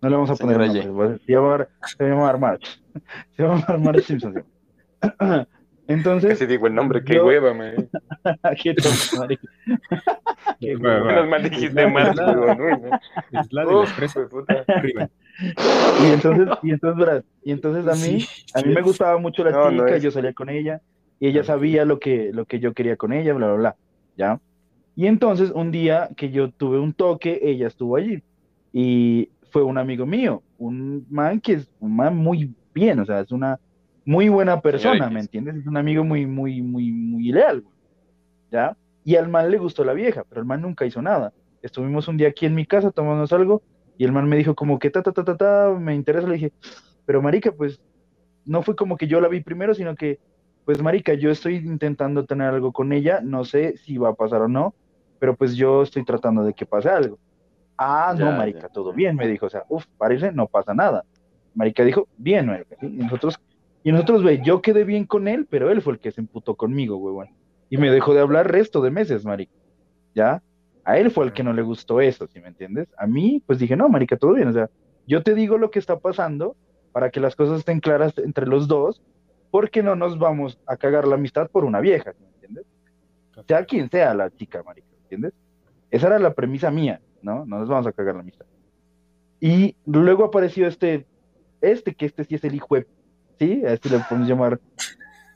No 0.00 0.08
le 0.08 0.14
vamos 0.16 0.30
a 0.30 0.36
poner 0.36 0.56
Señora 0.56 0.86
nombres, 0.86 1.18
va- 1.18 1.18
se 1.26 1.34
va 1.34 1.38
a 1.38 1.42
llamar 1.42 1.68
se 1.96 2.04
va 2.04 2.08
a 2.10 2.12
llamar 2.14 2.38
March. 2.38 2.82
Se 3.36 3.42
va 3.42 3.54
a 3.54 3.58
llamar 3.58 3.78
March 3.80 4.02
Simpson. 4.04 4.44
Entonces, 5.88 6.30
Casi 6.32 6.46
digo 6.46 6.66
el 6.66 6.74
nombre, 6.74 7.02
qué 7.02 7.14
yo- 7.14 7.24
hueva, 7.26 7.54
man. 7.54 7.88
qué 8.62 8.74
tonto. 8.74 9.26
Qué 10.60 10.76
hueva. 10.76 11.04
Menos 11.06 11.28
mal 11.28 11.42
dijiste 11.42 11.88
no. 11.90 11.98
Es 13.32 13.52
la 13.52 13.64
de 13.64 14.04
hijo 14.04 14.20
de 14.20 14.26
puta. 14.26 14.64
Y 16.02 16.06
entonces, 16.12 16.48
y 16.62 16.70
entonces, 16.72 16.98
verás, 16.98 17.24
y 17.44 17.52
entonces 17.52 17.86
a 17.86 17.92
mí, 18.06 18.20
Sí, 18.20 18.44
a 18.54 18.60
mí 18.62 18.68
me 18.68 18.76
sí. 18.76 18.82
gustaba 18.82 19.18
mucho 19.18 19.44
la 19.44 19.50
No, 19.52 19.70
no 19.70 19.84
chica, 19.84 19.96
es. 19.96 20.02
yo 20.02 20.10
salía 20.10 20.32
con 20.32 20.48
ella, 20.50 20.80
y 21.20 21.28
ella 21.28 21.40
Ok. 21.40 21.46
sabía 21.46 21.84
lo 21.84 21.98
que, 22.00 22.30
lo 22.32 22.44
que 22.44 22.58
yo 22.60 22.72
quería 22.74 22.96
con 22.96 23.12
ella, 23.12 23.32
bla, 23.34 23.46
bla, 23.48 23.56
bla, 23.56 23.76
¿ya? 24.16 24.40
Y 24.96 25.06
entonces, 25.06 25.52
un 25.54 25.70
día 25.70 26.10
que 26.16 26.30
yo 26.30 26.50
tuve 26.50 26.78
un 26.80 26.92
toque, 26.92 27.38
ella 27.42 27.68
estuvo 27.68 27.96
allí, 27.96 28.22
y 28.72 29.30
fue 29.50 29.62
un 29.62 29.78
amigo 29.78 30.06
mío, 30.06 30.42
un 30.58 31.06
man 31.10 31.40
que 31.40 31.54
es 31.54 31.70
un 31.80 31.96
man 31.96 32.16
muy 32.16 32.54
bien, 32.74 33.00
o 33.00 33.06
sea, 33.06 33.20
es 33.20 33.32
una 33.32 33.58
muy 34.04 34.28
buena 34.28 34.60
persona. 34.60 35.10
¿me 35.10 35.20
entiendes? 35.20 35.56
Es 35.56 35.66
un 35.66 35.76
amigo 35.76 36.04
muy, 36.04 36.26
muy, 36.26 36.62
muy, 36.62 36.90
muy 36.90 37.32
leal, 37.32 37.62
güey, 37.62 37.74
¿ya? 38.50 38.76
Y 39.04 39.16
al 39.16 39.28
man 39.28 39.50
le 39.50 39.58
gustó 39.58 39.84
la 39.84 39.92
vieja, 39.92 40.24
pero 40.28 40.40
el 40.40 40.46
man 40.46 40.62
nunca 40.62 40.86
hizo 40.86 41.02
nada. 41.02 41.32
Estuvimos 41.62 42.08
un 42.08 42.16
día 42.16 42.28
aquí 42.28 42.46
en 42.46 42.54
mi 42.54 42.66
casa 42.66 42.90
tomándonos 42.90 43.32
algo, 43.32 43.62
y 43.96 44.04
el 44.04 44.12
man 44.12 44.28
me 44.28 44.36
dijo 44.36 44.54
como 44.54 44.78
que 44.78 44.90
ta, 44.90 45.02
ta, 45.02 45.12
ta, 45.12 45.24
ta, 45.24 45.36
ta, 45.36 45.76
me 45.78 45.94
interesa, 45.94 46.28
le 46.28 46.34
dije, 46.34 46.52
pero 47.04 47.20
marica, 47.20 47.52
pues 47.52 47.80
no 48.44 48.62
fue 48.62 48.76
como 48.76 48.96
que 48.96 49.06
yo 49.06 49.20
la 49.20 49.28
vi 49.28 49.40
primero, 49.40 49.74
sino 49.74 49.94
que, 49.94 50.18
pues 50.64 50.82
marica, 50.82 51.14
yo 51.14 51.30
estoy 51.30 51.56
intentando 51.56 52.24
tener 52.24 52.48
algo 52.48 52.72
con 52.72 52.92
ella, 52.92 53.20
no 53.22 53.44
sé 53.44 53.76
si 53.76 53.98
va 53.98 54.10
a 54.10 54.14
pasar 54.14 54.42
o 54.42 54.48
no, 54.48 54.74
pero 55.18 55.36
pues 55.36 55.54
yo 55.54 55.82
estoy 55.82 56.04
tratando 56.04 56.44
de 56.44 56.54
que 56.54 56.64
pase 56.64 56.88
algo. 56.88 57.18
Ah, 57.78 58.14
no, 58.18 58.32
marica, 58.32 58.62
ya. 58.62 58.68
todo 58.68 58.92
bien, 58.92 59.14
me 59.14 59.28
dijo, 59.28 59.46
o 59.46 59.50
sea, 59.50 59.62
uff, 59.68 59.86
parece, 59.96 60.32
no 60.32 60.48
pasa 60.48 60.74
nada. 60.74 61.04
Marica 61.54 61.84
dijo, 61.84 62.08
bien, 62.16 62.46
marica, 62.46 62.76
¿sí? 62.80 62.86
Y 62.86 63.04
nosotros, 63.04 63.38
y 63.84 63.92
nosotros, 63.92 64.24
ve, 64.24 64.40
yo 64.44 64.60
quedé 64.60 64.84
bien 64.84 65.06
con 65.06 65.28
él, 65.28 65.46
pero 65.48 65.70
él 65.70 65.80
fue 65.80 65.94
el 65.94 66.00
que 66.00 66.10
se 66.10 66.20
emputó 66.20 66.56
conmigo, 66.56 66.96
huevón. 66.96 67.28
Y 67.70 67.76
me 67.76 67.90
dejó 67.90 68.14
de 68.14 68.20
hablar 68.20 68.50
resto 68.50 68.80
de 68.82 68.90
meses, 68.90 69.24
marica. 69.24 69.52
¿Ya? 70.14 70.42
A 70.84 70.98
él 70.98 71.10
fue 71.10 71.26
el 71.26 71.32
que 71.32 71.44
no 71.44 71.52
le 71.52 71.62
gustó 71.62 72.00
eso, 72.00 72.26
¿sí 72.26 72.40
me 72.40 72.48
entiendes? 72.48 72.88
A 72.98 73.06
mí, 73.06 73.42
pues 73.46 73.58
dije, 73.58 73.76
no, 73.76 73.88
marica, 73.88 74.16
todo 74.16 74.34
bien, 74.34 74.48
o 74.48 74.52
sea, 74.52 74.68
yo 75.06 75.22
te 75.22 75.34
digo 75.34 75.56
lo 75.56 75.70
que 75.70 75.78
está 75.78 75.98
pasando 75.98 76.56
para 76.92 77.10
que 77.10 77.20
las 77.20 77.36
cosas 77.36 77.60
estén 77.60 77.80
claras 77.80 78.16
entre 78.18 78.46
los 78.46 78.66
dos, 78.66 79.02
porque 79.50 79.82
no 79.82 79.94
nos 79.94 80.18
vamos 80.18 80.58
a 80.66 80.76
cagar 80.76 81.06
la 81.06 81.14
amistad 81.14 81.48
por 81.50 81.64
una 81.64 81.80
vieja, 81.80 82.12
¿sí 82.12 82.22
me 82.22 82.30
entiendes? 82.34 82.66
Sea 83.46 83.64
quien 83.64 83.88
sea 83.90 84.14
la 84.14 84.30
chica, 84.30 84.62
marica, 84.62 84.88
¿entiendes? 85.02 85.32
Esa 85.90 86.08
era 86.08 86.18
la 86.18 86.34
premisa 86.34 86.70
mía, 86.70 87.00
¿no? 87.22 87.44
No 87.46 87.58
nos 87.58 87.68
vamos 87.68 87.86
a 87.86 87.92
cagar 87.92 88.14
la 88.14 88.20
amistad. 88.20 88.46
Y 89.40 89.76
luego 89.86 90.24
apareció 90.24 90.66
este, 90.66 91.06
este, 91.60 91.94
que 91.94 92.06
este 92.06 92.24
sí 92.24 92.34
es 92.34 92.44
el 92.44 92.54
hijo 92.54 92.74
de, 92.74 92.86
¿sí? 93.38 93.64
A 93.64 93.72
este 93.72 93.90
le 93.90 94.00
podemos 94.00 94.28
llamar 94.28 94.60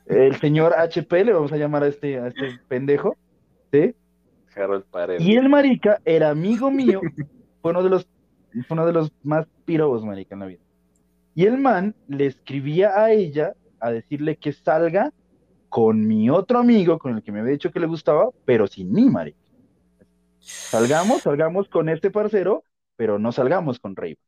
el 0.07 0.37
señor 0.37 0.75
HP, 0.75 1.25
le 1.25 1.33
vamos 1.33 1.53
a 1.53 1.57
llamar 1.57 1.85
a 1.85 1.87
este, 1.87 2.19
a 2.19 2.29
este 2.29 2.59
pendejo, 2.69 3.17
¿sí? 3.73 3.95
Harold 4.55 4.85
Paredes. 4.85 5.23
Y 5.23 5.37
el 5.37 5.49
marica 5.49 6.01
era 6.05 6.31
amigo 6.31 6.71
mío, 6.71 7.01
fue 7.61 7.71
uno 7.71 7.83
de 7.83 7.91
los, 7.91 8.09
fue 8.67 8.75
uno 8.75 8.87
de 8.87 8.93
los 8.93 9.13
más 9.23 9.47
pirobos, 9.65 10.05
marica, 10.05 10.35
en 10.35 10.41
la 10.41 10.47
vida. 10.47 10.61
Y 11.35 11.47
el 11.47 11.59
man 11.59 11.95
le 12.09 12.27
escribía 12.27 13.01
a 13.01 13.13
ella 13.13 13.55
a 13.81 13.91
decirle 13.91 14.37
que 14.37 14.53
salga 14.53 15.13
con 15.69 16.07
mi 16.07 16.29
otro 16.29 16.59
amigo, 16.59 16.99
con 16.99 17.17
el 17.17 17.23
que 17.23 17.33
me 17.33 17.41
había 17.41 17.53
dicho 17.53 17.71
que 17.71 17.81
le 17.81 17.87
gustaba, 17.87 18.29
pero 18.45 18.67
sin 18.67 18.93
mí, 18.93 19.09
marica. 19.09 19.39
Salgamos, 20.43 21.23
salgamos 21.23 21.69
con 21.69 21.89
este 21.89 22.11
parcero, 22.11 22.65
pero 22.97 23.19
no 23.19 23.33
salgamos 23.33 23.79
con 23.79 23.97
Rey. 23.97 24.19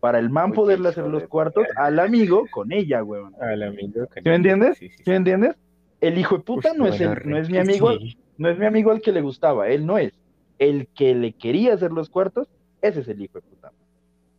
Para 0.00 0.18
el 0.18 0.30
man 0.30 0.50
Uy, 0.50 0.56
poderle 0.56 0.88
hacer 0.88 1.06
los 1.06 1.26
cuartos 1.26 1.66
al 1.76 1.98
amigo 1.98 2.46
con 2.50 2.72
ella, 2.72 3.02
weón. 3.02 3.34
Al 3.40 3.62
amigo. 3.62 4.06
que 4.08 4.22
¿Sí 4.22 4.28
me 4.28 4.36
entiendes? 4.36 4.78
Sí, 4.78 4.88
sí, 4.88 4.96
¿Sí 5.04 5.10
me 5.10 5.16
entiendes? 5.16 5.56
El 6.00 6.18
hijo 6.18 6.38
de 6.38 6.44
puta 6.44 6.72
Uy, 6.72 6.78
no, 6.78 6.86
es 6.86 7.00
el, 7.00 7.18
no 7.24 7.36
es 7.36 7.50
mi 7.50 7.58
amigo, 7.58 7.92
sí. 7.92 8.16
no 8.38 8.48
es 8.48 8.58
mi 8.58 8.66
amigo 8.66 8.92
al 8.92 9.00
que 9.00 9.12
le 9.12 9.20
gustaba, 9.20 9.68
él 9.68 9.84
no 9.84 9.98
es. 9.98 10.12
El 10.58 10.88
que 10.88 11.14
le 11.14 11.32
quería 11.32 11.74
hacer 11.74 11.92
los 11.92 12.08
cuartos, 12.08 12.48
ese 12.80 13.00
es 13.00 13.08
el 13.08 13.20
hijo 13.20 13.40
de 13.40 13.42
puta. 13.42 13.72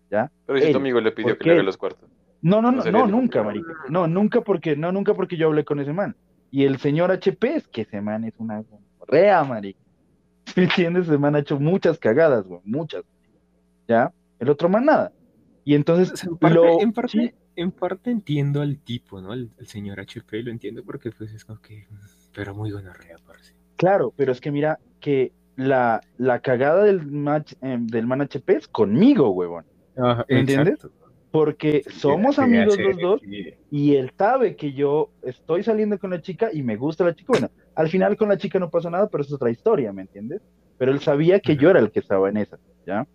¿Ya? 0.10 0.32
Pero 0.46 0.60
si 0.60 0.66
él. 0.66 0.72
tu 0.72 0.78
amigo 0.78 1.00
le 1.00 1.12
pidió 1.12 1.30
¿Por 1.30 1.38
que 1.38 1.50
le 1.50 1.54
haga 1.56 1.64
los 1.64 1.78
cuartos. 1.78 2.10
No, 2.42 2.62
no, 2.62 2.72
No 2.72 2.84
no, 2.92 3.08
nunca, 3.08 3.44
marica. 3.44 3.74
No, 3.90 4.08
nunca 4.08 4.42
porque, 4.42 4.76
no, 4.76 4.92
nunca 4.92 5.14
porque 5.14 5.36
yo 5.36 5.48
hablé 5.48 5.66
con 5.66 5.80
ese 5.80 5.94
man. 5.94 6.16
Y 6.52 6.64
el 6.64 6.78
señor 6.80 7.12
HP 7.12 7.56
es 7.56 7.68
que 7.68 7.82
ese 7.82 8.02
man 8.02 8.24
es 8.24 8.34
una 8.40 8.64
rea, 9.08 9.44
marica. 9.44 9.80
¿Me 10.56 10.64
entiendes? 10.64 11.08
Ese 11.08 11.18
man 11.18 11.36
ha 11.36 11.40
hecho 11.40 11.60
muchas 11.60 11.98
cagadas, 12.00 12.46
güey, 12.46 12.62
muchas. 12.64 13.04
¿Ya? 13.88 14.14
El 14.40 14.50
otro 14.50 14.70
man 14.70 14.86
nada. 14.86 15.12
Y 15.66 15.76
entonces, 15.76 16.24
en 16.24 16.38
parte, 16.38 16.56
lo, 16.56 16.82
en, 16.82 16.94
parte, 16.94 17.12
sí, 17.12 17.32
en 17.56 17.72
parte 17.72 18.12
entiendo 18.12 18.62
al 18.62 18.80
tipo, 18.80 19.22
¿no? 19.22 19.34
El, 19.34 19.52
el 19.58 19.68
señor 19.68 20.00
HP 20.00 20.42
lo 20.44 20.52
entiendo 20.52 20.84
porque 20.84 21.12
pues 21.12 21.32
es 21.32 21.46
como 21.46 21.62
que... 21.62 21.88
Pero 22.34 22.56
muy 22.56 22.72
gonorrea, 22.72 23.18
parece. 23.26 23.54
Claro, 23.76 24.14
pero 24.16 24.32
es 24.32 24.42
que 24.42 24.52
mira 24.52 24.80
que 25.00 25.32
la, 25.56 26.02
la 26.18 26.40
cagada 26.40 26.84
del, 26.84 27.06
match, 27.06 27.54
eh, 27.62 27.78
del 27.80 28.08
man 28.08 28.22
HP 28.22 28.56
es 28.56 28.68
conmigo, 28.68 29.30
huevón. 29.32 29.66
Ajá, 29.98 30.26
¿Me 30.30 30.40
entiendes? 30.40 30.88
Porque 31.32 31.84
Sí, 31.86 32.00
somos 32.00 32.36
sí, 32.36 32.42
amigos 32.42 32.78
los 32.80 32.98
dos 32.98 33.22
y 33.70 33.96
él 33.96 34.12
sabe 34.18 34.56
que 34.56 34.74
yo 34.74 35.12
estoy 35.22 35.64
saliendo 35.64 36.00
con 36.00 36.10
la 36.10 36.22
chica 36.22 36.50
y 36.52 36.64
me 36.64 36.76
gusta 36.76 37.04
la 37.04 37.14
chica. 37.14 37.28
Bueno, 37.34 37.52
al 37.80 37.88
final 37.88 38.18
con 38.18 38.28
la 38.28 38.38
chica 38.38 38.60
no 38.60 38.70
pasa 38.70 38.90
nada, 38.90 39.08
pero 39.08 39.24
es 39.24 39.32
otra 39.32 39.50
historia, 39.50 39.94
¿me 39.94 40.02
entiendes? 40.02 40.42
Pero 40.78 40.92
él 40.92 41.00
sabía 41.00 41.40
que 41.40 41.56
yo 41.56 41.70
era 41.70 41.80
el 41.80 41.92
que 41.92 42.02
estaba 42.02 42.28
en 42.28 42.36
esa, 42.36 42.58
¿ya? 42.86 43.08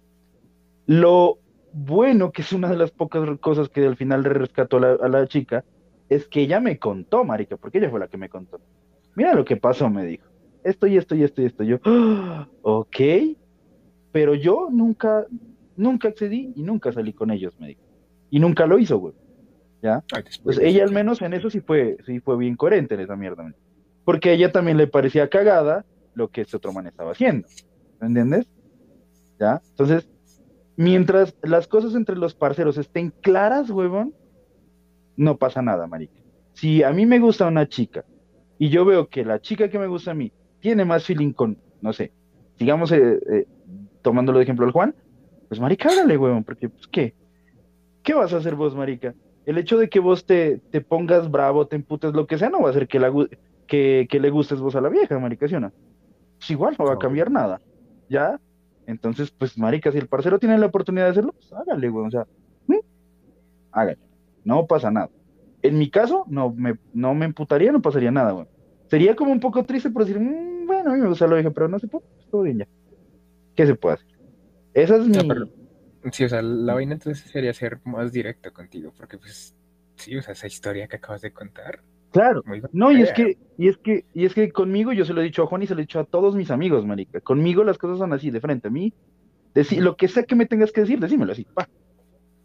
Lo 0.86 1.36
bueno, 1.74 2.32
que 2.32 2.40
es 2.40 2.50
una 2.54 2.70
de 2.70 2.76
las 2.78 2.90
pocas 2.90 3.28
cosas 3.40 3.68
que 3.68 3.84
al 3.84 3.96
final 3.96 4.22
le 4.22 4.30
rescató 4.30 4.78
a 4.78 4.80
la, 4.80 4.92
a 5.02 5.08
la 5.08 5.26
chica, 5.26 5.64
es 6.08 6.26
que 6.28 6.40
ella 6.40 6.60
me 6.60 6.78
contó, 6.78 7.24
marica, 7.24 7.58
porque 7.58 7.76
ella 7.76 7.90
fue 7.90 8.00
la 8.00 8.08
que 8.08 8.16
me 8.16 8.30
contó. 8.30 8.58
Mira 9.16 9.34
lo 9.34 9.44
que 9.44 9.56
pasó, 9.56 9.90
me 9.90 10.06
dijo. 10.06 10.26
Esto 10.62 10.86
y 10.86 10.96
esto 10.96 11.14
y 11.14 11.24
esto 11.24 11.42
y 11.42 11.44
esto. 11.44 11.62
Yo, 11.62 11.76
"Ah, 11.84 12.48
ok, 12.62 12.96
pero 14.12 14.34
yo 14.34 14.68
nunca, 14.70 15.26
nunca 15.76 16.08
accedí 16.08 16.54
y 16.56 16.62
nunca 16.62 16.90
salí 16.90 17.12
con 17.12 17.30
ellos, 17.30 17.54
me 17.60 17.68
dijo. 17.68 17.82
Y 18.30 18.40
nunca 18.40 18.64
lo 18.66 18.78
hizo, 18.78 18.96
güey. 18.96 19.12
¿Ya? 19.82 20.02
Ay, 20.14 20.22
Pues 20.42 20.58
ella 20.58 20.84
al 20.84 20.92
menos 20.92 21.20
en 21.20 21.34
eso 21.34 21.50
sí 21.50 21.60
fue, 21.60 21.98
sí 22.06 22.20
fue 22.20 22.38
bien 22.38 22.56
coherente 22.56 22.94
en 22.94 23.00
esa 23.00 23.14
mierda. 23.14 23.42
man. 23.42 23.54
Porque 24.04 24.30
a 24.30 24.32
ella 24.32 24.52
también 24.52 24.76
le 24.76 24.86
parecía 24.86 25.28
cagada 25.28 25.84
lo 26.14 26.28
que 26.28 26.42
este 26.42 26.56
otro 26.56 26.72
man 26.72 26.86
estaba 26.86 27.12
haciendo. 27.12 27.48
¿Me 28.00 28.08
entiendes? 28.08 28.46
¿Ya? 29.38 29.62
Entonces, 29.70 30.08
mientras 30.76 31.34
las 31.42 31.66
cosas 31.66 31.94
entre 31.94 32.16
los 32.16 32.34
parceros 32.34 32.78
estén 32.78 33.10
claras, 33.20 33.70
huevón, 33.70 34.14
no 35.16 35.36
pasa 35.36 35.62
nada, 35.62 35.86
marica. 35.86 36.20
Si 36.52 36.82
a 36.82 36.90
mí 36.90 37.06
me 37.06 37.18
gusta 37.18 37.46
una 37.46 37.68
chica 37.68 38.04
y 38.58 38.68
yo 38.68 38.84
veo 38.84 39.08
que 39.08 39.24
la 39.24 39.40
chica 39.40 39.68
que 39.68 39.78
me 39.78 39.86
gusta 39.86 40.12
a 40.12 40.14
mí 40.14 40.32
tiene 40.60 40.84
más 40.84 41.04
feeling 41.04 41.32
con, 41.32 41.58
no 41.80 41.92
sé, 41.92 42.12
digamos, 42.58 42.92
eh, 42.92 43.20
eh, 43.30 43.46
tomándolo 44.02 44.38
de 44.38 44.44
ejemplo 44.44 44.64
al 44.64 44.72
Juan, 44.72 44.94
pues 45.48 45.60
marica, 45.60 45.88
hágale, 45.90 46.16
huevón, 46.16 46.44
porque, 46.44 46.68
pues, 46.68 46.86
¿qué? 46.86 47.14
¿Qué 48.02 48.14
vas 48.14 48.32
a 48.32 48.38
hacer 48.38 48.54
vos, 48.54 48.74
marica? 48.74 49.14
El 49.46 49.58
hecho 49.58 49.76
de 49.78 49.88
que 49.88 50.00
vos 50.00 50.24
te, 50.24 50.58
te 50.70 50.80
pongas 50.80 51.30
bravo, 51.30 51.66
te 51.66 51.76
emputes, 51.76 52.14
lo 52.14 52.26
que 52.26 52.38
sea, 52.38 52.50
no 52.50 52.62
va 52.62 52.68
a 52.68 52.70
hacer 52.70 52.88
que, 52.88 52.98
la, 52.98 53.12
que, 53.66 54.06
que 54.10 54.20
le 54.20 54.30
gustes 54.30 54.60
vos 54.60 54.74
a 54.76 54.80
la 54.80 54.88
vieja, 54.88 55.18
marica, 55.18 55.48
¿sí 55.48 55.54
no? 55.54 55.72
Pues 56.38 56.50
igual 56.50 56.76
no 56.78 56.84
va 56.86 56.94
a 56.94 56.98
cambiar 56.98 57.30
nada, 57.30 57.60
¿ya? 58.08 58.38
Entonces, 58.86 59.30
pues, 59.30 59.56
marica, 59.56 59.90
si 59.90 59.98
el 59.98 60.08
parcero 60.08 60.38
tiene 60.38 60.58
la 60.58 60.66
oportunidad 60.66 61.04
de 61.06 61.10
hacerlo, 61.12 61.32
pues 61.32 61.52
hágale, 61.52 61.88
güey, 61.88 62.06
o 62.06 62.10
sea, 62.10 62.26
¿mm? 62.66 62.76
hágale, 63.72 63.98
no 64.44 64.66
pasa 64.66 64.90
nada. 64.90 65.08
En 65.62 65.78
mi 65.78 65.88
caso, 65.90 66.24
no 66.28 66.52
me, 66.52 66.74
no 66.92 67.14
me 67.14 67.24
emputaría, 67.24 67.72
no 67.72 67.80
pasaría 67.80 68.10
nada, 68.10 68.32
güey. 68.32 68.46
Sería 68.88 69.16
como 69.16 69.32
un 69.32 69.40
poco 69.40 69.64
triste 69.64 69.88
por 69.90 70.04
decir, 70.04 70.20
"Mm, 70.20 70.66
bueno, 70.66 70.90
a 70.90 70.94
mí 70.94 71.00
me 71.00 71.08
gusta 71.08 71.26
la 71.26 71.36
vieja, 71.36 71.50
pero 71.50 71.68
no 71.68 71.78
se 71.78 71.88
puede, 71.88 72.04
pues, 72.14 72.28
todo 72.28 72.42
bien 72.42 72.58
ya. 72.58 72.68
¿Qué 73.56 73.66
se 73.66 73.74
puede 73.74 73.94
hacer? 73.94 74.06
Esa 74.74 74.96
es 74.96 75.06
mi... 75.08 75.16
No, 75.16 75.22
pero- 75.26 75.48
Sí, 76.12 76.22
o 76.24 76.28
sea, 76.28 76.42
la 76.42 76.74
vaina 76.74 76.92
entonces 76.92 77.30
sería 77.30 77.54
ser 77.54 77.80
más 77.86 78.12
directo 78.12 78.52
contigo, 78.52 78.92
porque 78.94 79.16
pues, 79.16 79.56
sí, 79.96 80.14
o 80.18 80.20
sea, 80.20 80.32
esa 80.32 80.46
historia 80.46 80.86
que 80.86 80.96
acabas 80.96 81.22
de 81.22 81.32
contar, 81.32 81.80
Claro, 82.14 82.44
No, 82.72 82.92
y 82.92 83.02
es 83.02 83.12
que, 83.12 83.38
y 83.58 83.66
es 83.68 83.76
que, 83.76 84.04
y 84.14 84.24
es 84.24 84.34
que 84.34 84.52
conmigo 84.52 84.92
yo 84.92 85.04
se 85.04 85.12
lo 85.12 85.20
he 85.20 85.24
dicho 85.24 85.42
a 85.42 85.46
Juan 85.46 85.64
y 85.64 85.66
se 85.66 85.74
lo 85.74 85.80
he 85.80 85.82
dicho 85.82 85.98
a 85.98 86.04
todos 86.04 86.36
mis 86.36 86.52
amigos, 86.52 86.86
marica. 86.86 87.20
Conmigo 87.20 87.64
las 87.64 87.76
cosas 87.76 87.98
son 87.98 88.12
así, 88.12 88.30
de 88.30 88.40
frente 88.40 88.68
a 88.68 88.70
mí. 88.70 88.94
Deci- 89.52 89.80
lo 89.80 89.96
que 89.96 90.06
sea 90.06 90.22
que 90.22 90.36
me 90.36 90.46
tengas 90.46 90.70
que 90.70 90.82
decir, 90.82 91.00
decímelo 91.00 91.32
así, 91.32 91.44
pa. 91.44 91.68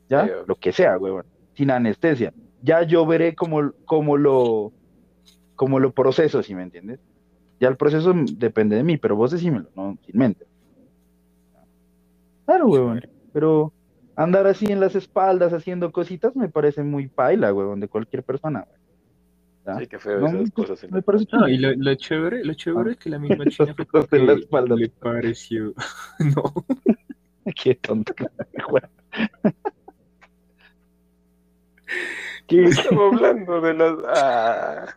¿Ya? 0.09 0.25
Lo 0.47 0.55
que 0.55 0.71
sea, 0.71 0.97
huevón. 0.97 1.25
Sin 1.53 1.69
anestesia. 1.69 2.33
Ya 2.63 2.81
yo 2.81 3.05
veré 3.05 3.35
cómo, 3.35 3.71
cómo 3.85 4.17
lo, 4.17 4.73
cómo 5.55 5.79
lo 5.79 5.91
proceso, 5.91 6.41
si 6.41 6.55
me 6.55 6.63
entiendes. 6.63 6.99
Ya 7.59 7.67
el 7.67 7.77
proceso 7.77 8.11
depende 8.15 8.75
de 8.75 8.83
mí, 8.83 8.97
pero 8.97 9.15
vos 9.15 9.29
decímelo, 9.29 9.69
no, 9.75 9.99
sin 10.03 10.17
mente. 10.17 10.47
Claro, 12.45 12.67
huevón. 12.69 13.01
Pero 13.33 13.71
andar 14.15 14.47
así 14.47 14.65
en 14.71 14.79
las 14.79 14.95
espaldas 14.95 15.53
haciendo 15.53 15.91
cositas 15.91 16.35
me 16.35 16.49
parece 16.49 16.81
muy 16.81 17.07
paila, 17.07 17.53
huevón, 17.53 17.79
de 17.79 17.87
cualquier 17.87 18.23
persona. 18.23 18.65
güey. 18.67 18.78
Sí, 19.77 19.87
qué 19.87 19.99
feo 19.99 20.19
No, 20.21 20.27
esas 20.27 20.51
cosas. 20.51 20.83
en- 20.83 20.91
me 20.93 21.01
parece 21.01 21.25
No, 21.31 21.47
y 21.47 21.57
lo, 21.57 21.71
lo 21.75 21.95
chévere, 21.95 22.43
lo 22.43 22.53
chévere 22.53 22.89
Ah. 22.89 22.93
es 22.93 22.97
que 22.97 23.09
la 23.09 23.19
misma 23.19 23.45
China 23.49 23.73
fue 23.75 23.85
como 23.85 24.03
Cosas 24.03 24.19
en 24.19 24.27
la 24.27 24.33
que 24.35 24.39
espalda. 24.41 24.75
le 24.75 24.89
pareció. 24.89 25.73
No, 26.35 26.53
Qué 27.55 27.75
tonto. 27.75 28.13
Qué, 32.47 32.63
Estamos 32.65 33.13
hablando 33.15 33.61
de 33.61 33.73
las. 33.73 33.97
Ah. 34.07 34.95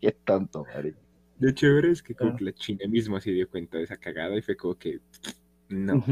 qué 0.00 0.12
tonto, 0.24 0.64
lo 1.38 1.50
chévere 1.50 1.90
es 1.90 2.02
que 2.02 2.14
como 2.14 2.32
Ah. 2.32 2.36
que 2.36 2.44
la 2.44 2.52
China 2.52 2.86
misma 2.88 3.20
se 3.20 3.30
dio 3.30 3.48
cuenta 3.48 3.78
de 3.78 3.84
esa 3.84 3.96
cagada 3.96 4.36
y 4.36 4.42
fue 4.42 4.56
como 4.56 4.74
que 4.76 5.00
no, 5.68 6.02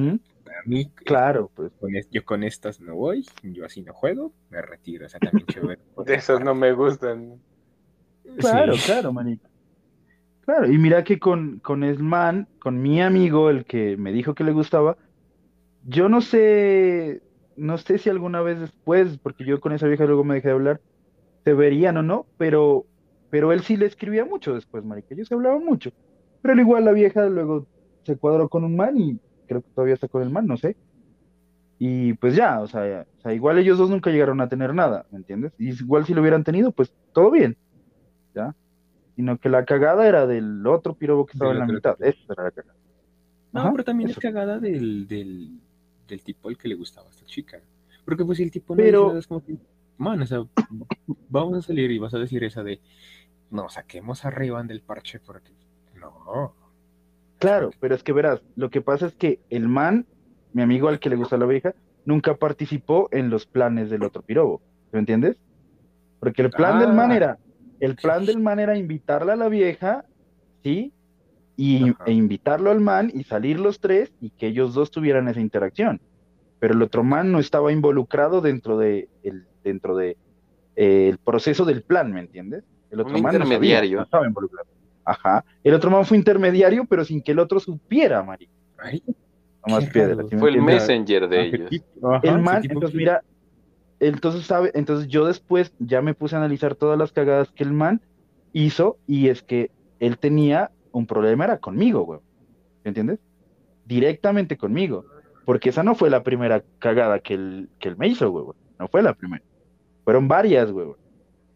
para 0.44 0.62
mí 0.66 0.90
Claro, 0.94 1.50
pues. 1.54 1.72
con 1.80 1.94
es- 1.96 2.08
yo 2.10 2.24
con 2.24 2.42
estas 2.44 2.80
no 2.80 2.94
voy, 2.94 3.24
yo 3.42 3.64
así 3.64 3.82
no 3.82 3.92
juego, 3.92 4.32
me 4.50 4.62
retiro, 4.62 5.06
o 5.06 5.08
sea, 5.08 5.20
también 5.20 5.46
chévere. 5.46 5.80
De 6.06 6.14
esas 6.14 6.40
no 6.40 6.54
me 6.54 6.72
gustan. 6.72 7.42
Claro, 8.38 8.74
Sí. 8.74 8.82
claro, 8.84 9.12
manito. 9.12 9.48
Claro, 10.42 10.70
y 10.70 10.76
mira 10.78 11.04
que 11.04 11.18
con, 11.18 11.58
con 11.60 11.84
el 11.84 11.98
man, 12.00 12.48
con 12.58 12.80
mi 12.82 13.00
amigo, 13.00 13.48
el 13.50 13.64
que 13.64 13.96
me 13.96 14.12
dijo 14.12 14.34
que 14.34 14.44
le 14.44 14.52
gustaba, 14.52 14.96
yo 15.82 16.08
no 16.08 16.20
sé, 16.20 17.22
no 17.56 17.78
sé 17.78 17.98
si 17.98 18.10
alguna 18.10 18.42
vez 18.42 18.60
después, 18.60 19.18
porque 19.18 19.44
yo 19.46 19.60
con 19.60 19.72
esa 19.72 19.86
vieja 19.86 20.04
luego 20.04 20.24
me 20.24 20.34
dejé 20.34 20.48
de 20.48 20.54
hablar, 20.54 20.80
se 21.44 21.54
verían 21.54 21.96
o 21.98 22.02
no, 22.02 22.26
pero, 22.36 22.86
pero 23.30 23.52
él 23.52 23.62
sí 23.62 23.76
le 23.76 23.86
escribía 23.86 24.24
mucho 24.26 24.54
después, 24.54 24.84
marica, 24.84 25.14
ellos 25.14 25.28
se 25.28 25.34
hablaban 25.34 25.64
mucho. 25.64 25.90
Pero 26.42 26.52
al 26.54 26.60
igual 26.60 26.84
la 26.84 26.92
vieja 26.92 27.26
luego 27.28 27.66
se 28.04 28.16
cuadró 28.18 28.48
con 28.50 28.64
un 28.64 28.76
man 28.76 28.98
y 28.98 29.18
creo 29.46 29.62
que 29.62 29.68
todavía 29.70 29.94
está 29.94 30.08
con 30.08 30.22
el 30.22 30.30
man, 30.30 30.46
no 30.46 30.56
sé. 30.56 30.76
Y 31.78 32.14
pues 32.14 32.36
ya, 32.36 32.60
o 32.60 32.66
sea, 32.68 32.88
ya- 32.88 33.06
o 33.18 33.20
sea, 33.20 33.32
igual 33.34 33.58
ellos 33.58 33.78
dos 33.78 33.90
nunca 33.90 34.10
llegaron 34.10 34.40
a 34.40 34.48
tener 34.48 34.74
nada, 34.74 35.06
¿me 35.10 35.18
entiendes? 35.18 35.52
Y 35.58 35.70
igual 35.70 36.04
si 36.06 36.14
lo 36.14 36.20
hubieran 36.20 36.44
tenido, 36.44 36.70
pues 36.72 36.92
todo 37.12 37.30
bien, 37.30 37.56
¿ya? 38.34 38.54
Sino 39.16 39.38
que 39.38 39.48
la 39.48 39.64
cagada 39.64 40.06
era 40.08 40.26
del 40.26 40.66
otro 40.66 40.94
pirobo 40.94 41.26
que 41.26 41.32
estaba 41.32 41.52
en 41.52 41.58
la 41.60 41.66
mitad, 41.66 41.96
esa 42.02 42.32
era 42.32 42.44
la 42.44 42.50
cagada. 42.50 42.74
No, 43.52 43.60
Ajá, 43.60 43.70
pero 43.72 43.84
también 43.84 44.10
eso. 44.10 44.18
es 44.18 44.22
cagada 44.22 44.58
del, 44.58 45.06
del, 45.06 45.60
del 46.08 46.22
tipo 46.22 46.48
al 46.48 46.56
que 46.58 46.68
le 46.68 46.74
gustaba 46.74 47.06
a 47.06 47.10
esta 47.10 47.24
chica. 47.26 47.60
Porque 48.04 48.24
pues 48.24 48.38
si 48.38 48.44
el 48.44 48.50
tipo 48.50 48.74
no 48.74 48.76
Pero- 48.78 48.98
dice 49.00 49.08
nada, 49.08 49.18
es 49.20 49.26
como 49.26 49.44
que, 49.44 49.56
man, 49.98 50.20
o 50.22 50.26
sea, 50.26 50.44
vamos 51.28 51.58
a 51.58 51.62
salir 51.62 51.90
y 51.90 51.98
vas 51.98 52.14
a 52.14 52.18
decir 52.18 52.42
esa 52.44 52.62
de, 52.64 52.80
no, 53.50 53.68
saquemos 53.68 54.24
a 54.24 54.30
Ray-Ban 54.30 54.66
del 54.66 54.80
parche 54.82 55.20
porque, 55.20 55.52
no. 56.00 56.54
Claro, 57.38 57.70
pero 57.80 57.94
es 57.94 58.02
que 58.02 58.12
verás, 58.12 58.40
lo 58.56 58.70
que 58.70 58.80
pasa 58.80 59.06
es 59.06 59.14
que 59.14 59.40
el 59.50 59.68
man, 59.68 60.06
mi 60.52 60.62
amigo 60.62 60.88
al 60.88 60.98
que 60.98 61.10
le 61.10 61.16
gusta 61.16 61.36
la 61.36 61.46
vieja, 61.46 61.74
nunca 62.04 62.34
participó 62.36 63.08
en 63.12 63.30
los 63.30 63.46
planes 63.46 63.90
del 63.90 64.04
otro 64.04 64.22
pirobo, 64.22 64.62
¿me 64.92 64.98
entiendes? 65.00 65.36
Porque 66.20 66.42
el 66.42 66.50
plan 66.50 66.78
del 66.78 66.92
man 66.92 67.10
Ah. 67.10 67.16
era, 67.16 67.38
el 67.80 67.96
plan 67.96 68.24
del 68.24 68.40
man 68.40 68.58
era 68.60 68.78
invitarla 68.78 69.34
a 69.34 69.36
la 69.36 69.48
vieja, 69.48 70.04
¿sí? 70.62 70.92
Y, 71.56 71.90
Ajá. 71.90 72.04
e 72.06 72.12
invitarlo 72.12 72.70
al 72.70 72.80
man 72.80 73.10
y 73.14 73.24
salir 73.24 73.60
los 73.60 73.78
tres 73.80 74.12
y 74.20 74.30
que 74.30 74.46
ellos 74.48 74.74
dos 74.74 74.90
tuvieran 74.90 75.28
esa 75.28 75.40
interacción. 75.40 76.00
Pero 76.58 76.74
el 76.74 76.82
otro 76.82 77.04
man 77.04 77.30
no 77.30 77.38
estaba 77.40 77.72
involucrado 77.72 78.40
dentro 78.40 78.78
de 78.78 79.08
el, 79.22 79.46
dentro 79.62 79.94
de 79.96 80.16
eh, 80.76 81.08
el 81.10 81.18
proceso 81.18 81.64
del 81.64 81.82
plan, 81.82 82.10
¿me 82.12 82.20
entiendes? 82.20 82.64
El 82.90 83.00
otro 83.00 83.14
Un 83.14 83.22
man 83.22 83.32
no 83.34 83.38
sabía, 83.40 83.44
intermediario. 83.44 83.98
no 83.98 84.04
estaba 84.04 84.26
involucrado. 84.26 84.66
Ajá. 85.04 85.44
El 85.62 85.74
otro 85.74 85.90
man 85.90 86.04
fue 86.04 86.16
intermediario, 86.16 86.84
pero 86.86 87.04
sin 87.04 87.22
que 87.22 87.32
el 87.32 87.38
otro 87.38 87.60
supiera, 87.60 88.22
Mari. 88.22 88.48
Ay, 88.78 89.02
más 89.66 89.86
piedra, 89.86 90.14
raro. 90.14 90.28
¿sí 90.28 90.34
me 90.34 90.40
Fue 90.40 90.50
el 90.50 90.62
messenger 90.62 91.28
de 91.28 91.38
ah, 91.38 91.42
ellos. 91.42 91.70
ajá, 92.02 92.20
El 92.22 92.38
man, 92.42 92.62
entonces 92.64 92.90
que- 92.90 92.96
mira, 92.96 93.22
entonces 94.00 94.44
sabe, 94.46 94.70
entonces 94.74 95.08
yo 95.08 95.26
después 95.26 95.72
ya 95.78 96.02
me 96.02 96.14
puse 96.14 96.34
a 96.34 96.38
analizar 96.38 96.74
todas 96.74 96.98
las 96.98 97.12
cagadas 97.12 97.50
que 97.52 97.64
el 97.64 97.72
man 97.72 98.00
hizo 98.52 98.98
y 99.06 99.28
es 99.28 99.42
que 99.42 99.70
él 100.00 100.18
tenía 100.18 100.70
un 100.92 101.06
problema, 101.06 101.44
era 101.44 101.58
conmigo, 101.58 102.02
güey. 102.04 102.20
¿Me 102.84 102.90
entiendes? 102.90 103.18
Directamente 103.86 104.56
conmigo. 104.56 105.04
Porque 105.44 105.68
esa 105.70 105.82
no 105.82 105.94
fue 105.94 106.08
la 106.10 106.22
primera 106.22 106.62
cagada 106.78 107.18
que 107.18 107.34
él, 107.34 107.68
que 107.78 107.88
él 107.88 107.96
me 107.98 108.08
hizo, 108.08 108.30
güey. 108.30 108.46
No 108.78 108.88
fue 108.88 109.02
la 109.02 109.12
primera. 109.14 109.42
Fueron 110.04 110.28
varias, 110.28 110.70
güey. 110.70 110.88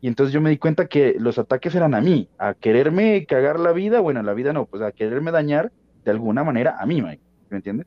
Y 0.01 0.07
entonces 0.07 0.33
yo 0.33 0.41
me 0.41 0.51
di 0.51 0.59
cuenta 0.59 0.87
que 0.87 1.17
los 1.19 1.39
ataques 1.39 1.75
eran 1.75 1.95
a 1.95 2.01
mí, 2.01 2.29
a 2.39 2.55
quererme 2.55 3.27
cagar 3.27 3.59
la 3.59 3.73
vida, 3.73 4.01
bueno, 4.01 4.23
la 4.23 4.33
vida 4.33 4.53
no, 4.53 4.67
pues 4.67 4.83
a 4.83 4.93
quererme 4.93 5.33
dañar 5.33 5.73
de 6.05 6.11
alguna 6.11 6.45
manera 6.45 6.77
a 6.79 6.87
mí, 6.87 7.03
Mike. 7.03 7.23
¿Me 7.51 7.57
entiendes? 7.57 7.87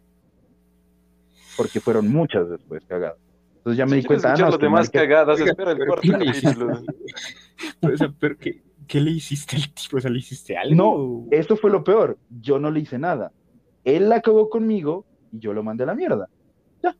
Porque 1.55 1.79
fueron 1.79 2.09
muchas 2.09 2.49
después 2.49 2.83
cagadas. 2.85 3.17
Entonces 3.57 3.77
ya 3.77 3.85
me 3.85 3.95
di 3.95 4.01
Si 4.01 4.07
cuenta, 4.07 4.33
ah, 4.33 4.37
no, 4.37 4.45
los 4.47 4.57
que 4.57 4.65
demás 4.65 4.89
cagadas, 4.89 5.39
Oiga, 5.39 5.51
espera 5.51 5.71
el 5.71 5.77
cuarto 5.77 6.01
¿qué 6.01 6.17
le 6.17 6.25
hiciste? 6.25 6.47
capítulo. 6.47 6.81
O 7.93 7.97
sea, 7.97 8.11
pero 8.19 8.37
¿qué, 8.37 8.63
qué 8.87 8.99
le 8.99 9.11
hiciste 9.11 9.55
al 9.55 9.71
tipo? 9.71 9.97
O 9.97 10.01
sea, 10.01 10.09
¿le 10.09 10.17
hiciste 10.17 10.57
algo? 10.57 10.75
No, 10.75 11.27
Esto 11.29 11.55
fue 11.55 11.69
lo 11.69 11.83
peor. 11.83 12.17
Yo 12.41 12.59
no 12.59 12.71
le 12.71 12.79
hice 12.79 12.97
nada. 12.97 13.31
Él 13.83 14.09
la 14.09 14.15
acabó 14.17 14.49
conmigo 14.49 15.05
y 15.31 15.39
yo 15.39 15.53
lo 15.53 15.61
mandé 15.63 15.83
a 15.83 15.87
la 15.87 15.95
mierda. 15.95 16.27
Ya. 16.81 16.95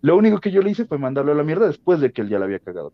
Lo 0.00 0.16
único 0.16 0.40
que 0.40 0.50
yo 0.50 0.62
le 0.62 0.70
hice 0.70 0.86
fue 0.86 0.98
mandarlo 0.98 1.32
a 1.32 1.34
la 1.34 1.44
mierda 1.44 1.66
después 1.66 2.00
de 2.00 2.10
que 2.10 2.22
él 2.22 2.30
ya 2.30 2.38
la 2.38 2.46
había 2.46 2.58
cagado. 2.58 2.92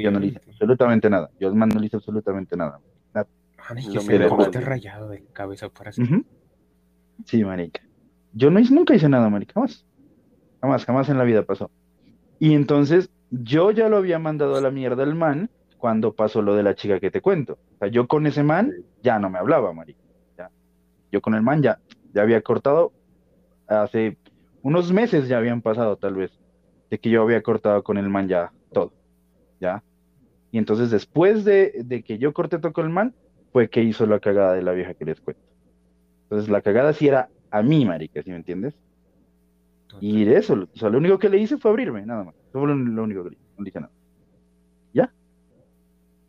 Yo 0.00 0.10
no 0.10 0.18
le 0.18 0.28
hice 0.28 0.40
absolutamente 0.46 1.10
nada. 1.10 1.30
Yo 1.38 1.48
al 1.48 1.54
man 1.54 1.68
no 1.68 1.80
le 1.80 1.86
hice 1.86 1.96
absolutamente 1.96 2.56
nada. 2.56 2.80
Man, 3.12 3.78
es 3.78 3.88
que 3.88 4.00
se 4.00 4.60
rayado 4.60 5.08
de 5.08 5.24
cabeza 5.32 5.68
para. 5.68 5.90
Ujú. 5.90 6.24
Sí, 7.24 7.44
marica. 7.44 7.80
Yo 8.32 8.50
no 8.50 8.60
hice, 8.60 8.74
nunca 8.74 8.94
hice 8.94 9.08
nada, 9.08 9.28
marica. 9.30 9.54
Jamás. 9.54 9.86
Jamás, 10.60 10.84
jamás 10.84 11.08
en 11.08 11.18
la 11.18 11.24
vida 11.24 11.42
pasó. 11.42 11.70
Y 12.38 12.54
entonces 12.54 13.10
yo 13.30 13.70
ya 13.70 13.88
lo 13.88 13.96
había 13.96 14.18
mandado 14.18 14.56
a 14.56 14.60
la 14.60 14.70
mierda 14.70 15.02
al 15.02 15.14
man 15.14 15.50
cuando 15.78 16.14
pasó 16.14 16.42
lo 16.42 16.54
de 16.54 16.62
la 16.62 16.74
chica 16.74 17.00
que 17.00 17.10
te 17.10 17.20
cuento. 17.20 17.58
O 17.74 17.78
sea, 17.78 17.88
yo 17.88 18.06
con 18.06 18.26
ese 18.26 18.42
man 18.42 18.72
ya 19.02 19.18
no 19.18 19.30
me 19.30 19.38
hablaba, 19.38 19.72
marica. 19.72 20.00
Ya. 20.36 20.50
Yo 21.12 21.20
con 21.20 21.34
el 21.34 21.42
man 21.42 21.62
ya, 21.62 21.78
ya 22.12 22.22
había 22.22 22.40
cortado 22.42 22.92
hace 23.66 24.18
unos 24.62 24.92
meses 24.92 25.28
ya 25.28 25.38
habían 25.38 25.62
pasado 25.62 25.96
tal 25.96 26.14
vez 26.14 26.32
de 26.90 26.98
que 26.98 27.10
yo 27.10 27.22
había 27.22 27.42
cortado 27.42 27.82
con 27.82 27.98
el 27.98 28.08
man 28.08 28.28
ya 28.28 28.52
todo. 28.72 28.92
¿Ya? 29.64 29.82
Y 30.50 30.58
entonces 30.58 30.90
después 30.90 31.44
de, 31.44 31.82
de 31.84 32.02
que 32.02 32.18
yo 32.18 32.32
corté 32.32 32.58
todo 32.58 32.72
con 32.72 32.84
el 32.84 32.92
man, 32.92 33.14
fue 33.52 33.70
que 33.70 33.82
hizo 33.82 34.04
la 34.06 34.20
cagada 34.20 34.52
de 34.52 34.62
la 34.62 34.72
vieja 34.72 34.94
que 34.94 35.06
les 35.06 35.20
cuento. 35.20 35.42
Entonces 36.24 36.50
la 36.50 36.60
cagada 36.60 36.92
sí 36.92 37.08
era 37.08 37.30
a 37.50 37.62
mí, 37.62 37.86
marica, 37.86 38.22
¿sí 38.22 38.30
me 38.30 38.36
entiendes? 38.36 38.74
Y 40.00 40.24
de 40.24 40.36
eso, 40.36 40.54
o 40.54 40.78
sea, 40.78 40.90
lo 40.90 40.98
único 40.98 41.18
que 41.18 41.30
le 41.30 41.38
hice 41.38 41.56
fue 41.56 41.70
abrirme, 41.70 42.04
nada 42.04 42.24
más. 42.24 42.34
Eso 42.34 42.58
fue 42.58 42.68
lo, 42.68 42.74
lo 42.74 43.04
único 43.04 43.24
que 43.24 43.30
le 43.30 43.36
hice, 43.36 43.44
no 43.56 43.64
le 43.64 43.68
dije 43.68 43.80
nada. 43.80 43.92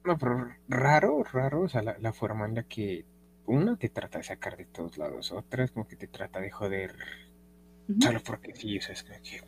No, 0.06 0.20
pero 0.20 0.48
raro, 0.68 1.24
raro, 1.24 1.62
o 1.62 1.68
sea, 1.68 1.82
la, 1.82 1.98
la 2.00 2.14
forma 2.14 2.46
en 2.46 2.54
la 2.54 2.64
que 2.64 3.06
una 3.48 3.76
te 3.76 3.90
trata 3.90 4.20
de 4.20 4.24
sacar 4.24 4.56
de 4.56 4.66
todos 4.66 4.98
lados, 5.00 5.32
otra 5.32 5.64
es 5.64 5.72
como 5.72 5.88
que 5.88 5.96
te 5.96 6.08
trata 6.08 6.40
de 6.40 6.52
joder 6.52 6.96
solo 8.00 8.20
porque 8.24 8.54
sí, 8.54 8.78
o 8.78 8.82
sea, 8.82 8.94
es 8.94 9.04
que, 9.04 9.42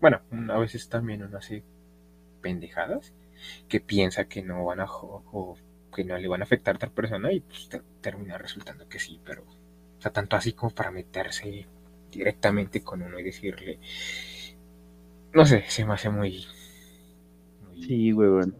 bueno, 0.00 0.20
a 0.48 0.58
veces 0.58 0.88
también 0.88 1.22
uno 1.22 1.38
hace 1.38 1.62
pendejadas 2.40 3.14
que 3.68 3.80
piensa 3.80 4.26
que 4.26 4.42
no 4.42 4.64
van 4.64 4.80
a, 4.80 4.86
o 4.90 5.56
que 5.94 6.04
no 6.04 6.16
le 6.18 6.28
van 6.28 6.42
a 6.42 6.44
afectar 6.44 6.74
a 6.74 6.76
otra 6.76 6.90
persona 6.90 7.32
y 7.32 7.40
pues 7.40 7.68
te- 7.68 7.82
termina 8.00 8.38
resultando 8.38 8.88
que 8.88 8.98
sí, 8.98 9.20
pero, 9.24 9.42
o 9.44 10.00
sea, 10.02 10.12
tanto 10.12 10.36
así 10.36 10.52
como 10.52 10.74
para 10.74 10.90
meterse 10.90 11.66
directamente 12.10 12.82
con 12.82 13.02
uno 13.02 13.18
y 13.18 13.24
decirle, 13.24 13.78
no 15.32 15.44
sé, 15.46 15.64
se 15.68 15.84
me 15.84 15.94
hace 15.94 16.10
muy, 16.10 16.44
muy 17.60 17.82
Sí, 17.86 18.12
huevón. 18.12 18.54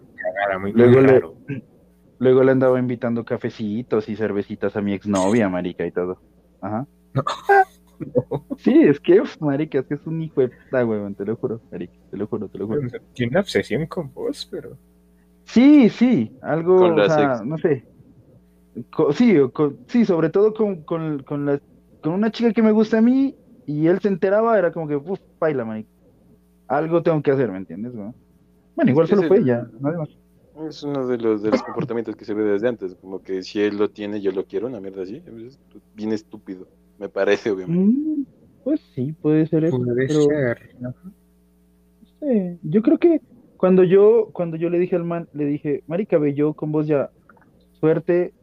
muy, 0.61 0.73
muy 0.73 0.73
Luego 0.75 1.01
le, 1.01 1.07
raro. 1.13 1.35
luego 2.19 2.43
le 2.45 2.53
andaba 2.53 2.79
invitando 2.79 3.25
cafecitos 3.25 4.09
y 4.09 4.17
cervecitas 4.17 4.77
a 4.77 4.81
mi 4.83 4.93
exnovia, 4.95 5.49
marica, 5.49 5.87
y 5.87 5.93
todo. 5.93 6.23
Ajá. 6.61 6.87
No. 7.15 7.23
Sí, 8.59 8.83
es 8.83 9.01
que, 9.01 9.21
uf, 9.21 9.37
marica, 9.41 9.79
es 9.81 9.87
que 9.87 9.95
es 9.95 10.07
un 10.07 10.23
hijo 10.23 10.41
de 10.41 10.49
puta, 10.49 10.85
huevón, 10.85 11.15
te 11.15 11.25
lo 11.25 11.37
juro, 11.37 11.63
marica, 11.71 11.95
te 12.11 12.17
lo 12.17 12.27
juro, 12.27 12.49
te 12.49 12.59
lo 12.59 12.67
juro. 12.67 12.81
Tiene 13.15 13.31
una 13.31 13.41
obsesión 13.41 13.87
con 13.87 14.13
vos, 14.13 14.47
pero. 14.51 14.79
Sí, 15.47 15.89
sí, 15.91 16.37
algo, 16.43 16.79
Con 16.79 17.01
o 17.01 17.09
sea, 17.09 17.35
ex. 17.35 17.45
no 17.47 17.59
sé. 17.59 17.87
Co- 18.91 19.13
sí, 19.13 19.35
con- 19.53 19.79
sí, 19.89 20.05
sobre 20.05 20.31
todo 20.31 20.55
con, 20.55 20.83
con, 20.85 21.23
con, 21.25 21.45
la- 21.47 21.61
con 22.01 22.13
una 22.13 22.31
chica 22.31 22.53
que 22.53 22.63
me 22.63 22.73
gusta 22.73 22.99
a 22.99 23.03
mí 23.03 23.37
y 23.67 23.87
él 23.89 23.99
se 24.01 24.09
enteraba, 24.09 24.59
era 24.59 24.73
como 24.73 24.87
que, 24.89 24.97
uff, 24.97 25.19
baila, 25.41 25.65
marica. 25.65 25.91
Algo 26.69 27.03
tengo 27.03 27.23
que 27.23 27.33
hacer, 27.33 27.51
¿me 27.51 27.59
entiendes? 27.59 27.93
Bueno, 27.95 28.15
igual 28.91 29.09
solo 29.09 29.25
fue 29.25 29.39
el- 29.39 29.47
ya, 29.47 29.67
nada 29.81 29.99
más. 29.99 30.09
Es 30.69 30.83
uno 30.83 31.07
de 31.07 31.17
los, 31.19 31.43
de 31.43 31.51
los 31.51 31.63
comportamientos 31.63 32.17
que 32.17 32.25
se 32.25 32.35
ve 32.35 32.43
desde 32.45 32.69
antes, 32.69 32.97
como 33.01 33.23
que 33.23 33.43
si 33.43 33.61
él 33.61 33.77
lo 33.77 33.89
tiene, 33.91 34.21
yo 34.21 34.33
lo 34.33 34.45
quiero, 34.45 34.67
una 34.67 34.81
mierda 34.81 35.03
así. 35.03 35.23
Es 35.47 35.59
bien 35.95 36.13
estúpido, 36.13 36.69
me 37.01 37.09
parece, 37.09 37.51
obviamente. 37.51 37.83
Mm, 37.83 38.25
pues 38.63 38.81
sí, 38.95 39.13
puede 39.21 39.47
ser 39.47 39.65
eso, 39.65 39.79
Puede 39.79 40.07
pero 40.07 40.21
ser. 40.21 40.59
sí, 42.21 42.59
yo 42.63 42.83
creo 42.83 42.99
que 42.99 43.21
cuando 43.57 43.83
yo, 43.85 44.29
cuando 44.33 44.59
yo 44.59 44.69
le 44.69 44.79
dije 44.79 44.97
al 44.97 45.05
man, 45.05 45.27
le 45.33 45.47
dije, 45.47 45.83
marica, 45.87 46.19
ve, 46.19 46.35
yo 46.35 46.53
con 46.53 46.71
vos 46.73 46.87
ya, 46.87 47.11
suerte, 47.81 48.35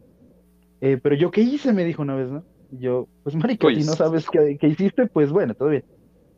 eh, 0.81 0.99
pero 1.01 1.15
yo 1.15 1.29
qué 1.29 1.41
hice, 1.41 1.71
me 1.71 1.85
dijo 1.85 2.01
una 2.01 2.15
vez, 2.15 2.29
¿no? 2.29 2.43
Y 2.71 2.79
yo, 2.79 3.07
pues 3.23 3.35
marica, 3.35 3.67
si 3.69 3.85
no 3.85 3.93
sabes 3.93 4.27
qué, 4.27 4.57
qué 4.59 4.67
hiciste, 4.67 5.05
pues 5.05 5.31
bueno, 5.31 5.53
todo 5.53 5.69
bien. 5.69 5.83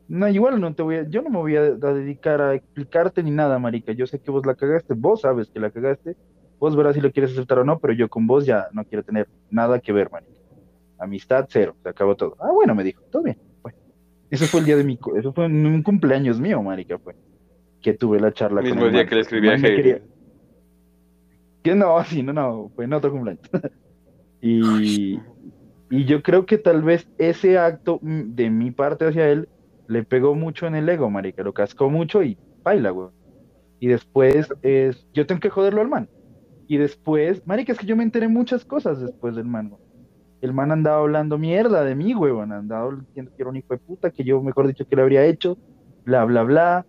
No, 0.06 0.28
igual 0.28 0.60
no 0.60 0.74
te 0.74 0.82
voy 0.82 0.96
a, 0.96 1.08
yo 1.08 1.22
no 1.22 1.30
me 1.30 1.38
voy 1.38 1.56
a, 1.56 1.62
a 1.62 1.94
dedicar 1.94 2.42
a 2.42 2.54
explicarte 2.54 3.22
ni 3.22 3.30
nada, 3.30 3.58
marica. 3.58 3.92
Yo 3.92 4.06
sé 4.06 4.18
que 4.18 4.30
vos 4.30 4.44
la 4.44 4.54
cagaste, 4.54 4.92
vos 4.94 5.22
sabes 5.22 5.50
que 5.50 5.60
la 5.60 5.70
cagaste, 5.70 6.16
vos 6.58 6.76
verás 6.76 6.96
si 6.96 7.00
lo 7.00 7.10
quieres 7.12 7.32
aceptar 7.32 7.60
o 7.60 7.64
no, 7.64 7.78
pero 7.78 7.94
yo 7.94 8.10
con 8.10 8.26
vos 8.26 8.44
ya 8.44 8.68
no 8.72 8.84
quiero 8.84 9.04
tener 9.04 9.26
nada 9.48 9.80
que 9.80 9.92
ver, 9.92 10.10
marica. 10.10 10.39
Amistad 11.00 11.46
cero, 11.48 11.74
se 11.82 11.88
acabó 11.88 12.16
todo. 12.16 12.36
Ah, 12.40 12.50
bueno, 12.52 12.74
me 12.74 12.84
dijo, 12.84 13.02
todo 13.10 13.22
bien. 13.22 13.38
Bueno, 13.62 13.78
eso 14.30 14.44
fue 14.46 14.60
el 14.60 14.66
día 14.66 14.76
de 14.76 14.84
mi, 14.84 14.98
eso 15.16 15.32
fue 15.32 15.46
en 15.46 15.66
un 15.66 15.82
cumpleaños 15.82 16.38
mío, 16.38 16.62
marica, 16.62 16.98
fue. 16.98 17.14
Que 17.80 17.94
tuve 17.94 18.20
la 18.20 18.32
charla 18.32 18.60
Mismo 18.60 18.76
con 18.76 18.88
el 18.88 18.92
día 18.92 19.06
que 19.06 19.14
le 19.14 19.20
escribí 19.22 19.48
a 19.48 19.54
Heidi. 19.54 20.02
Que 21.62 21.74
no, 21.74 22.02
sí, 22.04 22.22
no, 22.22 22.32
no, 22.32 22.70
fue 22.74 22.84
en 22.84 22.92
otro 22.92 23.10
cumpleaños. 23.10 23.48
y, 24.42 25.18
y 25.90 26.04
yo 26.04 26.22
creo 26.22 26.46
que 26.46 26.58
tal 26.58 26.82
vez 26.82 27.08
ese 27.18 27.58
acto 27.58 27.98
mm, 28.02 28.34
de 28.34 28.50
mi 28.50 28.70
parte 28.70 29.06
hacia 29.06 29.28
él 29.28 29.48
le 29.88 30.04
pegó 30.04 30.34
mucho 30.34 30.66
en 30.66 30.76
el 30.76 30.88
ego, 30.88 31.10
marica, 31.10 31.42
lo 31.42 31.52
cascó 31.52 31.90
mucho 31.90 32.22
y 32.22 32.38
baila, 32.62 32.90
güey. 32.90 33.08
Y 33.80 33.88
después 33.88 34.48
es, 34.62 35.06
yo 35.12 35.26
tengo 35.26 35.40
que 35.40 35.50
joderlo 35.50 35.80
al 35.80 35.88
man. 35.88 36.08
Y 36.68 36.76
después, 36.76 37.44
marica, 37.46 37.72
es 37.72 37.78
que 37.78 37.86
yo 37.86 37.96
me 37.96 38.04
enteré 38.04 38.28
muchas 38.28 38.64
cosas 38.64 39.00
después 39.00 39.34
del 39.34 39.46
man, 39.46 39.70
güey. 39.70 39.82
El 40.40 40.54
man 40.54 40.72
andaba 40.72 40.98
hablando 40.98 41.38
mierda 41.38 41.84
de 41.84 41.94
mí, 41.94 42.14
güey, 42.14 42.32
andaba 42.40 42.94
diciendo 43.06 43.30
que 43.36 43.42
era 43.42 43.50
un 43.50 43.56
hijo 43.56 43.74
de 43.74 43.78
puta, 43.78 44.10
que 44.10 44.24
yo, 44.24 44.42
mejor 44.42 44.66
dicho, 44.66 44.86
que 44.86 44.96
le 44.96 45.02
habría 45.02 45.24
hecho, 45.24 45.58
bla, 46.04 46.24
bla, 46.24 46.42
bla. 46.42 46.86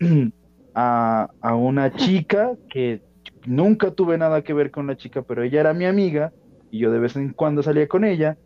a, 0.74 1.28
a 1.40 1.54
una 1.54 1.92
chica 1.92 2.52
que 2.70 3.02
nunca 3.46 3.90
tuve 3.90 4.16
nada 4.16 4.42
que 4.42 4.52
ver 4.52 4.70
con 4.70 4.86
la 4.86 4.96
chica, 4.96 5.22
pero 5.22 5.42
ella 5.42 5.60
era 5.60 5.74
mi 5.74 5.86
amiga 5.86 6.32
y 6.70 6.78
yo 6.78 6.90
de 6.90 6.98
vez 6.98 7.16
en 7.16 7.32
cuando 7.32 7.62
salía 7.62 7.88
con 7.88 8.04
ella. 8.04 8.36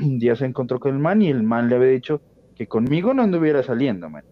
Un 0.00 0.18
día 0.18 0.36
se 0.36 0.46
encontró 0.46 0.80
con 0.80 0.94
el 0.94 1.00
man 1.00 1.20
y 1.20 1.28
el 1.28 1.42
man 1.42 1.68
le 1.68 1.76
había 1.76 1.88
dicho 1.88 2.22
que 2.56 2.66
conmigo 2.66 3.12
no 3.12 3.22
anduviera 3.22 3.62
saliendo, 3.62 4.08
man. 4.08 4.24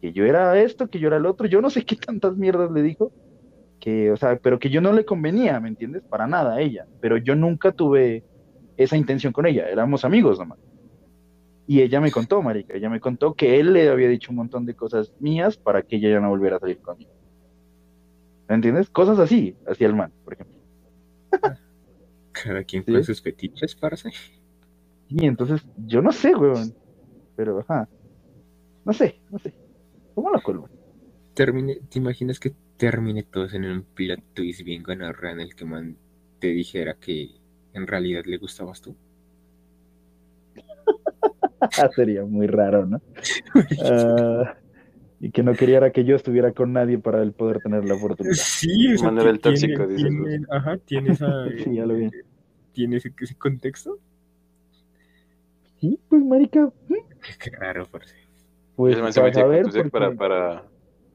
Que 0.00 0.12
yo 0.12 0.24
era 0.24 0.60
esto, 0.60 0.88
que 0.88 0.98
yo 0.98 1.08
era 1.08 1.16
el 1.16 1.26
otro, 1.26 1.46
yo 1.46 1.60
no 1.60 1.70
sé 1.70 1.84
qué 1.84 1.96
tantas 1.96 2.36
mierdas 2.36 2.70
le 2.70 2.82
dijo, 2.82 3.10
que, 3.80 4.10
o 4.10 4.16
sea, 4.16 4.36
pero 4.36 4.58
que 4.58 4.70
yo 4.70 4.80
no 4.80 4.92
le 4.92 5.04
convenía, 5.04 5.60
¿me 5.60 5.68
entiendes? 5.68 6.02
Para 6.02 6.26
nada 6.26 6.54
a 6.54 6.60
ella, 6.60 6.86
pero 7.00 7.16
yo 7.16 7.34
nunca 7.34 7.72
tuve 7.72 8.24
esa 8.76 8.96
intención 8.96 9.32
con 9.32 9.46
ella, 9.46 9.68
éramos 9.68 10.04
amigos 10.04 10.38
nomás. 10.38 10.58
Y 11.66 11.80
ella 11.80 12.00
me 12.00 12.10
contó, 12.10 12.42
marica, 12.42 12.74
ella 12.74 12.90
me 12.90 13.00
contó 13.00 13.34
que 13.34 13.58
él 13.58 13.72
le 13.72 13.88
había 13.88 14.08
dicho 14.08 14.30
un 14.30 14.36
montón 14.36 14.66
de 14.66 14.74
cosas 14.74 15.12
mías 15.18 15.56
para 15.56 15.82
que 15.82 15.96
ella 15.96 16.10
ya 16.10 16.20
no 16.20 16.28
volviera 16.28 16.56
a 16.56 16.60
salir 16.60 16.78
conmigo. 16.78 17.10
¿Me 18.48 18.56
entiendes? 18.56 18.90
Cosas 18.90 19.18
así, 19.18 19.56
hacia 19.66 19.86
el 19.86 19.94
man, 19.94 20.12
por 20.24 20.34
ejemplo. 20.34 20.58
Cada 22.32 22.64
quien 22.64 22.84
¿Sí? 22.84 22.92
con 22.92 23.04
sus 23.04 23.22
fetiches, 23.22 23.74
parce. 23.74 24.10
Y 25.08 25.24
entonces, 25.26 25.66
yo 25.86 26.02
no 26.02 26.12
sé, 26.12 26.34
weón. 26.34 26.74
Pero, 27.36 27.60
ajá. 27.60 27.88
No 28.84 28.92
sé, 28.92 29.20
no 29.30 29.38
sé. 29.38 29.54
¿Cómo 30.14 30.30
lo 30.30 30.42
cuelgo? 30.42 30.68
Termine, 31.34 31.80
¿Te 31.88 31.98
imaginas 31.98 32.38
que 32.38 32.54
termine 32.76 33.22
todo 33.22 33.48
en 33.52 33.64
un 33.64 33.82
plot 33.82 34.20
twist 34.34 34.62
bien 34.62 34.82
gonorrea 34.82 35.32
en 35.32 35.40
el 35.40 35.54
que 35.54 35.64
man 35.64 35.96
te 36.40 36.48
dijera 36.48 36.94
que 36.94 37.30
en 37.72 37.86
realidad 37.86 38.22
le 38.26 38.38
gustabas 38.38 38.80
tú? 38.80 38.94
Ah, 41.78 41.88
sería 41.94 42.24
muy 42.24 42.46
raro, 42.46 42.86
¿no? 42.86 43.00
Ah, 43.84 44.56
y 45.20 45.30
que 45.30 45.42
no 45.42 45.54
quería 45.54 45.90
que 45.90 46.04
yo 46.04 46.16
estuviera 46.16 46.52
con 46.52 46.72
nadie 46.74 46.98
para 46.98 47.22
él 47.22 47.32
poder 47.32 47.58
tener 47.60 47.84
la 47.86 47.94
oportunidad. 47.94 48.34
Sí, 48.34 48.92
o 48.92 48.98
sea, 48.98 49.08
el 49.08 49.16
tiene- 49.16 49.38
tóxico, 49.38 49.86
dices 49.86 50.10
tiene- 50.10 50.46
Ajá, 50.50 50.76
tiene 50.84 51.12
esa... 51.12 51.48
Sí, 51.64 51.74
ya 51.74 51.86
lo 51.86 51.94
vi. 51.94 52.10
¿Tiene 52.72 52.96
ese, 52.96 53.12
ese 53.18 53.34
contexto? 53.36 53.98
Sí, 55.80 55.98
pues, 56.08 56.22
marica, 56.22 56.70
Qué 57.42 57.50
raro, 57.50 57.86
parce. 57.86 58.14
pues, 58.76 58.92
Ese 58.94 59.02
man 59.02 59.12
se 59.12 59.20
tu 59.62 59.78
ex 59.80 59.90
para, 59.90 60.12
para, 60.12 60.64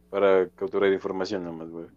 para 0.09 0.47
capturar 0.49 0.91
información 0.91 1.43
nomás, 1.43 1.69
güey. 1.69 1.87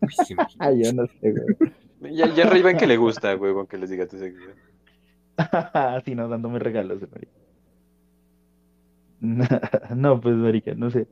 Ah, 0.58 0.72
yo 0.72 0.92
no 0.92 1.06
sé, 1.06 1.32
güey. 1.32 2.14
Ya, 2.14 2.26
ya 2.34 2.44
Ray 2.44 2.76
que 2.76 2.86
le 2.86 2.96
gusta, 2.96 3.34
güey, 3.34 3.52
con 3.54 3.66
que 3.66 3.78
les 3.78 3.90
diga 3.90 4.06
tu 4.06 4.16
ex, 4.16 4.36
güey. 4.38 4.54
Así 5.72 6.14
no, 6.14 6.28
dándome 6.28 6.58
regalos, 6.58 7.00
marica. 7.10 7.32
No, 9.94 10.20
pues, 10.20 10.34
marica, 10.36 10.74
no 10.74 10.90
sé. 10.90 11.06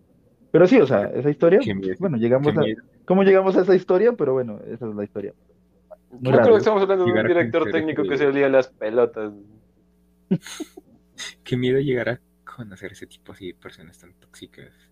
Pero 0.51 0.67
sí, 0.67 0.79
o 0.81 0.87
sea, 0.87 1.05
esa 1.07 1.31
historia, 1.31 1.61
bueno, 1.99 2.19
llegamos 2.19 2.55
a... 2.57 2.63
¿Cómo 3.07 3.23
llegamos 3.23 3.57
a 3.57 3.63
esa 3.63 3.75
historia? 3.75 4.13
Pero 4.13 4.35
bueno, 4.35 4.61
esa 4.67 4.87
es 4.87 4.95
la 4.95 5.05
historia. 5.05 5.33
Yo 6.21 6.31
creo 6.31 6.53
que 6.53 6.59
estamos 6.59 6.83
hablando 6.83 7.07
de 7.07 7.13
un 7.13 7.27
director 7.27 7.71
técnico 7.71 8.03
que 8.03 8.19
se 8.19 8.27
olía 8.27 8.51
las 8.51 8.69
pelotas. 8.69 9.33
Qué 11.43 11.57
miedo 11.57 11.81
llegar 11.81 12.09
a 12.11 12.21
conocer 12.45 12.93
ese 12.93 13.07
tipo 13.07 13.33
así 13.33 13.49
de 13.49 13.55
personas 13.55 13.99
tan 13.99 14.13
tóxicas. 14.15 14.92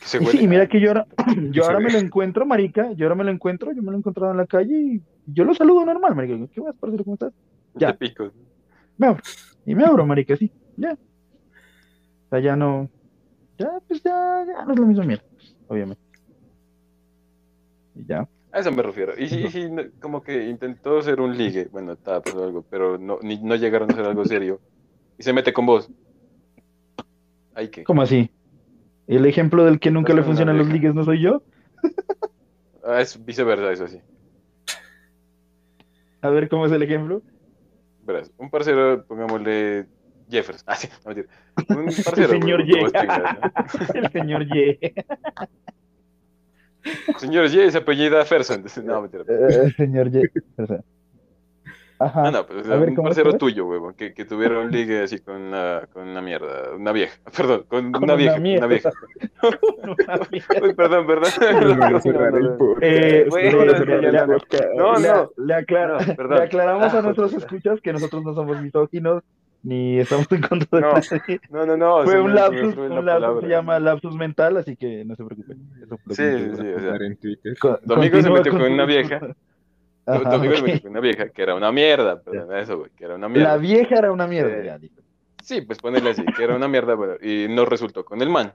Se 0.00 0.22
Y 0.22 0.26
sí, 0.26 0.38
y 0.44 0.48
mira 0.48 0.66
que 0.68 0.80
yo 0.80 0.88
ahora, 0.88 1.06
yo 1.50 1.64
ahora 1.64 1.80
me 1.80 1.90
lo 1.90 1.98
encuentro, 1.98 2.46
marica, 2.46 2.92
yo 2.92 3.06
ahora 3.06 3.16
me 3.16 3.24
lo 3.24 3.30
encuentro, 3.30 3.72
yo 3.72 3.82
me 3.82 3.90
lo 3.90 3.96
he 3.96 3.98
encontrado 3.98 4.32
en 4.32 4.38
la 4.38 4.46
calle 4.46 4.74
y 4.74 5.02
yo 5.26 5.44
lo 5.44 5.54
saludo 5.54 5.84
normal, 5.84 6.14
marica. 6.14 6.34
¿Qué 6.52 6.60
más, 6.60 6.74
parcero? 6.76 7.04
¿Cómo 7.04 7.14
estás? 7.14 7.32
ya. 7.74 7.88
de 7.88 7.94
pico. 7.94 8.30
Me 8.98 9.08
abro. 9.08 9.22
Y 9.64 9.74
me 9.74 9.84
abro, 9.84 10.06
marica, 10.06 10.36
sí, 10.36 10.50
ya. 10.76 10.92
O 10.92 12.28
sea, 12.30 12.40
ya 12.40 12.56
no, 12.56 12.88
ya, 13.58 13.70
pues 13.86 14.02
ya, 14.02 14.44
ya 14.46 14.64
no 14.64 14.72
es 14.72 14.78
lo 14.78 14.86
mismo 14.86 15.04
mierda, 15.04 15.24
obviamente. 15.68 16.02
Y 17.94 18.04
ya. 18.06 18.28
A 18.52 18.58
eso 18.58 18.70
me 18.72 18.82
refiero. 18.82 19.14
Y 19.18 19.28
sí, 19.28 19.48
sí, 19.48 19.68
como 20.00 20.22
que 20.22 20.48
intentó 20.48 21.00
ser 21.02 21.20
un 21.20 21.36
ligue. 21.36 21.68
Bueno, 21.70 21.92
estaba 21.92 22.20
pasando 22.20 22.44
algo, 22.44 22.64
pero 22.68 22.98
no, 22.98 23.18
ni, 23.22 23.38
no 23.38 23.56
llegaron 23.56 23.90
a 23.90 23.94
hacer 23.94 24.04
algo 24.04 24.24
serio. 24.24 24.60
Y 25.18 25.22
se 25.22 25.32
mete 25.32 25.52
con 25.52 25.64
vos. 25.64 25.90
Ay, 27.54 27.68
que. 27.68 27.84
¿Cómo 27.84 28.02
así? 28.02 28.30
El 29.16 29.26
ejemplo 29.26 29.64
del 29.64 29.78
que 29.78 29.90
nunca 29.90 30.14
le 30.14 30.22
funcionan 30.22 30.58
los 30.58 30.68
ligues 30.68 30.94
no 30.94 31.04
soy 31.04 31.20
yo. 31.20 31.42
Ah, 32.84 33.00
es 33.00 33.24
viceversa, 33.24 33.70
eso 33.70 33.86
sí. 33.86 34.00
A 36.20 36.30
ver, 36.30 36.48
¿cómo 36.48 36.66
es 36.66 36.72
el 36.72 36.82
ejemplo? 36.82 37.22
Verás, 38.04 38.32
un 38.38 38.50
parcero, 38.50 39.04
pongámosle 39.06 39.86
Jeffers. 40.28 40.64
Ah, 40.66 40.74
sí, 40.74 40.88
no 41.04 41.14
mentira. 41.14 41.28
Un 41.68 41.84
parcero. 42.04 42.28
señor 42.30 42.64
güey, 42.66 42.82
Y. 43.94 43.98
El 43.98 44.10
señor 44.10 44.42
Y. 44.42 44.78
Señor 47.18 47.44
Y 47.46 47.70
se 47.70 47.78
apellida 47.78 48.24
Ferson. 48.24 48.64
No, 48.84 49.02
mentira. 49.02 49.22
Eh, 49.28 49.60
el 49.66 49.76
señor 49.76 50.08
Y. 50.08 50.22
Ajá. 52.04 52.22
No, 52.24 52.30
no, 52.32 52.46
pues, 52.46 52.68
A 52.68 52.76
ver, 52.76 52.88
un 52.90 52.94
¿cómo 52.96 53.08
parcero 53.08 53.36
tuyo, 53.38 53.66
huevón, 53.66 53.94
que, 53.94 54.12
que 54.14 54.24
tuviera 54.24 54.58
un 54.58 54.70
ligue 54.70 55.02
así 55.02 55.18
con 55.20 55.40
una, 55.40 55.86
con 55.92 56.08
una 56.08 56.20
mierda, 56.20 56.74
una 56.76 56.92
vieja, 56.92 57.18
perdón, 57.36 57.64
con, 57.68 57.92
Con 57.92 58.04
una 58.04 58.14
vieja, 58.14 58.36
una 58.36 58.66
vieja. 58.66 58.90
Una 59.42 60.18
mierda. 60.30 60.60
Uy, 60.62 60.74
perdón, 60.74 61.06
perdón. 61.06 61.30
No, 64.76 64.98
no. 64.98 65.30
Le- 65.36 65.54
aclaramos 65.54 66.94
a 66.94 66.98
Ah, 66.98 67.02
nuestros 67.02 67.32
puta. 67.32 67.46
escuchas 67.46 67.80
que 67.80 67.92
nosotros 67.92 68.24
no 68.24 68.34
somos 68.34 68.60
misóginos 68.60 69.22
ni 69.62 70.00
estamos 70.00 70.26
en 70.32 70.40
contra 70.42 70.66
de 70.72 70.80
No. 70.80 70.92
nadie. 70.92 71.40
No, 71.50 71.66
no, 71.66 71.76
no. 71.76 72.02
Fue 72.04 72.20
un 72.20 72.34
lapsus, 72.34 72.76
un 72.76 73.04
lapsus, 73.04 73.40
se 73.42 73.48
llama 73.48 73.78
lapsus 73.78 74.16
mental, 74.16 74.56
así 74.56 74.76
que 74.76 75.04
no 75.04 75.14
se 75.14 75.24
preocupen. 75.24 75.58
Eso 75.82 75.96
Sí, 76.10 76.56
sí, 76.56 76.66
o 76.76 76.80
sea, 76.80 76.96
en 76.96 77.16
Twitter. 77.16 77.54
Amigo 77.94 78.22
se 78.22 78.30
metió 78.30 78.52
con 78.52 78.62
una 78.62 78.84
vieja. 78.86 79.20
Ajá, 80.04 80.20
tu 80.20 80.36
amigo 80.36 80.54
una 80.84 81.00
vieja 81.00 81.28
que 81.28 81.42
era 81.42 81.54
una 81.54 81.70
mierda, 81.70 82.20
perdón, 82.20 82.56
eso, 82.56 82.78
güey, 82.78 82.90
que 82.90 83.04
era 83.04 83.14
una 83.14 83.28
mierda. 83.28 83.52
La 83.52 83.56
vieja 83.56 83.98
era 83.98 84.10
una 84.10 84.26
mierda. 84.26 84.76
Eh. 84.76 84.90
Sí, 85.42 85.60
pues 85.60 85.78
ponerle 85.78 86.10
así, 86.10 86.24
que 86.24 86.42
era 86.42 86.56
una 86.56 86.68
mierda, 86.68 86.94
bueno, 86.94 87.14
y 87.22 87.46
no 87.48 87.64
resultó 87.64 88.04
con 88.04 88.20
el 88.20 88.28
man. 88.28 88.52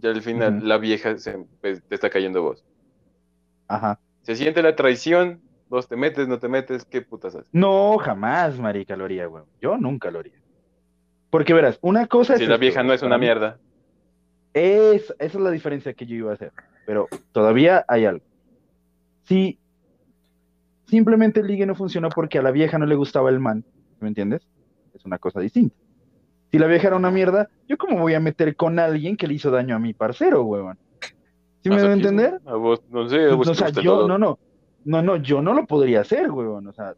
Ya 0.00 0.10
al 0.10 0.22
final 0.22 0.66
la 0.66 0.76
vieja 0.78 1.16
se, 1.16 1.38
pues, 1.60 1.82
te 1.84 1.94
está 1.94 2.10
cayendo 2.10 2.42
vos. 2.42 2.64
Ajá. 3.68 3.98
Se 4.22 4.36
siente 4.36 4.62
la 4.62 4.76
traición, 4.76 5.40
vos 5.68 5.88
te 5.88 5.96
metes, 5.96 6.28
no 6.28 6.38
te 6.38 6.48
metes, 6.48 6.84
¿qué 6.84 7.00
putas 7.00 7.34
haces? 7.34 7.48
No, 7.52 7.96
jamás, 7.98 8.58
marica, 8.58 8.96
lo 8.96 9.06
haría, 9.06 9.26
güey. 9.26 9.44
Yo 9.60 9.78
nunca 9.78 10.10
lo 10.10 10.18
haría. 10.18 10.38
Porque 11.30 11.54
verás, 11.54 11.78
una 11.80 12.06
cosa 12.06 12.36
Si 12.36 12.42
es 12.42 12.48
la 12.48 12.54
esto, 12.54 12.60
vieja 12.60 12.82
no 12.82 12.92
es 12.92 13.02
una 13.02 13.18
mierda. 13.18 13.58
Es, 14.52 15.02
esa 15.02 15.14
es 15.18 15.34
la 15.34 15.50
diferencia 15.50 15.94
que 15.94 16.06
yo 16.06 16.14
iba 16.14 16.30
a 16.30 16.34
hacer. 16.34 16.52
Pero 16.86 17.08
todavía 17.32 17.84
hay 17.88 18.04
algo. 18.04 18.24
Si 19.24 19.58
simplemente 20.86 21.40
el 21.40 21.46
ligue 21.46 21.66
no 21.66 21.74
funcionó 21.74 22.08
porque 22.08 22.38
a 22.38 22.42
la 22.42 22.50
vieja 22.50 22.78
no 22.78 22.86
le 22.86 22.94
gustaba 22.94 23.30
el 23.30 23.40
man, 23.40 23.64
¿me 24.00 24.08
entiendes? 24.08 24.46
Es 24.94 25.04
una 25.04 25.18
cosa 25.18 25.40
distinta. 25.40 25.74
Si 26.50 26.58
la 26.58 26.66
vieja 26.66 26.88
era 26.88 26.96
una 26.96 27.10
mierda, 27.10 27.48
¿yo 27.68 27.76
cómo 27.76 27.98
voy 27.98 28.14
a 28.14 28.20
meter 28.20 28.54
con 28.54 28.78
alguien 28.78 29.16
que 29.16 29.26
le 29.26 29.34
hizo 29.34 29.50
daño 29.50 29.74
a 29.74 29.78
mi 29.80 29.92
parcero, 29.92 30.44
huevón? 30.44 30.78
¿Sí 31.62 31.70
me 31.70 31.76
debe 31.76 31.96
Masoquismo. 31.96 32.20
entender? 32.20 32.40
A 32.46 32.54
vos, 32.56 32.82
no 32.90 33.08
sé, 33.08 33.24
a 33.30 33.34
vos 33.34 33.46
No, 33.46 33.52
o 33.52 33.54
sea, 33.54 33.70
yo, 33.70 33.82
todo. 33.82 34.08
no, 34.08 34.18
no, 34.18 34.38
no, 34.84 35.02
no, 35.02 35.16
yo 35.16 35.42
no 35.42 35.54
lo 35.54 35.66
podría 35.66 36.00
hacer, 36.02 36.30
huevón, 36.30 36.66
o 36.68 36.72
sea, 36.72 36.94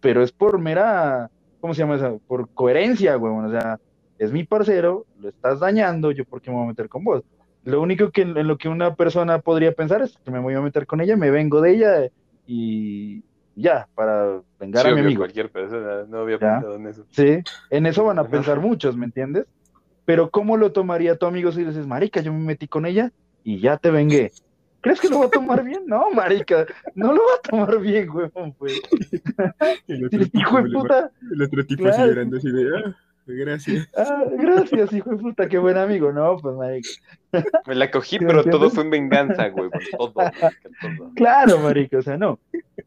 pero 0.00 0.22
es 0.22 0.32
por 0.32 0.58
mera, 0.58 1.30
¿cómo 1.60 1.74
se 1.74 1.82
llama 1.82 1.96
eso? 1.96 2.20
Por 2.26 2.48
coherencia, 2.50 3.16
huevón, 3.16 3.44
o 3.44 3.50
sea, 3.50 3.78
es 4.18 4.32
mi 4.32 4.44
parcero, 4.44 5.06
lo 5.20 5.28
estás 5.28 5.60
dañando, 5.60 6.10
yo 6.10 6.24
por 6.24 6.40
qué 6.42 6.50
me 6.50 6.56
voy 6.56 6.64
a 6.64 6.68
meter 6.68 6.88
con 6.88 7.04
vos. 7.04 7.22
Lo 7.64 7.80
único 7.82 8.10
que 8.10 8.22
en 8.22 8.46
lo 8.48 8.56
que 8.58 8.68
una 8.68 8.94
persona 8.94 9.38
podría 9.38 9.72
pensar 9.72 10.02
es 10.02 10.16
que 10.24 10.30
me 10.30 10.40
voy 10.40 10.54
a 10.54 10.60
meter 10.60 10.86
con 10.86 11.00
ella, 11.00 11.16
me 11.16 11.30
vengo 11.30 11.60
de 11.60 11.72
ella 11.72 12.10
y 12.52 13.22
ya, 13.54 13.88
para 13.94 14.42
vengar 14.58 14.82
Sí, 14.84 14.90
a 14.90 14.94
mi 14.94 15.00
amigo. 15.02 15.20
cualquier 15.20 15.50
persona, 15.52 16.04
no 16.08 16.18
había 16.18 16.36
Ya. 16.38 16.54
pensado 16.54 16.74
en 16.74 16.86
eso. 16.88 17.06
Sí, 17.10 17.38
en 17.70 17.86
eso 17.86 18.04
van 18.04 18.18
a 18.18 18.28
pensar 18.28 18.58
muchos, 18.58 18.96
¿me 18.96 19.04
entiendes? 19.06 19.46
Pero 20.04 20.30
¿cómo 20.30 20.56
lo 20.56 20.72
tomaría 20.72 21.14
tu 21.16 21.26
amigo 21.26 21.52
si 21.52 21.60
le 21.60 21.68
dices, 21.68 21.86
marica, 21.86 22.20
yo 22.20 22.32
me 22.32 22.40
metí 22.40 22.66
con 22.66 22.86
ella 22.86 23.12
y 23.44 23.60
ya 23.60 23.76
te 23.76 23.92
vengué? 23.92 24.32
¿Crees 24.80 25.00
que 25.00 25.08
lo 25.08 25.20
va 25.20 25.26
a 25.26 25.30
tomar 25.30 25.62
bien? 25.62 25.84
No, 25.86 26.10
marica, 26.10 26.66
no 26.94 27.12
lo 27.12 27.20
va 27.20 27.34
a 27.38 27.48
tomar 27.48 27.78
bien, 27.78 28.10
huevón, 28.10 28.52
pues. 28.54 28.80
El 29.86 30.06
otro 30.06 30.18
Dices, 30.18 30.34
Hijo 30.34 30.56
de 30.56 30.64
tipo, 30.64 30.80
puta, 30.80 31.12
el 31.30 31.42
otro 31.42 31.66
tipo 31.66 31.82
Claro. 31.84 32.02
así 32.02 32.08
llorando 32.08 32.36
así 32.38 32.50
de, 32.50 32.68
ah, 32.76 32.96
gracias. 33.36 33.88
ah, 33.96 34.24
gracias, 34.38 34.92
hijo 34.92 35.10
de 35.10 35.16
puta, 35.16 35.48
qué 35.48 35.58
buen 35.58 35.76
amigo. 35.76 36.12
No, 36.12 36.36
pues, 36.38 36.54
marica. 36.56 36.88
Me 37.66 37.74
la 37.74 37.90
cogí, 37.90 38.18
¿Sí 38.18 38.24
me 38.24 38.26
pero 38.28 38.44
todo 38.44 38.70
fue 38.70 38.84
en 38.84 38.90
venganza, 38.90 39.48
güey. 39.48 39.70
Todo, 39.96 40.12
marica, 40.14 40.50
todo. 40.98 41.10
Claro, 41.14 41.58
marica, 41.60 41.98
o 41.98 42.02
sea, 42.02 42.16
no. 42.16 42.38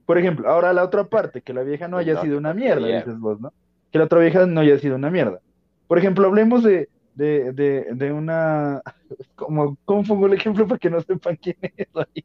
Por 0.06 0.18
ejemplo, 0.18 0.49
ahora 0.49 0.74
la 0.74 0.84
otra 0.84 1.06
parte, 1.06 1.41
que 1.41 1.53
la 1.53 1.64
vieja 1.64 1.88
no 1.88 1.98
haya 1.98 2.15
No, 2.15 2.22
sido 2.22 2.38
una 2.38 2.53
mierda, 2.53 2.82
mierda. 2.86 3.06
dices 3.06 3.20
vos, 3.20 3.40
¿no? 3.40 3.53
Que 3.91 3.99
la 3.99 4.06
otra 4.06 4.20
vieja 4.20 4.45
no 4.45 4.61
haya 4.61 4.78
sido 4.80 4.95
una 4.95 5.10
mierda. 5.10 5.40
Por 5.88 5.98
ejemplo, 5.98 6.28
hablemos 6.28 6.64
de, 6.64 6.90
de, 7.15 7.52
de, 7.53 7.88
de 7.94 8.11
una... 8.11 8.82
Como, 9.36 9.78
¿Cómo 9.86 10.03
pongo 10.03 10.28
el 10.28 10.34
ejemplo 10.34 10.68
para 10.68 10.80
que 10.80 10.90
no 10.90 10.99
sepan 11.02 11.36
quién 11.38 11.56
es 11.61 11.88
ahí? 11.95 12.24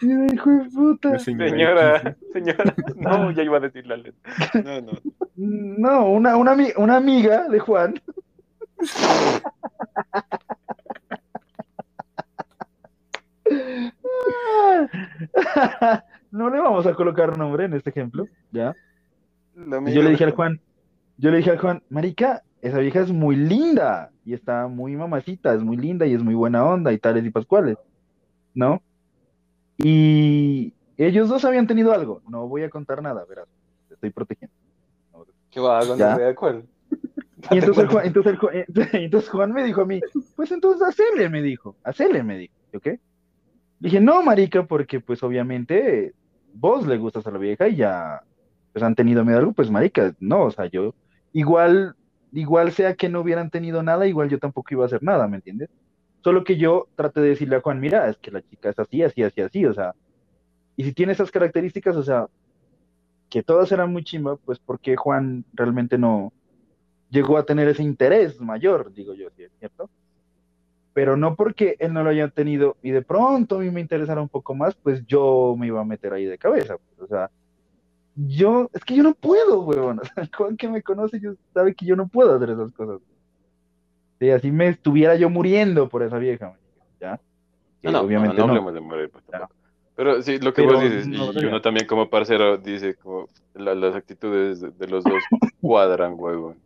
Mira, 0.00 0.26
hijo 0.32 0.50
de 0.50 0.70
puta. 0.70 1.10
La 1.10 1.18
señora 1.18 2.16
Señora, 2.32 2.74
no, 2.96 3.30
ya 3.32 3.42
iba 3.42 3.56
a 3.58 3.60
decir 3.60 3.86
la 3.86 3.96
letra. 3.96 4.32
No, 4.64 4.80
no. 4.80 4.92
No, 5.36 6.10
una, 6.10 6.36
una, 6.36 6.56
una 6.76 6.96
amiga 6.96 7.48
de 7.48 7.58
Juan. 7.58 8.00
No 16.30 16.50
le 16.50 16.58
vamos 16.58 16.84
a 16.84 16.94
colocar 16.94 17.38
nombre 17.38 17.66
en 17.66 17.74
este 17.74 17.90
ejemplo, 17.90 18.26
¿ya? 18.50 18.74
Yo 19.54 20.02
le 20.02 20.10
dije 20.10 20.24
al 20.24 20.32
Juan. 20.32 20.56
Juan, 20.56 20.60
yo 21.16 21.30
le 21.30 21.36
dije 21.36 21.50
al 21.52 21.58
Juan, 21.58 21.82
marica, 21.90 22.42
esa 22.60 22.78
vieja 22.78 23.00
es 23.00 23.12
muy 23.12 23.36
linda 23.36 24.10
y 24.24 24.34
está 24.34 24.66
muy 24.66 24.96
mamacita, 24.96 25.54
es 25.54 25.62
muy 25.62 25.76
linda 25.76 26.06
y 26.06 26.14
es 26.14 26.24
muy 26.24 26.34
buena 26.34 26.64
onda 26.64 26.92
y 26.92 26.98
tales 26.98 27.24
y 27.24 27.30
pascuales, 27.30 27.76
¿no? 28.52 28.82
Y 29.78 30.72
ellos 30.96 31.28
dos 31.28 31.44
habían 31.44 31.66
tenido 31.66 31.92
algo, 31.92 32.22
no 32.28 32.46
voy 32.48 32.62
a 32.62 32.70
contar 32.70 33.02
nada, 33.02 33.24
verás, 33.28 33.46
te 33.88 33.94
estoy 33.94 34.10
protegiendo. 34.10 34.54
¿Qué 35.50 35.60
va? 35.60 35.84
¿Dónde 35.84 36.04
Ya. 36.04 36.16
me 36.16 36.22
de 36.22 36.28
acuerdo? 36.30 36.62
Y 37.50 37.58
entonces, 37.58 37.84
el 37.84 37.90
Juan, 37.90 38.06
entonces, 38.06 38.32
el 38.32 38.38
Juan- 38.38 38.54
entonces 38.92 39.30
Juan 39.30 39.52
me 39.52 39.64
dijo 39.64 39.82
a 39.82 39.86
mí, 39.86 40.00
pues 40.34 40.50
entonces 40.50 40.82
hacele, 40.88 41.28
me 41.28 41.42
dijo, 41.42 41.76
hacele, 41.84 42.22
me 42.22 42.38
dijo, 42.38 42.54
¿ok? 42.74 42.88
Dije, 43.80 44.00
no, 44.00 44.22
marica, 44.22 44.64
porque 44.64 45.00
pues 45.00 45.22
obviamente 45.22 46.14
vos 46.54 46.86
le 46.86 46.96
gustas 46.96 47.26
a 47.26 47.30
la 47.30 47.38
vieja 47.38 47.68
y 47.68 47.76
ya 47.76 48.22
pues 48.72 48.82
han 48.82 48.94
tenido 48.94 49.24
miedo 49.24 49.36
a 49.36 49.40
algo, 49.40 49.52
pues 49.52 49.70
marica, 49.70 50.14
no, 50.20 50.44
o 50.44 50.50
sea, 50.50 50.66
yo 50.66 50.94
igual, 51.34 51.94
igual 52.32 52.72
sea 52.72 52.94
que 52.94 53.08
no 53.10 53.20
hubieran 53.20 53.50
tenido 53.50 53.82
nada, 53.82 54.06
igual 54.06 54.30
yo 54.30 54.38
tampoco 54.38 54.68
iba 54.72 54.84
a 54.84 54.86
hacer 54.86 55.02
nada, 55.02 55.28
¿me 55.28 55.36
entiendes? 55.36 55.68
Solo 56.24 56.42
que 56.42 56.56
yo 56.56 56.88
traté 56.96 57.20
de 57.20 57.28
decirle 57.28 57.56
a 57.56 57.60
Juan, 57.60 57.78
mira, 57.80 58.08
es 58.08 58.16
que 58.16 58.30
la 58.30 58.40
chica 58.40 58.70
es 58.70 58.78
así, 58.78 59.02
así, 59.02 59.22
así, 59.22 59.42
así, 59.42 59.66
o 59.66 59.74
sea, 59.74 59.94
y 60.74 60.84
si 60.84 60.94
tiene 60.94 61.12
esas 61.12 61.30
características, 61.30 61.94
o 61.96 62.02
sea, 62.02 62.28
que 63.28 63.42
todas 63.42 63.70
eran 63.72 63.92
muy 63.92 64.04
chimba, 64.04 64.36
pues 64.36 64.58
porque 64.58 64.96
Juan 64.96 65.44
realmente 65.52 65.98
no 65.98 66.32
llegó 67.10 67.36
a 67.36 67.44
tener 67.44 67.68
ese 67.68 67.82
interés 67.82 68.40
mayor, 68.40 68.90
digo 68.94 69.12
yo, 69.12 69.28
¿sí 69.36 69.42
es 69.42 69.52
cierto? 69.58 69.90
Pero 70.94 71.18
no 71.18 71.36
porque 71.36 71.76
él 71.78 71.92
no 71.92 72.02
lo 72.02 72.08
haya 72.08 72.28
tenido 72.28 72.78
y 72.82 72.90
de 72.90 73.02
pronto 73.02 73.56
a 73.56 73.58
mí 73.58 73.70
me 73.70 73.82
interesara 73.82 74.22
un 74.22 74.30
poco 74.30 74.54
más, 74.54 74.74
pues 74.76 75.04
yo 75.06 75.54
me 75.58 75.66
iba 75.66 75.82
a 75.82 75.84
meter 75.84 76.14
ahí 76.14 76.24
de 76.24 76.38
cabeza, 76.38 76.78
pues, 76.78 77.00
o 77.00 77.06
sea, 77.06 77.30
yo, 78.16 78.70
es 78.72 78.82
que 78.82 78.96
yo 78.96 79.02
no 79.02 79.14
puedo, 79.14 79.60
huevón, 79.60 79.98
o 80.02 80.04
sea, 80.06 80.26
Juan 80.34 80.56
que 80.56 80.70
me 80.70 80.82
conoce, 80.82 81.20
yo 81.20 81.34
sabe 81.52 81.74
que 81.74 81.84
yo 81.84 81.96
no 81.96 82.08
puedo 82.08 82.34
hacer 82.34 82.48
esas 82.48 82.72
cosas. 82.72 83.02
Sí, 84.24 84.30
así 84.30 84.50
me 84.50 84.68
estuviera 84.68 85.16
yo 85.16 85.28
muriendo 85.30 85.88
por 85.88 86.02
esa 86.02 86.18
vieja, 86.18 86.56
¿ya? 87.00 87.20
No, 87.82 87.92
no, 87.92 88.00
obviamente 88.00 88.36
no, 88.38 88.46
no. 88.46 88.52
hablemos 88.54 88.74
de 88.74 88.80
morir, 88.80 89.10
pues. 89.10 89.24
Pero 89.94 90.22
sí, 90.22 90.38
lo 90.38 90.52
que 90.54 90.62
Pero 90.62 90.74
vos 90.74 90.80
dices, 90.80 91.08
no, 91.08 91.32
y 91.40 91.44
uno 91.44 91.60
también 91.60 91.86
como 91.86 92.10
parcero 92.10 92.56
dice, 92.58 92.96
como 92.96 93.28
la- 93.54 93.74
las 93.74 93.94
actitudes 93.94 94.60
de, 94.60 94.70
de 94.70 94.88
los 94.88 95.04
dos 95.04 95.22
cuadran, 95.60 96.14
huevón. 96.16 96.60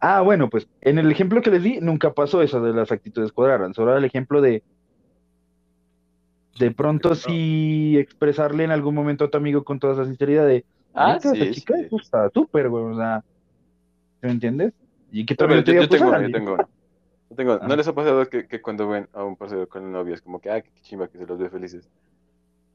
Ah, 0.00 0.20
bueno, 0.22 0.50
pues 0.50 0.66
en 0.80 0.98
el 0.98 1.10
ejemplo 1.10 1.42
que 1.42 1.50
les 1.50 1.62
di 1.62 1.78
nunca 1.80 2.12
pasó 2.12 2.42
eso 2.42 2.60
de 2.60 2.72
las 2.72 2.90
actitudes 2.92 3.32
cuadraran, 3.32 3.72
solo 3.74 3.90
era 3.90 3.98
el 3.98 4.04
ejemplo 4.04 4.40
de 4.40 4.64
de 6.58 6.70
pronto 6.70 7.14
sí 7.14 7.96
expresarle 7.98 8.64
en 8.64 8.70
algún 8.70 8.94
momento 8.94 9.24
a 9.24 9.30
tu 9.30 9.38
amigo 9.38 9.64
con 9.64 9.78
toda 9.78 9.94
esa 9.94 10.04
sinceridad 10.04 10.46
de, 10.46 10.64
Ah, 10.94 11.08
"Marica, 11.08 11.32
esa 11.32 11.44
sí, 11.44 11.52
chica 11.54 11.74
sí. 11.78 11.96
está 11.96 12.30
súper, 12.34 12.68
güey, 12.68 12.84
o 12.84 12.96
sea, 12.96 13.24
¿me 14.22 14.30
entiendes? 14.32 14.74
Y 15.12 15.26
que 15.26 15.36
Pero 15.36 15.54
yo, 15.60 15.62
pues, 15.62 15.88
tengo 15.90 16.20
yo 16.20 16.30
tengo. 16.32 16.58
Yo. 17.60 17.66
¿No 17.68 17.76
les 17.76 17.86
ha 17.86 17.94
pasado 17.94 18.28
que, 18.28 18.46
que 18.48 18.60
cuando 18.60 18.88
ven 18.88 19.08
a 19.12 19.22
un 19.24 19.36
parcero 19.36 19.68
con 19.68 19.92
novia 19.92 20.14
es 20.14 20.22
como 20.22 20.40
que, 20.40 20.50
ah, 20.50 20.60
qué 20.62 20.70
chimba 20.82 21.08
que 21.08 21.18
se 21.18 21.26
los 21.26 21.38
ve 21.38 21.50
felices? 21.50 21.88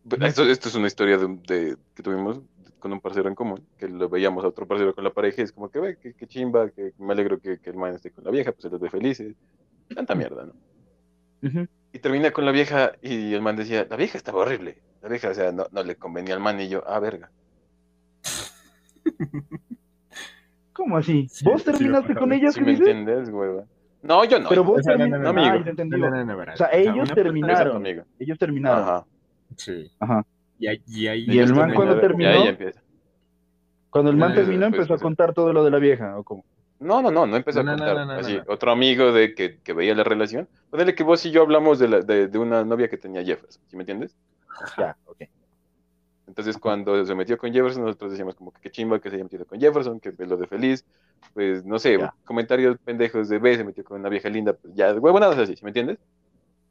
Pues, 0.07 0.22
Esto, 0.22 0.43
esto 0.43 0.69
es 0.69 0.76
una 0.76 0.88
historia 0.88 1.18
de, 1.18 1.27
de- 1.47 1.77
que 1.95 2.03
tuvimos 2.03 2.41
con 2.80 2.93
un 2.93 3.01
parcero 3.01 3.27
en 3.27 3.35
común, 3.35 3.68
que 3.77 3.88
lo 3.88 4.07
veíamos 4.07 4.43
a 4.43 4.47
otro 4.47 4.68
parcero 4.68 4.93
con 4.93 5.03
la 5.03 5.09
pareja 5.11 5.41
y 5.41 5.45
es 5.45 5.51
como 5.51 5.69
que, 5.69 5.80
ve, 5.80 5.97
qué, 6.01 6.14
qué 6.14 6.27
chimba, 6.27 6.69
que 6.69 6.93
me 6.99 7.14
alegro 7.14 7.39
que, 7.39 7.59
que 7.59 7.72
el 7.72 7.76
man 7.76 7.95
esté 7.95 8.11
con 8.11 8.23
la 8.23 8.30
vieja, 8.31 8.51
pues 8.51 8.61
se 8.64 8.69
los 8.69 8.80
ve 8.80 8.89
felices. 8.89 9.35
Tanta 9.93 10.14
mierda, 10.15 10.45
¿no? 10.45 10.53
Ujú. 11.47 11.68
Y 11.91 11.99
termina 11.99 12.31
con 12.31 12.45
la 12.45 12.51
vieja 12.51 12.93
y 13.01 13.34
el 13.34 13.41
man 13.41 13.55
decía, 13.55 13.88
la 13.89 13.95
vieja 13.95 14.18
estaba 14.18 14.41
horrible. 14.41 14.77
La 15.01 15.09
vieja, 15.09 15.30
o 15.30 15.34
sea, 15.34 15.51
no, 15.51 15.68
no 15.72 15.84
le 15.84 15.95
convenía 15.95 16.35
al 16.35 16.39
man 16.39 16.59
y 16.61 16.69
yo, 16.69 16.84
ah, 16.88 16.99
verga. 16.99 17.31
¿Cómo 20.77 20.97
así? 20.97 21.27
Sí, 21.29 21.43
¿Vos 21.43 21.63
sí 21.63 21.71
terminaste 21.71 22.09
pasado. 22.13 22.19
con 22.19 22.31
ella, 22.33 22.51
Si 22.51 22.59
qué 22.59 22.65
me 22.65 22.71
dices? 22.71 22.87
entiendes, 22.87 23.29
hueva. 23.29 23.63
No, 24.03 24.23
yo 24.25 24.39
no. 24.39 24.47
Pero 24.47 24.63
vos 24.63 24.81
terminaste, 24.83 25.23
no, 25.23 25.29
amigo. 25.29 25.47
ah, 25.51 25.57
ya 25.57 25.63
te 25.63 25.69
entendí. 25.71 25.99
No, 25.99 26.09
no, 26.11 26.23
no, 26.23 26.37
verás. 26.37 26.55
O 26.55 26.57
sea, 26.65 26.69
ellos 26.71 27.11
terminaron. 27.13 27.85
Ellos 28.19 28.37
terminaron. 28.37 28.83
Ajá. 28.83 29.05
Sí. 29.57 29.91
Ajá. 29.99 30.23
Y 30.59 30.67
ahí, 30.67 30.81
y 30.87 31.07
ahí 31.07 31.25
Y 31.27 31.39
el 31.39 31.53
man 31.53 31.73
cuando 31.73 31.99
terminó- 31.99 32.29
Y 32.29 32.33
ahí 32.33 32.47
empieza. 32.47 32.81
Cuando 33.89 34.11
el 34.11 34.17
man 34.17 34.35
terminó 34.35 34.67
empezó 34.67 34.93
a 34.93 34.97
contar 34.99 35.33
todo 35.33 35.51
lo 35.51 35.63
de 35.63 35.71
la 35.71 35.79
vieja, 35.79 36.17
¿o 36.19 36.23
cómo? 36.23 36.45
No, 36.79 37.01
no, 37.01 37.09
no, 37.09 37.25
no 37.25 37.35
empezó 37.35 37.63
No, 37.63 37.71
a 37.71 37.75
contar. 37.75 37.95
no, 37.95 38.05
no, 38.05 38.13
no, 38.13 38.19
Así, 38.19 38.37
no. 38.37 38.43
otro 38.47 38.71
amigo 38.71 39.11
de 39.11 39.33
que, 39.33 39.57
que 39.63 39.73
veía 39.73 39.95
la 39.95 40.03
relación. 40.03 40.47
Ponele 40.69 40.93
que 40.93 41.03
vos 41.03 41.25
y 41.25 41.31
yo 41.31 41.41
hablamos 41.41 41.79
de, 41.79 41.87
la, 41.87 42.01
de, 42.01 42.27
de 42.27 42.37
una 42.37 42.63
novia 42.63 42.87
que 42.87 42.97
tenía 42.97 43.23
Jefferson, 43.23 43.63
¿sí 43.67 43.75
me 43.75 43.81
entiendes? 43.81 44.15
Ya, 44.77 44.95
ok. 45.05 45.23
Entonces, 46.38 46.61
cuando 46.61 47.03
se 47.03 47.15
metió 47.15 47.35
con 47.35 47.51
Jefferson, 47.51 47.84
nosotros 47.84 48.11
decíamos 48.11 48.35
como 48.35 48.51
que 48.51 48.61
qué 48.61 48.69
chimba 48.69 48.99
que 49.01 49.09
se 49.09 49.15
haya 49.15 49.23
metido 49.23 49.43
con 49.45 49.59
Jefferson, 49.59 49.99
que 49.99 50.14
lo 50.19 50.38
de 50.38 50.45
feliz. 50.45 50.85
Pues, 51.34 51.65
no 51.65 51.80
sé, 51.80 51.97
Ya. 51.97 52.14
comentarios 52.26 52.77
pendejos 52.77 53.27
de 53.27 53.39
B, 53.39 53.57
se 53.57 53.64
metió 53.64 53.84
con 53.84 53.99
una 53.99 54.07
vieja 54.07 54.30
linda, 54.30 54.53
pues 54.53 54.76
ya, 54.76 54.93
huevonadas 54.93 55.39
así, 55.39 55.55
¿sí 55.55 55.64
me 55.64 55.72
entiendes? 55.72 55.97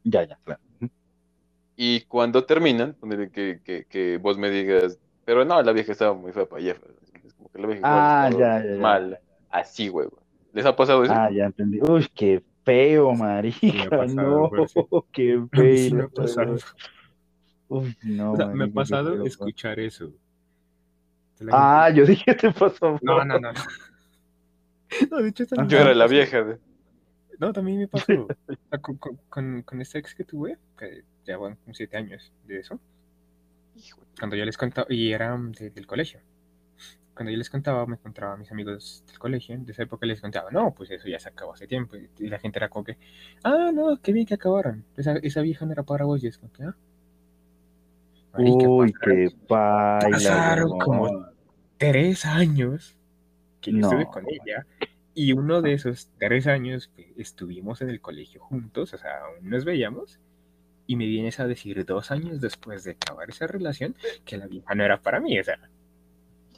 Ya, 0.05 0.23
ya, 0.23 0.39
claro. 0.45 0.61
Y 1.75 2.03
cuando 2.03 2.45
terminan, 2.45 2.95
ponele 2.95 3.29
que, 3.29 3.61
que, 3.65 3.87
que 3.87 4.19
vos 4.19 4.39
me 4.39 4.51
digas, 4.51 5.01
pero 5.25 5.45
no, 5.45 5.61
la 5.61 5.73
vieja 5.73 5.91
estaba 5.91 6.15
muy 6.15 6.31
fea 6.31 6.47
para 6.47 6.63
Jefferson. 6.63 6.95
Es 7.25 7.35
como 7.35 7.49
que 7.51 7.59
la 7.59 7.67
vieja 7.67 7.81
Ah, 7.83 8.31
ya, 8.31 8.63
ya, 8.63 8.71
ya. 8.73 8.81
mal, 8.81 9.19
así, 9.51 9.91
huevo. 9.91 10.23
¿Les 10.53 10.65
ha 10.65 10.77
pasado 10.77 11.03
eso? 11.03 11.13
Ah, 11.13 11.29
ya 11.33 11.47
entendí. 11.47 11.81
Uy, 11.83 12.07
qué 12.15 12.41
feo, 12.65 13.13
marica. 13.15 13.91
Pasado, 13.91 14.43
no, 14.43 14.49
pues, 14.49 14.71
sí. 14.71 14.81
qué 15.13 15.41
feo. 15.53 16.09
No, 18.03 18.33
O 18.33 18.37
sea, 18.37 18.47
me 18.47 18.65
ha 18.65 18.69
pasado 18.69 19.25
escuchar 19.25 19.81
eso. 19.81 20.13
Ah, 21.53 21.91
yo 21.91 22.07
dije, 22.07 22.35
te 22.35 22.53
pasó. 22.53 22.99
No, 23.03 23.25
no, 23.25 23.39
no. 23.39 23.53
no. 25.11 25.17
De 25.19 25.29
hecho, 25.29 25.43
esta 25.43 25.67
Yo 25.67 25.79
era 25.79 25.95
la 25.95 26.07
vieja. 26.07 26.43
de- 26.43 26.59
No, 27.39 27.53
también 27.53 27.79
me 27.79 27.89
pasó. 27.89 28.07
Con, 28.81 28.97
con, 29.29 29.63
con, 29.63 29.81
este 29.81 29.99
ex 29.99 30.15
que 30.15 30.25
tuve, 30.25 30.59
que 30.79 31.05
ya 31.25 31.39
van 31.39 31.57
como 31.57 31.75
siete 31.75 31.97
años 31.97 32.33
de 32.47 32.61
eso, 32.61 32.79
cuando 34.19 34.37
yo 34.37 34.45
les 34.45 34.57
contaba, 34.57 34.87
y 34.91 35.13
era 35.13 35.37
de- 35.37 35.71
del 35.71 35.87
colegio. 35.87 36.21
Cuando 37.15 37.31
yo 37.31 37.39
les 37.39 37.49
contaba, 37.49 37.87
me 37.87 37.95
encontraba 37.95 38.35
a 38.35 38.37
mis 38.37 38.53
amigos 38.53 39.03
del 39.07 39.19
colegio, 39.19 39.59
de 39.59 39.73
esa 39.73 39.83
época 39.85 40.05
les 40.05 40.21
contaba, 40.21 40.51
no, 40.51 40.75
pues 40.75 40.91
eso 40.91 41.09
ya 41.09 41.19
se 41.19 41.31
acabó 41.31 41.55
hace 41.55 41.67
tiempo. 41.67 41.97
Y 41.97 42.11
y 42.19 42.29
la 42.29 42.39
gente 42.39 42.59
era 42.59 42.69
como 42.69 42.85
que, 42.85 42.99
ah, 43.43 43.71
no, 43.73 43.97
qué 44.03 44.13
bien 44.13 44.27
que 44.27 44.35
acabaron. 44.35 44.85
Esa, 44.97 45.17
esa 45.17 45.41
vieja 45.41 45.65
no 45.65 45.73
era 45.73 45.83
para 45.83 46.05
vos, 46.05 46.23
y 46.23 46.27
es 46.27 46.37
como 46.39 46.53
que, 46.53 46.65
ah. 46.65 46.77
Marica, 48.39 48.69
Uy, 48.69 48.93
qué 49.03 49.29
baila. 49.49 50.09
pasaron 50.11 50.65
huevón. 50.73 50.79
como- 50.81 51.27
tres 51.79 52.25
años 52.25 52.97
que 53.61 53.73
yo 53.73 53.79
No. 53.79 53.87
estuve 53.89 54.07
con 54.07 54.25
ella. 54.29 54.67
Y 55.15 55.33
uno 55.33 55.63
de 55.63 55.73
esos 55.75 56.11
tres 56.19 56.47
años 56.47 56.91
que 56.95 57.13
estuvimos 57.17 57.81
en 57.83 57.91
el 57.91 58.01
colegio 58.01 58.41
juntos, 58.43 58.93
o 58.95 58.99
sea, 58.99 59.11
aún 59.25 59.49
nos 59.49 59.65
veíamos, 59.65 60.21
y 60.87 60.97
me 60.97 61.07
vienes 61.07 61.41
a 61.41 61.47
decir 61.47 61.85
dos 61.85 62.11
años 62.11 62.41
después 62.41 62.85
de 62.85 62.93
acabar 62.93 63.29
esa 63.29 63.47
relación 63.47 63.95
que 64.25 64.37
la 64.37 64.47
vieja 64.47 64.75
no 64.75 64.85
era 64.85 65.01
para 65.01 65.21
mí, 65.21 65.39
o 65.39 65.45
sea, 65.45 65.59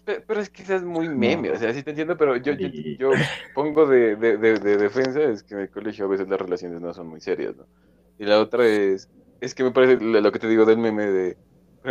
Pe- 0.05 0.23
Pero 0.27 0.41
es 0.41 0.49
que 0.49 0.65
seas 0.65 0.83
muy 0.85 1.07
meme, 1.09 1.49
No. 1.49 1.55
o 1.55 1.57
sea, 1.59 1.71
sí 1.75 1.83
te 1.83 1.91
entiendo, 1.91 2.17
pero 2.17 2.35
yo, 2.39 2.55
yo, 2.55 2.69
Sí. 2.71 2.97
yo 2.99 3.11
pongo 3.55 3.87
de, 3.87 4.17
de, 4.17 4.39
de, 4.39 4.59
de 4.59 4.77
defensa, 4.79 5.23
es 5.23 5.43
que 5.43 5.53
en 5.55 5.61
el 5.61 5.69
colegio 5.71 6.07
a 6.07 6.09
veces 6.09 6.27
las 6.29 6.41
relaciones 6.41 6.81
no 6.81 6.95
son 6.95 7.09
muy 7.09 7.21
serias, 7.21 7.55
¿no? 7.57 7.67
Y 8.19 8.25
la 8.25 8.41
otra 8.41 8.67
es, 8.67 9.11
es 9.43 9.55
que 9.55 9.63
me 9.65 9.71
parece 9.71 10.03
lo 10.03 10.33
que 10.33 10.39
te 10.39 10.49
digo 10.49 10.65
del 10.65 10.79
meme 10.79 11.05
de, 11.07 11.37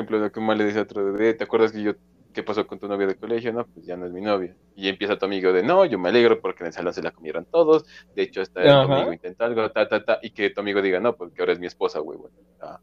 por 0.06 0.16
ejemplo, 0.16 0.20
lo 0.20 0.32
que 0.32 0.40
mal 0.42 0.58
le 0.58 0.66
dice 0.66 0.80
a 0.80 0.84
otro 0.84 1.14
de, 1.14 1.30
"Eh, 1.30 1.34
¿te 1.34 1.44
acuerdas 1.44 1.72
que 1.72 1.82
yo 1.82 1.94
¿qué 2.34 2.44
pasó 2.44 2.68
con 2.68 2.78
tu 2.78 2.88
novia 2.88 3.08
de 3.08 3.16
colegio? 3.16 3.52
No, 3.52 3.66
pues 3.66 3.84
ya 3.88 3.98
no 3.98 4.06
es 4.06 4.12
mi 4.12 4.22
novia. 4.22 4.56
Y 4.76 4.90
empieza 4.90 5.18
tu 5.18 5.26
amigo 5.26 5.52
de, 5.52 5.64
no, 5.64 5.86
yo 5.86 5.98
me 5.98 6.10
alegro 6.10 6.40
porque 6.40 6.62
en 6.64 6.68
el 6.68 6.74
salón 6.74 6.94
se 6.94 7.02
la 7.02 7.10
comieron 7.10 7.46
todos. 7.46 7.86
De 8.16 8.22
hecho, 8.22 8.42
hasta 8.42 8.62
tu 8.62 8.70
Ajá. 8.70 8.96
amigo 8.96 9.12
intenta 9.14 9.46
algo, 9.46 9.72
ta, 9.72 9.88
ta, 9.88 10.06
ta. 10.06 10.20
Y 10.22 10.30
que 10.30 10.52
tu 10.52 10.62
amigo 10.62 10.80
diga, 10.84 11.00
no, 11.00 11.16
porque 11.16 11.42
ahora 11.42 11.54
es 11.54 11.60
mi 11.60 11.66
esposa, 11.66 11.98
güey. 12.00 12.20
güey. 12.20 12.32
Ah, 12.62 12.80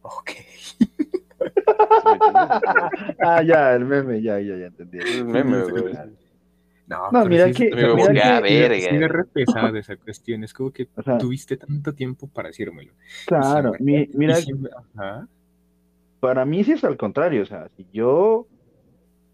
Ok. 0.00 0.30
¿sí 0.56 0.78
me? 0.88 0.96
Ah, 3.22 3.42
ya, 3.42 3.74
el 3.74 3.84
meme, 3.84 4.22
ya, 4.22 4.38
ya, 4.40 4.56
ya 4.56 4.66
entendí. 4.66 4.98
Un 5.20 5.32
meme, 5.32 5.62
güey. 5.64 5.94
No, 6.86 7.10
No, 7.10 7.24
mira 7.26 7.44
sí 7.46 7.50
es- 7.50 7.56
que- 7.58 7.70
mira 7.74 7.88
como 7.90 8.06
que, 8.06 8.12
que- 8.14 8.18
verga. 8.42 8.76
Sí, 8.78 8.86
es 8.96 9.08
re 9.10 9.24
pesada 9.24 9.78
esa 9.78 9.96
cuestión. 9.96 10.44
Es 10.44 10.54
como 10.54 10.70
que 10.70 10.88
O 10.94 11.02
sea, 11.02 11.18
tuviste 11.18 11.56
tanto 11.56 11.92
tiempo 11.92 12.28
para 12.28 12.48
decírmelo. 12.48 12.92
Claro, 13.26 13.72
mi- 13.80 14.08
mira, 14.14 14.36
siempre- 14.36 14.70
ajá. 14.94 15.28
Para 16.20 16.44
mí 16.44 16.64
sí 16.64 16.72
es 16.72 16.84
al 16.84 16.96
contrario, 16.96 17.42
o 17.42 17.46
sea, 17.46 17.68
si 17.76 17.86
yo 17.92 18.46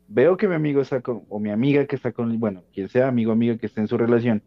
veo 0.09 0.37
que 0.37 0.49
mi 0.49 0.55
amigo 0.55 0.81
está 0.81 1.01
con, 1.01 1.23
o 1.29 1.39
mi 1.39 1.51
amiga 1.51 1.87
que 1.87 1.97
está 1.97 2.13
con, 2.13 2.39
bueno, 2.39 2.63
quien 2.73 2.89
sea 2.89 3.09
amigo 3.09 3.31
o 3.31 3.35
amiga 3.35 3.57
que 3.57 3.67
esté 3.67 3.81
en 3.81 3.89
su 3.89 3.97
relación, 3.97 4.43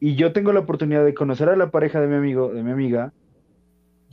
y 0.00 0.14
yo 0.14 0.32
tengo 0.32 0.52
la 0.52 0.60
oportunidad 0.60 1.04
de 1.04 1.14
conocer 1.14 1.48
a 1.48 1.56
la 1.56 1.70
pareja 1.70 2.00
de 2.00 2.06
mi 2.06 2.14
amigo, 2.14 2.52
de 2.52 2.62
mi 2.62 2.70
amiga, 2.70 3.12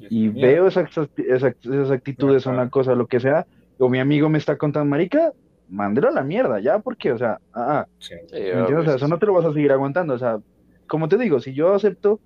y 0.09 0.29
mierda. 0.29 0.47
veo 0.47 0.67
esas, 0.67 0.89
esas, 1.17 1.55
esas 1.63 1.91
actitudes 1.91 2.45
o 2.47 2.49
una 2.49 2.69
cosa, 2.69 2.95
lo 2.95 3.07
que 3.07 3.19
sea, 3.19 3.45
o 3.77 3.89
mi 3.89 3.99
amigo 3.99 4.29
me 4.29 4.37
está 4.37 4.57
contando, 4.57 4.89
marica, 4.89 5.31
mándelo 5.69 6.09
a 6.09 6.11
la 6.11 6.23
mierda, 6.23 6.59
ya, 6.59 6.79
porque, 6.79 7.11
o 7.11 7.17
sea, 7.17 7.39
ah, 7.53 7.79
ah, 7.79 7.87
Sí. 7.99 8.15
¿me 8.31 8.59
entiendes? 8.59 8.79
O 8.79 8.83
sea, 8.83 8.95
eso 8.95 9.07
no 9.07 9.19
te 9.19 9.25
lo 9.25 9.33
vas 9.33 9.45
a 9.45 9.53
seguir 9.53 9.71
aguantando, 9.71 10.13
o 10.13 10.19
sea, 10.19 10.39
como 10.87 11.07
te 11.07 11.17
digo, 11.17 11.39
si 11.39 11.53
yo 11.53 11.73
acepto 11.73 12.19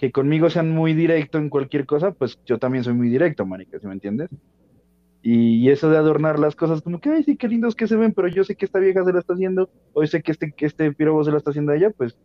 que 0.00 0.12
conmigo 0.12 0.48
sean 0.48 0.70
muy 0.70 0.94
directo 0.94 1.36
en 1.36 1.50
cualquier 1.50 1.84
cosa, 1.84 2.12
pues 2.12 2.38
yo 2.46 2.58
también 2.58 2.84
soy 2.84 2.94
muy 2.94 3.10
directo, 3.10 3.44
marica, 3.44 3.78
¿sí 3.78 3.86
me 3.86 3.92
entiendes? 3.92 4.30
Y, 5.20 5.56
y 5.56 5.68
eso 5.68 5.90
de 5.90 5.98
adornar 5.98 6.38
las 6.38 6.56
cosas 6.56 6.80
como 6.80 7.02
que, 7.02 7.10
ay, 7.10 7.22
sí, 7.22 7.36
qué 7.36 7.48
lindos 7.48 7.74
que 7.74 7.86
se 7.86 7.96
ven, 7.96 8.14
pero 8.14 8.26
yo 8.26 8.42
sé 8.42 8.56
que 8.56 8.64
esta 8.64 8.78
vieja 8.78 9.04
se 9.04 9.12
lo 9.12 9.18
está 9.18 9.34
haciendo, 9.34 9.68
o 9.92 10.02
yo 10.02 10.06
sé 10.06 10.22
que 10.22 10.32
este, 10.32 10.52
que 10.52 10.64
este 10.64 10.90
pirobo 10.94 11.22
se 11.22 11.30
lo 11.30 11.36
está 11.36 11.50
haciendo 11.50 11.72
a 11.72 11.76
ella, 11.76 11.90
pues, 11.90 12.16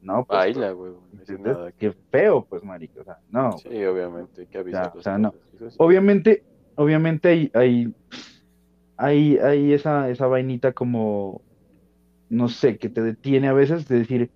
no, 0.00 0.24
pues, 0.24 0.36
Baila, 0.36 0.72
güey. 0.72 0.92
No. 1.38 1.68
Qué 1.78 1.92
feo, 2.10 2.44
pues, 2.50 2.64
marica, 2.64 3.00
o 3.00 3.04
sea, 3.04 3.18
no. 3.30 3.58
Sí, 3.58 3.68
obviamente, 3.84 4.40
hay 4.40 4.46
que 4.48 4.58
avisar 4.58 4.86
Ya, 4.92 4.98
o 4.98 5.02
sea, 5.02 5.18
no. 5.18 5.30
cosas. 5.30 5.76
Obviamente, 5.78 6.42
obviamente 6.74 7.28
hay, 7.28 7.50
hay, 7.54 7.94
hay, 8.96 9.38
hay 9.38 9.72
esa, 9.72 10.10
esa 10.10 10.26
vainita 10.26 10.72
como, 10.72 11.42
no 12.28 12.48
sé, 12.48 12.76
que 12.78 12.88
te 12.88 13.02
detiene 13.02 13.46
a 13.46 13.52
veces 13.52 13.86
de 13.86 14.00
decir, 14.00 14.32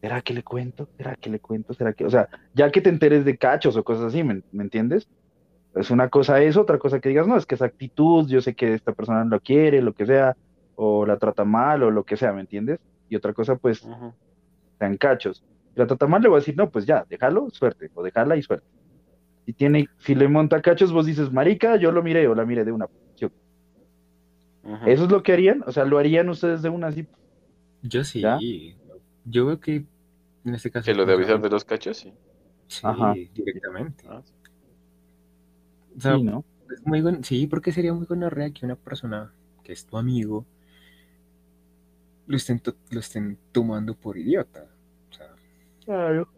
¿será 0.00 0.22
que 0.22 0.34
le 0.34 0.42
cuento? 0.42 0.88
¿Será 0.96 1.14
que 1.16 1.30
le 1.30 1.40
cuento? 1.40 1.74
¿Será 1.74 1.92
que? 1.92 2.04
O 2.04 2.10
sea, 2.10 2.28
ya 2.54 2.70
que 2.70 2.80
te 2.80 2.90
enteres 2.90 3.24
de 3.24 3.36
cachos 3.36 3.76
o 3.76 3.84
cosas 3.84 4.06
así, 4.06 4.22
¿me, 4.22 4.42
me 4.52 4.64
entiendes? 4.64 5.08
Es 5.74 5.90
una 5.90 6.08
cosa 6.08 6.42
eso, 6.42 6.62
otra 6.62 6.78
cosa 6.78 7.00
que 7.00 7.08
digas, 7.08 7.26
no, 7.26 7.36
es 7.36 7.46
que 7.46 7.54
esa 7.54 7.66
actitud, 7.66 8.26
yo 8.28 8.40
sé 8.40 8.54
que 8.54 8.74
esta 8.74 8.92
persona 8.92 9.24
no 9.24 9.30
lo 9.30 9.40
quiere, 9.40 9.82
lo 9.82 9.92
que 9.92 10.06
sea, 10.06 10.36
o 10.74 11.06
la 11.06 11.16
trata 11.16 11.44
mal, 11.44 11.82
o 11.82 11.90
lo 11.90 12.04
que 12.04 12.16
sea, 12.16 12.32
¿me 12.32 12.40
entiendes? 12.40 12.80
Y 13.08 13.16
otra 13.16 13.32
cosa, 13.32 13.56
pues, 13.56 13.86
sean 14.78 14.96
cachos. 14.96 15.44
Si 15.72 15.78
la 15.78 15.86
trata 15.86 16.08
mal, 16.08 16.22
le 16.22 16.28
voy 16.28 16.38
a 16.38 16.40
decir, 16.40 16.56
no, 16.56 16.70
pues 16.70 16.86
ya, 16.86 17.06
déjalo, 17.08 17.50
suerte, 17.50 17.90
o 17.94 18.02
dejarla 18.02 18.36
y 18.36 18.42
suerte. 18.42 18.66
Si 19.46 19.52
tiene, 19.52 19.88
si 19.98 20.14
le 20.14 20.28
monta 20.28 20.60
cachos, 20.60 20.92
vos 20.92 21.06
dices, 21.06 21.32
marica, 21.32 21.76
yo 21.76 21.92
lo 21.92 22.02
miré 22.02 22.26
o 22.26 22.34
la 22.34 22.44
miré 22.44 22.64
de 22.64 22.72
una. 22.72 22.88
¿Eso 24.86 25.04
es 25.04 25.10
lo 25.10 25.22
que 25.22 25.32
harían? 25.32 25.62
O 25.66 25.72
sea, 25.72 25.84
¿lo 25.84 25.98
harían 25.98 26.28
ustedes 26.28 26.62
de 26.62 26.68
una 26.68 26.88
así? 26.88 27.06
Yo 27.82 28.04
sí. 28.04 28.20
¿Ya? 28.20 28.38
Yo 29.30 29.46
veo 29.46 29.60
que 29.60 29.84
en 30.44 30.54
este 30.54 30.70
caso. 30.70 30.84
Que 30.86 30.94
lo 30.94 31.06
de 31.06 31.14
avisar 31.14 31.40
de 31.40 31.48
los 31.50 31.64
cachos, 31.64 31.98
sí. 31.98 32.12
Sí, 32.68 32.80
Ajá. 32.84 33.14
directamente. 33.34 34.04
Ah, 34.08 34.22
O 35.96 36.00
sea, 36.00 36.16
Sí, 36.16 36.22
¿no? 36.22 36.44
es 36.72 36.86
muy 36.86 37.00
gon- 37.02 37.24
sí, 37.24 37.46
porque 37.46 37.72
sería 37.72 37.92
muy 37.92 38.06
gonorrea 38.06 38.50
que 38.52 38.64
una 38.64 38.76
persona 38.76 39.32
que 39.64 39.72
es 39.72 39.84
tu 39.86 39.96
amigo 39.98 40.46
lo 42.26 42.36
estén, 42.36 42.60
to- 42.60 42.76
lo 42.90 43.00
estén 43.00 43.36
tomando 43.52 43.94
por 43.94 44.16
idiota. 44.16 44.68
O 45.10 45.12
sea, 45.14 45.26
Claro. 45.84 46.28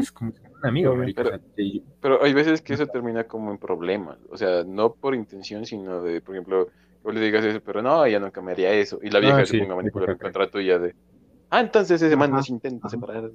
es 0.00 0.12
como 0.12 0.30
un 0.32 0.66
amigo, 0.66 0.90
Obvio. 0.90 1.00
marica, 1.00 1.22
o 1.22 1.28
sea, 1.28 1.40
que- 1.56 1.82
Pero 2.00 2.22
hay 2.22 2.34
veces 2.34 2.60
que 2.60 2.74
eso 2.74 2.86
termina 2.86 3.24
como 3.24 3.50
en 3.50 3.58
problemas. 3.58 4.18
O 4.30 4.36
sea, 4.36 4.64
no 4.64 4.92
por 4.94 5.14
intención, 5.14 5.64
sino 5.64 6.02
de, 6.02 6.20
por 6.20 6.34
ejemplo, 6.34 6.66
que 6.66 6.72
vos 7.02 7.14
le 7.14 7.20
digas 7.20 7.44
eso, 7.44 7.60
pero 7.62 7.80
no, 7.82 8.04
ella 8.04 8.20
nunca 8.20 8.42
me 8.42 8.52
haría 8.52 8.70
eso. 8.72 8.98
Y 9.02 9.08
la 9.10 9.20
vieja 9.20 9.38
Ah, 9.38 9.46
se 9.46 9.52
sí, 9.52 9.58
ponga 9.60 9.72
a 9.72 9.76
manipular 9.76 10.10
en 10.10 10.16
correcto. 10.18 10.38
contra 10.40 10.50
tuya 10.50 10.78
de, 10.78 10.94
ah, 11.56 11.60
entonces 11.60 12.00
ese 12.02 12.16
man 12.16 12.30
nos 12.32 12.48
intenta 12.48 12.88
separar. 12.88 13.30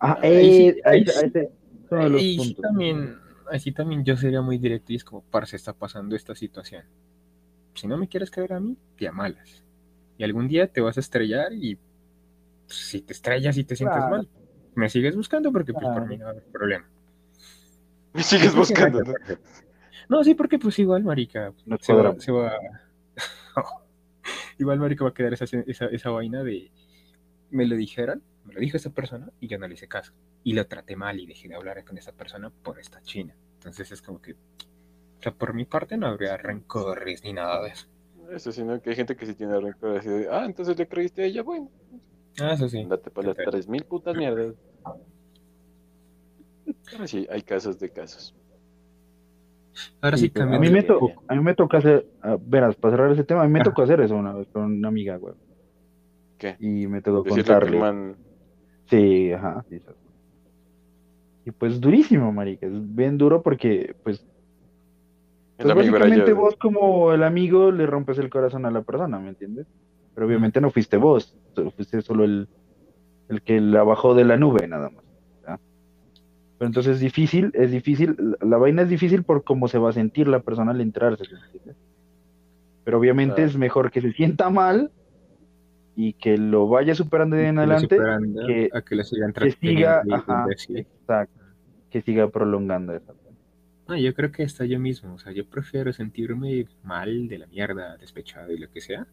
Ah, 0.00 0.18
Ahí 0.22 0.52
sí- 0.72 0.80
ahí 0.84 1.00
ahí- 1.00 1.06
sí- 1.06 1.48
ahí 1.90 2.10
los 2.10 2.22
puntos. 2.46 2.62
también, 2.62 3.16
así 3.50 3.72
también 3.72 4.04
yo 4.04 4.16
sería 4.16 4.42
muy 4.42 4.58
directo 4.58 4.92
y 4.92 4.96
es 4.96 5.04
como, 5.04 5.22
parce, 5.22 5.56
está 5.56 5.72
pasando 5.72 6.16
esta 6.16 6.34
situación. 6.34 6.84
Si 7.74 7.86
no 7.86 7.96
me 7.96 8.08
quieres 8.08 8.30
caer 8.30 8.52
a 8.54 8.60
mí, 8.60 8.76
te 8.96 9.08
amalas. 9.08 9.62
Y 10.18 10.24
algún 10.24 10.48
día 10.48 10.66
te 10.66 10.80
vas 10.80 10.96
a 10.96 11.00
estrellar 11.00 11.52
y 11.52 11.76
pues, 12.66 12.78
si 12.78 13.02
te 13.02 13.12
estrellas 13.12 13.56
y 13.58 13.64
te 13.64 13.76
sientes 13.76 13.96
Claro. 13.98 14.16
mal, 14.16 14.28
me 14.74 14.88
sigues 14.88 15.14
buscando 15.16 15.52
porque 15.52 15.72
pues 15.72 15.84
por 15.84 15.92
Claro. 15.94 16.06
mí 16.06 16.16
no 16.18 16.24
va 16.24 16.30
a 16.30 16.32
haber 16.32 16.44
problema. 16.44 16.88
Me 18.12 18.22
sigues 18.22 18.54
buscando, 18.54 19.02
¿no? 19.02 19.12
No, 20.08 20.24
sí, 20.24 20.34
porque 20.34 20.58
pues 20.58 20.78
igual, 20.78 21.04
marica, 21.04 21.52
No 21.66 21.76
se 21.80 21.92
va, 21.92 21.98
cuadramos. 21.98 22.24
se 22.24 22.32
va... 22.32 22.52
igual, 24.58 24.78
marica, 24.78 25.04
va 25.04 25.10
a 25.10 25.14
quedar 25.14 25.32
esa, 25.34 25.44
esa, 25.66 25.86
esa 25.86 26.10
vaina 26.10 26.42
de... 26.42 26.70
Me 27.50 27.66
lo 27.66 27.76
dijeron, 27.76 28.22
me 28.44 28.54
lo 28.54 28.60
dijo 28.60 28.76
esa 28.76 28.90
persona 28.90 29.30
y 29.40 29.48
yo 29.48 29.58
no 29.58 29.66
le 29.68 29.74
hice 29.74 29.88
caso. 29.88 30.12
Y 30.44 30.52
lo 30.54 30.66
traté 30.66 30.96
mal 30.96 31.18
y 31.20 31.26
dejé 31.26 31.48
de 31.48 31.54
hablar 31.56 31.84
con 31.84 31.98
esa 31.98 32.12
persona 32.12 32.50
por 32.62 32.78
esta 32.78 33.00
china. 33.02 33.34
Entonces 33.54 33.90
es 33.92 34.02
como 34.02 34.20
que... 34.20 34.32
O 34.32 35.22
sea, 35.22 35.32
por 35.32 35.54
mi 35.54 35.64
parte 35.64 35.96
no 35.96 36.06
habría 36.06 36.36
rencores 36.36 37.24
ni 37.24 37.32
nada 37.32 37.62
de 37.62 37.70
eso. 37.70 37.86
Eso, 38.30 38.52
sino 38.52 38.80
que 38.82 38.90
hay 38.90 38.96
gente 38.96 39.16
que 39.16 39.24
sí 39.26 39.34
tiene 39.34 39.58
rencor 39.60 39.98
así 39.98 40.08
de, 40.08 40.28
ah, 40.30 40.44
entonces 40.46 40.76
le 40.78 40.86
creíste 40.88 41.22
a 41.22 41.26
ella, 41.26 41.42
bueno, 41.42 41.70
Ah, 42.40 42.52
eso 42.52 42.68
sí. 42.68 42.80
andate 42.80 43.10
para 43.10 43.28
las 43.28 43.36
tres 43.36 43.66
mil 43.68 43.84
putas 43.84 44.14
mierdas. 44.16 44.54
Pero 46.90 47.06
sí, 47.06 47.26
hay 47.30 47.42
casos 47.42 47.78
de 47.78 47.90
casos. 47.90 48.34
Ahora 50.00 50.16
sí, 50.16 50.24
Sí, 50.24 50.30
pues, 50.30 50.44
a, 50.46 50.58
mí 50.58 50.70
me 50.70 50.82
to- 50.82 51.12
a 51.28 51.34
mí 51.34 51.40
me 51.42 51.54
toca 51.54 51.78
hacer, 51.78 52.06
verás, 52.40 52.76
para 52.76 52.96
cerrar 52.96 53.12
ese 53.12 53.24
tema, 53.24 53.42
a 53.42 53.46
mí 53.46 53.52
me 53.52 53.62
tocó 53.62 53.82
hacer 53.82 54.00
eso 54.00 54.16
una 54.16 54.32
vez 54.32 54.48
con 54.48 54.64
una 54.64 54.88
amiga, 54.88 55.16
güey. 55.16 55.34
¿Qué? 56.38 56.56
Y 56.60 56.86
me 56.86 57.02
tocó 57.02 57.22
Decirle 57.22 57.44
contarle. 57.44 57.78
man, 57.78 58.16
Sí, 58.88 59.32
ajá. 59.32 59.64
sí, 59.68 59.78
sí. 59.78 59.92
Y 61.46 61.50
pues 61.52 61.80
durísimo, 61.80 62.32
marica. 62.32 62.66
Es 62.66 62.72
bien 62.94 63.18
duro 63.18 63.42
porque, 63.42 63.94
pues, 64.02 64.24
pues 65.56 65.74
básicamente 65.74 66.30
yo. 66.30 66.36
vos 66.36 66.56
como 66.56 67.12
el 67.12 67.22
amigo 67.22 67.70
le 67.70 67.86
rompes 67.86 68.18
el 68.18 68.30
corazón 68.30 68.66
a 68.66 68.70
la 68.70 68.82
persona, 68.82 69.18
¿me 69.18 69.28
entiendes? 69.28 69.66
Pero 70.14 70.26
obviamente 70.26 70.60
no 70.60 70.70
fuiste 70.70 70.96
vos, 70.96 71.36
fuiste 71.76 72.02
solo 72.02 72.24
el, 72.24 72.48
el 73.28 73.42
que 73.42 73.60
la 73.60 73.82
bajó 73.84 74.14
de 74.14 74.24
la 74.24 74.36
nube, 74.36 74.66
nada 74.66 74.90
más. 74.90 75.04
¿ya? 75.46 75.60
Pero 76.58 76.66
entonces 76.66 76.94
es 76.94 77.00
difícil, 77.00 77.52
es 77.54 77.70
difícil, 77.70 78.16
la, 78.40 78.56
vaina 78.56 78.82
es 78.82 78.88
difícil 78.88 79.22
por 79.22 79.44
cómo 79.44 79.68
se 79.68 79.78
va 79.78 79.90
a 79.90 79.92
sentir 79.92 80.26
la 80.26 80.40
persona 80.40 80.72
al 80.72 80.80
enterarse, 80.80 81.24
¿me 81.32 81.38
entiendes? 81.46 81.76
Pero 82.82 82.98
obviamente 82.98 83.42
es 83.44 83.56
mejor 83.56 83.90
que 83.90 84.00
se 84.00 84.12
sienta 84.12 84.50
mal 84.50 84.90
y 85.96 86.12
que 86.12 86.36
lo 86.36 86.68
vaya 86.68 86.94
superando 86.94 87.36
de 87.36 87.48
en 87.48 87.58
adelante, 87.58 87.96
que- 88.46 88.70
a 88.72 88.82
que 88.82 88.94
lo 88.96 89.02
sigan 89.02 89.32
que 89.32 89.50
siga, 89.50 90.02
ajá, 90.12 90.44
exacto, 90.74 91.40
que 91.90 92.02
siga 92.02 92.28
prolongando 92.28 92.94
esa. 92.94 93.14
No, 93.88 93.96
yo 93.96 94.14
creo 94.14 94.30
que 94.30 94.42
hasta 94.42 94.64
yo 94.66 94.78
mismo, 94.78 95.14
o 95.14 95.18
sea, 95.18 95.32
yo 95.32 95.46
prefiero 95.48 95.92
sentirme 95.92 96.66
mal 96.82 97.28
de 97.28 97.38
la 97.38 97.46
mierda, 97.46 97.96
despechado 97.96 98.52
y 98.52 98.58
lo 98.58 98.68
que 98.70 98.80
sea, 98.80 99.06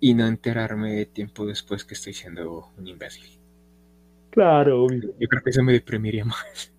y 0.00 0.14
no 0.14 0.26
enterarme 0.26 1.04
tiempo 1.06 1.44
después 1.46 1.84
que 1.84 1.94
estoy 1.94 2.14
siendo 2.14 2.70
un 2.78 2.86
imbécil. 2.86 3.24
Claro, 4.30 4.84
obvio. 4.84 5.14
Yo 5.18 5.28
creo 5.28 5.42
que 5.42 5.50
eso 5.50 5.62
me 5.62 5.72
deprimiría 5.72 6.24
más. 6.24 6.72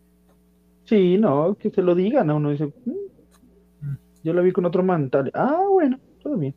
Sí, 0.86 1.18
no, 1.18 1.56
que 1.60 1.70
se 1.70 1.82
lo 1.82 1.96
digan, 1.96 2.28
¿no? 2.28 2.38
Uno 2.38 2.52
dice, 2.52 2.68
"Mm, 2.86 3.96
yo 4.24 4.34
la 4.34 4.42
vi 4.42 4.52
con 4.52 4.66
otro 4.66 4.84
man, 4.84 5.10
tal. 5.10 5.32
Ah, 5.34 5.66
bueno, 5.70 6.00
todo 6.22 6.38
bien. 6.38 6.56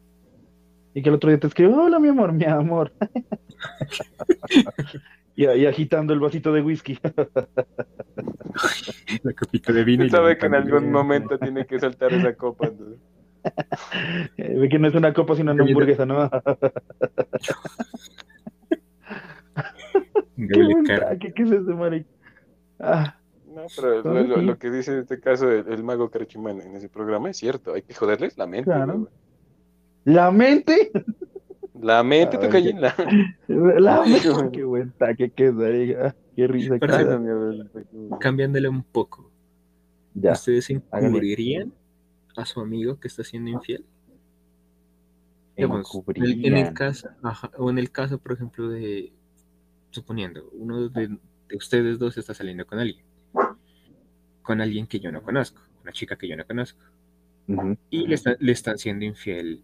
Y 0.95 1.03
que 1.03 1.09
el 1.09 1.15
otro 1.15 1.31
día 1.31 1.39
te 1.39 1.47
escribe, 1.47 1.73
hola, 1.73 1.99
mi 2.01 2.09
amor, 2.09 2.33
mi 2.33 2.45
amor. 2.45 2.93
y, 5.37 5.47
y 5.47 5.67
agitando 5.67 6.12
el 6.12 6.21
vasito 6.21 6.53
de 6.53 6.62
whisky. 6.62 6.99
La 9.23 9.33
copita 9.33 9.73
de 9.73 9.85
vino. 9.85 10.05
Y 10.05 10.11
sabe 10.11 10.37
que 10.37 10.47
en 10.47 10.55
algún 10.55 10.91
momento 10.91 11.39
tiene 11.39 11.65
que 11.67 11.79
soltar 11.79 12.12
esa 12.12 12.35
copa. 12.35 12.67
¿no? 12.69 12.97
Ve 14.37 14.69
que 14.69 14.79
no 14.79 14.89
es 14.89 14.95
una 14.95 15.12
copa, 15.15 15.35
sino 15.37 15.53
una 15.53 15.65
hamburguesa, 15.65 16.05
¿no? 16.05 16.29
Qué 20.37 20.95
traque, 20.97 21.33
¿qué 21.33 21.43
es 21.43 21.51
ese, 21.51 21.75
marica? 21.75 22.09
Ah, 22.79 23.17
No, 23.47 23.62
pero 23.77 24.03
lo, 24.03 24.23
lo- 24.23 24.37
lo 24.43 24.59
que 24.59 24.71
dice 24.71 24.93
en 24.93 24.99
este 25.01 25.21
caso 25.21 25.51
el, 25.51 25.71
el 25.73 25.83
mago 25.85 26.11
Carchimán 26.11 26.61
en 26.61 26.75
ese 26.77 26.89
programa 26.89 27.31
es 27.31 27.37
cierto, 27.37 27.75
hay 27.75 27.83
que 27.83 27.95
joderles 27.95 28.39
la 28.39 28.47
mente. 28.47 28.71
Claro. 28.71 28.99
güey. 29.01 29.12
La 30.05 30.31
mente, 30.31 30.90
La 31.81 32.02
mente 32.02 32.39
cae 32.48 32.70
en 32.70 32.81
la... 32.81 32.94
la 33.48 34.02
mente, 34.05 34.28
qué 34.52 34.64
buen 34.64 34.93
taque 34.93 35.31
que 35.31 35.51
marica. 35.52 36.09
Ah, 36.09 36.16
Qué 36.36 36.47
risa. 36.47 36.78
Cambiándole 38.20 38.68
un 38.68 38.82
poco. 38.82 39.31
Ya, 40.14 40.32
¿Ustedes 40.32 40.68
encubrirían 40.70 41.72
a 42.36 42.44
su 42.44 42.60
amigo 42.60 42.98
que 42.98 43.09
está 43.09 43.22
siendo 43.24 43.51
infiel. 43.51 43.85
Digamos, 45.56 45.90
en, 46.14 46.56
el- 46.56 46.72
caso, 46.72 47.09
ajá, 47.22 47.51
o 47.59 47.68
en 47.70 47.78
el 47.78 47.90
caso, 47.90 48.18
por 48.18 48.32
ejemplo, 48.32 48.68
de, 48.68 49.12
suponiendo, 49.90 50.48
uno 50.52 50.89
de, 50.89 51.09
de 51.48 51.56
ustedes 51.56 51.98
dos 51.98 52.16
está 52.16 52.32
saliendo 52.32 52.64
con 52.66 52.78
alguien, 52.78 53.05
con 54.43 54.60
alguien 54.62 54.86
que 54.86 54.98
yo 55.01 55.12
no 55.12 55.22
conozco, 55.22 55.60
una 55.82 55.93
chica 55.93 56.16
que 56.16 56.28
yo 56.28 56.36
no 56.36 56.47
conozco, 56.47 56.81
y 57.90 58.06
le, 58.06 58.14
está- 58.14 58.36
le 58.40 58.52
están 58.52 58.78
siendo 58.78 59.05
infiel, 59.05 59.62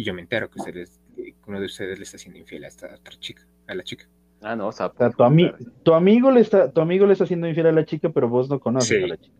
y 0.00 0.04
yo 0.04 0.14
me 0.14 0.20
entero 0.22 0.48
que, 0.48 0.60
ustedes, 0.60 1.00
que 1.16 1.34
uno 1.48 1.58
de 1.58 1.66
ustedes 1.66 1.98
le 1.98 2.04
está 2.04 2.18
siendo 2.18 2.38
infiel 2.38 2.62
a 2.64 2.68
esta 2.68 2.86
otra 2.94 3.16
chica, 3.18 3.42
a 3.66 3.74
la 3.74 3.82
chica. 3.82 4.06
Ah, 4.40 4.54
no, 4.54 4.68
O 4.68 4.72
sea, 4.72 4.90
tu, 4.90 5.24
ami- 5.24 5.52
tu 5.82 5.92
amigo 5.92 6.30
le 6.30 6.40
está, 6.40 6.70
tu 6.70 6.80
amigo 6.80 7.04
le 7.04 7.12
está 7.14 7.24
haciendo 7.24 7.48
infiel 7.48 7.66
a 7.66 7.72
la 7.72 7.84
chica, 7.84 8.08
pero 8.10 8.28
vos 8.28 8.48
no 8.48 8.60
conoces 8.60 8.96
Sí. 8.96 9.02
a 9.02 9.06
la 9.08 9.16
chica. 9.16 9.36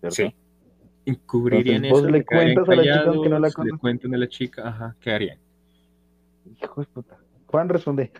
¿cierto? 0.00 0.14
Sí. 0.16 0.34
¿Encubrirían 1.06 1.84
Entonces, 1.84 1.92
vos 1.92 2.00
eso? 2.00 2.10
le 2.10 2.18
¿Le 2.18 2.24
cuentas 2.24 2.68
a 2.68 2.74
la 2.74 2.82
chica 2.82 3.04
aunque 3.06 3.28
no 3.28 3.38
la 3.38 3.48
callados? 3.48 3.48
¿Le 3.48 3.52
conoces? 3.54 3.80
cuentan 3.80 4.14
a 4.14 4.18
la 4.18 4.28
chica? 4.28 4.68
Ajá, 4.68 4.96
¿qué 5.00 5.10
harían? 5.12 5.38
Hijo 6.60 6.80
de 6.80 6.86
puta. 6.88 7.18
Juan, 7.46 7.68
responde. 7.68 8.10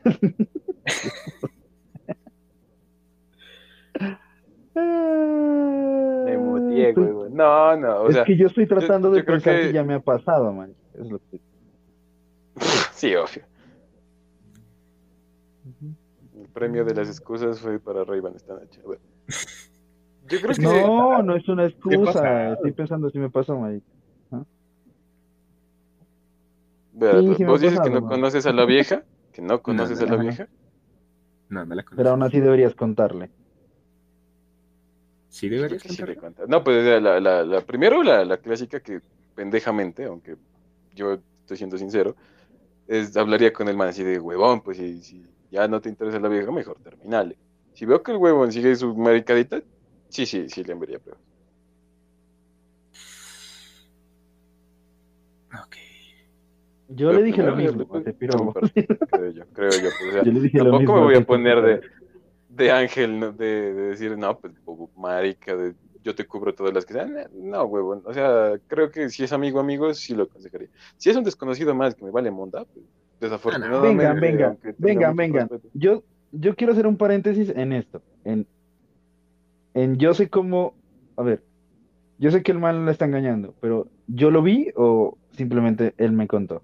Me 6.25 6.39
muteé, 6.39 6.93
güey, 6.93 7.11
güey. 7.13 7.31
No, 7.33 7.77
no, 7.77 7.97
o 8.03 8.09
es 8.09 8.15
sea, 8.15 8.25
que 8.25 8.37
yo 8.37 8.47
estoy 8.47 8.67
tratando 8.67 9.09
yo 9.11 9.17
de 9.17 9.25
creo 9.25 9.37
pensar 9.37 9.57
que... 9.57 9.67
que- 9.69 9.73
ya 9.73 9.85
me 9.85 9.95
ha 9.95 10.01
pasado, 10.01 10.53
man. 10.53 10.73
Es 10.99 11.11
lo 11.11 11.19
que... 11.31 11.41
sí, 12.95 13.15
obvio. 13.15 13.43
El 16.41 16.49
premio 16.49 16.85
de 16.85 16.95
las 16.95 17.09
excusas 17.09 17.61
fue 17.61 17.79
para 17.79 18.05
Ray-Ban 18.05 18.35
esta 18.37 18.55
noche. 18.55 18.81
A 18.85 18.89
ver. 18.89 19.01
Yo 20.29 20.41
creo 20.41 20.57
que 20.57 20.63
No, 20.63 21.23
no 21.23 21.37
es 21.37 21.49
una 21.49 21.65
¿Qué 21.67 21.99
pasa? 21.99 22.23
excusa. 22.23 22.53
Estoy 22.55 22.73
pensando 22.73 23.11
si 23.11 23.19
me 23.19 23.31
Sí, 27.21 27.35
sí 27.37 27.45
me 27.45 27.51
vos 27.51 27.61
dices 27.61 27.81
que 27.81 27.91
no 27.91 28.01
man. 28.03 28.11
conoces 28.15 28.47
a 28.47 28.53
la 28.53 28.65
vieja, 28.65 29.05
que 29.33 29.43
no 29.43 29.61
conoces 29.63 30.01
a 30.01 30.07
la 30.07 30.17
vieja. 30.17 30.49
No, 31.51 31.65
no 31.65 31.75
la 31.75 31.83
conozco. 31.83 31.97
Pero 31.97 32.11
aún 32.11 32.23
así 32.23 32.41
deberías 32.41 32.75
contarle. 32.75 33.31
Sí 35.29 35.49
deberías 35.49 35.83
creo 35.83 35.83
que 35.83 35.89
sí 35.89 36.03
le 36.03 36.15
contarlo. 36.15 36.21
cuentas. 36.21 36.49
No, 36.49 36.65
pues 36.65 36.85
la, 36.85 37.01
la, 37.01 37.21
la, 37.21 37.45
la- 37.45 37.61
primero 37.61 38.03
la, 38.03 38.25
la 38.25 38.37
clásica 38.39 38.81
que 38.81 39.01
pendejamente, 39.35 40.05
aunque 40.05 40.37
yo 40.95 41.15
estoy 41.43 41.57
siendo 41.57 41.77
sincero, 41.77 42.15
es 42.89 43.17
hablaría 43.17 43.53
con 43.53 43.69
el 43.69 43.77
man 43.77 43.89
así 43.89 44.03
de 44.05 44.19
huevón, 44.21 44.61
pues 44.63 44.77
si, 44.79 45.03
si 45.03 45.25
ya 45.51 45.69
no 45.69 45.81
te 45.81 45.89
interesa 45.89 46.19
la 46.21 46.29
vieja, 46.29 46.51
mejor 46.51 46.79
terminale. 46.83 47.37
Si 47.75 47.85
veo 47.87 48.03
que 48.03 48.13
el 48.13 48.19
huevón 48.19 48.53
sigue 48.53 48.75
su 48.77 48.95
maricadita, 48.95 49.63
sí, 50.09 50.27
sí, 50.27 50.49
sí 50.49 50.63
le 50.65 50.73
enviaría 50.73 50.99
peor. 50.99 51.19
Ok. 55.53 55.77
Yo 56.89 57.09
Pero 57.09 57.19
le 57.21 57.23
dije 57.25 57.43
lo 57.43 57.57
mismo, 57.57 57.87
piro. 58.19 58.53
creo 59.11 59.31
yo, 59.31 59.45
creo 59.53 59.71
yo. 59.71 59.89
pues, 59.99 60.09
o 60.09 60.13
sea, 60.13 60.23
Yo 60.23 60.33
le 60.33 60.41
dije 60.41 60.59
lo 60.59 60.65
tampoco 60.71 60.81
mismo. 60.81 60.95
me 60.97 61.03
voy 61.03 61.15
a 61.17 61.27
poner 61.27 61.63
de, 61.63 61.81
de 62.49 62.71
ángel, 62.71 63.19
¿no? 63.21 63.33
de, 63.33 63.75
de 63.75 63.83
decir, 63.91 64.17
no, 64.19 64.39
pues, 64.39 64.53
marica, 64.97 65.57
de, 65.57 65.75
yo 66.05 66.15
te 66.15 66.27
cubro 66.27 66.55
todas 66.55 66.73
las 66.75 66.85
que 66.85 66.93
sean. 66.93 67.17
No, 67.33 67.65
huevón. 67.65 68.03
O 68.05 68.13
sea, 68.13 68.53
creo 68.69 68.91
que 68.91 69.09
si 69.09 69.25
es 69.25 69.33
amigo, 69.33 69.59
amigo, 69.59 69.93
sí 69.95 70.15
lo 70.15 70.25
aconsejaría. 70.25 70.69
Si 70.99 71.11
es 71.11 71.17
un 71.17 71.25
desconocido 71.25 71.75
más 71.75 71.95
que 71.95 72.05
me 72.05 72.11
vale 72.11 72.31
monda, 72.31 72.65
pues, 72.67 72.85
desafortunadamente. 73.21 73.89
Venga, 73.89 74.13
venga, 74.15 74.57
venga, 74.79 75.13
venga. 75.13 75.49
Yo, 75.73 76.05
yo 76.31 76.55
quiero 76.55 76.75
hacer 76.75 76.87
un 76.87 76.99
paréntesis 76.99 77.49
en 77.57 77.73
esto. 77.73 78.03
En, 78.25 78.47
en 79.73 79.97
yo 79.97 80.13
sé 80.15 80.29
cómo. 80.29 80.75
A 81.17 81.23
ver, 81.23 81.43
yo 82.19 82.31
sé 82.31 82.43
que 82.43 82.53
el 82.53 82.59
man 82.59 82.85
la 82.85 82.93
está 82.93 83.07
engañando, 83.07 83.55
pero 83.61 83.89
¿yo 84.07 84.31
lo 84.31 84.43
vi 84.43 84.71
o 84.77 85.17
simplemente 85.33 85.95
él 85.97 86.13
me 86.13 86.29
contó? 86.29 86.63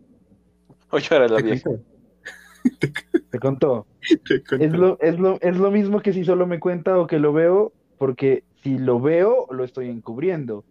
O 0.91 0.99
yo 0.99 1.17
era 1.17 1.29
la 1.29 1.37
Te 1.39 1.43
vieja. 1.45 1.63
contó. 1.71 1.85
Te 3.31 3.39
contó. 3.39 3.87
Te 4.29 4.43
contó. 4.43 4.65
Es 4.65 4.73
lo, 4.73 4.99
es 5.01 5.19
lo, 5.19 5.41
es 5.41 5.57
lo 5.57 5.71
mismo 5.71 6.01
que 6.03 6.13
si 6.13 6.25
solo 6.25 6.47
me 6.47 6.61
cuenta 6.61 6.99
o 6.99 7.07
que 7.07 7.19
lo 7.19 7.33
veo, 7.33 7.73
porque 7.97 8.45
si 8.63 8.79
lo 8.79 9.01
veo, 9.01 9.47
lo 9.51 9.65
estoy 9.65 9.89
encubriendo. 9.89 10.65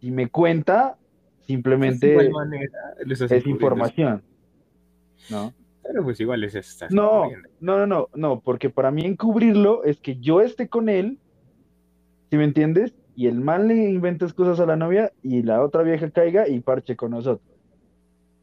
Si 0.00 0.10
me 0.10 0.28
cuenta, 0.28 0.96
simplemente 1.40 2.30
manera, 2.30 2.94
es 3.06 3.46
información. 3.46 4.22
¿No? 5.30 5.52
Pero 5.82 6.02
pues 6.02 6.18
igual 6.20 6.42
es 6.44 6.54
estás 6.54 6.90
No, 6.90 7.30
no, 7.60 7.78
no, 7.78 7.86
no, 7.86 8.08
no, 8.14 8.40
porque 8.40 8.70
para 8.70 8.90
mí 8.90 9.04
encubrirlo 9.04 9.84
es 9.84 10.00
que 10.00 10.16
yo 10.16 10.40
esté 10.40 10.68
con 10.68 10.88
él, 10.88 11.18
¿sí 12.30 12.36
me 12.36 12.44
entiendes? 12.44 12.94
Y 13.16 13.26
el 13.26 13.40
man 13.40 13.68
le 13.68 13.90
inventa 13.90 14.24
excusas 14.24 14.58
a 14.60 14.66
la 14.66 14.76
novia 14.76 15.12
y 15.22 15.42
la 15.42 15.62
otra 15.62 15.82
vieja 15.82 16.10
caiga 16.10 16.48
y 16.48 16.60
parche 16.60 16.96
con 16.96 17.10
nosotros. 17.10 17.46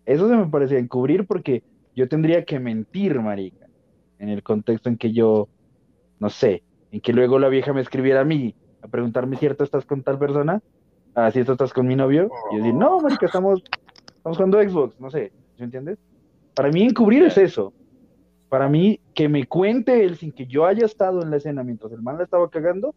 Eso 0.06 0.30
se 0.30 0.36
me 0.36 0.45
parece 0.48 0.78
encubrir 0.78 1.26
porque 1.26 1.64
yo 1.95 2.07
tendría 2.07 2.45
que 2.45 2.60
mentir, 2.60 3.19
marica, 3.19 3.68
en 4.19 4.30
el 4.30 4.44
contexto 4.44 4.90
en 4.90 4.98
que 4.98 5.11
yo, 5.11 5.49
no 6.19 6.30
sé, 6.30 6.64
en 6.91 7.02
que 7.02 7.11
luego 7.11 7.40
la 7.40 7.49
vieja 7.49 7.73
me 7.73 7.82
escribiera 7.82 8.22
a 8.22 8.26
mí 8.26 8.56
a 8.81 8.87
preguntarme 8.87 9.35
si 9.35 9.41
cierto 9.41 9.63
estás 9.63 9.85
con 9.85 10.03
tal 10.03 10.17
persona, 10.17 10.61
ah, 11.15 11.31
si 11.31 11.39
esto 11.39 11.53
estás 11.53 11.73
con 11.73 11.87
mi 11.87 11.95
novio, 11.95 12.29
y 12.51 12.55
yo 12.55 12.63
decir, 12.63 12.73
no, 12.73 12.99
marica, 12.99 13.25
estamos, 13.25 13.63
estamos 14.07 14.37
jugando 14.37 14.61
Xbox, 14.61 14.99
no 14.99 15.09
sé, 15.09 15.31
¿sí 15.57 15.63
entiendes? 15.63 15.99
Para 16.55 16.69
mí 16.69 16.83
encubrir 16.83 17.23
es 17.23 17.37
eso. 17.37 17.73
Para 18.49 18.67
mí, 18.67 18.99
que 19.13 19.29
me 19.29 19.47
cuente 19.47 20.03
él 20.03 20.17
sin 20.17 20.33
que 20.33 20.45
yo 20.45 20.65
haya 20.65 20.85
estado 20.85 21.21
en 21.21 21.31
la 21.31 21.37
escena 21.37 21.63
mientras 21.63 21.91
el 21.93 22.01
man 22.01 22.17
la 22.17 22.25
estaba 22.25 22.49
cagando, 22.49 22.93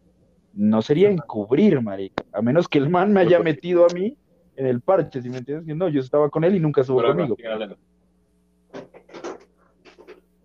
no 0.53 0.81
sería 0.81 1.09
encubrir, 1.09 1.81
marica. 1.81 2.23
A 2.33 2.41
menos 2.41 2.67
que 2.67 2.77
el 2.77 2.89
man 2.89 3.13
me 3.13 3.21
haya 3.21 3.39
metido 3.39 3.85
a 3.85 3.93
mí 3.93 4.17
en 4.55 4.65
el 4.65 4.81
parche, 4.81 5.21
si 5.21 5.29
me 5.29 5.37
entiendes? 5.37 5.65
Que 5.65 5.75
no, 5.75 5.87
yo 5.87 6.01
estaba 6.01 6.29
con 6.29 6.43
él 6.43 6.55
y 6.55 6.59
nunca 6.59 6.81
estuvo 6.81 7.01
conmigo. 7.01 7.37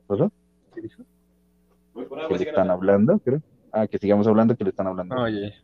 ¿Pasó? 0.06 0.32
¿Qué 0.74 0.80
dijo? 0.80 1.02
Que 2.28 2.38
le 2.38 2.44
están 2.44 2.70
hablando, 2.70 3.18
creo. 3.18 3.40
Ah, 3.72 3.86
que 3.86 3.98
sigamos 3.98 4.26
hablando, 4.26 4.56
que 4.56 4.64
le 4.64 4.70
están 4.70 4.86
hablando. 4.86 5.14
Oye. 5.16 5.54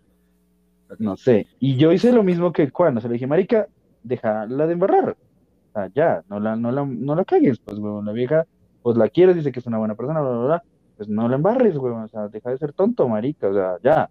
No 0.98 1.16
sé. 1.16 1.46
Y 1.58 1.76
yo 1.76 1.92
hice 1.92 2.12
lo 2.12 2.22
mismo 2.22 2.52
que 2.52 2.70
Juan. 2.70 2.96
O 2.96 3.00
sea, 3.00 3.08
le 3.08 3.14
dije, 3.14 3.26
marica, 3.26 3.66
déjala 4.02 4.66
de 4.66 4.72
embarrar. 4.72 5.10
O 5.10 5.72
sea, 5.72 5.90
ya, 5.94 6.22
no 6.28 6.38
la, 6.40 6.54
no 6.56 6.70
la, 6.70 6.84
no 6.86 7.14
la 7.14 7.24
cagues, 7.24 7.58
pues, 7.58 7.78
huevón. 7.78 8.04
La 8.06 8.12
vieja, 8.12 8.46
pues 8.82 8.96
la 8.96 9.08
quieres, 9.08 9.36
dice 9.36 9.50
que 9.52 9.58
es 9.60 9.66
una 9.66 9.78
buena 9.78 9.94
persona, 9.94 10.20
bla, 10.20 10.30
bla, 10.30 10.46
bla. 10.46 10.62
Pues 10.96 11.08
no 11.08 11.28
la 11.28 11.36
embarres, 11.36 11.76
huevón. 11.76 12.04
O 12.04 12.08
sea, 12.08 12.28
deja 12.28 12.50
de 12.50 12.58
ser 12.58 12.72
tonto, 12.72 13.08
marica. 13.08 13.48
O 13.48 13.54
sea, 13.54 13.76
ya. 13.82 14.08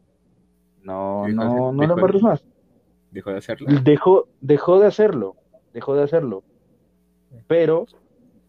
No, 0.83 1.23
de- 1.25 1.33
no, 1.33 1.71
no 1.71 1.81
la 1.81 1.87
de- 1.87 1.93
embarres 1.93 2.21
más. 2.21 2.43
Dejó 3.11 3.31
de 3.31 3.37
hacerlo. 3.37 3.67
Dejó, 3.83 4.27
dejó 4.41 4.79
de 4.79 4.87
hacerlo, 4.87 5.35
dejó 5.73 5.95
de 5.95 6.03
hacerlo. 6.03 6.43
Pero 7.47 7.85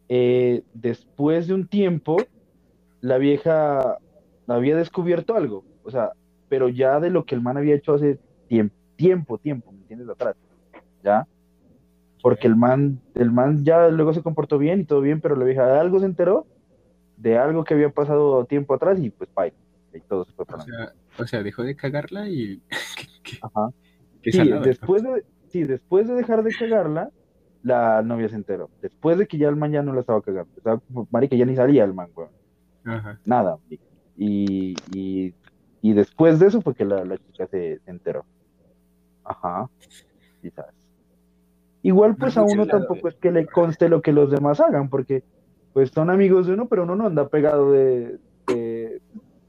eh, 0.09 0.65
después 0.75 1.47
de 1.47 1.55
un 1.55 1.69
tiempo, 1.69 2.17
la 3.01 3.19
vieja 3.19 3.99
había 4.55 4.77
descubierto 4.77 5.35
algo. 5.35 5.65
O 5.85 5.91
sea, 5.91 6.13
pero 6.49 6.69
ya 6.69 7.01
de 7.01 7.11
lo 7.11 7.25
que 7.25 7.35
el 7.35 7.43
man 7.43 7.57
había 7.57 7.75
hecho 7.75 7.95
hace 7.95 8.19
tiempo, 8.49 8.75
tiempo, 8.97 9.39
tiempo, 9.39 9.73
¿me 9.73 9.79
entiendes? 9.79 10.09
Atrás. 10.09 10.37
¿Ya? 11.03 11.27
Porque 12.23 12.47
el 12.47 12.57
man, 12.57 13.01
el 13.15 13.31
man 13.31 13.65
ya 13.65 13.89
luego 13.89 14.13
se 14.13 14.23
comportó 14.23 14.59
bien 14.59 14.81
y 14.81 14.85
todo 14.85 15.01
bien, 15.01 15.21
pero 15.21 15.37
la 15.37 15.45
vieja 15.45 15.67
de 15.67 15.79
algo 15.79 16.01
se 16.01 16.07
enteró, 16.07 16.47
de 17.17 17.39
algo 17.39 17.65
que 17.65 17.75
había 17.75 17.91
pasado 17.91 18.45
tiempo 18.47 18.75
atrás 18.75 18.99
y 19.01 19.11
pues, 19.11 19.31
bye. 19.35 19.53
Y 19.95 20.01
todo 20.01 20.25
se 20.25 20.33
fue 20.33 20.43
O 20.43 20.47
para 20.47 20.63
sea, 20.63 20.93
o 21.19 21.27
sea, 21.27 21.43
dejó 21.43 21.63
de 21.63 21.77
cagarla 21.77 22.29
y. 22.29 22.61
¿Qué, 23.23 23.39
Ajá. 23.41 23.71
qué 24.23 24.33
Sí, 24.33 24.39
salado, 24.39 24.63
después 24.63 25.03
de, 25.03 25.25
sí, 25.49 25.65
después 25.65 26.07
de 26.09 26.15
dejar 26.15 26.43
de 26.43 26.55
cagarla, 26.55 27.11
la 27.63 28.03
novia 28.03 28.29
se 28.29 28.37
enteró. 28.37 28.71
Después 28.83 29.19
de 29.19 29.27
que 29.27 29.39
ya 29.39 29.49
el 29.49 29.57
man 29.57 29.73
ya 29.73 29.83
no 29.83 29.93
la 29.93 30.01
estaba 30.01 30.21
cagando. 30.23 30.53
Estaba, 30.57 30.79
como, 30.81 31.09
marica, 31.11 31.37
ya 31.37 31.47
ni 31.47 31.57
salía 31.57 31.85
el 31.85 31.95
man, 31.95 32.11
weón. 32.15 32.31
Ajá. 32.85 33.19
Nada, 33.25 33.57
marica. 33.65 33.85
Y, 34.19 34.75
y, 34.95 35.35
y 35.83 35.93
después 35.93 36.39
de 36.39 36.47
eso 36.47 36.61
fue 36.63 36.75
que 36.75 36.85
la, 36.85 37.05
la 37.05 37.19
chica 37.19 37.47
se, 37.49 37.79
se 37.85 37.91
enteró. 37.91 38.25
Ajá. 39.25 39.69
Quizás. 40.41 40.67
Igual, 41.83 42.17
pues 42.17 42.37
a 42.37 42.43
uno 42.43 42.67
tampoco 42.67 43.09
es 43.09 43.15
que 43.17 43.31
le 43.31 43.47
conste 43.47 43.89
lo 43.89 44.03
que 44.03 44.13
los 44.13 44.31
demás 44.31 44.61
hagan, 44.61 44.89
porque 44.89 45.23
pues 45.73 45.91
son 45.91 46.11
amigos 46.11 46.47
de 46.47 46.55
uno, 46.55 46.67
pero 46.69 46.83
uno 46.85 46.97
no 46.97 47.07
anda 47.07 47.29
pegado 47.29 47.71
de, 47.73 48.19
de, 48.47 49.01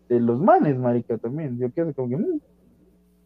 de 0.09 0.19
los 0.19 0.39
manes, 0.39 0.77
marica, 0.77 1.17
también. 1.17 1.57
Yo 1.57 1.71
quedo 1.71 1.93
como 1.93 2.09
que, 2.09 2.17
mm, 2.17 2.39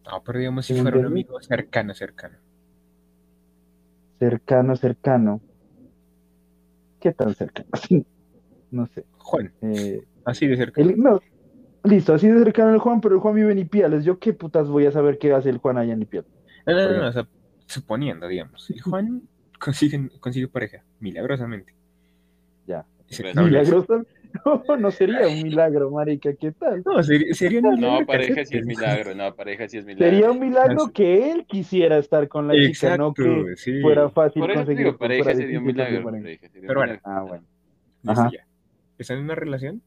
No, 0.06 0.24
pero 0.24 0.40
digamos 0.40 0.66
si 0.66 0.76
fuera 0.76 0.98
un 1.00 1.06
amigo 1.06 1.42
cercano, 1.42 1.94
cercano. 1.94 2.38
cercano, 4.20 4.76
cercano. 4.76 5.42
¿Qué 7.00 7.12
tan 7.12 7.34
cercano? 7.34 7.68
no 8.72 8.88
sé. 8.88 9.04
Juan, 9.18 9.52
Eh, 9.62 10.02
así 10.24 10.48
de 10.48 10.56
cercano. 10.58 10.90
el- 10.90 10.98
no, 11.00 11.20
listo, 11.84 12.14
así 12.14 12.28
de 12.28 12.40
cercano 12.44 12.74
el 12.74 12.80
Juan, 12.80 13.02
pero 13.02 13.16
el 13.16 13.22
Juan 13.22 13.36
vive 13.36 13.52
en 13.52 13.60
Ipiales. 13.60 14.04
¿Yo 14.06 14.20
qué 14.20 14.34
putas 14.34 14.68
voy 14.68 14.86
a 14.86 14.92
saber 14.92 15.18
qué 15.18 15.34
hace 15.34 15.50
el 15.50 15.58
Juan 15.58 15.78
allá 15.78 15.94
en 15.94 16.02
Ipiales? 16.02 16.30
No, 16.66 16.74
no, 16.74 16.92
no, 16.92 16.98
no, 17.04 17.08
o 17.08 17.12
sea, 17.12 17.28
suponiendo, 17.66 18.28
digamos, 18.28 18.70
el 18.70 18.82
Juan 18.82 19.22
consigue, 19.60 20.10
consigue 20.20 20.48
pareja, 20.48 20.84
milagrosamente. 21.00 21.74
Ya. 22.68 22.86
Milagroso. 23.36 24.06
No, 24.46 24.78
no 24.78 24.92
sería 24.92 25.28
un 25.28 25.44
milagro, 25.44 25.92
marica, 25.92 26.34
¿qué 26.34 26.54
tal? 26.54 26.82
No, 26.86 27.04
sería, 27.04 27.34
sería 27.34 27.60
un 27.60 27.76
milagro 27.76 28.00
No, 28.00 28.06
pareja 28.06 28.46
sí 28.46 28.58
es 28.58 28.66
milagro, 28.66 29.14
no, 29.14 29.36
pareja 29.36 29.68
sí 29.68 29.78
es 29.78 29.84
milagro. 29.86 30.06
Sería 30.10 30.32
un 30.32 30.40
milagro 30.40 30.88
que 30.94 31.32
él 31.34 31.46
quisiera 31.46 31.98
estar 31.98 32.30
con 32.30 32.48
la 32.48 32.54
chica, 32.54 32.96
no 32.96 33.10
Exacto, 33.10 33.14
que 33.46 33.56
sí. 33.58 33.82
fuera 33.82 34.10
fácil 34.10 34.40
Por 34.40 34.52
eso 34.52 34.60
conseguir. 34.62 34.86
digo, 34.86 34.98
pareja 34.98 35.36
sería 35.36 35.60
un 35.60 35.66
difícil 35.66 35.74
milagro. 35.74 36.04
conseguir. 36.04 36.40
pareja 36.40 36.54
sería 36.54 36.62
un 36.62 36.68
Pero 36.68 36.80
bueno. 36.80 36.94
milagro. 36.94 37.12
Ah, 37.12 37.22
bueno. 37.28 37.44
Ajá. 38.08 38.30
ya. 38.32 38.48
Están 38.98 39.18
en 39.18 39.24
una 39.26 39.36
relación 39.36 39.82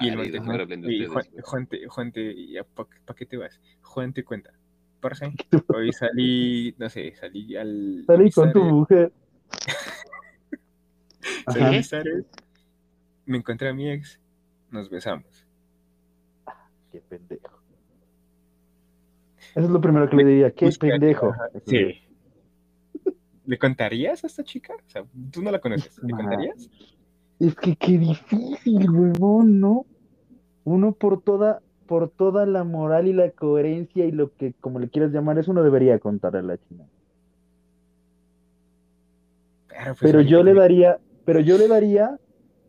y 0.00 0.08
el 0.08 0.16
Vale, 0.16 0.40
man 0.40 0.68
te 0.68 0.92
y 0.92 1.06
Juan. 1.06 1.24
Juan 1.42 1.66
te, 1.66 1.86
Juan 1.86 2.12
te, 2.12 2.34
¿para 2.74 3.16
qué 3.16 3.26
te 3.26 3.36
vas? 3.36 3.60
Juan 3.82 4.12
te 4.12 4.24
cuenta. 4.24 4.52
Parce, 5.00 5.32
hoy 5.68 5.92
salí, 5.92 6.74
no 6.78 6.88
sé, 6.88 7.14
salí 7.14 7.56
al. 7.56 8.04
Salí 8.06 8.30
con 8.30 8.52
tu 8.52 8.64
mujer. 8.64 9.12
salí 11.46 11.82
me 13.26 13.38
encontré 13.38 13.68
a 13.68 13.74
mi 13.74 13.90
ex, 13.90 14.20
nos 14.70 14.90
besamos. 14.90 15.46
Qué 16.92 17.00
pendejo. 17.00 17.60
Eso 19.54 19.66
es 19.66 19.70
lo 19.70 19.80
primero 19.80 20.08
que 20.08 20.16
le 20.16 20.24
diría. 20.24 20.50
Qué 20.50 20.66
Busca- 20.66 20.88
pendejo. 20.88 21.32
Sí. 21.66 22.00
¿Le 23.46 23.58
contarías 23.58 24.24
a 24.24 24.26
esta 24.26 24.42
chica? 24.42 24.74
O 24.74 24.88
sea, 24.90 25.04
tú 25.30 25.42
no 25.42 25.50
la 25.50 25.58
conoces. 25.60 25.98
¿Le 26.02 26.12
contarías? 26.12 26.68
Es 27.46 27.54
que 27.56 27.76
qué 27.76 27.98
difícil, 27.98 28.88
huevón, 28.90 29.60
¿no? 29.60 29.84
Uno 30.64 30.92
por 30.92 31.20
toda, 31.20 31.60
por 31.86 32.08
toda 32.08 32.46
la 32.46 32.64
moral 32.64 33.06
y 33.06 33.12
la 33.12 33.30
coherencia 33.30 34.06
y 34.06 34.12
lo 34.12 34.32
que, 34.32 34.54
como 34.60 34.78
le 34.78 34.88
quieras 34.88 35.12
llamar, 35.12 35.38
eso 35.38 35.50
uno 35.50 35.62
debería 35.62 35.98
contarle 35.98 36.38
a 36.38 36.42
la 36.42 36.58
china. 36.58 36.84
Pues, 39.68 39.96
Pero 40.00 40.20
yo 40.22 40.42
le 40.42 40.52
que- 40.54 40.60
daría, 40.60 40.98
pero 41.24 41.40
yo 41.40 41.58
le 41.58 41.68
daría 41.68 42.18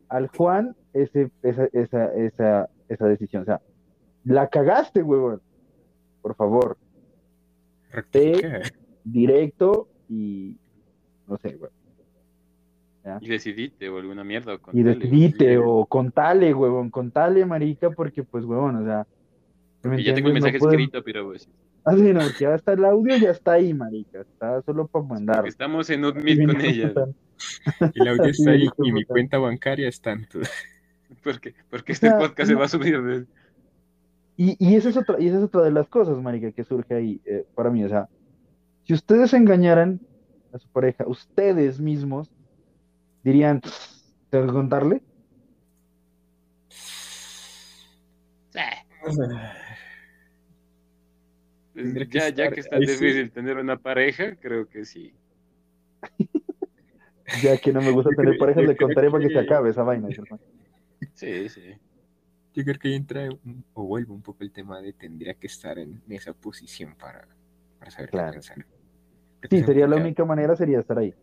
al 0.09 0.27
Juan 0.27 0.75
ese, 0.93 1.31
esa, 1.43 1.65
esa, 1.71 2.05
esa, 2.13 2.69
esa 2.89 3.07
decisión. 3.07 3.43
O 3.43 3.45
sea, 3.45 3.61
la 4.25 4.47
cagaste, 4.49 5.03
huevón. 5.03 5.41
Por 6.21 6.35
favor, 6.35 6.77
rectifica. 7.91 8.61
directo 9.03 9.87
y 10.09 10.57
no 11.27 11.37
sé, 11.37 11.57
güey. 13.13 13.25
Y 13.25 13.29
decidiste 13.29 13.89
o 13.89 13.97
alguna 13.99 14.23
mierda. 14.23 14.53
o 14.53 14.55
Y 14.55 14.59
contale, 14.59 14.95
decidite 14.95 15.53
sí. 15.55 15.61
o 15.63 15.85
contale, 15.85 16.53
huevón, 16.53 16.89
contale, 16.89 17.45
marica, 17.45 17.89
porque 17.91 18.23
pues, 18.23 18.43
huevón, 18.45 18.75
o 18.77 18.85
sea, 18.85 19.07
¿me 19.83 20.01
Y 20.01 20.03
ya 20.03 20.13
tengo 20.13 20.17
entiendes? 20.17 20.17
el 20.17 20.23
No 20.23 20.33
mensaje 20.33 20.59
puedes- 20.59 20.79
escrito, 20.79 21.03
pero 21.03 21.25
pues, 21.27 21.49
Ah, 21.87 21.93
sí, 21.95 22.01
no, 22.13 22.19
porque 22.21 22.39
ya 22.39 22.55
está 22.55 22.73
el 22.73 22.83
audio, 22.83 23.15
ya 23.17 23.29
está 23.29 23.51
ahí, 23.53 23.71
marica. 23.71 24.21
Está 24.21 24.59
solo 24.63 24.87
para 24.87 25.05
mandar. 25.05 25.35
porque 25.37 25.49
estamos 25.49 25.87
en 25.91 26.03
un 26.03 26.15
meet 26.23 26.43
con 26.47 26.59
ella. 26.61 26.93
El 27.93 28.07
audio 28.07 28.23
está 28.25 28.51
ahí 28.51 28.67
y 28.83 28.91
mi 28.91 29.03
cuenta 29.05 29.37
bancaria 29.37 29.87
es 29.87 30.01
tanto. 30.01 30.39
Porque, 31.23 31.53
porque 31.69 31.91
este 31.93 32.09
podcast 32.11 32.47
se 32.47 32.53
no- 32.53 32.59
va 32.59 32.65
a 32.65 32.67
subir. 32.67 32.99
¿ves? 32.99 33.25
Y, 34.37 34.55
y 34.59 34.75
esa 34.75 34.89
es 34.89 34.97
otra, 34.97 35.15
y 35.19 35.27
esa 35.27 35.37
es 35.37 35.43
otra 35.43 35.61
de 35.61 35.71
las 35.71 35.87
cosas, 35.87 36.19
marica, 36.21 36.51
que 36.51 36.63
surge 36.63 36.93
ahí 36.95 37.21
eh, 37.25 37.45
para 37.55 37.69
mí. 37.69 37.83
O 37.83 37.89
sea, 37.89 38.09
si 38.83 38.93
ustedes 38.93 39.33
engañaran 39.33 39.99
a 40.53 40.57
su 40.57 40.67
pareja, 40.69 41.05
ustedes 41.07 41.79
mismos 41.79 42.29
dirían, 43.25 43.59
¿tengo 44.29 44.45
que 44.47 44.53
contarle? 44.53 45.01
Que 51.73 52.05
Ya, 52.09 52.29
ya 52.29 52.51
que 52.51 52.61
es 52.61 52.69
tan 52.69 52.81
ahí 52.81 52.87
sí. 52.87 53.03
difícil 53.03 53.31
tener 53.31 53.57
una 53.57 53.77
pareja, 53.77 54.35
creo 54.37 54.69
que 54.69 54.85
sí. 54.85 55.13
Ya 57.43 57.57
que 57.57 57.73
no 57.73 57.81
me 57.81 57.91
gusta 57.91 58.11
tener 58.11 58.37
yo 58.37 58.61
le 58.61 58.77
contaré 58.77 59.09
para 59.09 59.23
que 59.23 59.29
se 59.29 59.33
que- 59.33 59.39
acabe 59.39 59.71
esa 59.71 59.81
vaina. 59.81 60.07
Sí, 61.15 61.49
sí. 61.49 61.73
Yo 62.53 62.63
creo 62.63 62.77
que 62.77 62.87
ahí 62.89 62.93
entra 62.93 63.27
un- 63.43 63.65
o 63.73 63.83
vuelve 63.85 64.13
un 64.13 64.21
poco 64.21 64.43
el 64.43 64.51
tema 64.51 64.79
de 64.79 64.93
tendría 64.93 65.33
que 65.33 65.47
estar 65.47 65.79
en 65.79 66.03
esa 66.07 66.33
posición 66.33 66.95
para, 66.95 67.27
para 67.79 67.89
saber 67.91 68.11
Claro. 68.11 68.27
qué 68.27 68.33
pensar. 68.35 68.65
Porque 69.41 69.57
Sí, 69.59 69.63
sería 69.65 69.87
la 69.87 69.95
única 69.97 70.23
manera, 70.23 70.55
sería 70.55 70.79
estar 70.79 70.99
ahí. 70.99 71.13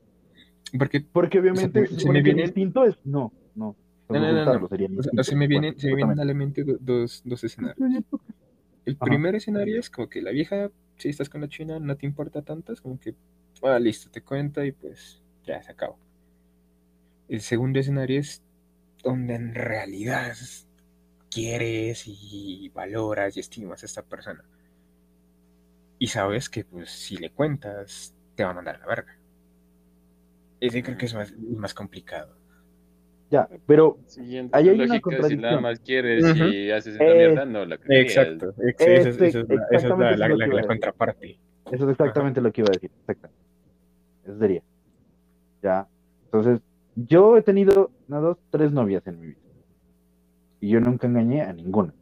Porque 0.78 1.00
Porque 1.00 1.38
obviamente 1.38 1.80
me- 1.80 1.86
se 1.86 2.00
se 2.00 2.10
me 2.10 2.22
que 2.22 2.30
el 2.30 2.40
instinto 2.40 2.84
es, 2.84 2.96
no, 3.04 3.32
no. 3.54 3.76
No, 4.08 4.18
no, 4.18 4.44
no, 4.44 4.58
no. 4.60 4.68
sería 4.68 4.88
o 4.98 5.02
sea, 5.02 5.24
se 5.24 5.36
me 5.36 5.46
vienen, 5.46 5.78
se 5.78 5.88
me 5.88 5.96
vienen 5.96 6.20
a 6.20 6.24
la 6.24 6.34
mente 6.34 6.64
do- 6.64 6.76
dos, 6.80 7.22
dos 7.24 7.44
escenarios. 7.44 7.78
El 8.84 8.96
Ajá. 9.00 9.04
primer 9.04 9.34
escenario 9.34 9.78
es 9.80 9.88
como 9.90 10.08
que 10.08 10.20
la 10.22 10.30
vieja, 10.32 10.70
si 10.98 11.08
estás 11.08 11.28
con 11.30 11.40
la 11.40 11.48
china, 11.48 11.78
no 11.78 11.96
te 11.96 12.04
importa 12.06 12.42
tanto, 12.42 12.72
es 12.72 12.80
como 12.80 12.98
que, 13.00 13.14
ah, 13.62 13.78
listo, 13.78 14.10
te 14.10 14.22
cuenta 14.22 14.66
y 14.66 14.72
pues 14.72 15.22
ya 15.46 15.62
se 15.62 15.72
acabó. 15.72 15.98
El 17.28 17.40
segundo 17.40 17.78
escenario 17.80 18.20
es 18.20 18.42
donde 19.02 19.34
en 19.34 19.54
realidad 19.54 20.34
quieres 21.30 22.04
y 22.06 22.68
valoras 22.74 23.36
y 23.36 23.40
estimas 23.40 23.82
a 23.82 23.86
esta 23.86 24.02
persona. 24.02 24.44
Y 25.98 26.08
sabes 26.08 26.48
que 26.50 26.64
pues 26.64 26.90
si 26.90 27.16
le 27.16 27.30
cuentas, 27.30 28.14
te 28.34 28.44
va 28.44 28.50
a 28.50 28.54
mandar 28.54 28.76
a 28.76 28.78
la 28.80 28.86
verga. 28.86 29.18
Ese 30.68 30.82
creo 30.82 30.96
que 30.96 31.06
es 31.06 31.14
más, 31.14 31.34
más 31.38 31.74
complicado. 31.74 32.36
Ya, 33.30 33.48
pero 33.66 33.98
Siguiendo 34.06 34.54
Ahí 34.56 34.68
hay 34.68 34.74
una 34.74 34.84
lógica, 34.84 34.94
si 34.96 35.00
contradicción. 35.00 35.40
nada 35.42 35.60
más 35.60 35.80
quieres 35.80 36.36
y 36.36 36.70
haces 36.70 36.94
esa 36.96 37.04
Eh, 37.04 37.14
mierda, 37.16 37.44
no 37.46 37.64
la 37.64 37.78
creerías. 37.78 38.16
Exacto, 38.16 38.54
ex- 38.62 38.80
Ese- 38.80 38.94
esa, 38.94 39.08
es- 39.08 39.22
esa 39.22 39.38
es 39.40 39.48
la, 39.48 39.54
esa 39.70 39.76
es 39.88 39.98
la- 40.18 40.28
la- 40.28 40.46
la- 40.46 40.66
contraparte. 40.66 41.38
Eso 41.70 41.84
es 41.86 41.90
exactamente 41.92 42.40
lo 42.42 42.52
que 42.52 42.60
iba 42.60 42.68
a 42.68 42.72
decir, 42.74 42.90
exactamente. 43.00 43.42
Eso 44.24 44.38
sería. 44.38 44.62
Ya. 45.62 45.88
Entonces, 46.26 46.60
yo 46.94 47.36
he 47.38 47.42
tenido 47.42 47.90
una, 48.08 48.18
dos, 48.20 48.36
tres 48.50 48.70
novias 48.72 49.06
en 49.06 49.18
mi 49.20 49.26
vida. 49.28 49.38
Y 50.60 50.68
yo 50.68 50.80
nunca 50.80 51.06
engañé 51.06 51.40
a 51.42 51.52
ninguna. 51.54 51.94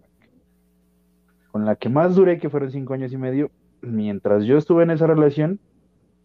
Con 1.53 1.65
la 1.65 1.77
que 1.77 1.89
más 1.89 2.15
duré, 2.17 2.39
que 2.39 2.51
fueron 2.51 2.71
cinco 2.73 2.95
años 2.95 3.13
y 3.13 3.17
medio, 3.17 3.51
mientras 3.83 4.45
yo 4.45 4.59
estuve 4.59 4.83
en 4.83 4.91
esa 4.91 5.07
relación, 5.07 5.61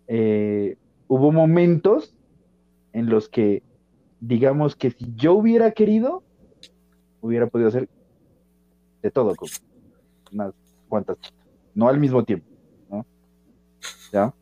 eh, 0.08 0.78
hubo 1.08 1.32
momentos 1.32 2.15
en 2.96 3.10
los 3.10 3.28
que, 3.28 3.62
digamos 4.22 4.78
que 4.78 4.90
si 4.90 5.14
yo 5.16 5.34
hubiera 5.34 5.72
querido, 5.72 6.24
hubiera 7.20 7.46
podido 7.48 7.68
hacer 7.68 7.90
de 9.04 9.12
todo 9.12 9.36
con 9.36 9.50
unas 10.32 10.54
cuantas. 10.88 11.18
No 11.74 11.90
al 11.90 12.00
mismo 12.00 12.24
tiempo. 12.24 12.48
¿ya? 14.14 14.34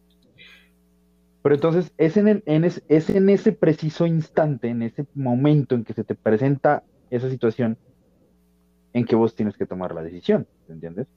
Pero 1.42 1.56
entonces 1.56 1.92
es 1.98 2.16
en, 2.16 2.44
ese 2.46 3.52
preciso 3.54 4.06
instante, 4.06 4.70
en 4.70 4.84
ese 4.84 5.08
momento 5.16 5.74
en 5.74 5.84
que 5.84 5.94
se 5.94 6.04
te 6.04 6.14
presenta 6.14 6.84
esa 7.10 7.32
situación, 7.32 7.80
en 8.94 9.04
que 9.04 9.16
vos 9.16 9.34
tienes 9.34 9.58
que 9.58 9.66
tomar 9.66 9.96
la 9.96 10.04
decisión, 10.04 10.46
¿te 10.68 10.74
entiendes? 10.74 11.08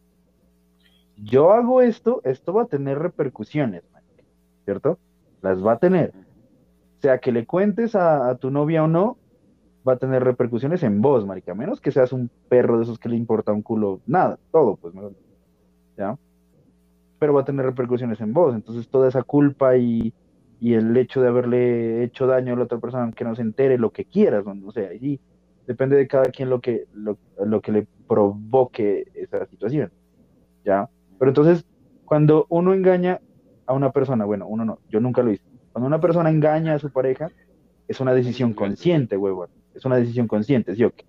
Yo 1.18 1.52
hago 1.52 1.82
esto, 1.82 2.22
esto 2.24 2.54
va 2.54 2.62
a 2.62 2.66
tener 2.66 2.98
repercusiones, 2.98 3.82
¿cierto? 4.64 4.98
Las 5.42 5.64
va 5.64 5.72
a 5.72 5.78
tener. 5.78 6.25
Sea 7.00 7.18
que 7.18 7.32
le 7.32 7.46
cuentes 7.46 7.94
a, 7.94 8.36
tu 8.36 8.50
novia 8.50 8.84
o 8.84 8.88
no, 8.88 9.18
va 9.86 9.94
a 9.94 9.98
tener 9.98 10.24
repercusiones 10.24 10.82
en 10.82 11.00
vos, 11.00 11.26
marica, 11.26 11.54
menos 11.54 11.80
que 11.80 11.92
seas 11.92 12.12
un 12.12 12.30
perro 12.48 12.78
de 12.78 12.84
esos 12.84 12.98
que 12.98 13.08
le 13.08 13.16
importa 13.16 13.52
un 13.52 13.62
culo, 13.62 14.00
nada, 14.06 14.38
todo, 14.50 14.76
pues, 14.76 14.94
mejor, 14.94 15.12
¿ya? 15.96 16.16
pero 17.18 17.34
va 17.34 17.42
a 17.42 17.44
tener 17.44 17.64
repercusiones 17.64 18.20
en 18.20 18.32
vos. 18.32 18.54
Entonces 18.54 18.88
toda 18.88 19.08
esa 19.08 19.22
culpa 19.22 19.76
y, 19.76 20.12
y 20.60 20.74
el 20.74 20.96
hecho 20.96 21.20
de 21.20 21.28
haberle 21.28 22.04
hecho 22.04 22.26
daño 22.26 22.54
a 22.54 22.56
la 22.56 22.64
otra 22.64 22.78
persona, 22.78 23.04
aunque 23.04 23.24
no 23.24 23.34
se 23.34 23.42
entere, 23.42 23.78
lo 23.78 23.90
que 23.90 24.04
quieras, 24.04 24.44
o 24.46 24.72
sea, 24.72 24.92
y 24.94 25.20
depende 25.66 25.96
de 25.96 26.06
cada 26.06 26.26
quien 26.26 26.50
lo 26.50 26.60
que, 26.60 26.86
lo, 26.94 27.18
lo 27.44 27.60
que 27.60 27.72
le 27.72 27.86
provoque 28.06 29.06
esa 29.14 29.46
situación, 29.46 29.90
¿ya? 30.64 30.88
Pero 31.18 31.30
entonces, 31.30 31.66
cuando 32.04 32.46
uno 32.48 32.72
engaña 32.72 33.20
a 33.66 33.72
una 33.72 33.90
persona, 33.90 34.24
bueno, 34.24 34.46
uno 34.46 34.64
no, 34.64 34.78
yo 34.88 35.00
nunca 35.00 35.22
lo 35.22 35.32
hice, 35.32 35.44
cuando 35.76 35.88
una 35.88 36.00
persona 36.00 36.30
engaña 36.30 36.72
a 36.72 36.78
su 36.78 36.88
pareja, 36.90 37.28
es 37.86 38.00
una 38.00 38.14
decisión 38.14 38.54
consciente, 38.54 39.14
huevón, 39.18 39.50
es 39.74 39.84
una 39.84 39.96
decisión 39.96 40.26
consciente, 40.26 40.74
¿sí 40.74 40.82
o 40.84 40.90
qué? 40.90 41.04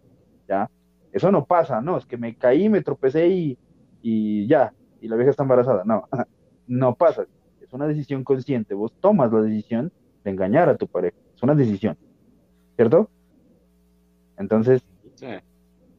¿Ya? 0.45 0.69
Eso 1.13 1.31
no 1.31 1.45
pasa, 1.45 1.79
no, 1.79 1.95
es 1.97 2.05
que 2.05 2.17
me 2.17 2.35
caí, 2.35 2.67
me 2.67 2.81
tropecé 2.81 3.29
y, 3.29 3.57
y 4.01 4.45
ya, 4.45 4.73
y 4.99 5.07
la 5.07 5.15
vieja 5.15 5.31
está 5.31 5.43
embarazada. 5.43 5.83
No, 5.85 6.09
no 6.67 6.95
pasa. 6.95 7.25
Es 7.61 7.71
una 7.71 7.87
decisión 7.87 8.25
consciente. 8.25 8.73
Vos 8.73 8.91
tomas 8.99 9.31
la 9.31 9.39
decisión 9.39 9.89
de 10.25 10.31
engañar 10.31 10.67
a 10.67 10.75
tu 10.75 10.85
pareja. 10.85 11.15
Es 11.33 11.41
una 11.41 11.55
decisión. 11.55 11.97
¿Cierto? 12.75 13.09
Entonces, 14.37 14.83
Sí. 15.15 15.27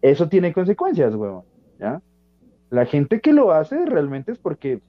eso 0.03 0.29
tiene 0.29 0.53
consecuencias, 0.53 1.15
huevón. 1.15 1.45
¿Ya? 1.79 2.03
La 2.69 2.85
gente 2.85 3.23
que 3.23 3.33
lo 3.33 3.51
hace 3.51 3.87
realmente 3.87 4.33
es 4.33 4.39
porque, 4.39 4.83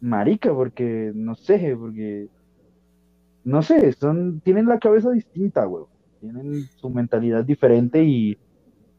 marica, 0.00 0.52
porque, 0.52 1.12
no 1.14 1.36
sé, 1.36 1.76
porque, 1.78 2.26
no 3.44 3.62
sé, 3.62 3.92
son, 3.92 4.40
tienen 4.40 4.66
la 4.66 4.78
cabeza 4.78 5.10
distinta, 5.10 5.68
huevón. 5.68 5.88
Tienen 6.20 6.62
su 6.76 6.88
mentalidad 6.90 7.44
diferente 7.44 8.02
y, 8.02 8.38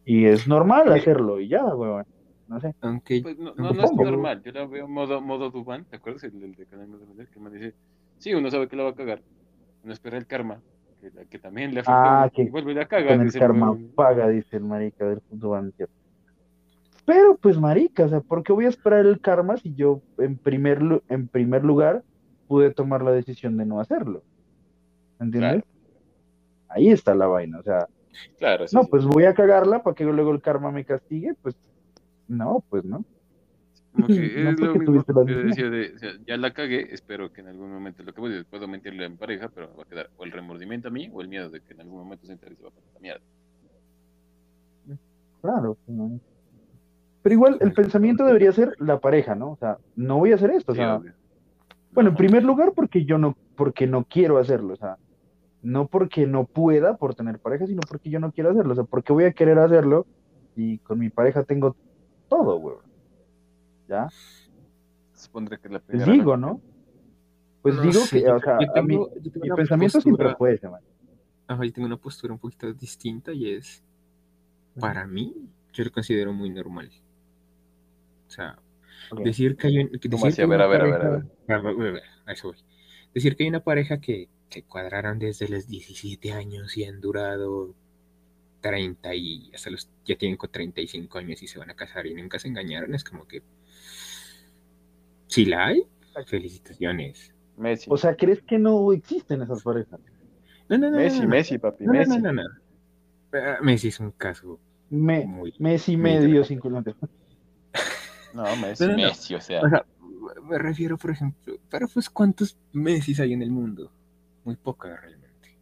y 0.05 0.26
es 0.26 0.47
normal 0.47 0.91
hacerlo 0.93 1.39
y 1.39 1.47
ya, 1.47 1.65
huevón. 1.65 2.05
No 2.47 2.59
sé. 2.59 2.76
Aunque 2.81 3.22
Pues 3.23 3.39
no, 3.39 3.55
no, 3.55 3.72
no 3.73 3.84
es 3.84 3.93
normal. 3.93 4.43
Yo 4.43 4.51
la 4.51 4.67
veo 4.67 4.88
modo, 4.88 5.19
modo 5.19 5.49
Dubán. 5.49 5.85
¿Te 5.85 5.95
acuerdas? 5.95 6.23
El, 6.26 6.43
el 6.43 6.53
de 6.53 6.67
Canal 6.67 6.91
de 6.91 7.05
Vender, 7.05 7.27
que 7.27 7.39
me 7.39 7.49
dice: 7.49 7.73
Sí, 8.19 8.35
uno 8.35 8.51
sabe 8.51 8.67
que 8.67 8.76
la 8.76 8.84
va 8.84 8.89
a 8.91 8.95
cagar. 8.95 9.23
Uno 9.84 9.91
espera 9.93 10.17
el 10.17 10.27
karma. 10.27 10.61
que, 11.01 11.09
la 11.09 11.26
que 11.26 11.39
también 11.39 11.73
le 11.73 11.81
Ah, 11.88 12.22
afectó 12.26 12.35
que 12.35 12.43
y 12.43 12.49
vuelve 12.49 12.73
y 12.73 12.76
la 12.76 12.85
caga. 12.85 13.07
Con 13.17 13.22
el 13.22 13.34
karma 13.34 13.76
paga, 13.95 14.30
dice 14.30 14.57
el 14.57 14.63
marica 14.63 15.05
del 15.09 15.22
fútbol. 15.22 15.73
Pero 17.05 17.35
pues 17.38 17.59
marica, 17.59 18.05
o 18.05 18.09
sea, 18.09 18.22
¿por 18.22 18.43
qué 18.43 18.53
voy 18.53 18.65
a 18.65 18.69
esperar 18.69 19.05
el 19.07 19.19
karma 19.22 19.57
si 19.57 19.73
yo 19.73 20.01
en 20.19 20.38
primer, 20.38 21.01
en 21.09 21.27
primer 21.27 21.63
lugar 21.63 22.03
pude 22.47 22.72
tomar 22.72 23.03
la 23.03 23.11
decisión 23.11 23.57
de 23.57 23.65
no 23.65 23.80
hacerlo? 23.80 24.23
¿Entiendes? 25.19 25.63
Claro. 25.63 25.67
Ahí 26.69 26.89
está 26.89 27.15
la 27.15 27.27
vaina, 27.27 27.59
o 27.59 27.63
sea, 27.63 27.87
Claro, 28.37 28.67
sí, 28.67 28.75
no, 28.75 28.83
sí. 28.83 28.87
pues 28.91 29.05
voy 29.05 29.25
a 29.25 29.33
cagarla 29.33 29.83
para 29.83 29.93
que 29.95 30.05
luego 30.05 30.31
el 30.31 30.41
karma 30.41 30.71
me 30.71 30.85
castigue, 30.85 31.33
pues 31.41 31.55
no, 32.27 32.63
pues 32.69 32.83
no. 32.85 33.03
Como 33.93 34.07
que 34.07 34.13
No 34.43 34.49
es 34.51 34.59
lo 34.59 34.75
mismo 34.75 35.03
que 35.25 35.31
yo 35.33 35.43
decía 35.43 35.69
de, 35.69 35.93
o 35.95 35.99
sea, 35.99 36.11
ya 36.25 36.37
la 36.37 36.53
cagué, 36.53 36.93
espero 36.93 37.31
que 37.31 37.41
en 37.41 37.47
algún 37.47 37.71
momento, 37.71 38.03
lo 38.03 38.13
que 38.13 38.21
voy 38.21 38.29
a 38.31 38.33
decir, 38.35 38.47
puedo 38.49 38.67
mentirle 38.67 39.05
a 39.05 39.09
mi 39.09 39.17
pareja, 39.17 39.49
pero 39.49 39.75
va 39.75 39.83
a 39.83 39.85
quedar 39.85 40.09
o 40.17 40.23
el 40.25 40.31
remordimiento 40.31 40.87
a 40.87 40.91
mí 40.91 41.09
o 41.13 41.21
el 41.21 41.27
miedo 41.27 41.49
de 41.49 41.61
que 41.61 41.73
en 41.73 41.81
algún 41.81 41.99
momento 41.99 42.25
se 42.25 42.33
entere 42.33 42.53
y 42.53 42.57
se 42.57 42.63
va 42.63 42.69
a 42.69 42.71
pasar 42.73 42.93
la 42.93 42.99
mierda. 42.99 43.23
Claro. 45.41 45.77
no. 45.87 46.19
Pero 47.21 47.33
igual 47.33 47.57
el 47.61 47.73
pensamiento 47.73 48.23
debería 48.25 48.51
ser 48.51 48.75
la 48.79 48.99
pareja, 48.99 49.33
¿no? 49.35 49.51
O 49.51 49.57
sea, 49.57 49.77
no 49.95 50.17
voy 50.17 50.31
a 50.31 50.35
hacer 50.35 50.51
esto, 50.51 50.71
o 50.71 50.75
Sí, 50.75 50.79
sea, 50.81 50.95
obvio. 50.95 51.13
Bueno, 51.91 52.11
en 52.11 52.15
primer 52.15 52.43
lugar 52.43 52.73
porque 52.75 53.05
yo 53.05 53.17
no, 53.17 53.35
porque 53.55 53.87
no 53.87 54.03
quiero 54.05 54.37
hacerlo, 54.37 54.73
o 54.73 54.77
sea, 54.77 54.97
no 55.65 55.87
porque 55.87 56.27
no 56.27 56.45
pueda 56.45 56.95
por 56.97 57.15
tener 57.15 57.39
pareja, 57.39 57.65
sino 57.65 57.81
porque 57.89 58.09
yo 58.11 58.19
no 58.19 58.31
quiero 58.31 58.51
hacerlo, 58.51 58.73
o 58.73 58.75
sea, 58.75 58.83
porque 58.83 59.11
voy 59.13 59.23
a 59.23 59.31
querer 59.33 59.57
hacerlo 59.57 60.05
y 60.55 60.77
con 60.79 60.99
mi 60.99 61.09
pareja 61.09 61.43
tengo 61.43 61.75
todo, 62.29 62.59
güey. 62.59 62.75
¿Ya? 63.87 64.07
Supondré 65.13 65.57
que 65.59 65.69
la 65.69 65.79
Pues 65.79 66.05
digo, 66.05 66.37
¿no? 66.37 66.61
Pues 67.63 67.75
No 67.75 67.81
digo 67.81 68.01
sé, 68.01 68.19
que, 68.21 68.27
yo- 68.27 68.35
o 68.35 68.39
sea, 68.39 68.57
a 68.57 68.59
mí, 68.59 68.93
tengo- 68.93 69.09
tengo 69.09 69.39
mi 69.41 69.49
pensamiento 69.55 70.01
siempre 70.01 70.25
postura- 70.25 70.37
fue 70.37 70.53
ese, 70.53 70.69
man. 70.69 70.81
Ajá, 71.47 71.65
yo 71.65 71.73
tengo 71.73 71.87
una 71.87 71.97
postura 71.97 72.31
un 72.33 72.39
poquito 72.39 72.71
distinta 72.73 73.31
y 73.33 73.49
es, 73.49 73.83
para 74.79 75.07
mí, 75.07 75.33
yo 75.73 75.83
lo 75.83 75.91
considero 75.91 76.31
muy 76.31 76.51
normal. 76.51 76.91
O 78.27 78.29
sea, 78.29 78.57
decir 79.23 79.55
que 79.57 79.67
hay, 79.67 79.79
un, 79.79 79.89
que 79.99 80.09
¿Cómo 80.09 80.25
decir 80.25 80.35
que 80.37 80.43
A 80.43 80.47
ver, 80.47 80.57
una 80.57 80.65
a 80.65 80.67
ver, 80.67 80.81
a 80.81 80.85
ver, 80.85 80.93
a 80.93 80.97
pareja- 80.97 81.07
a 81.47 81.61
ver, 81.73 81.87
a 81.89 81.91
ver, 81.91 82.03
a 82.27 82.31
eso 82.33 82.49
voy. 82.49 82.57
Decir 83.15 83.35
que 83.35 83.43
hay 83.43 83.49
una 83.49 83.61
pareja 83.63 83.99
que 83.99 84.29
se 84.49 84.63
cuadraron 84.63 85.19
desde 85.19 85.47
los 85.49 85.67
17 85.67 86.31
años 86.31 86.77
y 86.77 86.85
han 86.85 87.01
durado 87.01 87.73
30 88.61 89.13
y 89.15 89.51
hasta 89.53 89.69
los 89.69 89.89
ya 90.05 90.17
tienen 90.17 90.38
con 90.38 90.51
35 90.51 91.17
años 91.17 91.41
y 91.43 91.47
se 91.47 91.59
van 91.59 91.69
a 91.69 91.76
casar 91.76 92.07
y 92.07 92.13
nunca 92.13 92.39
se 92.39 92.47
engañaron, 92.47 92.95
es 92.95 93.03
como 93.03 93.27
que 93.27 93.43
si 95.27 95.45
la 95.45 95.67
hay, 95.67 95.84
felicitaciones. 96.27 97.34
Messi. 97.57 97.89
O 97.89 97.97
sea, 97.97 98.15
¿crees 98.15 98.41
que 98.41 98.57
no 98.57 98.91
existen 98.93 99.41
esas 99.41 99.63
parejas? 99.63 99.99
No, 100.69 100.77
no, 100.77 100.89
no, 100.89 100.97
Messi, 100.97 101.17
no, 101.19 101.23
no. 101.23 101.30
Messi, 101.30 101.57
papi, 101.57 101.85
No, 101.85 101.93
no, 101.93 101.99
Messi. 101.99 102.17
no, 102.22 102.31
no, 102.31 102.43
no. 102.43 102.49
Ah, 103.34 103.57
Messi 103.61 103.89
es 103.89 103.99
un 103.99 104.11
caso 104.11 104.59
Me, 104.89 105.26
muy 105.26 105.53
Messi 105.59 105.97
muy 105.97 106.11
medio 106.11 106.43
sin 106.45 106.59
culante. 106.59 106.95
No, 108.34 108.43
Messi, 108.61 108.84
No, 108.85 108.91
no, 108.91 108.97
no. 108.97 109.03
Messi, 109.03 109.35
o 109.35 109.41
sea. 109.41 109.61
O 109.61 109.69
sea, 109.69 109.85
me 110.43 110.57
refiero, 110.57 110.97
por 110.97 111.11
ejemplo, 111.11 111.57
pero 111.69 111.88
pues 111.88 112.09
¿cuántos 112.09 112.57
Messi 112.72 113.19
hay 113.22 113.34
en 113.34 113.41
el 113.41 113.51
mundo? 113.51 113.91
Muy 114.45 114.55
pocos 114.55 114.89
realmente. 114.89 115.57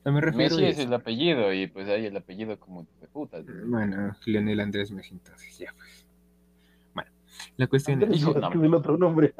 O 0.00 0.02
sea, 0.04 0.12
me 0.12 0.20
refiero 0.20 0.56
Messi 0.56 0.64
a 0.64 0.68
es 0.68 0.78
el 0.78 0.94
apellido 0.94 1.52
y 1.52 1.66
pues 1.66 1.88
hay 1.88 2.06
el 2.06 2.16
apellido 2.16 2.60
como 2.60 2.86
de 3.00 3.08
puta. 3.08 3.42
Bueno, 3.66 4.16
Lionel 4.24 4.60
Andrés 4.60 4.92
Messi, 4.92 5.14
entonces 5.14 5.58
ya 5.58 5.72
pues. 5.76 6.06
Bueno, 6.94 7.10
la 7.56 7.66
cuestión 7.66 8.02
Andrés, 8.02 8.22
es 8.22 8.28
el 8.28 8.74
otro 8.74 8.96
nombre. 8.96 9.34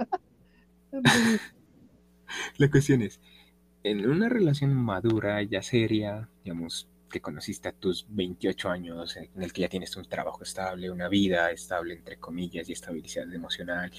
la 2.59 2.71
cuestión 2.71 3.03
es, 3.03 3.21
en 3.85 4.11
una 4.11 4.29
relación 4.29 4.75
madura, 4.75 5.41
ya 5.43 5.63
seria, 5.63 6.29
digamos, 6.43 6.89
que 7.11 7.21
conociste 7.21 7.69
a 7.69 7.73
tus 7.73 8.07
28 8.09 8.69
años, 8.69 9.17
en 9.17 9.43
el 9.43 9.53
que 9.53 9.63
ya 9.63 9.69
tienes 9.69 9.97
un 9.97 10.07
trabajo 10.07 10.43
estable, 10.43 10.91
una 10.91 11.09
vida 11.09 11.51
estable, 11.51 11.95
entre 11.95 12.17
comillas, 12.17 12.69
y 12.69 12.73
estabilidad 12.73 13.33
emocional, 13.33 13.93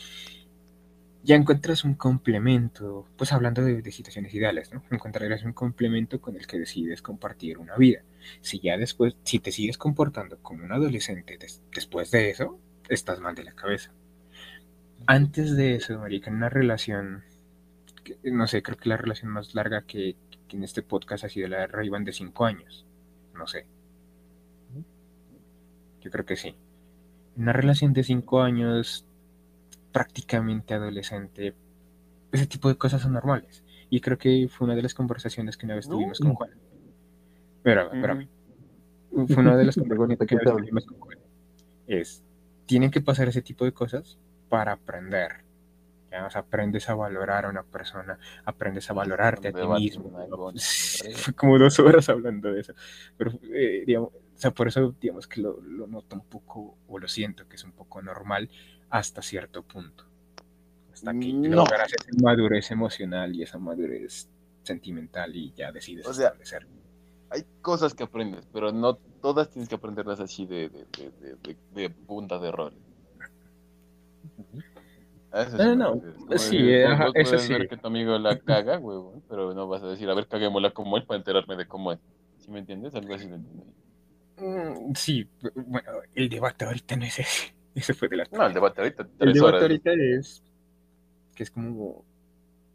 ya 1.28 1.36
encuentras 1.36 1.84
un 1.84 1.94
complemento, 1.96 3.06
pues 3.18 3.34
hablando 3.34 3.62
de, 3.64 3.82
de 3.84 3.92
situaciones 3.92 4.34
ideales, 4.34 4.74
¿no? 4.74 4.82
Encontrarás 4.92 5.44
un 5.44 5.54
complemento 5.54 6.20
con 6.22 6.36
el 6.38 6.48
que 6.48 6.58
decides 6.60 7.02
compartir 7.04 7.58
una 7.60 7.76
vida. 7.76 8.02
Si 8.42 8.60
ya 8.60 8.78
después, 8.78 9.16
si 9.24 9.40
te 9.40 9.52
sigues 9.52 9.78
comportando 9.78 10.40
como 10.42 10.64
un 10.64 10.72
adolescente 10.72 11.38
des- 11.38 11.62
después 11.74 12.12
de 12.12 12.30
eso, 12.32 12.60
estás 12.90 13.20
mal 13.20 13.36
de 13.36 13.44
la 13.44 13.54
cabeza. 13.54 13.92
Antes 15.06 15.56
de 15.56 15.76
eso, 15.76 16.00
marica, 16.00 16.30
en 16.30 16.38
una 16.38 16.50
relación, 16.50 17.24
que- 18.04 18.18
no 18.32 18.48
sé, 18.48 18.64
creo 18.64 18.78
que 18.78 18.90
la 18.90 18.98
relación 18.98 19.32
más 19.32 19.54
larga 19.54 19.84
que, 19.84 20.16
que 20.48 20.58
en 20.58 20.64
este 20.64 20.82
podcast 20.82 21.26
ha 21.26 21.30
sido 21.30 21.48
la 21.50 21.60
de 21.60 21.68
Ray-Ban 21.68 22.06
de 22.06 22.14
5 22.14 22.46
años. 22.46 22.86
No 23.36 23.48
sé. 23.48 23.68
Yo 26.02 26.12
creo 26.12 26.26
que 26.26 26.36
sí. 26.36 26.56
Una 27.36 27.54
relación 27.54 27.94
de 27.94 28.04
5 28.04 28.42
años, 28.42 29.06
prácticamente 29.98 30.76
adolescente, 30.76 31.56
ese 32.32 32.46
tipo 32.46 32.70
de 32.70 32.76
cosas 32.76 33.02
son 33.02 33.14
normales. 33.14 33.64
Y 33.90 34.00
creo 34.00 34.20
que 34.20 34.48
fue 34.48 34.66
una 34.66 34.76
de 34.76 34.84
las 34.84 34.94
conversaciones 34.94 35.58
que 35.58 35.66
una 35.66 35.74
vez 35.74 35.88
No. 35.88 35.96
tuvimos 35.96 36.20
con 36.20 36.36
Juan. 36.36 36.52
Pero, 37.64 37.90
pero, 37.90 38.20
fue 39.10 39.38
una 39.38 39.58
de 39.58 39.66
las 39.66 39.76
conversaciones 39.76 40.20
que 40.28 40.36
una 40.36 40.44
vez 40.44 40.54
tuvimos 40.54 40.86
con 40.86 41.00
Juan. 41.00 41.18
Es, 41.88 42.24
tienen 42.68 42.92
que 42.92 43.02
pasar 43.02 43.28
ese 43.28 43.42
tipo 43.42 43.66
de 43.66 43.72
cosas 43.72 44.20
para 44.50 44.74
aprender. 44.74 45.38
¿ya? 46.12 46.28
O 46.28 46.30
sea, 46.30 46.42
aprendes 46.42 46.88
a 46.90 46.94
valorar 46.94 47.46
a 47.46 47.50
una 47.50 47.64
persona, 47.64 48.20
aprendes 48.46 48.92
a 48.92 48.94
valorarte 48.94 49.48
a 49.48 49.52
ti 49.52 49.68
mismo. 49.68 50.12
Fue 51.16 51.34
como 51.34 51.58
dos 51.58 51.80
horas 51.80 52.08
hablando 52.08 52.54
de 52.54 52.60
eso. 52.60 52.74
Pero, 53.18 53.32
eh, 53.52 53.84
digamos, 53.88 54.10
o 54.14 54.40
sea, 54.40 54.52
por 54.52 54.68
eso, 54.68 54.94
digamos 55.02 55.26
que 55.26 55.42
lo, 55.42 55.60
lo 55.60 55.88
noto 55.88 56.18
un 56.18 56.26
poco, 56.28 56.78
o 56.88 57.00
lo 57.00 57.08
siento 57.08 57.48
que 57.48 57.56
es 57.56 57.64
un 57.64 57.72
poco 57.72 58.00
normal 58.04 58.52
hasta 58.90 59.22
cierto 59.22 59.64
punto. 59.64 60.06
Hasta 60.94 61.12
que 61.14 61.32
No. 61.34 61.58
logras 61.58 61.92
esa 61.94 62.10
madurez 62.24 62.72
emocional 62.72 63.36
y 63.36 63.44
esa 63.44 63.58
madurez 63.60 64.30
sentimental 64.64 65.36
y 65.36 65.54
ya 65.54 65.72
decides 65.72 66.08
O 66.08 66.14
sea, 66.14 66.28
establecer. 66.28 66.68
Hay 67.30 67.46
cosas 67.62 67.94
que 67.94 68.04
aprendes, 68.04 68.48
pero 68.52 68.72
no 68.72 68.96
todas 69.22 69.50
tienes 69.50 69.70
que 69.70 69.76
aprenderlas 69.76 70.20
así 70.20 70.46
de, 70.46 70.70
de, 70.70 70.86
de, 71.44 71.58
de, 71.74 71.90
punta 71.90 72.40
de. 72.40 72.50
A 75.32 75.42
eso 75.42 75.58
No, 75.58 75.64
sí 75.64 75.76
no, 75.78 75.96
no. 76.30 76.38
Sí, 76.40 76.58
que 76.58 76.82
eh, 76.82 76.86
ajá, 76.86 77.10
eso 77.14 77.38
sí. 77.38 77.54
ver 77.54 77.68
que 77.68 77.78
tu 77.78 77.88
amigo 77.88 78.18
la 78.18 78.40
caga, 78.40 78.80
huevón, 78.80 79.22
pero 79.28 79.54
no 79.54 79.68
vas 79.68 79.84
a 79.84 79.88
decir, 79.88 80.10
a 80.10 80.14
ver, 80.14 80.28
caguémosla 80.28 80.72
como 80.72 80.98
él 80.98 81.06
para 81.06 81.18
enterarme 81.18 81.56
de 81.58 81.68
cómo 81.68 81.92
es. 81.92 82.00
¿Sí 82.40 82.50
me 82.50 82.60
entiendes? 82.60 82.96
Algo 82.96 83.14
así 83.14 83.28
lo 83.28 83.36
entiendo. 83.36 83.66
Mm, 84.38 84.94
Sí, 84.96 85.28
bueno, 85.56 85.90
el 86.16 86.30
debate 86.30 86.66
ahorita 86.66 86.96
no 86.96 87.06
es 87.06 87.20
ese. 87.20 87.57
Ese 87.82 87.94
fue 87.94 88.08
de 88.08 88.18
la 88.18 88.26
No, 88.32 88.46
el 88.46 88.54
debate 88.54 88.82
ahorita, 88.82 89.08
El 89.20 89.34
debate 89.34 89.40
horas. 89.42 89.62
ahorita 89.62 89.92
es 89.94 90.44
que 91.36 91.44
es 91.44 91.52
como, 91.52 92.04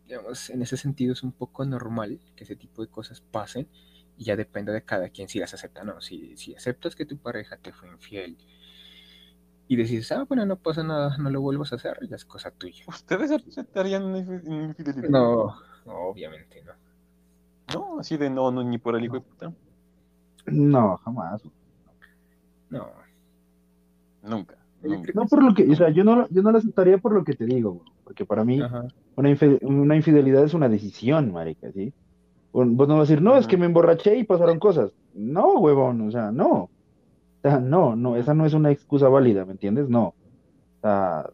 digamos, 0.06 0.48
en 0.50 0.62
ese 0.62 0.76
sentido 0.76 1.12
es 1.12 1.24
un 1.24 1.32
poco 1.32 1.64
normal 1.64 2.20
que 2.36 2.44
ese 2.44 2.54
tipo 2.54 2.82
de 2.82 2.88
cosas 2.88 3.20
pasen 3.20 3.68
y 4.16 4.24
ya 4.24 4.36
depende 4.36 4.70
de 4.72 4.82
cada 4.84 5.08
quien 5.08 5.28
si 5.28 5.40
las 5.40 5.52
acepta 5.54 5.82
o 5.82 5.84
no. 5.84 6.00
Si, 6.00 6.36
si 6.36 6.54
aceptas 6.54 6.94
que 6.94 7.04
tu 7.04 7.18
pareja 7.18 7.56
te 7.56 7.72
fue 7.72 7.88
infiel 7.88 8.38
y 9.66 9.76
decides, 9.76 10.12
ah, 10.12 10.24
bueno, 10.28 10.46
no 10.46 10.56
pasa 10.56 10.84
nada, 10.84 11.16
no 11.18 11.30
lo 11.30 11.40
vuelvas 11.40 11.72
a 11.72 11.76
hacer, 11.76 11.98
ya 12.08 12.16
es 12.16 12.24
cosa 12.24 12.52
tuya. 12.52 12.84
¿Ustedes 12.86 13.32
aceptarían 13.32 14.14
infidelidad? 14.16 15.08
No, 15.08 15.56
no, 15.84 15.94
obviamente 16.08 16.62
no. 16.62 16.72
No, 17.74 17.98
así 18.00 18.16
de 18.16 18.30
no, 18.30 18.52
no, 18.52 18.62
ni 18.62 18.78
por 18.78 18.94
el 18.96 19.04
hijo 19.04 19.14
de 19.14 19.20
puta. 19.22 19.52
No, 20.46 20.98
jamás. 20.98 21.42
No, 22.70 22.90
Nunca. 24.22 24.61
No 25.14 25.26
por 25.26 25.42
lo 25.42 25.54
que, 25.54 25.68
o 25.70 25.74
sea, 25.76 25.90
yo 25.90 26.04
no, 26.04 26.28
yo 26.30 26.42
no 26.42 26.50
lo 26.52 26.58
aceptaría 26.58 26.98
por 26.98 27.12
lo 27.14 27.24
que 27.24 27.34
te 27.34 27.44
digo, 27.46 27.82
porque 28.04 28.24
para 28.24 28.44
mí 28.44 28.60
una, 29.16 29.96
infidelidad 29.96 30.44
es 30.44 30.54
una 30.54 30.68
decisión, 30.68 31.32
marica, 31.32 31.70
¿sí? 31.72 31.92
Vos 32.52 32.66
no 32.66 32.98
vas 32.98 33.08
a 33.08 33.12
decir, 33.12 33.22
no, 33.22 33.36
es 33.36 33.46
que 33.46 33.56
me 33.56 33.66
emborraché 33.66 34.16
y 34.16 34.24
pasaron 34.24 34.58
cosas. 34.58 34.92
No, 35.14 35.54
huevón, 35.60 36.00
o 36.02 36.10
sea, 36.10 36.30
no. 36.32 36.52
O 36.54 36.70
sea, 37.42 37.58
no, 37.60 37.96
no, 37.96 38.16
esa 38.16 38.34
no 38.34 38.44
es 38.44 38.54
una 38.54 38.70
excusa 38.70 39.08
válida, 39.08 39.44
¿me 39.44 39.52
entiendes? 39.52 39.88
No. 39.88 40.08
O 40.08 40.80
sea, 40.82 41.30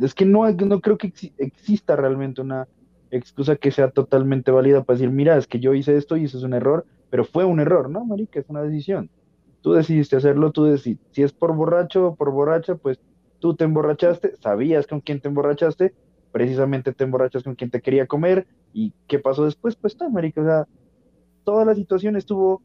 es 0.00 0.14
que 0.14 0.24
no, 0.24 0.50
no 0.50 0.80
creo 0.80 0.96
que 0.98 1.12
exi- 1.12 1.34
exista 1.36 1.96
realmente 1.96 2.40
una 2.40 2.68
excusa 3.10 3.56
que 3.56 3.70
sea 3.70 3.90
totalmente 3.90 4.50
válida 4.50 4.84
para 4.84 4.98
decir, 4.98 5.10
mira, 5.12 5.36
es 5.36 5.46
que 5.46 5.60
yo 5.60 5.74
hice 5.74 5.96
esto 5.96 6.16
y 6.16 6.24
eso 6.24 6.38
es 6.38 6.44
un 6.44 6.54
error, 6.54 6.86
pero 7.10 7.24
fue 7.24 7.44
un 7.44 7.60
error, 7.60 7.90
¿no, 7.90 8.04
marica? 8.04 8.40
Es 8.40 8.48
una 8.48 8.62
decisión. 8.62 9.10
Tú 9.62 9.72
decidiste 9.72 10.16
hacerlo, 10.16 10.50
tú 10.52 10.64
decides. 10.64 10.98
Si 11.12 11.22
es 11.22 11.32
por 11.32 11.54
borracho 11.54 12.08
o 12.08 12.14
por 12.14 12.30
borracha, 12.30 12.74
pues 12.74 12.98
tú 13.38 13.54
te 13.54 13.64
emborrachaste, 13.64 14.36
sabías 14.36 14.86
con 14.86 15.00
quién 15.00 15.20
te 15.20 15.28
emborrachaste, 15.28 15.94
precisamente 16.32 16.92
te 16.92 17.04
emborrachas 17.04 17.42
con 17.42 17.54
quien 17.54 17.70
te 17.70 17.80
quería 17.80 18.06
comer, 18.06 18.46
y 18.72 18.92
qué 19.06 19.18
pasó 19.18 19.44
después, 19.44 19.76
pues 19.76 19.92
está, 19.94 20.08
marica, 20.08 20.40
o 20.40 20.44
sea, 20.44 20.66
toda 21.44 21.64
la 21.64 21.74
situación 21.74 22.16
estuvo 22.16 22.62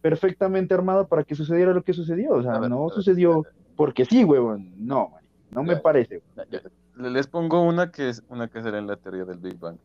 perfectamente 0.00 0.74
armada 0.74 1.06
para 1.06 1.24
que 1.24 1.34
sucediera 1.34 1.72
lo 1.72 1.82
que 1.82 1.92
sucedió, 1.92 2.32
o 2.32 2.42
sea, 2.42 2.58
ver, 2.58 2.70
no 2.70 2.88
sucedió 2.90 3.44
porque 3.76 4.04
sí, 4.04 4.24
huevón, 4.24 4.72
no, 4.78 5.08
marica, 5.10 5.32
no 5.50 5.62
me 5.62 5.74
Ya. 5.74 5.82
parece. 5.82 6.22
Ya, 6.50 6.60
Les 6.96 7.26
pongo 7.26 7.62
una 7.62 7.90
que 7.90 8.08
es 8.10 8.22
una 8.28 8.48
que 8.48 8.62
será 8.62 8.78
en 8.78 8.86
la 8.86 8.96
teoría 8.96 9.24
del 9.24 9.38
Big 9.38 9.58
Bang. 9.58 9.76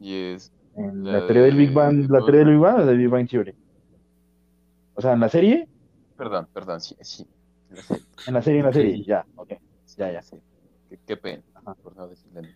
Y 0.00 0.14
es 0.14 0.50
La 0.76 1.12
la, 1.12 1.26
teoría 1.26 1.42
del 1.42 1.56
Big 1.56 1.68
de- 1.68 1.74
Bang, 1.74 2.10
la 2.10 2.18
teoría 2.20 2.40
del 2.40 2.50
Big 2.50 2.58
Bang 2.60 2.80
o 2.80 2.86
del 2.86 2.98
Big 2.98 3.08
Bang 3.08 3.28
Theory. 3.28 3.54
O 4.94 5.00
sea, 5.00 5.12
en 5.12 5.20
la 5.20 5.28
serie, 5.28 5.68
Perdón, 6.16 6.46
perdón, 6.52 6.80
sí, 6.80 6.96
sí. 7.00 7.26
en 7.70 7.74
la 7.76 7.82
serie. 7.82 8.04
en 8.26 8.34
la 8.34 8.42
serie, 8.42 8.60
en 8.60 8.66
la 8.66 8.72
serie, 8.72 8.92
Sí. 8.96 9.04
ya. 9.04 9.24
Ok, 9.36 9.52
Ya, 9.96 10.12
ya. 10.12 10.22
sí. 10.22 10.36
Qué, 10.88 10.98
qué 11.06 11.16
pena, 11.16 11.42
Ajá. 11.54 11.74
por 11.82 11.96
no 11.96 12.06
decirle. 12.08 12.54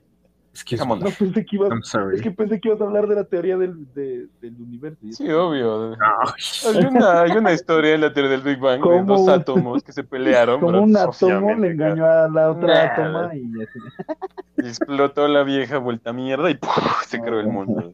No 0.79 0.97
pensé 1.19 1.45
que 1.45 1.57
ibas, 1.57 1.69
I'm 1.71 1.83
sorry. 1.83 2.17
es 2.17 2.23
que 2.23 2.31
pensé 2.31 2.59
que 2.59 2.69
ibas 2.69 2.81
a 2.81 2.85
hablar 2.85 3.07
de 3.09 3.15
la 3.15 3.25
teoría 3.25 3.59
del, 3.59 3.93
de- 3.93 4.27
del 4.41 4.55
universo. 4.59 4.99
Sí, 5.11 5.29
obvio. 5.31 5.93
Ay, 5.93 6.77
Hay 6.79 6.85
una, 6.87 7.21
hay 7.21 7.31
una 7.33 7.53
historia 7.53 7.95
en 7.95 8.01
la 8.01 8.11
teoría 8.11 8.31
del 8.31 8.41
Big 8.41 8.59
Bang 8.59 8.77
de 8.77 8.81
¿Cómo 8.81 9.05
dos 9.19 9.29
átomos 9.29 9.83
que 9.83 9.93
se 9.93 10.03
pelearon. 10.03 10.59
Como 10.61 10.81
un 10.81 10.97
átomo 10.97 11.55
le 11.57 11.73
engañó 11.73 12.07
a 12.07 12.27
la 12.31 12.51
otra 12.53 12.67
Nah. 12.69 12.85
átoma 12.93 13.35
y 13.35 13.43
así. 13.63 13.79
Y 14.65 14.67
explotó 14.67 15.29
la 15.29 15.43
vieja 15.43 15.77
vuelta 15.77 16.15
mierda 16.15 16.51
y 16.51 16.55
¡puf! 16.55 16.73
se 17.07 17.21
creó 17.21 17.41
el 17.41 17.49
mundo. 17.49 17.93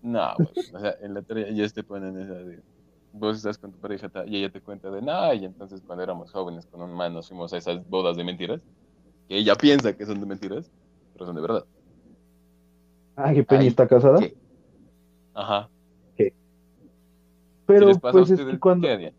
No, 0.00 0.34
güey. 0.38 0.48
O 0.74 0.78
sea, 0.80 0.94
en 1.02 1.12
la 1.12 1.20
teoría 1.20 1.50
ya 1.50 1.68
te 1.68 1.82
ponen 1.82 2.18
esa 2.20 2.32
de. 2.34 2.62
Vos 3.16 3.36
estás 3.36 3.58
con 3.58 3.70
tu 3.70 3.78
pareja 3.78 4.10
y 4.26 4.38
ella 4.38 4.50
te 4.50 4.60
cuenta 4.60 4.90
de, 4.90 5.00
nah, 5.00 5.32
y 5.32 5.44
entonces 5.44 5.80
cuando 5.86 6.02
éramos 6.02 6.32
jóvenes 6.32 6.66
con 6.66 6.82
un 6.82 6.92
man 6.92 7.14
nos 7.14 7.28
fuimos 7.28 7.52
a 7.52 7.58
esas 7.58 7.88
bodas 7.88 8.16
de 8.16 8.24
mentiras, 8.24 8.60
que 9.28 9.36
ella 9.36 9.54
piensa 9.54 9.96
que 9.96 10.04
son 10.04 10.18
de 10.18 10.26
mentiras, 10.26 10.70
pero 11.12 11.26
son 11.26 11.36
de 11.36 11.40
verdad. 11.40 11.64
Ah, 13.14 13.32
que 13.32 13.44
Penny 13.44 13.68
está 13.68 13.86
casada. 13.86 14.18
¿qué? 14.18 14.36
Ajá. 15.32 15.68
Pero 17.66 17.86
les 17.86 17.98
pasa 17.98 18.18
a 18.18 18.20
pues 18.20 18.30
es 18.32 18.44
que 18.44 18.58
cuando, 18.58 18.86
¿qué 18.88 19.14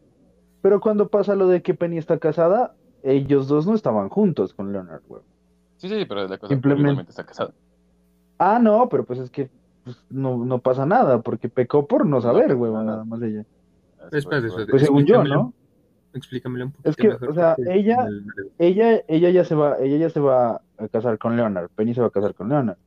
pero 0.61 0.79
cuando 0.79 1.07
pasa 1.07 1.35
lo 1.35 1.47
de 1.47 1.61
que 1.61 1.73
Penny 1.73 1.97
está 1.97 2.19
casada, 2.19 2.75
ellos 3.01 3.47
dos 3.47 3.65
no 3.65 3.73
estaban 3.73 4.09
juntos 4.09 4.53
con 4.53 4.71
Leonard, 4.71 5.01
güey. 5.07 5.21
Sí, 5.77 5.87
sí, 5.89 6.05
pero 6.05 6.27
la 6.27 6.37
cosa 6.37 6.53
Simplemente- 6.53 6.81
igualmente 6.81 7.11
está 7.11 7.25
casada. 7.25 7.53
Ah, 8.37 8.59
no, 8.61 8.89
pero 8.89 9.05
pues 9.05 9.19
es 9.19 9.29
que 9.29 9.49
pues, 9.83 9.97
no, 10.09 10.43
no 10.43 10.59
pasa 10.59 10.85
nada, 10.85 11.21
porque 11.21 11.47
pecó 11.49 11.87
por 11.87 12.05
no 12.05 12.19
saber, 12.21 12.55
güey, 12.55 12.71
nada. 12.71 12.83
nada 12.83 13.05
más 13.05 13.21
ella. 13.21 13.45
Pues 14.69 14.81
según 14.83 15.05
yo. 15.05 15.23
¿no? 15.23 15.53
Explícamelo 16.13 16.65
un 16.65 16.71
poquito 16.71 16.89
Es 16.89 16.95
que, 16.95 17.07
mejor, 17.09 17.29
o 17.29 17.33
sea, 17.33 17.55
ella- 17.73 18.07
Ella, 18.57 19.01
ella 19.07 19.29
ya 19.31 19.43
se 19.43 19.53
va, 19.55 19.77
ella 19.79 19.97
ya 19.97 20.09
se 20.09 20.19
va 20.21 20.61
a 20.77 20.87
casar 20.87 21.17
con 21.17 21.35
Leonard, 21.35 21.69
Penny 21.75 21.93
se 21.93 22.01
va 22.01 22.07
a 22.07 22.11
casar 22.11 22.33
con 22.33 22.47
Leonard. 22.49 22.77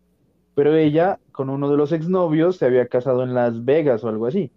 Pero 0.54 0.74
ella, 0.74 1.18
con 1.30 1.50
uno 1.50 1.70
de 1.70 1.76
los 1.76 1.92
exnovios, 1.92 2.56
se 2.56 2.64
había 2.66 2.86
casado 2.88 3.22
en 3.22 3.34
Las 3.34 3.64
Vegas 3.64 4.02
o 4.04 4.08
algo 4.08 4.26
así. 4.26 4.50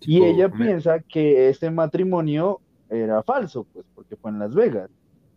Y 0.00 0.14
tipo, 0.14 0.24
ella 0.26 0.48
me- 0.48 0.64
piensa 0.64 1.00
que 1.00 1.48
este 1.48 1.70
matrimonio 1.70 2.60
era 2.88 3.22
falso, 3.22 3.66
pues, 3.72 3.84
porque 3.94 4.16
fue 4.16 4.30
en 4.30 4.38
Las 4.38 4.54
Vegas. 4.54 4.88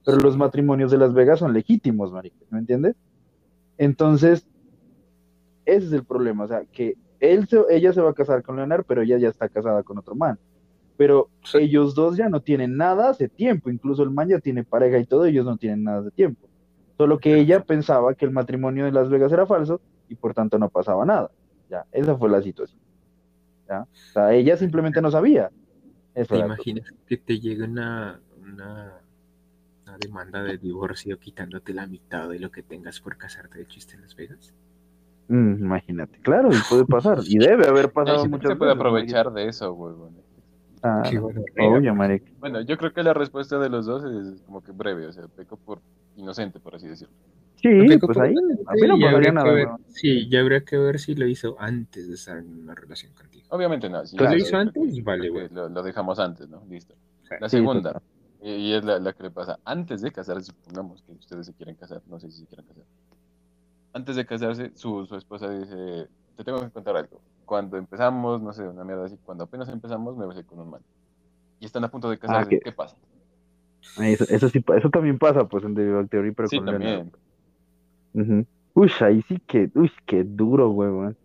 Pero 0.05 0.17
los 0.19 0.37
matrimonios 0.37 0.91
de 0.91 0.97
Las 0.97 1.13
Vegas 1.13 1.39
son 1.39 1.53
legítimos, 1.53 2.11
marica, 2.11 2.37
¿me 2.49 2.59
entiendes? 2.59 2.95
Entonces, 3.77 4.47
ese 5.65 5.87
es 5.87 5.93
el 5.93 6.03
problema, 6.03 6.45
o 6.45 6.47
sea, 6.47 6.63
que 6.71 6.95
él 7.19 7.47
se- 7.47 7.65
ella 7.69 7.93
se 7.93 8.01
va 8.01 8.11
a 8.11 8.13
casar 8.13 8.43
con 8.43 8.55
Leonard, 8.55 8.83
pero 8.85 9.01
ella 9.01 9.17
ya 9.17 9.29
está 9.29 9.49
casada 9.49 9.83
con 9.83 9.97
otro 9.97 10.15
man. 10.15 10.37
Pero 10.97 11.29
Sí. 11.43 11.59
ellos 11.59 11.95
dos 11.95 12.17
ya 12.17 12.27
no 12.29 12.41
tienen 12.41 12.75
nada 12.75 13.09
hace 13.09 13.29
tiempo, 13.29 13.69
incluso 13.69 14.03
el 14.03 14.11
man 14.11 14.27
ya 14.29 14.39
tiene 14.39 14.63
pareja 14.63 14.97
y 14.99 15.05
todo, 15.05 15.25
ellos 15.25 15.45
no 15.45 15.57
tienen 15.57 15.83
nada 15.83 16.01
de 16.01 16.11
tiempo. 16.11 16.47
Solo 16.97 17.17
que 17.19 17.39
ella 17.39 17.63
pensaba 17.63 18.13
que 18.15 18.25
el 18.25 18.31
matrimonio 18.31 18.83
de 18.85 18.91
Las 18.91 19.09
Vegas 19.09 19.31
era 19.31 19.45
falso 19.45 19.79
y 20.09 20.15
por 20.15 20.33
tanto 20.33 20.59
no 20.59 20.69
pasaba 20.69 21.05
nada. 21.05 21.31
Ya, 21.69 21.85
esa 21.91 22.17
fue 22.17 22.29
la 22.29 22.41
situación. 22.41 22.81
¿ya? 23.67 23.83
O 23.83 23.87
sea, 24.13 24.33
ella 24.33 24.57
simplemente 24.57 25.01
no 25.01 25.09
sabía. 25.11 25.49
Eso 26.15 26.33
¿Te 26.33 26.39
todo. 26.41 26.45
imaginas 26.47 26.91
que 27.05 27.17
te 27.17 27.39
llegue 27.39 27.63
una, 27.63 28.19
una, 28.41 28.93
una 29.83 29.97
demanda 29.99 30.43
de 30.43 30.57
divorcio 30.57 31.17
quitándote 31.19 31.73
la 31.73 31.85
mitad 31.87 32.27
de 32.27 32.39
lo 32.39 32.51
que 32.51 32.63
tengas 32.63 32.99
por 32.99 33.15
casarte 33.17 33.59
de 33.59 33.67
chiste 33.67 33.95
en 33.95 34.01
Las 34.01 34.15
Vegas? 34.15 34.53
Mm, 35.29 35.59
imagínate, 35.63 36.19
claro, 36.19 36.49
y 36.51 36.57
puede 36.69 36.85
pasar, 36.85 37.19
y 37.25 37.37
debe 37.37 37.67
haber 37.67 37.91
pasado 37.93 38.23
que 38.23 38.29
muchas 38.29 38.49
se 38.51 38.55
puede 38.57 38.71
veces, 38.71 38.79
aprovechar 38.79 39.31
de 39.31 39.47
eso, 39.47 39.73
güey. 39.73 39.95
bueno. 39.95 40.17
Ah, 40.81 41.03
Qué 41.09 41.19
bueno. 41.19 41.41
obvio, 41.57 41.93
marica. 41.95 42.31
Bueno, 42.39 42.61
yo 42.61 42.77
creo 42.77 42.93
que 42.93 43.03
la 43.03 43.13
respuesta 43.13 43.59
de 43.59 43.69
los 43.69 43.85
dos 43.85 44.03
es 44.05 44.41
como 44.43 44.61
que 44.61 44.71
breve, 44.71 45.07
o 45.07 45.11
sea, 45.11 45.27
peco 45.27 45.57
por 45.57 45.79
inocente, 46.15 46.59
por 46.59 46.75
así 46.75 46.87
decirlo. 46.87 47.13
Sí, 47.55 47.67
pues 47.99 48.17
ahí, 48.17 48.33
a 48.67 48.73
mí 48.73 48.79
Sí, 48.81 48.87
no 48.87 48.97
ya 48.97 49.11
habría 49.11 49.29
que 49.29 49.35
nada. 49.35 49.51
ver- 49.51 49.67
¿no? 49.67 49.79
Sí, 49.89 50.29
ya 50.29 50.39
habría 50.39 50.61
que 50.63 50.77
ver 50.77 50.97
si 50.99 51.13
lo 51.15 51.27
hizo 51.27 51.57
antes 51.59 52.07
de 52.07 52.15
estar 52.15 52.37
en 52.37 52.63
una 52.63 52.73
relación 52.73 53.11
contigo. 53.13 53.43
Obviamente 53.49 53.89
no. 53.89 54.05
Si 54.05 54.15
Claro. 54.15 54.31
¿Lo 54.35 54.37
hizo 54.41 54.55
antes? 54.57 54.95
que- 54.95 55.01
Vale, 55.01 55.29
bueno. 55.29 55.49
Lo, 55.51 55.69
lo 55.69 55.83
dejamos 55.83 56.17
antes, 56.19 56.47
¿no? 56.47 56.63
Listo. 56.69 56.95
La 57.41 57.49
Sí, 57.49 57.57
segunda, 57.57 58.01
y, 58.41 58.51
y 58.51 58.73
es 58.73 58.83
la, 58.85 58.97
la 58.99 59.11
que 59.11 59.23
le 59.23 59.31
pasa, 59.31 59.59
antes 59.65 60.01
de 60.01 60.11
casarse, 60.13 60.45
supongamos 60.53 61.01
que 61.03 61.11
ustedes 61.11 61.45
se 61.47 61.53
quieren 61.53 61.75
casar, 61.75 62.01
no 62.07 62.17
sé 62.19 62.31
si 62.31 62.39
se 62.39 62.47
quieren 62.47 62.65
casar. 62.65 62.85
Antes 63.93 64.15
de 64.15 64.25
casarse, 64.25 64.71
su, 64.75 65.05
su 65.05 65.15
esposa 65.15 65.49
dice, 65.49 66.07
te 66.35 66.43
tengo 66.43 66.61
que 66.61 66.69
contar 66.69 66.95
algo. 66.95 67.21
Cuando 67.45 67.77
empezamos, 67.77 68.41
no 68.41 68.53
sé, 68.53 68.67
una 68.67 68.83
mierda 68.83 69.05
así, 69.05 69.17
cuando 69.23 69.45
apenas 69.45 69.67
empezamos, 69.69 70.15
me 70.15 70.27
besé 70.27 70.43
con 70.43 70.59
un 70.59 70.69
man. 70.69 70.81
Y 71.59 71.65
están 71.65 71.83
a 71.83 71.89
punto 71.89 72.09
de 72.09 72.19
casarse, 72.19 72.45
Ah, 72.45 72.49
¿qué? 72.49 72.59
¿qué 72.59 72.71
pasa? 72.71 72.95
Eso, 73.99 74.25
eso 74.29 74.49
sí, 74.49 74.63
eso 74.77 74.89
también 74.89 75.17
pasa, 75.17 75.45
pues, 75.47 75.63
en 75.63 75.73
The 75.73 75.83
Big 75.83 75.93
Bang 75.93 76.09
Theory, 76.09 76.31
pero 76.31 76.47
Sí, 76.47 76.57
con 76.57 76.65
también. 76.67 77.11
Leonard. 78.13 78.39
Ujú. 78.41 78.45
Uy, 78.75 78.91
ahí 79.01 79.21
sí 79.27 79.39
que, 79.47 79.71
uy, 79.73 79.91
qué 80.05 80.23
duro, 80.23 80.69
güey, 80.69 80.91
güey. 80.91 81.15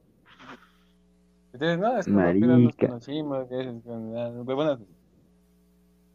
Entonces, 1.53 1.79
no, 1.79 1.99
es 1.99 2.07
que 2.07 2.13
apenas 2.13 2.41
nos 2.41 2.59
Marica. 2.59 2.87
conocimos, 2.89 3.49
que 3.49 3.61
es- 3.61 3.87
ah, 4.17 4.31
huevonas. 4.45 4.79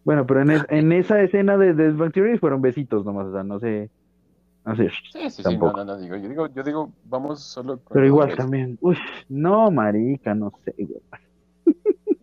Bueno, 0.04 0.26
pero 0.26 0.42
en, 0.42 0.52
es- 0.52 0.66
en 0.70 0.92
esa 0.92 1.22
escena 1.22 1.58
de, 1.58 1.68
de 1.68 1.84
The 1.84 1.90
Big 1.90 1.98
Bang 1.98 2.12
Theory 2.14 2.38
fueron 2.40 2.62
besitos 2.62 3.06
nomás, 3.06 3.28
o 3.28 3.32
sea, 3.32 3.44
no 3.44 3.60
sé, 3.60 3.90
no 4.66 4.76
sé. 4.76 4.90
Sí, 5.12 5.20
sí, 5.30 5.30
sí, 5.30 5.44
no, 5.44 5.50
Tampoco. 5.52 5.78
no, 5.78 5.86
no, 5.86 5.98
digo, 5.98 6.16
yo 6.18 6.30
digo, 6.30 6.48
yo 6.54 6.64
digo, 6.64 6.92
vamos 7.06 7.42
solo 7.44 7.80
con 7.80 7.96
Pero 7.96 8.06
igual 8.06 8.36
también, 8.36 8.78
uy, 8.82 8.98
no, 9.30 9.72
marica, 9.72 10.34
no 10.36 10.52
sé, 10.66 10.74
güey. 10.78 11.02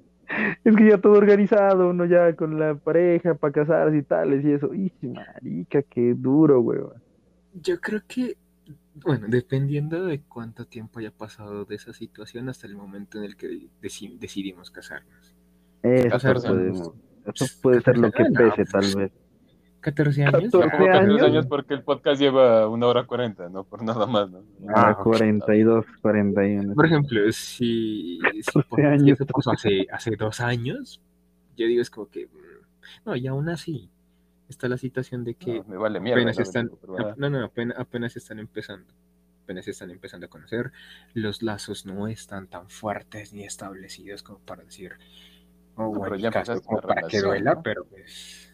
Es 0.64 0.76
que 0.76 0.88
ya 0.90 0.98
todo 0.98 1.14
organizado, 1.14 1.88
uno 1.90 2.04
ya 2.04 2.34
con 2.34 2.58
la 2.58 2.74
pareja 2.74 3.34
para 3.34 3.52
casarse 3.52 3.96
y 3.98 4.02
tales 4.02 4.44
y 4.44 4.52
eso. 4.52 4.68
Uy, 4.68 4.92
marica, 5.02 5.82
qué 5.82 6.14
duro, 6.14 6.60
güey. 6.60 6.80
Yo 7.54 7.80
creo 7.80 8.02
que, 8.06 8.36
bueno, 8.96 9.28
dependiendo 9.28 10.04
de 10.04 10.20
cuánto 10.22 10.66
tiempo 10.66 10.98
haya 10.98 11.10
pasado 11.12 11.64
de 11.64 11.76
esa 11.76 11.92
situación 11.94 12.48
hasta 12.48 12.66
el 12.66 12.76
momento 12.76 13.18
en 13.18 13.24
el 13.24 13.36
que 13.36 13.68
deci- 13.80 14.18
decidimos 14.18 14.70
casarnos. 14.70 15.34
Eso, 15.82 16.10
14 16.10 16.48
puede, 16.48 16.66
años. 16.70 16.92
eso 17.24 17.46
puede 17.62 17.80
ser 17.82 17.96
lo 17.96 18.10
que 18.10 18.24
no, 18.24 18.30
pese, 18.38 18.66
pues, 18.66 18.70
tal 18.70 19.00
vez. 19.02 19.12
14 19.94 20.22
años. 20.24 20.32
14 20.32 20.50
Yo 20.50 20.60
pongo 20.60 20.70
14 20.84 20.98
años. 20.98 21.22
años 21.22 21.46
porque 21.46 21.74
el 21.74 21.82
podcast 21.82 22.20
lleva 22.20 22.68
una 22.68 22.86
hora 22.86 23.04
cuarenta, 23.06 23.48
no 23.48 23.64
por 23.64 23.82
nada 23.82 24.04
más, 24.06 24.28
¿no? 24.30 24.42
Ah, 24.74 24.92
ok. 24.98 25.02
42, 25.04 25.84
41. 26.02 26.74
Por 26.74 26.86
ejemplo, 26.86 27.20
si, 27.32 28.18
si 28.32 28.40
12 28.52 28.68
por- 28.68 28.84
años. 28.84 29.20
eso 29.20 29.26
pasó 29.26 29.52
hace, 29.52 29.86
hace 29.90 30.16
dos 30.16 30.40
años, 30.40 31.00
yo 31.56 31.66
digo 31.66 31.80
es 31.82 31.90
como 31.90 32.08
que, 32.08 32.26
mm, 32.26 32.30
no, 33.04 33.16
y 33.16 33.26
aún 33.28 33.48
así 33.48 33.88
está 34.48 34.68
la 34.68 34.76
situación 34.76 35.22
de 35.24 35.34
que 35.34 35.58
No, 35.58 35.64
me 35.68 35.76
vale 35.76 36.00
mierda. 36.00 36.20
apenas 36.20 36.38
están, 36.40 36.70
Pero, 36.80 36.98
ah, 36.98 37.14
no, 37.16 37.30
no, 37.30 37.44
apenas, 37.44 37.78
apenas 37.78 38.16
están 38.16 38.38
empezando, 38.40 38.92
apenas 39.44 39.68
están 39.68 39.90
empezando 39.90 40.26
a 40.26 40.28
conocer, 40.28 40.72
los 41.14 41.42
lazos 41.42 41.86
no 41.86 42.08
están 42.08 42.48
tan 42.48 42.68
fuertes 42.68 43.32
ni 43.32 43.44
establecidos 43.44 44.22
como 44.24 44.40
para 44.40 44.64
decir, 44.64 44.92
oh, 45.76 45.92
No, 45.92 45.98
bueno, 45.98 46.16
ya 46.16 46.30
caso, 46.30 46.60
como 46.62 46.80
para 46.80 46.94
que 46.94 47.00
relación, 47.20 47.24
duela, 47.24 47.54
¿no? 47.54 47.62
pero 47.62 47.84
pues... 47.84 48.45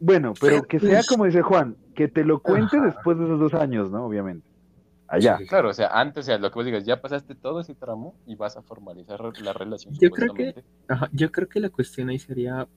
Bueno, 0.00 0.32
pero 0.40 0.62
que 0.62 0.78
sea 0.78 1.02
como 1.08 1.24
dice 1.24 1.42
Juan, 1.42 1.76
que 1.94 2.08
te 2.08 2.24
lo 2.24 2.40
cuente 2.40 2.76
Ajá. 2.76 2.86
después 2.86 3.18
de 3.18 3.24
esos 3.24 3.40
dos 3.40 3.54
años, 3.54 3.90
¿no? 3.90 4.04
Obviamente. 4.04 4.46
Allá. 5.08 5.38
sí. 5.38 5.46
Claro, 5.46 5.70
o 5.70 5.74
sea, 5.74 5.88
antes, 5.88 6.24
o 6.24 6.26
sea, 6.26 6.38
lo 6.38 6.50
que 6.50 6.54
vos 6.54 6.66
digas, 6.66 6.84
ya 6.84 7.00
pasaste 7.00 7.34
todo 7.34 7.60
ese 7.60 7.74
tramo 7.74 8.14
y 8.26 8.34
vas 8.36 8.56
a 8.56 8.62
formalizar 8.62 9.20
la 9.40 9.52
relación. 9.52 9.94
Yo 9.98 10.10
creo 10.10 10.34
que-. 10.34 10.62
Ajá, 10.86 11.08
yo 11.12 11.32
creo 11.32 11.48
que 11.48 11.60
la 11.60 11.70
cuestión 11.70 12.10
ahí 12.10 12.18
sería, 12.18 12.68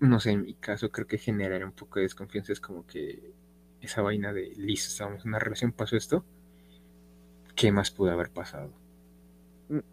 no 0.00 0.20
sé, 0.20 0.30
en 0.32 0.42
mi 0.42 0.54
caso 0.54 0.90
creo 0.90 1.06
que 1.06 1.18
generar 1.18 1.64
un 1.64 1.72
poco 1.72 1.98
de 1.98 2.04
desconfianza 2.04 2.52
es 2.52 2.60
como 2.60 2.86
que 2.86 3.34
esa 3.80 4.02
vaina 4.02 4.32
de, 4.32 4.52
listo, 4.56 4.88
estábamos 4.88 5.24
en 5.24 5.28
una 5.28 5.38
relación, 5.38 5.72
pasó 5.72 5.96
esto, 5.96 6.24
¿qué 7.54 7.70
más 7.72 7.90
pudo 7.90 8.10
haber 8.10 8.30
pasado? 8.30 8.70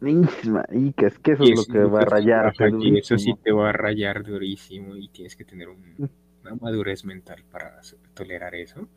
Ish, 0.02 0.48
marica, 0.50 1.08
es 1.08 1.20
que 1.20 1.34
eso 1.34 1.44
Y 1.44 1.52
es 1.52 1.68
lo 1.68 1.74
que 1.74 1.80
va 1.84 2.02
a 2.02 2.06
rayar. 2.06 2.46
ajá, 2.48 2.70
y 2.80 2.98
eso 2.98 3.18
sí 3.18 3.34
te 3.44 3.52
va 3.52 3.70
a 3.70 3.74
rayar 3.74 4.24
durísimo 4.24 4.96
y 4.96 5.10
tienes 5.10 5.36
que 5.36 5.44
tener 5.44 5.68
un- 5.70 6.10
una 6.44 6.56
madurez 6.56 7.04
mental 7.04 7.44
para 7.52 7.82
tolerar 8.14 8.56
eso, 8.56 8.88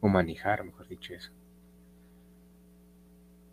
o 0.00 0.08
manejar, 0.08 0.64
mejor 0.64 0.86
dicho, 0.88 1.14
eso. 1.14 1.30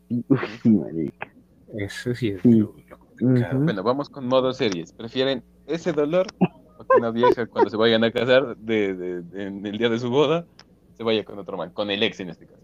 Uy, 0.10 0.24
sí, 0.64 0.70
marica. 0.70 1.34
Eso 1.78 2.16
sí 2.16 2.30
es 2.30 2.42
Sí. 2.42 2.60
lo, 2.60 2.76
lo 2.90 2.98
complicado. 3.00 3.60
Bueno, 3.60 3.84
vamos 3.84 4.10
con 4.10 4.26
modo 4.28 4.54
series. 4.54 4.94
¿Prefieren 4.94 5.44
ese 5.68 5.92
dolor 5.92 6.28
o 6.80 6.84
que 6.86 6.98
una 6.98 7.12
vieja 7.12 7.46
cuando 7.48 7.70
se 7.70 7.78
vayan 7.78 8.04
a 8.04 8.12
casar 8.12 8.56
de, 8.58 8.94
de- 8.96 9.22
de- 9.22 9.44
en 9.44 9.66
el 9.66 9.78
día 9.78 9.90
de 9.90 10.00
su 10.00 10.10
boda 10.10 10.46
se 10.94 11.04
vaya 11.04 11.24
con 11.26 11.38
otro 11.40 11.58
man, 11.58 11.72
con 11.72 11.92
el 11.92 12.02
ex 12.04 12.20
en 12.22 12.30
este 12.30 12.46
caso? 12.46 12.64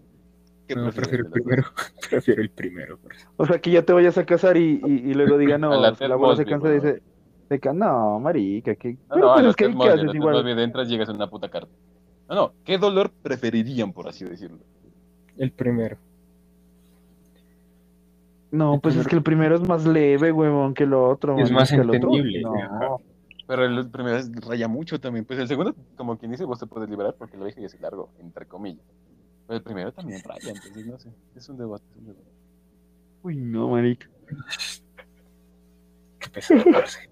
¿Qué 0.66 0.74
No, 0.74 0.90
prefiero 0.90 1.24
el 1.24 1.30
de 1.30 1.30
primero, 1.30 1.62
prefiero 2.10 2.42
el 2.42 2.50
primero. 2.50 2.98
O 3.36 3.46
sea, 3.46 3.58
que 3.58 3.70
ya 3.70 3.82
te 3.82 3.92
vayas 3.92 4.16
a 4.16 4.24
casar 4.24 4.56
y, 4.56 4.80
y, 4.84 4.92
y 5.10 5.14
luego 5.14 5.36
diga, 5.36 5.58
no, 5.58 5.70
la 5.70 5.90
la, 5.90 6.36
se 6.36 6.44
cansa 6.46 6.70
y 6.70 6.74
dice, 6.74 7.02
se 7.48 7.60
ca- 7.60 7.72
no, 7.72 8.18
marica, 8.20 8.74
que... 8.74 8.92
No, 8.92 8.98
pero 9.10 9.26
no, 9.26 9.34
pues 9.34 9.46
es 9.46 9.56
que 9.56 9.68
Mosby, 9.68 9.90
haces 9.90 10.14
igual. 10.14 10.44
De 10.44 10.62
entras 10.62 10.88
llegas 10.88 11.08
en 11.08 11.16
una 11.16 11.28
puta 11.28 11.48
carta. 11.48 11.70
No, 12.28 12.34
no, 12.34 12.52
¿qué 12.64 12.78
dolor 12.78 13.10
preferirían, 13.22 13.92
por 13.92 14.08
así 14.08 14.24
decirlo? 14.24 14.58
El 15.36 15.52
primero. 15.52 15.98
No, 18.50 18.78
pues 18.80 18.96
es 18.96 19.06
que 19.08 19.16
el 19.16 19.22
primero 19.22 19.56
es 19.56 19.68
más 19.68 19.84
leve, 19.84 20.30
huevón, 20.30 20.74
que 20.74 20.86
lo 20.86 21.08
otro. 21.08 21.36
Es 21.38 21.50
más 21.50 21.72
el 21.72 21.80
otro, 21.80 21.94
entendible, 21.96 22.40
no. 22.40 23.00
Pero 23.46 23.64
el 23.66 23.90
primero 23.90 24.16
es- 24.16 24.30
raya 24.46 24.68
mucho 24.68 25.00
también. 25.00 25.24
Pues 25.24 25.38
el 25.40 25.48
segundo, 25.48 25.74
como 25.96 26.16
quien 26.16 26.30
dice, 26.30 26.44
vos 26.44 26.58
te 26.60 26.66
puedes 26.66 26.88
liberar 26.88 27.14
porque 27.18 27.36
lo 27.36 27.44
dije 27.44 27.60
y 27.60 27.64
es 27.64 27.78
largo, 27.80 28.10
entre 28.20 28.46
comillas. 28.46 28.84
Pero 29.46 29.56
el 29.58 29.62
primero 29.62 29.92
también 29.92 30.22
raya, 30.24 30.50
entonces 30.50 30.86
no 30.86 30.98
sé. 30.98 31.10
Es 31.36 31.48
un 31.48 31.58
debate. 31.58 31.84
Es 31.90 31.96
un 31.98 32.06
debate. 32.06 32.24
Uy, 33.22 33.36
no, 33.36 33.68
marica. 33.68 34.08
Qué 36.18 36.28
pesado, 36.30 36.62
parce. 36.72 37.10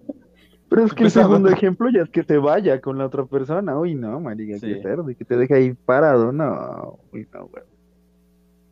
Pero 0.69 0.85
es 0.85 0.93
que 0.93 1.03
el 1.03 1.11
segundo 1.11 1.49
ejemplo 1.49 1.87
ya 1.91 2.01
es 2.01 2.09
que 2.09 2.23
te 2.23 2.37
vaya 2.37 2.81
con 2.81 2.97
la 2.97 3.05
otra 3.05 3.25
persona. 3.25 3.77
Uy, 3.77 3.93
no, 3.93 4.19
marica, 4.19 4.57
Sí. 4.57 4.67
qué 4.67 4.81
cerdo, 4.81 5.07
y 5.09 5.15
que 5.15 5.25
te 5.25 5.37
deje 5.37 5.53
ahí 5.53 5.73
parado. 5.73 6.31
No, 6.31 6.97
uy, 7.11 7.27
no, 7.31 7.45
huevón. 7.45 7.69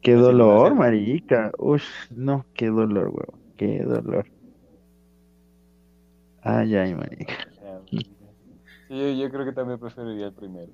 Qué 0.01 0.13
dolor, 0.15 0.73
marica. 0.73 1.51
Uy, 1.59 1.79
no, 2.09 2.45
qué 2.55 2.67
dolor, 2.69 3.09
huevón. 3.09 3.39
Qué 3.55 3.83
dolor. 3.83 4.25
Ay, 6.41 6.75
ay, 6.75 6.95
marica. 6.95 7.33
Sí, 7.87 7.99
yo, 8.89 9.11
yo 9.11 9.29
creo 9.29 9.45
que 9.45 9.51
también 9.51 9.79
preferiría 9.79 10.25
el 10.27 10.33
primero. 10.33 10.71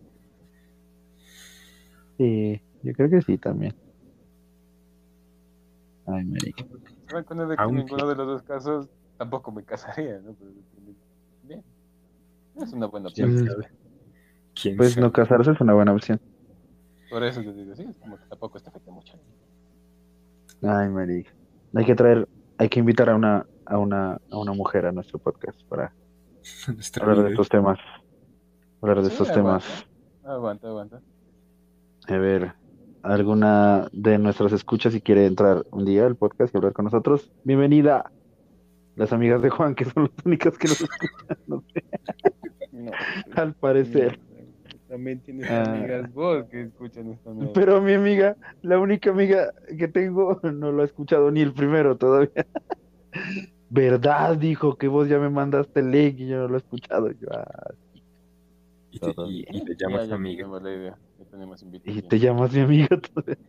Sí, 2.17 2.61
yo 2.83 2.93
creo 2.93 3.09
que 3.09 3.21
sí 3.21 3.37
también. 3.37 3.73
Ay, 6.05 6.23
marica. 6.25 6.63
Me 7.13 7.19
acuerdo 7.19 7.47
de 7.47 7.55
que 7.57 7.61
Aunque- 7.63 7.83
ninguno 7.83 8.07
de 8.07 8.15
los 8.15 8.27
dos 8.27 8.43
casos 8.43 8.89
tampoco 9.17 9.51
me 9.51 9.63
casaría, 9.65 10.19
¿no? 10.19 10.33
Pero, 10.33 10.51
bien. 11.43 11.63
Es 12.61 12.73
una 12.73 12.87
buena 12.87 13.09
opción. 13.09 13.47
¿Quién 14.59 14.77
Pues 14.77 14.93
sabe? 14.93 15.01
no 15.05 15.11
casarse 15.11 15.51
es 15.51 15.61
una 15.61 15.73
buena 15.73 15.93
opción. 15.93 16.19
Por 17.09 17.23
eso 17.23 17.41
te 17.41 17.53
digo, 17.53 17.75
sí, 17.75 17.83
es 17.83 17.95
como 17.97 18.17
que 18.17 18.25
tampoco 18.25 18.59
te 18.59 18.69
afecta 18.69 18.91
mucho. 18.91 19.13
Ay, 20.63 20.89
marica. 20.89 21.31
Hay 21.75 21.85
que 21.85 21.95
traer, 21.95 22.27
hay 22.57 22.67
que 22.69 22.79
invitar 22.79 23.09
a 23.09 23.15
una, 23.15 23.45
a 23.65 23.77
una, 23.77 24.13
a 24.31 24.37
una 24.39 24.53
mujer 24.53 24.85
a 24.87 24.91
nuestro 24.91 25.19
podcast 25.19 25.61
para 25.65 25.93
hablar 27.01 27.23
de 27.23 27.29
estos 27.31 27.49
temas. 27.49 27.77
Hablar 28.81 28.97
de 29.03 29.05
Sí, 29.05 29.11
estos 29.11 29.29
aguanta. 29.29 29.59
temas. 29.67 29.85
Aguanta, 30.25 30.67
aguanta. 30.67 31.01
A 32.07 32.17
ver, 32.17 32.53
alguna 33.03 33.87
de 33.91 34.17
nuestras 34.17 34.51
escuchas 34.53 34.93
si 34.93 35.01
quiere 35.01 35.25
entrar 35.25 35.63
un 35.71 35.85
día 35.85 36.05
al 36.05 36.15
podcast 36.15 36.53
y 36.53 36.57
hablar 36.57 36.73
con 36.73 36.85
nosotros, 36.85 37.31
bienvenida. 37.43 38.11
Las 38.95 39.13
amigas 39.13 39.41
de 39.43 39.49
Juan, 39.51 39.75
que 39.75 39.85
son 39.85 40.03
las 40.15 40.25
únicas 40.25 40.57
que 40.57 40.67
nos 40.67 40.81
escuchan, 40.81 41.37
no 41.47 41.63
sé, 41.73 41.83
No, 42.71 42.91
al 43.35 43.53
parecer. 43.53 44.19
También 44.87 45.19
tienes 45.19 45.49
Ah. 45.49 45.63
amigas 45.73 46.11
vos 46.13 46.45
que 46.49 46.61
escuchan 46.63 47.11
esta 47.11 47.29
mierda. 47.31 47.53
Pero 47.53 47.81
mi 47.81 47.93
amiga, 47.93 48.35
la 48.61 48.79
única 48.79 49.11
amiga 49.11 49.53
que 49.77 49.87
tengo, 49.87 50.39
no 50.43 50.71
lo 50.71 50.81
ha 50.81 50.85
escuchado 50.85 51.29
ni 51.31 51.41
el 51.41 51.53
primero 51.53 51.95
todavía. 51.97 52.45
¿Verdad? 53.69 54.37
Dijo 54.37 54.77
que 54.77 54.87
vos 54.87 55.09
ya 55.09 55.19
me 55.19 55.29
mandaste 55.29 55.81
el 55.81 55.91
link 55.91 56.19
y 56.19 56.27
yo 56.27 56.37
no 56.37 56.47
lo 56.47 56.55
he 56.55 56.57
escuchado. 56.59 57.11
Yo, 57.11 57.27
ah, 57.33 57.71
Y 58.91 58.99
te, 58.99 59.13
y- 59.27 59.45
y 59.51 59.65
te 59.65 59.75
llamas 59.75 60.07
ya 60.07 60.15
amiga. 60.15 60.47
Ya 60.47 60.97
tenemos 61.27 61.61
y 61.61 61.65
invitación. 61.65 62.07
te 62.09 62.19
llamas 62.19 62.53
mi 62.53 62.59
amiga 62.61 62.87
todavía. 62.99 63.37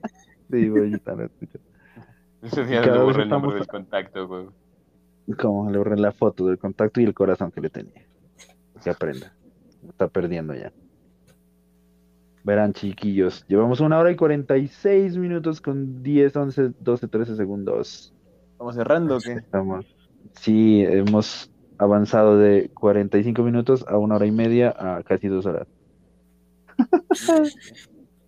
Sí, 0.51 0.67
güey, 0.69 0.91
yo 0.93 0.99
también 1.01 1.31
escucho. 1.31 1.59
Ese 2.43 2.65
día 2.65 2.81
Cada 2.81 2.93
le 2.93 2.99
vez 2.99 3.05
borré 3.13 3.23
el 3.25 3.29
nombre 3.29 3.51
estamos- 3.51 3.55
del 3.55 3.67
contacto, 3.67 4.27
güey. 4.29 4.47
Como 5.39 5.71
le 5.71 5.77
borré 5.77 5.97
la 5.99 6.13
foto 6.13 6.47
del 6.47 6.57
contacto 6.59 7.01
y 7.03 7.05
el 7.05 7.13
corazón 7.13 7.51
que 7.51 7.61
le 7.61 7.69
tenía. 7.69 8.07
Que 8.83 8.89
aprenda. 8.91 9.35
Está 9.87 10.09
perdiendo 10.09 10.55
ya. 10.55 10.73
Verán, 12.45 12.73
chiquillos. 12.73 13.45
Llevamos 13.47 13.81
una 13.81 13.99
hora 13.99 14.11
y 14.11 14.17
46 14.17 15.19
minutos 15.19 15.61
con 15.61 16.03
10, 16.03 16.35
11, 16.35 16.73
12, 16.81 17.09
13 17.09 17.37
segundos. 17.37 18.15
¿Vamos 18.57 18.75
cerrando 18.77 19.17
o 19.17 19.21
qué? 19.21 19.33
Estamos. 19.33 19.85
Sí, 20.33 20.83
hemos 20.83 21.51
avanzado 21.77 22.39
de 22.39 22.71
45 22.73 23.43
minutos 23.43 23.85
a 23.87 23.99
una 23.99 24.15
hora 24.17 24.25
y 24.27 24.33
media 24.33 24.75
a 24.79 25.03
casi 25.03 25.29
dos 25.29 25.45
horas. 25.45 25.69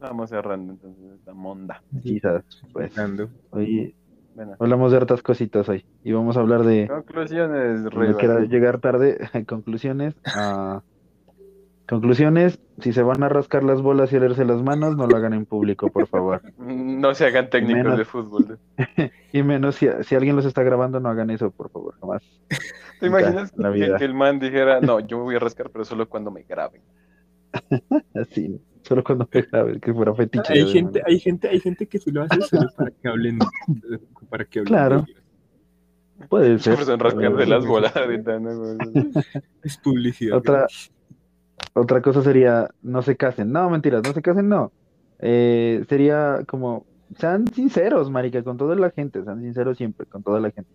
Vamos 0.01 0.31
cerrando 0.31 0.73
entonces 0.73 1.13
esta 1.19 1.35
monda. 1.35 1.83
Quizás, 2.03 2.43
pues. 2.73 2.93
Hoy 3.51 3.95
Bueno, 4.35 4.57
hablamos 4.59 4.91
de 4.93 4.97
hartas 4.99 5.23
cositas 5.23 5.69
hoy. 5.69 5.85
Y 6.05 6.13
vamos 6.13 6.37
a 6.37 6.41
hablar 6.41 6.63
de. 6.63 6.89
conclusiones, 6.89 7.83
quiero 8.19 8.41
llegar 8.45 8.81
tarde. 8.81 9.19
Conclusiones. 9.47 10.15
ah, 10.25 10.83
conclusiones. 11.87 12.59
Si 12.79 12.93
se 12.95 13.03
van 13.03 13.23
a 13.23 13.29
rascar 13.29 13.63
las 13.63 13.83
bolas 13.83 14.11
y 14.13 14.17
olerse 14.17 14.45
las 14.47 14.63
manos, 14.63 14.97
no 14.97 15.07
lo 15.07 15.17
hagan 15.17 15.35
en 15.35 15.45
público, 15.45 15.89
por 15.91 16.07
favor. 16.07 16.41
No 16.59 17.15
se 17.15 17.27
hagan 17.27 17.51
técnicos 17.51 17.83
Menos- 17.85 17.99
de 17.99 18.05
fútbol. 18.05 18.59
Y 19.33 19.43
menos 19.45 19.77
si, 19.77 19.87
si 20.03 20.15
alguien 20.17 20.35
los 20.35 20.45
está 20.45 20.63
grabando, 20.65 20.99
no 20.99 21.09
hagan 21.09 21.31
eso, 21.31 21.51
por 21.53 21.71
favor, 21.71 21.95
jamás. 22.01 22.23
¿Te 22.99 23.07
imaginas 23.07 23.53
que, 23.53 23.95
que 23.99 24.05
el 24.05 24.13
man 24.15 24.39
dijera, 24.41 24.81
no, 24.81 24.99
yo 25.01 25.19
me 25.19 25.23
voy 25.25 25.37
a 25.37 25.39
rascar, 25.39 25.71
pero 25.71 25.85
solo 25.85 26.09
cuando 26.09 26.31
me 26.33 26.43
graben? 26.43 26.83
Así, 28.15 28.61
solo 28.83 29.03
cuando 29.05 29.29
me 29.33 29.81
que 29.81 29.93
fuera 29.95 30.15
fetiche. 30.15 30.53
Hay 30.53 30.65
de- 30.65 30.71
gente, 30.73 31.03
hay 31.07 31.19
gente, 31.19 31.49
hay 31.49 31.61
gente 31.61 31.87
que 31.87 31.99
sí 31.99 32.11
lo 32.11 32.23
hace 32.23 32.41
solo 32.43 32.69
para 32.77 32.91
que 32.91 33.09
hablen, 33.09 33.39
para 34.31 34.45
que 34.45 34.61
hablen 34.61 34.73
Claro. 34.73 35.03
de. 35.07 36.27
Puede 36.29 36.59
ser. 36.59 36.77
Rascarse 36.79 37.47
las 37.47 37.65
bolas 37.67 37.97
ahorita, 37.97 38.39
¿no? 38.39 38.59
güey? 38.59 38.77
Es 39.63 39.79
publicidad. 39.79 40.37
Otra, 40.37 40.67
otra 41.75 42.03
cosa 42.03 42.23
sería, 42.23 42.69
no 42.83 43.01
se 43.03 43.17
casen. 43.17 43.51
No, 43.53 43.71
mentiras, 43.71 44.03
no 44.05 44.13
se 44.13 44.21
casen, 44.23 44.49
no. 44.49 44.71
Eh, 45.19 45.85
sería 45.89 46.41
como, 46.47 46.85
sean 47.17 47.47
sinceros, 47.49 48.11
marica, 48.11 48.43
con 48.43 48.57
toda 48.59 48.77
la 48.77 48.91
gente, 48.91 49.23
sean 49.25 49.41
sinceros 49.41 49.77
siempre, 49.79 50.07
con 50.07 50.23
toda 50.23 50.41
la 50.41 50.51
gente. 50.51 50.71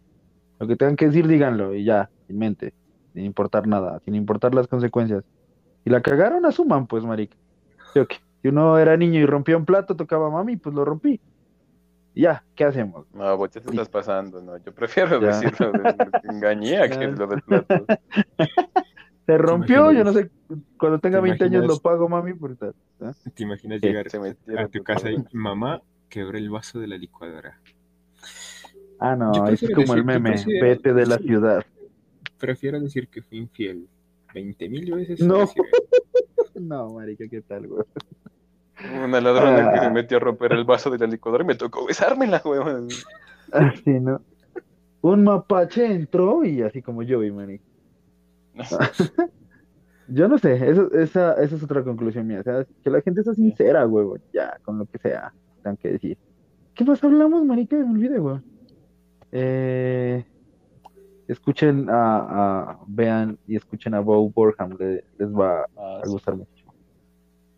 Lo 0.60 0.68
que 0.68 0.76
tengan 0.76 0.96
que 0.96 1.08
decir, 1.08 1.28
díganlo, 1.28 1.76
y 1.76 1.84
ya, 1.84 2.10
sin 2.28 2.38
mente, 2.40 2.74
sin 3.14 3.26
importar 3.26 3.68
nada, 3.68 4.00
sin 4.06 4.16
importar 4.16 4.56
las 4.56 4.68
consecuencias. 4.68 5.24
Y 5.86 5.90
la 5.90 6.02
cagaron, 6.02 6.46
asuman, 6.46 6.88
pues, 6.88 7.04
marica. 7.06 7.38
¿Sí 7.94 8.00
o 8.00 8.08
qué? 8.08 8.18
Si 8.42 8.48
uno 8.50 8.78
era 8.78 8.98
niño 8.98 9.20
y 9.20 9.26
rompía 9.26 9.56
un 9.58 9.66
plato, 9.66 9.96
tocaba 9.96 10.30
mami, 10.30 10.58
pues 10.58 10.76
lo 10.76 10.84
rompí. 10.86 11.20
Y 12.14 12.22
Ya, 12.22 12.44
¿qué 12.56 12.64
hacemos? 12.66 13.06
No, 13.14 13.38
vos 13.38 13.50
ya 13.52 13.62
te 13.62 13.70
estás 13.70 13.90
pasando, 13.90 14.42
¿no? 14.42 14.58
Yo 14.58 14.74
prefiero 14.74 15.20
Ya. 15.22 15.28
decirlo 15.28 15.72
de 15.72 15.78
lo 15.80 15.96
que 15.96 16.28
engañé 16.30 16.78
a 16.80 16.90
que 16.90 17.08
lo 17.08 17.28
del 17.28 17.42
plato. 17.42 17.86
Se 19.26 19.38
rompió, 19.40 19.92
yo 19.92 20.04
no 20.04 20.14
sé, 20.14 20.30
cuando 20.78 21.00
tenga 21.00 21.18
¿Te 21.18 21.24
20 21.24 21.44
años 21.46 21.66
lo 21.66 21.80
pago, 21.80 22.08
mami, 22.08 22.36
por 22.36 22.56
tal. 22.58 22.76
¿Te 23.34 23.42
imaginas 23.44 23.82
llegar 23.82 24.06
a 24.60 24.68
tu 24.68 24.84
casa 24.84 25.10
y 25.10 25.18
mamá 25.34 25.82
quebró 26.10 26.38
el 26.38 26.50
vaso 26.52 26.80
de 26.80 26.86
la 26.88 26.96
licuadora? 26.98 27.60
Ah, 29.00 29.16
no, 29.16 29.32
es 29.48 29.62
como 29.62 29.82
el 29.82 29.88
decir- 29.88 30.04
meme, 30.06 30.32
prefiero- 30.34 30.66
vete 30.68 30.94
de 30.94 31.06
la 31.08 31.18
sí. 31.18 31.24
ciudad. 31.24 31.66
Prefiero 32.38 32.80
decir 32.80 33.08
que 33.08 33.24
fui 33.24 33.40
infiel 33.40 33.88
20 34.36 34.70
mil 34.70 34.92
veces. 34.94 35.20
No. 35.22 35.50
No, 36.58 36.94
marica, 36.94 37.26
¿qué 37.30 37.42
tal, 37.42 37.68
güey? 37.68 37.84
Una 39.04 39.20
ladrona 39.20 39.74
que 39.74 39.78
Ah. 39.80 39.84
se 39.84 39.90
metió 39.90 40.18
a 40.18 40.20
romper 40.22 40.54
el 40.54 40.64
vaso 40.64 40.90
de 40.90 40.98
la 40.98 41.06
licuadora 41.06 41.44
y 41.44 41.48
me 41.48 41.56
tocó 41.56 41.86
besármela, 41.86 42.42
weón. 42.46 42.88
Así, 43.52 44.00
¿no? 44.00 44.22
Un 45.02 45.26
mapache 45.26 45.86
entró 45.86 46.46
y 46.46 46.62
así 46.62 46.82
como 46.82 47.04
yo 47.04 47.20
vi, 47.20 47.32
marica. 47.32 47.64
Yo 50.08 50.28
no 50.30 50.38
sé, 50.38 50.70
eso, 50.70 50.92
esa, 50.94 51.34
esa 51.34 51.56
es 51.56 51.64
otra 51.64 51.84
conclusión 51.84 52.26
mía. 52.28 52.40
O 52.40 52.44
sea, 52.44 52.66
que 52.84 52.90
la 52.90 53.02
gente 53.02 53.22
sea 53.24 53.34
sincera, 53.34 53.86
huevo, 53.88 54.18
ya, 54.32 54.58
con 54.64 54.78
lo 54.78 54.86
que 54.86 54.98
sea, 55.00 55.34
tengan 55.58 55.76
que 55.78 55.92
decir. 55.94 56.18
¿Qué 56.74 56.86
más 56.86 57.04
hablamos, 57.04 57.44
marica? 57.44 57.76
Me 57.76 57.92
olvidé, 57.92 58.20
huevo. 58.20 58.42
Eh, 59.32 60.24
escuchen 61.28 61.90
a, 61.90 62.18
a- 62.72 62.80
vean 62.88 63.38
y 63.48 63.56
escuchen 63.56 63.94
a 63.94 64.00
Bo 64.00 64.30
Borham, 64.30 64.76
le- 64.80 65.04
les 65.18 65.30
va 65.34 65.66
Ah, 65.78 66.02
a 66.04 66.08
gustar 66.08 66.36
mucho. 66.36 66.50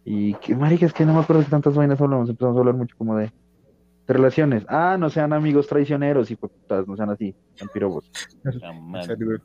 Y 0.05 0.33
que, 0.35 0.55
marica, 0.55 0.85
es 0.85 0.93
que 0.93 1.05
no 1.05 1.13
me 1.13 1.19
acuerdo 1.19 1.41
de 1.43 1.49
tantas 1.49 1.75
vainas 1.75 1.99
hablamos, 1.99 2.29
empezamos 2.29 2.55
a 2.55 2.59
hablar 2.59 2.75
mucho 2.75 2.95
como 2.97 3.17
de, 3.17 3.25
de 3.25 4.13
relaciones. 4.13 4.65
Ah, 4.69 4.95
no 4.97 5.09
sean 5.09 5.33
amigos 5.33 5.67
traicioneros 5.67 6.31
y 6.31 6.35
putas, 6.37 6.87
no 6.87 6.95
sean 6.95 7.09
así, 7.09 7.35
pirobos. 7.73 8.09
la 8.43 8.71
un, 8.71 9.01
saludo, 9.03 9.37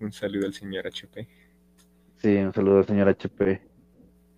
un 0.00 0.12
saludo 0.12 0.46
al 0.46 0.52
señor 0.52 0.86
HP. 0.86 1.26
Sí, 2.16 2.36
un 2.36 2.52
saludo, 2.52 2.82
señor 2.82 3.08
HP. 3.08 3.62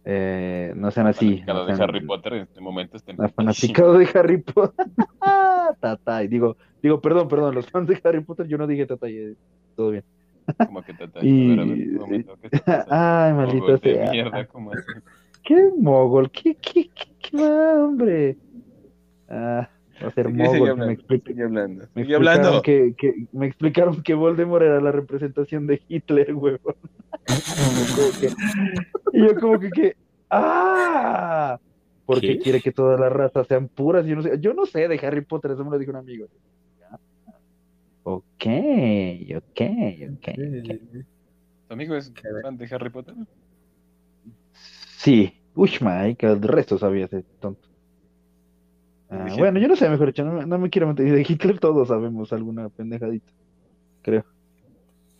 Eh, 0.04 0.72
no 0.76 0.90
sean 0.90 1.06
así. 1.06 1.26
Fanaticado 1.26 1.60
no 1.60 1.66
de 1.66 1.76
sean- 1.76 1.88
Harry 1.88 2.06
Potter 2.06 2.32
en 2.34 2.42
este 2.42 2.60
momento 2.60 2.96
está 2.96 3.12
La 3.16 3.28
fanaticado 3.28 3.94
de 3.98 4.08
Harry 4.14 4.42
Potter. 4.42 4.86
Tatay. 5.80 6.28
Digo, 6.28 6.56
digo, 6.82 7.00
perdón, 7.00 7.28
perdón, 7.28 7.54
los 7.54 7.66
fans 7.70 7.88
de 7.88 7.98
Harry 8.04 8.20
Potter, 8.22 8.46
yo 8.46 8.58
no 8.58 8.66
dije 8.66 8.86
Tatay, 8.86 9.34
todo 9.74 9.90
bien. 9.92 10.04
Como 10.66 10.82
que 10.82 10.92
tata. 10.92 11.20
Y- 11.22 11.52
A 11.52 11.56
ver, 11.56 11.60
a 11.60 11.64
ver, 11.64 11.88
momento, 11.92 12.38
¿qué? 12.42 12.48
Ay, 12.90 13.32
de 13.82 13.94
sea. 13.94 14.10
mierda, 14.10 14.46
¿cómo 14.46 14.72
así? 14.72 14.82
¿Qué 15.42 15.70
mogol? 15.78 16.30
¿Qué, 16.30 16.54
qué, 16.56 16.88
qué, 16.88 17.06
qué 17.18 17.36
va, 17.36 17.84
hombre? 17.84 18.36
Ah, 19.28 19.68
va 20.02 20.08
a 20.08 20.10
ser 20.10 20.28
mogol. 20.28 20.60
Me, 20.60 20.68
hablando. 20.68 20.90
explicaron 20.92 21.58
hablando. 22.14 22.62
que, 22.62 22.94
que, 22.96 23.26
me 23.32 23.46
explicaron 23.46 24.02
que 24.02 24.14
Voldemort 24.14 24.64
era 24.64 24.80
la 24.80 24.92
representación 24.92 25.66
de 25.66 25.82
Hitler, 25.88 26.34
huevón. 26.34 26.74
Y 29.12 29.20
yo 29.20 29.40
como 29.40 29.58
que, 29.60 29.70
que 29.70 29.96
¡ah! 30.30 31.58
Porque 32.06 32.34
¿Qué? 32.34 32.38
quiere 32.38 32.60
que 32.60 32.72
todas 32.72 33.00
las 33.00 33.12
razas 33.12 33.46
sean 33.46 33.68
puras. 33.68 34.04
Yo 34.06 34.16
no 34.16 34.22
sé, 34.22 34.38
yo 34.40 34.52
no 34.52 34.66
sé 34.66 34.88
de 34.88 34.98
Harry 35.06 35.22
Potter, 35.22 35.52
eso 35.52 35.64
me 35.64 35.70
lo 35.70 35.78
dijo 35.78 35.90
un 35.90 35.96
amigo. 35.96 36.26
ok, 38.02 38.46
ok, 39.36 39.60
ok. 40.12 40.28
¿Tu 41.66 41.72
amigo 41.72 41.94
es 41.96 42.12
fan 42.42 42.58
de 42.58 42.68
Harry 42.70 42.90
Potter? 42.90 43.14
Sí, 44.98 45.32
uy, 45.54 45.70
marica, 45.80 46.30
el 46.30 46.42
resto 46.42 46.78
sabía 46.78 47.06
ese 47.06 47.22
tonto. 47.40 47.68
Ah, 49.16 49.34
bueno, 49.36 49.60
yo 49.60 49.68
no 49.68 49.76
sé, 49.76 49.88
mejor 49.88 50.08
dicho, 50.08 50.24
no, 50.24 50.32
me- 50.32 50.46
no 50.46 50.58
me 50.58 50.70
quiero 50.70 50.88
meter. 50.88 51.04
De 51.12 51.22
Hitler 51.28 51.58
todos 51.60 51.88
sabemos 51.88 52.32
alguna 52.32 52.68
pendejadita, 52.70 53.32
creo. 54.02 54.24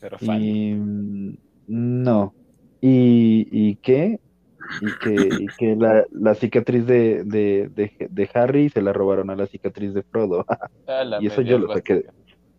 Pero 0.01 0.19
fan. 0.19 0.47
Y 0.49 0.75
mm, 0.75 1.35
no. 1.67 2.35
¿Y, 2.81 3.47
y 3.51 3.77
qué? 3.79 4.21
Y 4.81 4.95
que, 4.97 5.31
y 5.37 5.53
que 5.53 5.77
la, 5.77 6.07
la 6.13 6.35
cicatriz 6.35 6.87
de, 6.87 7.25
de, 7.25 7.69
de, 7.71 7.93
de 8.11 8.31
Harry 8.35 8.71
se 8.71 8.83
la 8.83 8.93
robaron 8.93 9.31
a 9.31 9.37
la 9.37 9.47
cicatriz 9.47 9.95
de 9.95 10.03
Frodo. 10.05 10.47
Y 11.17 11.27
eso 11.29 11.43
yo 11.43 11.59
lo 11.59 11.69
saqué. 11.71 12.05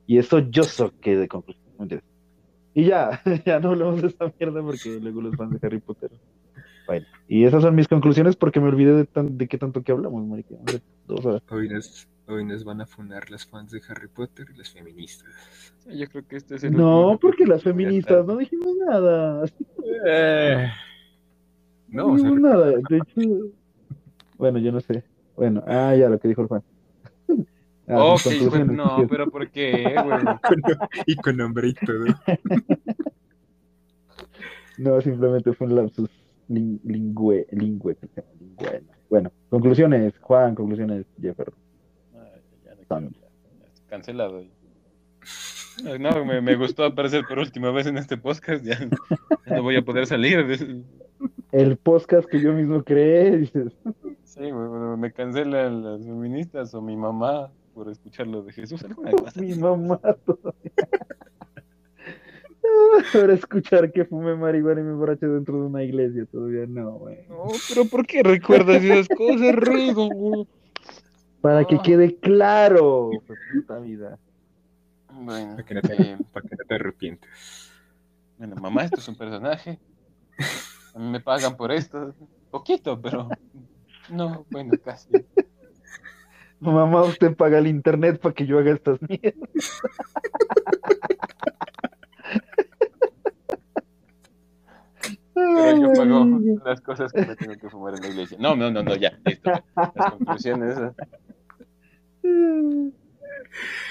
Y 0.08 0.20
eso 0.20 0.40
yo 0.40 0.68
saqué 0.68 1.18
de 1.18 1.28
conclusión. 1.30 1.64
Y 2.74 2.86
ya, 2.86 3.22
ya 3.46 3.60
no 3.60 3.70
hablemos 3.72 4.02
de 4.02 4.08
esta 4.10 4.32
mierda 4.40 4.62
porque 4.64 5.00
luego 5.02 5.22
los 5.22 5.36
fans 5.36 5.54
de 5.60 5.68
Harry 5.68 5.82
Potter. 5.82 6.12
Bueno, 6.88 7.08
y 7.28 7.46
esas 7.46 7.64
son 7.64 7.76
mis 7.76 7.88
conclusiones 7.90 8.36
porque 8.38 8.60
me 8.62 8.70
olvidé 8.70 8.94
de, 8.94 9.06
tan, 9.08 9.38
de 9.38 9.48
qué 9.48 9.58
tanto 9.58 9.84
que 9.84 9.92
hablamos, 9.94 10.26
marica. 10.28 10.56
Dos 11.06 11.26
horas. 11.26 11.42
Hoy 11.50 11.70
nos, 11.70 12.08
hoy 12.28 12.44
nos 12.46 12.64
van 12.64 12.82
a 12.82 12.86
funar 12.86 13.30
las 13.30 13.46
fans 13.46 13.72
de 13.72 13.82
Harry 13.90 14.08
Potter 14.08 14.48
y 14.54 14.58
las 14.58 14.70
feministas. 14.72 15.74
Sí, 15.80 15.98
yo 15.98 16.08
creo 16.08 16.28
que 16.28 16.38
este 16.38 16.56
es 16.56 16.64
el 16.64 16.74
No, 16.74 17.12
último 17.12 17.20
porque 17.20 17.46
las 17.46 17.64
feministas 17.64 18.26
no 18.26 18.38
dijimos 18.38 18.76
nada. 18.88 19.46
Eh, 20.08 20.68
No, 21.88 22.08
no, 22.08 22.14
o 22.14 22.18
sea, 22.18 22.30
dijimos 22.32 22.40
nada. 22.40 22.72
De 22.90 22.98
hecho, 22.98 23.22
bueno, 24.38 24.60
yo 24.60 24.72
no 24.72 24.82
sé. 24.82 25.04
Bueno, 25.36 25.64
ah, 25.68 25.96
ya 25.96 26.10
lo 26.10 26.20
que 26.20 26.28
dijo 26.28 26.42
el 26.42 26.48
fan. 26.48 26.64
Ah, 27.88 28.02
Ok, 28.04 28.24
conclusiones, 28.24 28.76
no, 28.78 29.06
pero 29.08 29.30
¿por 29.30 29.48
qué, 29.52 29.94
con- 30.42 30.64
y 31.06 31.16
con 31.18 31.38
nombre 31.38 31.68
y 31.68 31.74
todo. 31.74 32.06
No, 34.78 35.00
simplemente 35.02 35.54
fue 35.54 35.68
un 35.68 35.76
lapsus 35.76 36.10
lin- 36.50 36.82
lingüe, 36.84 37.46
lingüe, 37.52 37.96
lingüe. 38.40 38.84
Bueno, 39.16 39.32
conclusiones, 39.50 40.14
Juan, 40.20 40.56
conclusiones, 40.56 41.06
Jeffer. 41.22 41.54
Ay, 42.16 42.42
ya 42.66 42.72
no 42.72 42.82
quiero 42.82 42.96
hablar. 42.98 43.12
Ya 43.62 43.68
está 43.74 43.88
Cancelado. 43.88 44.44
No, 45.86 45.98
no, 45.98 46.26
me, 46.26 46.42
me 46.42 46.56
gustó 46.58 46.84
aparecer 46.84 47.24
por 47.26 47.40
última 47.40 47.72
vez 47.72 47.88
en 47.88 47.98
este 47.98 48.18
podcast. 48.18 48.66
Ya, 48.66 48.78
ya 48.78 49.56
no 49.56 49.64
voy 49.64 49.78
a 49.78 49.82
poder 49.84 50.06
salir. 50.06 50.86
El 51.54 51.78
podcast 51.78 52.28
que 52.28 52.42
yo 52.42 52.52
mismo 52.52 52.84
creé, 52.84 53.38
dices. 53.38 53.72
Sí, 54.26 54.52
bueno, 54.52 54.98
me 54.98 55.14
cancelan 55.14 55.82
las 55.82 56.06
feministas 56.06 56.74
o 56.74 56.82
mi 56.82 56.98
mamá 56.98 57.50
por 57.74 57.90
escuchar 57.90 58.28
lo 58.28 58.42
de 58.42 58.52
Jesús. 58.52 58.84
Alguna 58.84 59.12
cosa. 59.14 59.40
Mi 59.40 59.56
mamá 59.56 59.98
todavía. 60.26 60.74
Ahora 63.14 63.34
escuchar 63.34 63.92
que 63.92 64.06
fume 64.06 64.36
marihuana 64.36 64.82
y 64.82 64.84
me 64.84 64.92
emborrache 64.92 65.26
dentro 65.28 65.56
de 65.60 65.68
una 65.68 65.84
iglesia, 65.84 66.26
todavía 66.32 66.66
no, 66.68 66.92
güey. 66.94 67.18
No, 67.28 67.46
pero 67.70 67.86
¿por 67.86 68.06
qué 68.08 68.24
recuerdas 68.24 68.82
esas 68.84 69.08
cosas, 69.10 69.56
Rigo? 69.56 70.08
güey? 70.10 70.48
Para 71.42 71.66
que 71.66 71.80
quede 71.80 72.16
claro, 72.18 73.12
pues, 73.28 73.40
puta 73.54 73.78
vida. 73.80 74.18
Bueno, 75.14 75.52
Para 75.56 75.66
que, 75.66 75.74
no 75.76 75.82
te, 75.82 76.02
eh, 76.02 76.18
para 76.34 76.48
que 76.48 76.56
no 76.56 76.66
te 76.68 76.76
arrepientas. 76.76 77.30
bueno, 78.38 78.56
mamá, 78.56 78.84
esto 78.84 79.00
es 79.00 79.08
un 79.08 79.16
personaje. 79.16 79.80
A 80.94 81.00
mí 81.00 81.10
me 81.10 81.20
pagan 81.20 81.56
por 81.56 81.72
esto. 81.72 82.14
Poquito, 82.52 83.00
pero 83.02 83.30
no, 84.10 84.46
bueno, 84.50 84.74
casi. 84.84 85.10
Mamá, 86.60 87.04
usted 87.04 87.36
paga 87.36 87.60
el 87.60 87.68
internet 87.68 88.20
para 88.20 88.34
que 88.34 88.46
yo 88.46 88.58
haga 88.60 88.72
estas 88.72 89.00
mierdas. 89.02 89.50
Pero 95.56 95.78
yo 95.80 95.94
pago 95.94 96.40
las 96.66 96.82
cosas 96.82 97.12
que 97.12 97.26
me 97.26 97.36
tengo 97.36 97.56
que 97.58 97.70
fumar 97.70 97.94
en 97.96 98.02
la 98.02 98.10
iglesia. 98.10 98.38
No, 98.40 98.56
no, 98.56 98.70
no, 98.72 98.84
no, 98.84 98.96
ya, 98.96 99.18
listo. 99.26 99.52
Las 99.76 100.12
conclusiones. 100.12 100.78
eh. 100.78 100.92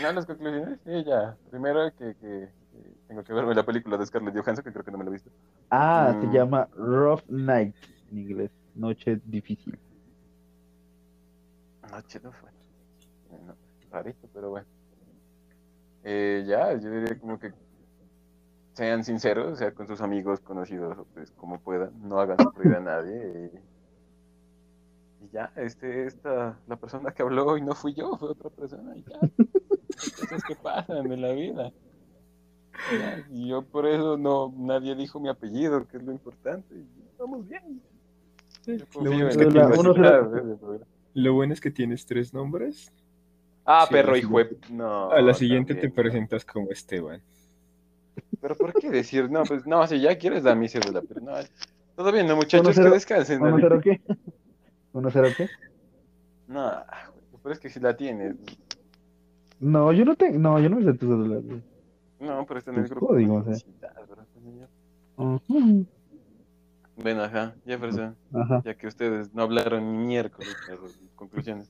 No, 0.03 0.13
las 0.13 0.27
conclusiones, 0.27 0.79
sí, 0.85 1.05
ya. 1.05 1.37
Primero 1.51 1.91
que, 1.97 2.15
que- 2.17 2.49
que 2.73 2.79
tengo 3.07 3.23
que 3.23 3.33
verme 3.33 3.55
la 3.55 3.65
película 3.65 3.97
de 3.97 4.07
Scarlett 4.07 4.35
Johansson, 4.35 4.65
que 4.65 4.73
creo 4.73 4.85
que 4.85 4.91
no 4.91 4.99
me 4.99 5.05
la 5.05 5.11
he 5.11 5.13
visto. 5.13 5.31
Ah, 5.71 6.17
se 6.21 6.27
Mm. 6.27 6.33
llama 6.33 6.69
Rough 6.77 7.23
Night 7.29 7.75
en 8.11 8.19
inglés. 8.19 8.51
Noche 8.75 9.21
difícil. 9.25 9.79
Noche 11.91 12.21
no 12.23 12.33
fue. 12.33 12.51
No, 13.47 13.55
rarito, 13.91 14.29
pero 14.33 14.51
bueno. 14.51 14.67
Eh, 16.03 16.45
ya, 16.47 16.73
yo 16.79 16.91
diría 16.91 17.17
como 17.19 17.39
que 17.39 17.53
sean 18.75 19.03
sinceros, 19.05 19.53
o 19.53 19.57
sea, 19.57 19.73
con 19.73 19.87
sus 19.87 20.01
amigos, 20.03 20.41
conocidos, 20.41 20.99
pues 21.15 21.31
como 21.31 21.59
puedan, 21.61 21.91
no 22.07 22.21
hagan 22.21 22.37
sufrir 22.39 22.75
a 22.75 22.81
nadie. 22.81 23.51
Y, 25.21 25.25
y 25.25 25.31
ya, 25.33 25.51
este, 25.57 26.05
esta, 26.07 26.59
la 26.67 26.77
persona 26.77 27.13
que 27.13 27.23
habló 27.23 27.47
hoy 27.47 27.63
no 27.63 27.75
fui 27.75 27.95
yo, 27.95 28.17
fue 28.19 28.31
otra 28.31 28.51
persona, 28.51 28.97
y 28.97 29.03
ya. 29.05 29.19
Cosas 30.21 30.43
que 30.47 30.57
pasan 30.57 31.11
en 31.11 31.23
la 31.23 31.33
vida. 31.33 31.73
Ya, 32.93 33.25
y 33.31 33.49
yo 33.49 33.63
por 33.63 33.87
eso 33.87 34.17
no, 34.19 34.53
nadie 34.57 34.95
dijo 34.97 35.19
mi 35.21 35.29
apellido, 35.29 35.87
que 35.87 35.97
es 35.97 36.03
lo 36.03 36.13
importante, 36.13 36.75
y 36.75 36.87
estamos 37.11 37.49
bien. 37.49 37.81
Yo 38.67 38.75
confío 38.93 39.13
bueno 39.13 39.25
en 39.25 39.29
es 39.29 39.37
la 39.37 39.45
que 39.45 39.51
tiene- 39.51 39.69
capacidad 39.71 40.23
de- 40.31 40.43
de 40.43 40.57
programa. 40.57 40.87
Lo 41.15 41.35
bueno 41.35 41.53
es 41.53 41.61
que 41.61 41.71
tienes 41.71 42.05
tres 42.07 42.35
nombres. 42.35 42.93
Ah, 43.65 43.85
Sí, 43.89 43.95
perro 43.95 44.17
y 44.17 44.23
juez. 44.23 44.49
No. 44.71 45.11
A 45.13 45.23
la 45.23 45.33
siguiente 45.33 45.75
te 45.77 45.89
presentas 45.89 46.45
como 46.45 46.71
Esteban. 46.71 47.23
Pero 48.41 48.55
¿por 48.57 48.73
qué 48.75 48.91
decir? 48.91 49.31
No, 49.31 49.43
pues 49.45 49.67
no, 49.67 49.87
si 49.87 50.01
ya 50.01 50.17
quieres 50.19 50.43
da 50.43 50.55
mi 50.55 50.69
cédula, 50.69 51.03
pero 51.03 51.21
no. 51.21 51.33
Todo 51.97 52.13
bien, 52.13 52.27
no, 52.27 52.37
muchachos, 52.37 52.75
que 52.77 52.91
descansen. 52.91 53.41
¿Uno 53.41 53.57
cero 53.61 53.81
qué? 53.83 54.01
¿Uno 54.93 55.11
cero 55.11 55.29
qué? 55.37 55.49
No, 56.47 56.71
pero 57.43 57.53
es 57.53 57.59
que 57.59 57.71
si 57.71 57.81
la 57.81 57.97
tienes. 57.97 58.37
No, 59.61 59.93
yo 59.93 60.05
no 60.05 60.15
tengo. 60.17 60.39
No, 60.39 60.61
yo 60.61 60.69
no 60.69 60.77
me 60.77 60.85
sé 60.85 60.99
tu 60.99 61.07
celular. 61.07 61.41
güey. 61.43 61.63
No, 62.21 62.45
pero 62.47 62.59
está 62.59 62.71
en 62.73 62.79
el 62.79 62.89
grupo. 62.89 63.17
eh. 63.17 63.27
bro, 63.27 63.55
señor. 64.35 64.69
Ujú. 65.17 65.87
Bueno, 66.97 67.23
ajá, 67.25 67.55
Jefferson, 67.67 68.17
Ajá. 68.33 68.63
ya 68.65 68.75
que 68.75 68.87
ustedes 68.87 69.35
no 69.35 69.43
hablaron 69.43 69.85
ni 69.85 70.07
miércoles, 70.07 70.57
conclusiones. 71.17 71.69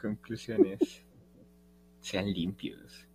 Conclusiones. 0.00 1.04
Sean 2.00 2.26
limpios. 2.32 3.06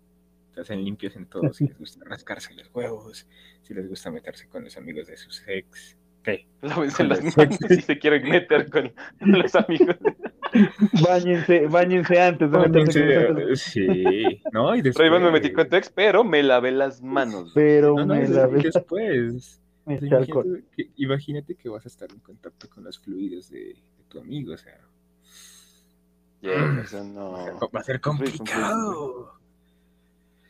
O 0.56 0.60
sea, 0.60 0.64
sean 0.64 0.86
limpios 0.86 1.16
en 1.18 1.26
todo. 1.26 1.52
Si 1.52 1.68
les 1.68 1.78
gusta 1.78 2.00
rascarse 2.06 2.54
los 2.54 2.70
huevos, 2.74 3.28
si 3.62 3.74
les 3.74 3.90
gusta 3.90 4.10
meterse 4.10 4.48
con 4.48 4.64
los 4.64 4.78
amigos 4.78 5.08
de 5.08 5.18
sus 5.18 5.44
ex. 5.48 5.98
¿Qué? 6.24 6.48
Lávense 6.62 7.04
las 7.04 7.22
manos 7.38 7.58
si 7.68 7.82
se 7.82 8.00
quieren 8.00 8.28
meter 8.30 8.70
con 8.70 8.94
los 9.20 9.54
amigos. 9.54 9.98
Báñense, 11.06 11.68
báñense 11.68 12.22
antes 12.22 12.50
de 12.50 12.58
meterse 12.58 13.28
con. 13.34 13.56
Sí, 13.58 14.04
no, 14.54 14.74
y 14.76 14.82
después. 14.82 14.96
Pero 14.96 15.08
igual 15.08 15.24
me 15.24 15.32
metí 15.32 15.52
con 15.52 15.68
tu 15.70 15.76
ex, 15.76 15.90
pero 15.90 16.24
me 16.24 16.42
lavé 16.42 16.72
las 16.72 17.02
manos. 17.02 17.52
Pero 17.54 17.96
No, 17.96 18.06
no, 18.06 18.16
me 18.16 18.24
es- 18.24 18.30
la 18.30 18.48
después. 18.48 19.62
me 19.86 19.96
imagínate, 19.98 20.64
que, 20.76 20.90
imagínate 20.96 21.56
que 21.56 21.68
vas 21.70 21.86
a 21.86 21.90
estar 21.90 22.10
en 22.10 22.20
contacto 22.20 22.70
con 22.70 22.86
los 22.86 22.98
fluidos 22.98 23.50
de, 23.50 23.60
de 23.76 24.04
tu 24.08 24.20
amigo, 24.20 24.54
o 24.54 24.58
sea, 24.58 24.80
no. 27.04 27.32
va 27.74 27.80
a 27.80 27.84
ser 27.84 28.00
complicado. 28.02 29.34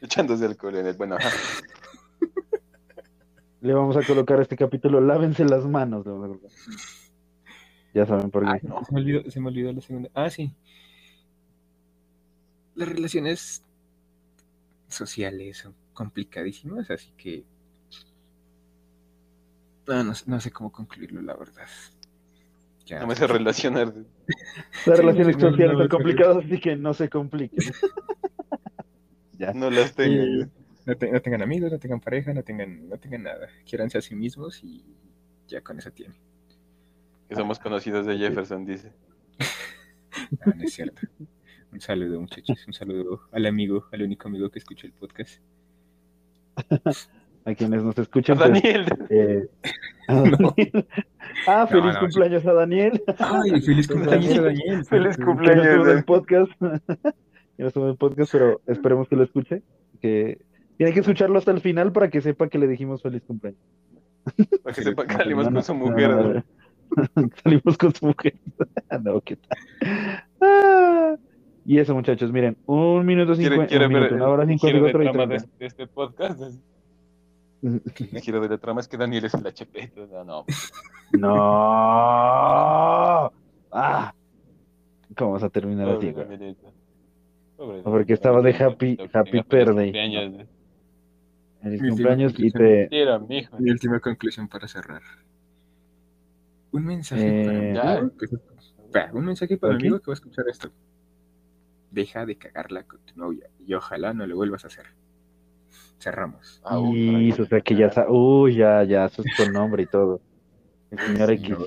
Echándose 0.06 0.46
alcohol 0.46 0.76
en 0.78 0.86
el. 0.88 0.96
Bueno, 0.96 1.16
ajá. 1.16 1.30
Le 3.62 3.74
vamos 3.74 3.98
a 3.98 4.04
colocar 4.04 4.40
a 4.40 4.44
este 4.44 4.56
capítulo, 4.56 5.02
lávense 5.02 5.44
las 5.46 5.66
manos. 5.66 6.06
le 6.06 6.12
vamos 6.12 6.26
a 6.26 6.28
colocar. 6.30 6.52
Ya 7.94 8.06
saben 8.06 8.30
por 8.30 8.46
Ay, 8.48 8.60
qué. 8.60 8.68
no. 8.68 8.84
Se 8.86 8.94
me 8.94 9.00
olvidó, 9.02 9.32
se 9.32 9.40
me 9.40 9.48
olvidó 9.48 9.72
la 9.74 9.82
segunda. 9.82 10.10
Ah, 10.14 10.30
sí. 10.30 10.54
Las 12.76 12.90
relaciones 12.90 13.64
sociales 14.88 15.58
son 15.58 15.74
complicadísimas, 15.94 16.92
así 16.92 17.12
que 17.18 17.44
no, 19.88 20.04
no, 20.04 20.14
sé- 20.14 20.26
no 20.28 20.40
sé 20.40 20.52
cómo 20.52 20.72
concluirlo, 20.72 21.22
la 21.22 21.36
verdad. 21.36 21.68
Ya, 22.86 23.00
No 23.00 23.08
me 23.08 23.16
sé 23.16 23.26
relacionar. 23.28 23.94
Las 24.86 24.98
relaciones 25.00 25.38
no, 25.38 25.50
sociales 25.50 25.78
son 25.78 25.88
complicadas, 25.88 26.38
así 26.46 26.60
que 26.60 26.76
no 26.76 26.94
se 26.94 27.10
compliquen. 27.10 27.74
Ya. 29.38 29.54
No 29.54 29.70
las 29.70 29.94
tengo. 29.96 30.24
Sí, 30.24 30.52
no, 30.86 30.96
te- 30.98 31.12
no 31.12 31.22
tengan 31.22 31.42
amigos, 31.42 31.72
no 31.72 31.80
tengan 31.80 32.00
pareja, 32.00 32.34
no 32.34 32.44
tengan, 32.44 32.88
no 32.90 32.98
tengan 32.98 33.24
nada. 33.24 33.48
Quiéranse 33.66 33.98
a 33.98 34.02
sí 34.02 34.16
mismos 34.16 34.64
y 34.64 34.84
ya 35.48 35.62
con 35.62 35.78
eso 35.80 35.92
tienen. 35.92 36.18
Que 37.30 37.36
somos 37.36 37.58
conocidos 37.60 38.06
de 38.06 38.18
Jefferson, 38.18 38.66
dice. 38.66 38.92
Ah, 40.46 40.54
no 40.56 40.64
es 40.64 40.74
cierto. 40.74 41.02
Un 41.74 41.82
saludo, 41.82 42.22
muchachos. 42.22 42.64
Un 42.68 42.74
saludo 42.74 43.22
al 43.34 43.46
amigo, 43.46 43.86
al 43.92 44.02
único 44.02 44.30
amigo 44.30 44.50
que 44.50 44.60
escucha 44.60 44.88
el 44.88 44.94
podcast. 44.94 45.42
A 47.48 47.54
quienes 47.54 47.84
nos 47.84 47.96
escuchan. 48.00 48.38
pues, 48.38 48.50
Daniel. 48.50 48.86
eh, 49.10 49.48
a 50.08 50.16
Daniel. 50.16 50.88
Ah, 51.46 51.68
feliz 51.68 51.86
No, 51.86 51.94
no, 51.94 52.00
cumpleaños 52.00 52.46
a 52.48 52.54
Daniel. 52.54 53.04
Ay, 53.20 53.62
feliz 53.62 53.88
cumpleaños, 53.88 54.42
Daniel. 54.44 54.86
Feliz 54.86 55.20
no 55.20 55.26
cumpleaños. 55.28 55.66
estuvo 55.68 55.84
en 55.86 55.92
el 55.92 55.98
eh. 56.00 56.04
podcast. 56.04 56.52
En 57.58 57.66
el 57.66 57.96
podcast, 57.98 58.32
pero 58.32 58.62
esperemos 58.68 59.08
que 59.08 59.16
lo 59.16 59.24
escuche. 59.24 59.62
Que 60.02 60.40
tiene 60.78 60.94
que 60.94 61.00
escucharlo 61.00 61.38
hasta 61.38 61.52
el 61.52 61.62
final 61.62 61.92
para 61.92 62.10
que 62.10 62.22
sepa 62.22 62.50
que 62.50 62.60
le 62.60 62.68
dijimos 62.68 63.02
feliz 63.02 63.24
cumpleaños. 63.24 63.62
Para 64.64 64.76
que 64.76 64.84
sepa 64.84 65.06
que 65.06 65.14
salimos 65.14 65.48
con 65.48 65.64
su 65.64 65.76
mujer. 65.76 66.44
Salimos 67.44 67.78
con 67.78 67.94
su 67.94 68.06
mujer. 68.08 68.36
no, 69.04 69.22
¿qué 69.22 69.38
tal? 69.38 69.58
Ah, 70.42 71.16
y 71.66 71.80
eso, 71.80 71.96
muchachos, 71.96 72.32
miren, 72.32 72.58
un 72.68 73.06
minuto 73.06 73.34
¿Quiere, 73.34 73.56
cincuenta, 73.56 73.88
un 73.88 73.94
ver 73.94 74.14
una 74.14 74.28
hora 74.28 74.46
cincuenta 74.46 75.26
de 75.26 75.40
de, 75.60 75.66
este 75.66 75.88
podcast? 75.88 76.40
El 77.64 77.82
giro 78.22 78.40
de 78.40 78.50
la 78.50 78.60
trama 78.60 78.82
es 78.82 78.88
que 78.88 78.98
Daniel 78.98 79.26
es 79.26 79.34
el 79.34 79.48
HP. 79.48 79.92
No, 79.96 80.24
no. 80.24 80.46
No. 81.18 81.36
Ah. 83.72 84.14
¿Cómo 85.18 85.32
vamos 85.32 85.44
a 85.44 85.50
terminar 85.50 85.90
así, 85.90 86.14
Pobre 87.58 87.82
Porque 87.84 88.14
estaba 88.14 88.42
de 88.42 88.52
happy- 88.54 88.98
happy 89.14 89.42
birthday. 89.50 89.92
Feliz 91.62 91.82
Mi 91.82 91.90
cumpleaños 91.90 92.34
y 92.38 92.46
última 92.46 92.60
te... 92.66 92.90
Mi 93.60 93.72
última 93.72 94.00
conclusión 94.00 94.48
para 94.48 94.68
cerrar. 94.68 95.02
Un 96.72 96.86
mensaje 96.86 97.28
Eh, 97.28 97.46
para 97.46 97.60
mi 97.60 97.74
ya. 97.74 97.98
amigo 98.00 98.18
que- 98.18 99.12
un 99.14 99.26
mensaje 99.26 99.58
para 99.58 99.74
mi 99.76 99.82
amigo 99.82 100.00
que 100.00 100.08
va 100.08 100.14
a 100.14 100.16
escuchar 100.16 100.46
esto. 100.50 100.70
Deja 101.92 102.26
de 102.26 102.36
cagarla 102.38 102.84
con 102.84 103.00
tu 103.02 103.18
novia 103.18 103.50
y 103.60 103.74
ojalá 103.74 104.14
no 104.14 104.28
lo 104.28 104.36
vuelvas 104.36 104.64
a 104.66 104.68
hacer. 104.68 104.86
Cerramos. 105.98 106.62
Y 106.94 107.32
o 107.32 107.46
sea 107.46 107.62
que 107.62 107.76
ya 107.76 107.90
Uy, 108.10 108.56
ya, 108.58 108.84
ya 108.84 109.06
asustó 109.06 109.44
el 109.44 109.54
nombre 109.54 109.84
y 109.84 109.86
todo. 109.88 110.22
El 110.92 110.98
señor 111.24 111.32
X. 111.32 111.50
No, 111.50 111.58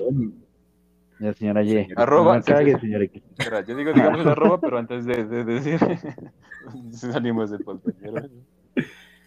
La 1.19 1.33
señora 1.33 1.63
Y. 1.63 1.69
Señor- 1.69 1.99
Arroba- 1.99 2.37
No 2.37 2.43
cague, 2.43 2.79
señor 2.79 3.03
X. 3.03 3.21
Espera, 3.37 3.61
yo 3.65 3.75
digo, 3.75 3.93
digamos 3.93 4.21
el 4.21 4.27
arroba, 4.29 4.59
pero 4.61 4.77
antes 4.77 5.05
de, 5.05 5.25
de 5.25 5.43
decir, 5.43 5.79
salimos 6.91 7.51
del 7.51 7.63
podcast. 7.63 7.95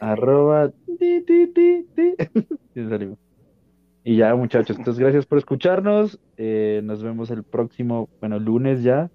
Arroba. 0.00 0.70
ti, 0.98 1.22
ti, 1.26 1.46
ti, 1.48 1.86
ti. 1.94 2.14
Salimos. 2.88 3.18
Y 4.04 4.16
ya, 4.16 4.34
muchachos, 4.34 4.76
entonces 4.78 4.98
gracias 5.00 5.26
por 5.26 5.38
escucharnos. 5.38 6.18
Eh, 6.36 6.80
nos 6.82 7.02
vemos 7.04 7.30
el 7.30 7.44
próximo, 7.44 8.08
bueno, 8.20 8.40
lunes 8.40 8.82
ya, 8.82 9.10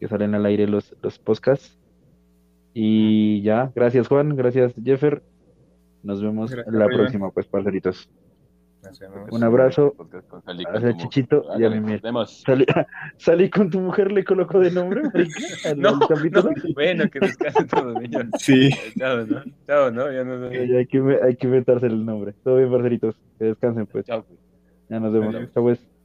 que 0.00 0.06
salen 0.08 0.34
al 0.34 0.44
aire 0.44 0.66
los, 0.66 0.94
los 1.02 1.18
podcasts. 1.18 1.78
Y 2.74 3.40
ya, 3.42 3.72
gracias 3.74 4.06
Juan, 4.08 4.36
gracias 4.36 4.74
Jeffer. 4.84 5.22
Nos 6.02 6.22
vemos 6.22 6.50
Gracias, 6.50 6.74
la 6.74 6.86
próxima, 6.86 7.30
pues, 7.30 7.46
parceritos. 7.46 8.10
Nos 8.88 8.98
vemos. 8.98 9.28
Un 9.30 9.44
abrazo. 9.44 9.94
Gracias, 9.98 10.24
tu 10.28 10.36
mujer. 10.36 10.96
Chichito, 10.96 11.44
y 11.58 11.64
a 11.64 11.70
mi 11.70 11.98
vemos. 11.98 12.42
Salí, 12.44 12.64
salí 13.16 13.50
con 13.50 13.70
tu 13.70 13.80
mujer, 13.80 14.12
le 14.12 14.24
colocó 14.24 14.60
de 14.60 14.70
nombre, 14.70 15.02
al 15.64 16.08
capítulo. 16.08 16.50
Bueno, 16.74 17.08
que 17.10 17.20
descansen 17.20 17.66
todos 17.68 18.00
niños. 18.00 18.24
Sí. 18.38 18.70
Chao, 18.98 19.26
¿no? 19.26 19.42
Chao, 19.66 19.90
¿no? 19.90 20.10
Ya 20.12 20.24
nos 20.24 20.50
Ya 20.50 20.78
hay 20.78 20.86
que, 20.86 21.18
hay 21.22 21.36
que 21.36 21.46
inventarse 21.46 21.86
el 21.86 22.04
nombre. 22.04 22.34
Todo 22.44 22.56
bien, 22.56 22.70
parceritos. 22.70 23.16
Que 23.38 23.46
descansen, 23.46 23.86
pues. 23.86 24.06
Chao, 24.06 24.24
pues. 24.24 24.38
Ya 24.88 25.00
nos 25.00 25.12
vemos. 25.12 25.34
Chao, 25.52 25.62
pues. 25.62 25.97